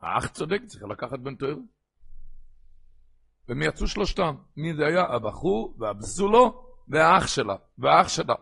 האח 0.00 0.26
צודק, 0.26 0.60
צריך 0.66 0.84
לקחת 0.84 1.18
בן 1.18 1.36
תוירה. 1.36 1.60
והם 3.48 3.62
יצאו 3.62 3.86
שלושתם. 3.86 4.34
מי 4.56 4.74
זה 4.76 4.86
היה? 4.86 5.02
הבחור 5.02 5.76
והבזולו 5.78 6.66
והאח 6.88 7.26
שלה, 7.26 7.56
והאח 7.78 8.08
שלה. 8.08 8.34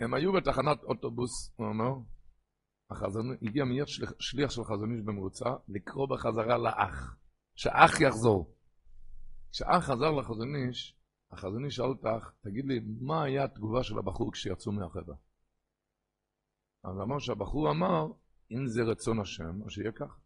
הם 0.00 0.14
היו 0.14 0.32
בתחנת 0.32 0.82
אוטובוס, 0.82 1.52
הוא 1.56 1.66
אומר, 1.66 1.92
החזון, 2.90 3.36
הגיע 3.42 3.64
מיד 3.64 3.88
שליח, 4.18 4.50
של 4.50 4.64
חזון 4.64 4.92
איש 4.92 5.00
במרוצה 5.04 5.50
לקרוא 5.68 6.08
בחזרה 6.08 6.58
לאח, 6.58 7.16
שאח 7.54 8.00
יחזור. 8.00 8.54
כשאח 9.52 9.84
חזר 9.84 10.10
לחזון 10.10 10.56
איש, 10.56 10.96
החזון 11.30 11.64
איש 11.64 11.76
שאל 11.76 11.84
אותך, 11.84 12.30
תגיד 12.40 12.64
לי, 12.64 12.80
מה 13.00 13.22
היה 13.22 13.44
התגובה 13.44 13.82
של 13.82 13.98
הבחור 13.98 14.32
כשיצאו 14.32 14.72
מהחברה? 14.72 15.16
אז 16.84 17.00
אמר 17.02 17.18
שהבחור 17.18 17.70
אמר, 17.70 18.06
אם 18.50 18.66
זה 18.66 18.82
רצון 18.82 19.20
השם, 19.20 19.62
אז 19.64 19.70
שיהיה 19.70 19.92
ככה. 19.92 20.18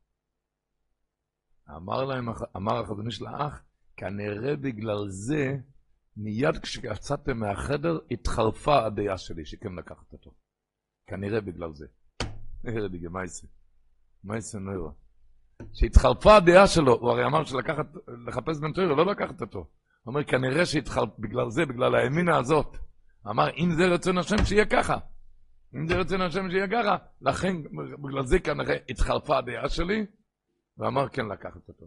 אמר 1.77 2.05
להם, 2.05 2.29
אמר 2.57 2.81
החזון 2.81 3.07
איש 3.07 3.23
לאח, 3.23 3.63
כנראה 3.97 4.57
בגלל 4.57 5.09
זה, 5.09 5.57
מיד 6.17 6.59
כשיצאתם 6.63 7.39
מהחדר, 7.39 7.99
התחלפה 8.11 8.85
הדעה 8.87 9.19
שלי 9.19 9.45
שכן 9.45 9.75
לקחת 9.75 10.13
אותו. 10.13 10.35
כנראה 11.07 11.41
בגלל 11.41 11.73
זה. 11.73 11.87
נראה 12.65 12.89
דיגה, 12.89 13.09
מה 13.09 13.21
יעשה? 13.21 13.47
מה 14.25 14.35
יעשה 14.35 14.59
נראה? 14.59 14.91
שהתחלפה 15.73 16.37
הדעה 16.37 16.67
שלו, 16.67 16.93
הוא 17.01 17.11
הרי 17.11 17.25
אמר 17.25 17.45
שלקחת, 17.45 17.87
לחפש 18.27 18.61
בן 18.61 18.73
תוירה, 18.73 18.97
לא 18.97 19.07
לקחת 19.07 19.41
אותו. 19.41 19.59
הוא 19.59 19.67
אומר, 20.07 20.25
כנראה 20.25 20.67
שהתחלף, 20.67 21.09
בגלל 21.19 21.51
זה, 21.51 21.67
בגלל 21.67 21.95
האמינה 21.95 22.39
הזאת. 22.39 22.77
אמר, 23.31 23.51
אם 23.57 23.73
זה 23.77 23.87
רצון 23.87 24.19
השם, 24.19 24.45
שיהיה 24.45 24.67
ככה. 24.67 24.99
אם 25.75 25.89
זה 25.89 25.95
רצון 25.95 26.21
השם, 26.21 26.51
שיהיה 26.51 26.69
ככה. 26.69 26.97
לכן, 27.21 27.57
בגלל 28.03 28.27
זה 28.27 28.39
כנראה 28.39 28.77
התחלפה 28.89 29.39
הדעה 29.39 29.69
שלי, 29.69 30.07
ואמר, 30.79 31.09
כן 31.09 31.27
לקחת 31.27 31.69
אותו. 31.69 31.87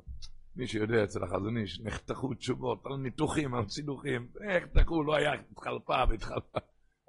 מי 0.58 0.68
שיודע 0.68 1.04
אצל 1.04 1.24
החזון 1.24 1.58
איש, 1.58 1.80
נחתכו 1.80 2.34
תשובות 2.34 2.86
על 2.86 2.96
ניתוחים, 2.98 3.54
על 3.54 3.68
סידוכים, 3.68 4.28
תחו, 4.74 5.04
לא 5.04 5.16
היה, 5.16 5.34
התחלפה 5.34 6.04
והתחלפה. 6.10 6.60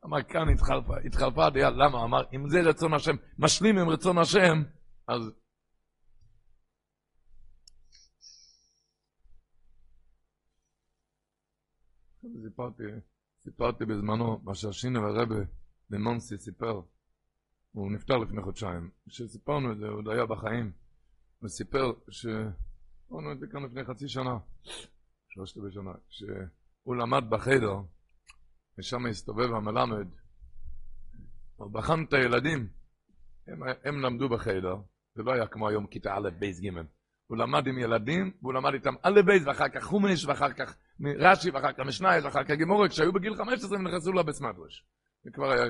אמר, 0.04 0.22
כאן 0.22 0.48
התחלפה, 0.48 0.98
התחלפה 0.98 1.46
הדעה, 1.46 1.70
למה? 1.70 2.04
אמר, 2.04 2.22
אם 2.34 2.48
זה 2.48 2.60
רצון 2.60 2.94
השם, 2.94 3.16
משלים 3.38 3.78
עם 3.78 3.88
רצון 3.88 4.18
השם, 4.18 4.62
אז... 5.08 5.32
סיפרתי, 12.42 12.82
סיפרתי 13.40 13.84
בזמנו, 13.84 14.40
מה 14.44 14.54
שהשינה 14.54 15.00
והרבה 15.00 15.44
במונסי 15.90 16.38
סיפר, 16.38 16.80
הוא 17.72 17.92
נפטר 17.92 18.16
לפני 18.16 18.42
חודשיים, 18.42 18.90
כשסיפרנו 19.08 19.72
את 19.72 19.78
זה, 19.78 19.86
הוא 19.86 19.98
עוד 19.98 20.08
היה 20.08 20.26
בחיים, 20.26 20.72
הוא 21.38 21.48
סיפר 21.48 21.92
ש... 22.10 22.26
אמרנו 23.12 23.32
את 23.32 23.40
זה 23.40 23.46
כאן 23.46 23.62
לפני 23.62 23.84
חצי 23.84 24.08
שנה, 24.08 24.38
שלושת 25.28 25.56
בשנה, 25.56 25.92
שהוא 26.08 26.96
למד 26.96 27.24
בחדר, 27.30 27.74
ושם 28.78 29.06
הסתובב 29.06 29.54
המלמד, 29.54 30.06
הוא 31.56 31.70
בחן 31.70 32.04
את 32.04 32.12
הילדים, 32.12 32.68
הם, 33.46 33.62
הם 33.84 34.00
למדו 34.00 34.28
בחדר, 34.28 34.76
זה 35.14 35.22
לא 35.22 35.32
היה 35.32 35.46
כמו 35.46 35.68
היום 35.68 35.86
כיתה 35.86 36.16
א', 36.16 36.30
ב' 36.38 36.60
ג', 36.60 36.68
הוא 37.26 37.38
למד 37.38 37.66
עם 37.66 37.78
ילדים, 37.78 38.32
והוא 38.42 38.54
למד 38.54 38.74
איתם 38.74 38.94
א' 39.02 39.22
ב', 39.26 39.42
ואחר 39.46 39.68
כך 39.68 39.84
חומש, 39.84 40.24
ואחר 40.24 40.52
כך 40.52 40.76
רש"י, 41.00 41.50
ואחר 41.50 41.72
כך 41.72 41.80
משניות, 41.80 42.24
ואחר 42.24 42.44
כך 42.44 42.50
גמרא, 42.50 42.90
כשהיו 42.90 43.12
בגיל 43.12 43.34
15 43.34 43.78
הם 43.78 43.86
נכנסו 43.86 44.12
לבית 44.12 44.40
מדרש. 44.40 44.84
זה 45.24 45.30
כבר 45.30 45.50
היה... 45.50 45.64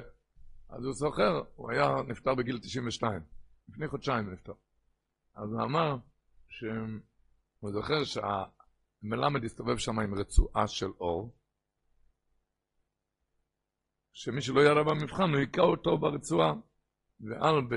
אז 0.69 0.85
הוא 0.85 0.93
זוכר, 0.93 1.43
הוא 1.55 1.71
היה 1.71 1.89
נפטר 2.09 2.35
בגיל 2.35 2.59
92, 2.59 3.21
לפני 3.69 3.89
חודשיים 3.89 4.31
נפטר. 4.33 4.53
אז 5.37 5.53
הוא 5.53 5.63
אמר 5.63 5.97
שהוא 7.61 7.73
זוכר 7.73 8.05
שהמלמד 8.05 9.45
הסתובב 9.45 9.79
שם 9.79 9.99
עם 9.99 10.15
רצועה 10.15 10.69
של 10.69 10.91
אור, 11.01 11.37
שמי 14.13 14.41
שלא 14.43 14.61
ידע 14.61 14.83
במבחן, 14.83 15.31
הוא 15.31 15.39
היכה 15.39 15.63
אותו 15.63 15.99
ברצועה, 15.99 16.55
ועל 17.21 17.61
ב... 17.71 17.75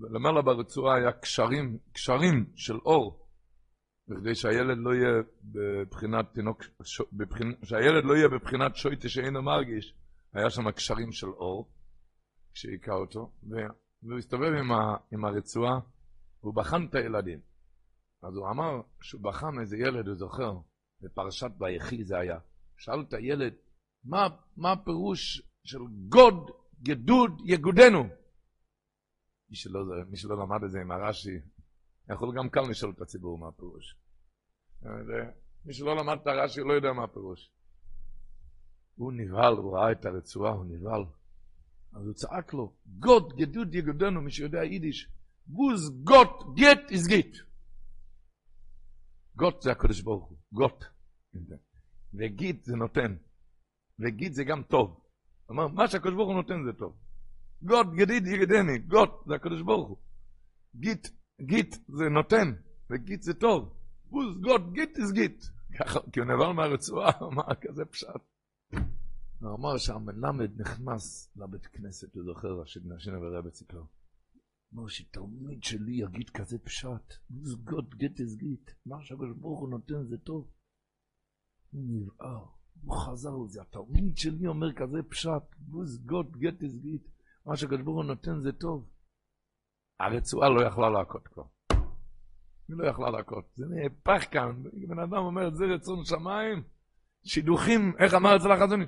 למעלה 0.00 0.42
ברצועה 0.42 0.96
היה 0.96 1.12
קשרים, 1.12 1.78
קשרים 1.92 2.52
של 2.56 2.76
אור, 2.76 3.28
בכדי 4.08 4.34
שהילד 4.34 4.78
לא 4.78 4.94
יהיה 4.94 5.22
בבחינת 5.44 6.34
תינוק, 6.34 6.62
בבחינ... 7.12 7.52
שהילד 7.62 8.04
לא 8.04 8.14
יהיה 8.14 8.28
בבחינת 8.28 8.76
שויטה 8.76 9.08
שאינו 9.08 9.42
מרגיש, 9.42 9.94
היה 10.32 10.50
שם 10.50 10.70
קשרים 10.70 11.12
של 11.12 11.26
אור, 11.28 11.70
כשהיכה 12.52 12.92
אותו, 12.92 13.32
והוא 14.02 14.18
הסתובב 14.18 14.52
עם, 14.58 14.72
ה... 14.72 14.96
עם 15.12 15.24
הרצועה, 15.24 15.78
והוא 16.42 16.54
בחן 16.54 16.86
את 16.86 16.94
הילדים. 16.94 17.53
אז 18.26 18.36
הוא 18.36 18.50
אמר, 18.50 18.80
כשהוא 19.00 19.22
בחן 19.22 19.58
איזה 19.60 19.76
ילד, 19.76 20.06
הוא 20.06 20.16
זוכר, 20.16 20.58
בפרשת 21.00 21.50
ויחי 21.60 22.04
זה 22.04 22.18
היה, 22.18 22.38
שאל 22.76 23.00
את 23.00 23.12
הילד, 23.12 23.52
מה, 24.04 24.28
מה 24.56 24.72
הפירוש 24.72 25.42
של 25.64 25.78
גוד, 26.08 26.50
גדוד, 26.82 27.42
יגודנו? 27.44 28.02
מי 29.50 29.56
שלא, 29.56 29.80
מי 30.10 30.16
שלא 30.16 30.38
למד 30.38 30.64
את 30.64 30.70
זה 30.70 30.80
עם 30.80 30.90
הרש"י, 30.90 31.40
יכול 32.10 32.36
גם 32.36 32.50
כאן 32.50 32.70
לשאול 32.70 32.92
את 32.96 33.00
הציבור 33.00 33.38
מה 33.38 33.48
הפירוש. 33.48 33.96
מי 35.64 35.74
שלא 35.74 35.96
למד 35.96 36.18
את 36.22 36.26
הרש"י 36.26 36.60
לא 36.60 36.72
יודע 36.72 36.92
מה 36.92 37.04
הפירוש. 37.04 37.50
הוא 38.94 39.12
נבהל, 39.12 39.54
הוא 39.54 39.76
ראה 39.76 39.92
את 39.92 40.06
הרצועה, 40.06 40.52
הוא 40.52 40.64
נבהל. 40.64 41.04
אז 41.92 42.06
הוא 42.06 42.14
צעק 42.14 42.54
לו, 42.54 42.72
גוד 42.98 43.36
גדוד 43.36 43.74
יגודנו, 43.74 44.20
מי 44.20 44.30
שיודע 44.30 44.64
יידיש, 44.64 45.08
בוז 45.46 46.02
גוט 46.04 46.56
גט 46.56 46.90
איז 46.90 47.06
גיט. 47.06 47.36
גוט 49.36 49.62
זה 49.62 49.72
הקדוש 49.72 50.00
ברוך 50.00 50.28
הוא, 50.28 50.38
גוט. 50.52 50.84
וגיט 52.14 52.64
זה 52.64 52.76
נותן. 52.76 53.16
וגיט 53.98 54.32
זה 54.32 54.44
גם 54.44 54.62
טוב. 54.62 55.00
אומר, 55.48 55.68
מה 55.68 55.88
שהקדוש 55.88 56.14
ברוך 56.14 56.28
הוא 56.28 56.36
נותן 56.36 56.64
זה 56.64 56.72
טוב. 56.78 56.96
גוט 57.62 57.86
גדיד 57.96 58.26
יגדני, 58.26 58.78
גוט 58.78 59.10
זה 59.26 59.34
הקדוש 59.34 59.62
ברוך 59.62 59.88
הוא. 59.88 59.96
גיט, 60.76 61.08
גיט 61.40 61.76
זה 61.88 62.08
נותן, 62.08 62.54
וגיט 62.90 63.22
זה 63.22 63.34
טוב. 63.34 63.76
בוז 64.04 64.38
גוט 64.40 64.62
גיט 64.72 64.98
איז 64.98 65.12
גיט. 65.12 65.44
ככה, 65.78 66.00
כי 66.12 66.20
הוא 66.20 66.26
נבל 66.26 66.52
מהרצועה, 66.52 67.10
אמר 67.22 67.54
כזה 67.60 67.84
פשט. 67.84 68.08
הוא 69.40 69.54
אמר 69.54 69.78
שהמלמד 69.78 70.60
נכנס 70.60 71.32
לבית 71.36 71.66
כנסת, 71.66 72.14
הוא 72.14 72.24
זוכר, 72.24 72.62
השנה 72.62 73.18
ורבע 73.18 73.50
סיפר. 73.50 73.82
אמר 74.74 74.88
שתלמיד 74.88 75.64
שלי 75.64 75.92
יגיד 75.92 76.30
כזה 76.30 76.58
פשט, 76.58 77.14
גיט 77.94 78.20
איז 78.20 78.36
גיט. 78.36 78.70
מה 78.86 78.96
שהקדוש 79.02 79.36
ברוך 79.36 79.60
הוא 79.60 79.68
נותן 79.68 80.04
זה 80.04 80.18
טוב. 80.18 80.50
הוא 81.72 81.82
נבער, 81.88 82.44
הוא 82.82 82.96
חזר 82.96 83.28
על 83.28 83.48
זה, 83.48 83.62
התלמיד 83.62 84.16
שלי 84.16 84.46
אומר 84.46 84.72
כזה 84.72 85.02
פשט, 85.08 85.42
גיט 86.36 86.62
איז 86.62 86.78
גיט. 86.78 87.08
מה 87.46 87.56
שהקדוש 87.56 87.80
ברוך 87.80 87.96
הוא 87.96 88.04
נותן 88.04 88.40
זה 88.40 88.52
טוב. 88.52 88.88
הרצועה 90.00 90.48
לא 90.48 90.66
יכלה 90.66 90.90
להכות 90.90 91.28
כבר. 91.28 91.44
היא 92.68 92.76
לא 92.76 92.86
יכלה 92.86 93.10
להכות. 93.10 93.44
זה 93.56 93.66
נהפך 93.66 94.32
כאן. 94.32 94.62
בן 94.88 94.98
אדם 94.98 95.12
אומר, 95.12 95.50
זה 95.54 95.64
רצון 95.64 96.04
שמיים. 96.04 96.62
שידוכים, 97.24 97.92
איך 97.98 98.14
אמר 98.14 98.36
אצל 98.36 98.52
החזוני? 98.52 98.84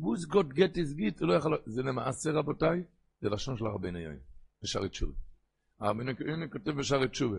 בוז 0.00 0.26
גוט 0.26 0.46
גט 0.46 0.78
איז 0.78 0.94
גיט, 0.94 1.20
לא 1.20 1.34
יכול... 1.34 1.58
זה 1.66 1.82
למעשה, 1.82 2.30
רבותיי, 2.30 2.82
זה 3.20 3.28
לשון 3.28 3.56
של 3.56 3.66
הרבי 3.66 3.90
נאי, 3.90 4.04
בשערי 4.62 4.88
תשובה. 4.88 5.12
הרבי 5.80 6.04
נאי 6.04 6.14
כותב 6.52 6.70
בשערי 6.70 7.08
תשובה, 7.08 7.38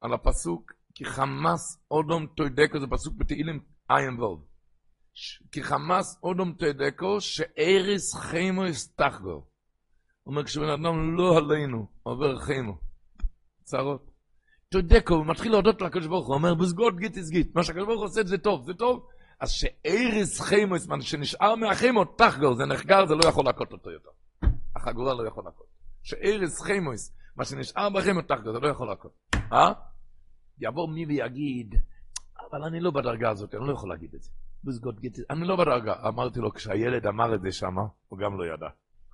על 0.00 0.12
הפסוק, 0.12 0.72
כי 0.94 1.04
חמאס 1.04 1.84
אודום 1.90 2.26
תוידקו, 2.26 2.80
זה 2.80 2.86
פסוק 2.90 3.14
בתהילים 3.16 3.60
עין 3.88 4.20
ואוב. 4.20 4.46
כי 5.52 5.62
חמאס 5.62 6.18
אודום 6.22 6.54
תדקו 6.58 7.20
שאיריס 7.20 8.14
חיימו 8.14 8.66
יסתחגו. 8.66 9.30
הוא 9.30 9.44
אומר, 10.26 10.44
כשבן 10.44 10.68
אדם 10.68 11.16
לא 11.16 11.38
עלינו, 11.38 11.86
עובר 12.02 12.38
חיימו. 12.38 12.78
צרות. 13.62 14.10
תדקו, 14.68 15.14
הוא 15.14 15.26
מתחיל 15.26 15.52
להודות 15.52 15.82
לקדוש 15.82 16.06
ברוך 16.06 16.26
הוא, 16.26 16.34
אומר, 16.34 16.54
בזגות 16.54 16.96
גיט 16.96 17.16
איז 17.16 17.30
מה 17.54 17.62
שהקדוש 17.62 17.86
ברוך 17.86 17.98
הוא 17.98 18.06
עושה 18.06 18.24
זה 18.24 18.38
טוב, 18.38 18.64
זה 18.66 18.74
טוב. 18.74 19.06
אז 19.40 19.50
שאיריס 19.50 20.40
חיימו, 20.40 20.74
מה 20.88 21.02
שנשאר 21.02 21.54
מהחיימו, 21.54 22.04
תחגור, 22.04 22.54
זה 22.54 22.64
נחגר, 22.64 23.06
זה 23.06 23.14
לא 23.14 23.28
יכול 23.28 23.44
להכות 23.44 23.72
אותו 23.72 23.90
יותר. 23.90 24.10
החגורה 24.76 25.14
לא 25.14 25.28
יכול 25.28 25.44
להכות. 25.44 25.66
שאיריס 26.02 26.60
חיימו, 26.60 26.90
מה 27.36 27.44
שנשאר 27.44 27.90
בחיימו, 27.90 28.22
תחגור, 28.22 28.52
זה 28.52 28.58
לא 28.58 28.68
יכול 28.68 28.88
להכות. 28.88 29.12
אה? 29.52 29.72
יבוא 30.58 30.88
מי 30.88 31.06
ויגיד, 31.06 31.74
אבל 32.50 32.64
אני 32.64 32.80
לא 32.80 32.90
בדרגה 32.90 33.30
הזאת, 33.30 33.54
אני 33.54 33.66
לא 33.66 33.72
יכול 33.72 33.88
להגיד 33.88 34.14
את 34.14 34.22
זה. 34.22 34.30
אני 35.30 35.46
לא 35.46 35.56
בדרגה. 35.56 35.94
אמרתי 36.08 36.40
לו, 36.40 36.52
כשהילד 36.52 37.06
אמר 37.06 37.34
את 37.34 37.40
זה 37.40 37.52
שם, 37.52 37.76
הוא 38.08 38.18
גם 38.18 38.38
לא 38.38 38.54
ידע. 38.54 38.68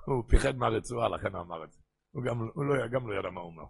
הוא 0.04 0.24
פיחד 0.28 0.56
מהרצועה, 0.56 1.08
לכן 1.08 1.34
הוא 1.34 1.42
אמר 1.42 1.64
את 1.64 1.72
זה. 1.72 1.78
הוא 2.10 2.24
גם, 2.24 2.38
הוא 2.54 2.64
לא, 2.64 2.86
גם 2.86 3.10
לא 3.10 3.14
ידע 3.18 3.30
מה 3.30 3.40
הוא 3.40 3.50
אומר. 3.50 3.64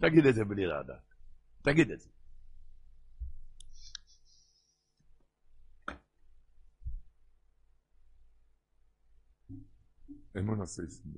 תגיד 0.00 0.26
את 0.26 0.34
זה 0.34 0.44
בלי 0.44 0.66
לדעת. 0.66 1.14
תגיד 1.62 1.90
את 1.90 2.00
זה. 2.00 2.08
אמון 10.38 10.60
הסייסים. 10.60 11.12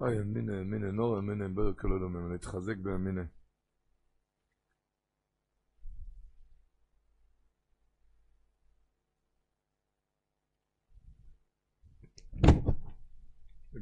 אוי, 0.00 0.22
מיני, 0.24 0.62
מיני 0.64 0.92
נורא, 0.92 1.20
מיני 1.20 1.48
ברק, 1.48 1.84
לא 1.84 1.94
יודע, 1.94 2.28
להתחזק 2.32 2.76
במיני. 2.76 3.22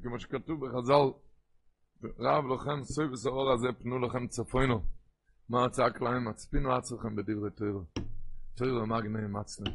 כמו 0.03 0.21
שכתוב 0.21 0.67
בחז"ל, 0.67 1.11
רב 2.19 2.45
לכם 2.55 2.85
סוי 2.85 3.07
וסעור 3.13 3.53
הזה 3.53 3.69
פנו 3.79 3.99
לכם 3.99 4.27
צפוינו. 4.27 4.85
מה 5.49 5.65
הצעק 5.65 6.01
להם? 6.01 6.29
הצפינו 6.29 6.75
עצרכם 6.75 7.17
בדברי 7.17 7.51
תוירו. 7.51 7.85
תוירו 8.55 8.87
מגנה 8.87 9.29
מצלם. 9.29 9.73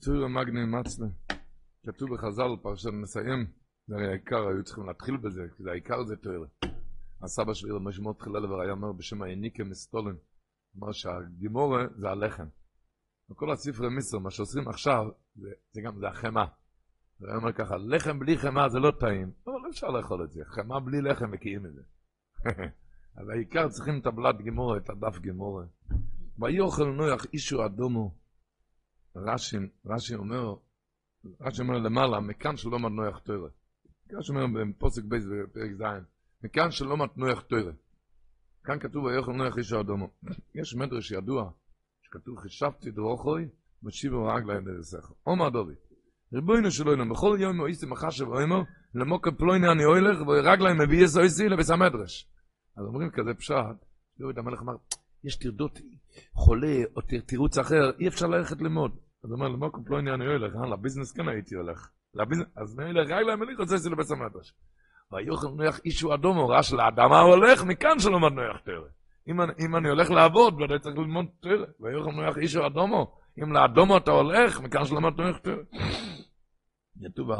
תוירה 0.00 0.28
מגני 0.28 0.64
מצלה. 0.64 1.06
כתוב 1.86 2.14
בחז"ל, 2.14 2.56
פרשת 2.62 2.90
נסיים, 3.02 3.46
זה 3.86 3.94
הרי 3.94 4.08
העיקר, 4.08 4.48
היו 4.48 4.64
צריכים 4.64 4.86
להתחיל 4.86 5.16
בזה, 5.16 5.42
כי 5.56 5.62
העיקר 5.70 6.04
זה 6.04 6.16
תוירה. 6.16 6.46
הסבא 7.22 7.54
שלי, 7.54 7.70
רבי 7.70 7.92
שמעון 7.92 8.14
תחילה 8.14 8.40
לבר, 8.40 8.60
היה 8.60 8.72
אומר 8.72 8.92
בשם 8.92 9.22
היניקה 9.22 9.64
מסטולן, 9.64 10.14
אמר 10.76 10.92
שהגימורה 10.92 11.84
זה 11.96 12.08
הלחם. 12.08 12.46
וכל 13.30 13.50
הספרי 13.50 13.88
מיסר, 13.88 14.18
מה 14.18 14.30
שעושים 14.30 14.68
עכשיו, 14.68 15.04
זה, 15.34 15.48
זה 15.72 15.80
גם, 15.80 15.98
זה 15.98 16.08
החמאה. 16.08 16.46
הוא 17.18 17.28
אומר 17.34 17.52
ככה, 17.52 17.76
לחם 17.76 18.18
בלי 18.18 18.38
חמאה 18.38 18.68
זה 18.68 18.78
לא 18.78 18.92
טעים, 19.00 19.32
אבל 19.46 19.54
לא 19.64 19.70
אפשר 19.70 19.86
לאכול 19.86 20.24
את 20.24 20.32
זה, 20.32 20.44
חמאה 20.44 20.80
בלי 20.80 21.00
לחם 21.00 21.30
מקיאים 21.30 21.66
את 21.66 21.72
זה. 21.72 21.82
אז 23.16 23.28
העיקר 23.28 23.68
צריכים 23.68 24.00
את 24.00 24.06
הבלת 24.06 24.42
גימורה, 24.42 24.76
את 24.76 24.90
הדף 24.90 25.18
גימורה. 25.18 25.64
ויאכל 26.38 26.84
נויח 26.84 27.26
אישו 27.32 27.66
אדומו. 27.66 28.14
רש"י, 29.16 29.56
רש"י 29.86 30.14
אומר, 30.14 30.54
רש"י 31.40 31.62
אומר 31.62 31.78
למעלה, 31.78 32.20
מכאן 32.20 32.56
שלא 32.56 32.78
מת 32.78 32.92
נויח 32.92 33.18
תוירה. 33.18 33.48
רש"י 34.12 34.32
אומר 34.32 34.64
בפוסק 34.64 35.02
בייס 35.04 35.24
בפרק 35.24 35.70
ז', 35.72 35.82
מכאן 36.44 36.70
שלא 36.70 36.96
מת 36.96 37.16
נויח 37.16 37.40
תוירה. 37.40 37.72
כאן 38.64 38.78
כתוב 38.78 39.04
ויאכל 39.04 39.32
נויח 39.32 39.58
אישו 39.58 39.80
אדומו. 39.80 40.10
יש 40.54 40.74
מדרש 40.74 41.10
ידוע, 41.10 41.50
שכתוב 42.02 42.38
חישבתי 42.38 42.90
דרוכוי, 42.90 43.48
משיבו 43.82 44.26
רגליים 44.26 44.68
לרסך. 44.68 45.12
עומר 45.22 45.48
דובי. 45.48 45.74
ריבונו 46.32 46.70
של 46.70 46.88
עולם, 46.88 47.08
בכל 47.08 47.36
יום 47.40 47.66
איסי 47.66 47.86
מחשב 47.86 48.28
ואומר, 48.28 48.62
למוקר 48.94 49.30
פלויני 49.30 49.68
אני 49.72 49.82
הולך, 49.82 50.20
ורגליים 50.26 50.78
מביא 50.78 51.02
איסו 51.02 51.20
איסי 51.20 51.48
לבית 51.48 51.70
המדרש. 51.70 52.28
אז 52.76 52.84
אומרים 52.86 53.10
כזה 53.10 53.34
פשט, 53.34 53.54
דוד 54.18 54.38
המלך 54.38 54.62
אמר, 54.62 54.72
יש 55.24 55.36
טרדות, 55.36 55.78
חולה 56.32 56.76
או 56.96 57.00
תירוץ 57.26 57.58
אחר, 57.58 57.90
אי 57.98 58.08
אפשר 58.08 58.26
ללכת 58.26 58.60
ללמוד. 58.60 58.96
אז 59.24 59.30
הוא 59.30 59.34
אומר, 59.34 59.48
למוקר 59.48 59.78
פלויני 59.86 60.14
אני 60.14 60.26
הולך, 60.26 60.56
אה, 60.56 60.66
לביזנס 60.66 61.12
כן 61.12 61.28
הייתי 61.28 61.54
הולך. 61.54 61.88
אז 62.56 62.76
מילא 62.76 63.00
רגליים 63.00 63.40
מביא 63.40 63.54
איסו 63.72 63.90
לבית 63.90 64.10
המדרש. 64.10 64.54
ויוכל 65.12 65.48
נויח 65.48 65.80
אישו 65.84 66.14
אדום, 66.14 66.36
הוא 66.36 66.50
ראה 66.52 66.62
שלאדמה 66.62 67.20
הולך, 67.20 67.64
מכאן 67.64 67.98
שלא 67.98 68.20
מד 68.20 68.32
נויח 68.32 68.60
תרא. 68.64 68.88
אם 69.60 69.76
אני 69.76 69.88
הולך 69.88 70.10
לעבוד, 70.10 70.60
ודאי 70.60 70.78
צריך 70.78 70.96
ללמוד 70.96 71.26
תרא. 71.40 71.66
ויוכל 71.80 72.10
נויח 72.10 72.38
אישו 72.38 72.66
אדומו, 72.66 73.18
אם 73.42 73.52
לאדומו 73.52 73.96
אתה 73.96 74.10
הולך, 74.10 74.60
מכאן 74.60 74.84
שלא 74.84 75.00
מד 75.00 75.20
נויח 75.20 75.38
תרא. 75.38 75.62
כתוב 77.04 77.30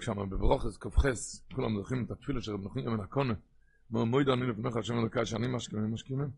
שם 0.00 0.30
בברוכס 0.30 0.76
כ"חס, 0.76 1.46
כולם 1.54 1.76
זוכרים 1.76 2.04
את 2.04 2.10
התפילה 2.10 2.40
של 2.40 2.52
רב 2.52 2.64
נחמיה 2.64 2.90
בן 2.90 3.00
הקונה, 3.00 3.34
מוידו 3.90 4.32
אני 4.32 4.46
לפניך 4.46 4.76
השם 4.76 4.94
אלוקי 4.98 5.26
שאני 5.26 5.46
משכימים 5.46 5.94
משכימים. 5.94 6.30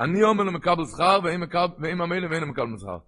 אני 0.00 0.22
אומר 0.22 0.44
למקבל 0.44 0.84
שכר 0.84 1.18
ואם 1.82 2.00
המילא 2.00 2.26
ואין 2.30 2.42
למקבל 2.42 2.78
שכר. 2.78 2.98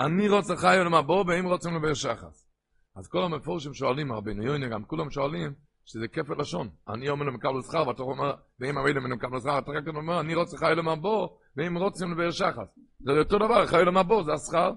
אני 0.00 0.28
רוצה 0.28 0.56
חי 0.56 0.76
ולמבור 0.80 1.24
ואם 1.28 1.44
רוצים 1.44 1.74
לבאר 1.74 1.94
שחס. 1.94 2.48
אז 2.96 3.08
כל 3.08 3.22
המפורשים 3.22 3.74
שואלים, 3.74 4.12
רבינו 4.12 4.42
יוינה 4.42 4.68
גם 4.68 4.84
כולם 4.84 5.10
שואלים, 5.10 5.52
שזה 5.84 6.08
כפל 6.08 6.40
לשון. 6.40 6.68
אני 6.88 7.08
אומר 7.08 7.26
למקבל 7.26 7.62
שכר 7.62 7.88
ואתה 7.88 8.02
אומר, 8.02 8.34
ואם 8.60 8.76
ואין 8.76 8.96
למקבל 8.96 9.40
שכר, 9.40 9.58
אתה 9.58 9.70
רק 9.70 9.88
אומר, 9.96 10.20
אני 10.20 10.34
רוצה 10.34 10.56
חי 10.56 10.72
ולמבור 10.72 11.38
ואם 11.56 11.76
רוצים 11.76 12.12
לבאר 12.12 12.30
שחס. 12.30 12.78
זה 13.00 13.12
אותו 13.12 13.38
דבר, 13.38 13.66
חי 13.66 13.76
ולמבור 13.76 14.24
זה 14.24 14.32
השכר. 14.32 14.72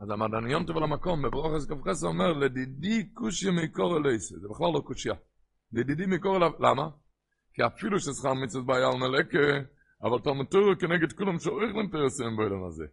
אז 0.00 0.10
המדעניון 0.10 0.66
טוב 0.66 0.76
על 0.76 0.82
המקום, 0.82 1.22
בברוכס 1.22 1.66
כ"ח 1.66 2.04
אומר, 2.04 2.32
לדידי 2.32 3.08
קושיה 3.14 3.50
מקור 3.52 3.96
אלייסה, 3.96 4.38
זה 4.38 4.48
בכלל 4.48 4.72
לא 4.74 4.80
קושיה. 4.80 5.14
לדידי 5.72 6.06
מקור 6.06 6.36
אליו, 6.36 6.50
למה? 6.60 6.88
כי 7.54 7.66
אפילו 7.66 7.98
ששכר 8.00 8.34
מצוות 8.34 8.66
בעיה 8.66 8.88
על 8.88 8.98
מלאקה, 8.98 9.68
אבל 10.02 10.18
תלמדו 10.18 10.78
כנגד 10.80 11.12
כולם 11.12 11.38
שאורך 11.38 11.74
להם 11.74 11.88
פרסם 11.90 12.36
באילם 12.36 12.64
הזה. 12.64 12.84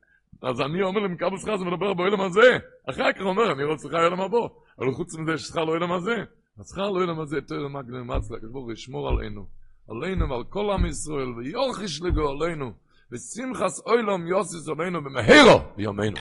אז 0.41 0.61
אני 0.61 0.83
אומר 0.83 1.01
כמה 1.19 1.37
שכר 1.37 1.57
זה 1.57 1.65
מדבר 1.65 1.93
באילם 1.93 2.21
הזה. 2.21 2.57
אחר 2.89 3.13
כך 3.13 3.21
אומר, 3.21 3.51
אני 3.51 3.63
רוצה 3.63 3.87
שכר 3.87 4.05
אילם 4.05 4.21
הבא. 4.21 4.37
אבל 4.79 4.91
חוץ 4.91 5.15
מזה 5.15 5.37
ששכר 5.37 5.65
לא 5.65 5.73
אילם 5.75 5.91
הזה. 5.91 6.15
השכר 6.59 6.89
לא 6.89 7.01
אילם 7.01 7.19
הזה, 7.19 7.41
תראה 7.41 7.67
מה 7.67 7.81
גנר 7.81 8.03
מצלה, 8.03 8.37
כתבו, 8.39 8.71
ישמור 8.71 9.09
עלינו. 9.09 9.45
עלינו 9.89 10.29
ועל 10.29 10.43
כל 10.43 10.71
עם 10.71 10.85
ישראל, 10.85 11.29
ויורחיש 11.37 12.01
לגו 12.01 12.29
עלינו. 12.29 12.71
ושמחס 13.11 13.81
אוילום 13.85 14.27
יוסיס 14.27 14.69
עלינו 14.69 15.03
במהרו 15.03 15.59
ביומנו. 15.77 16.15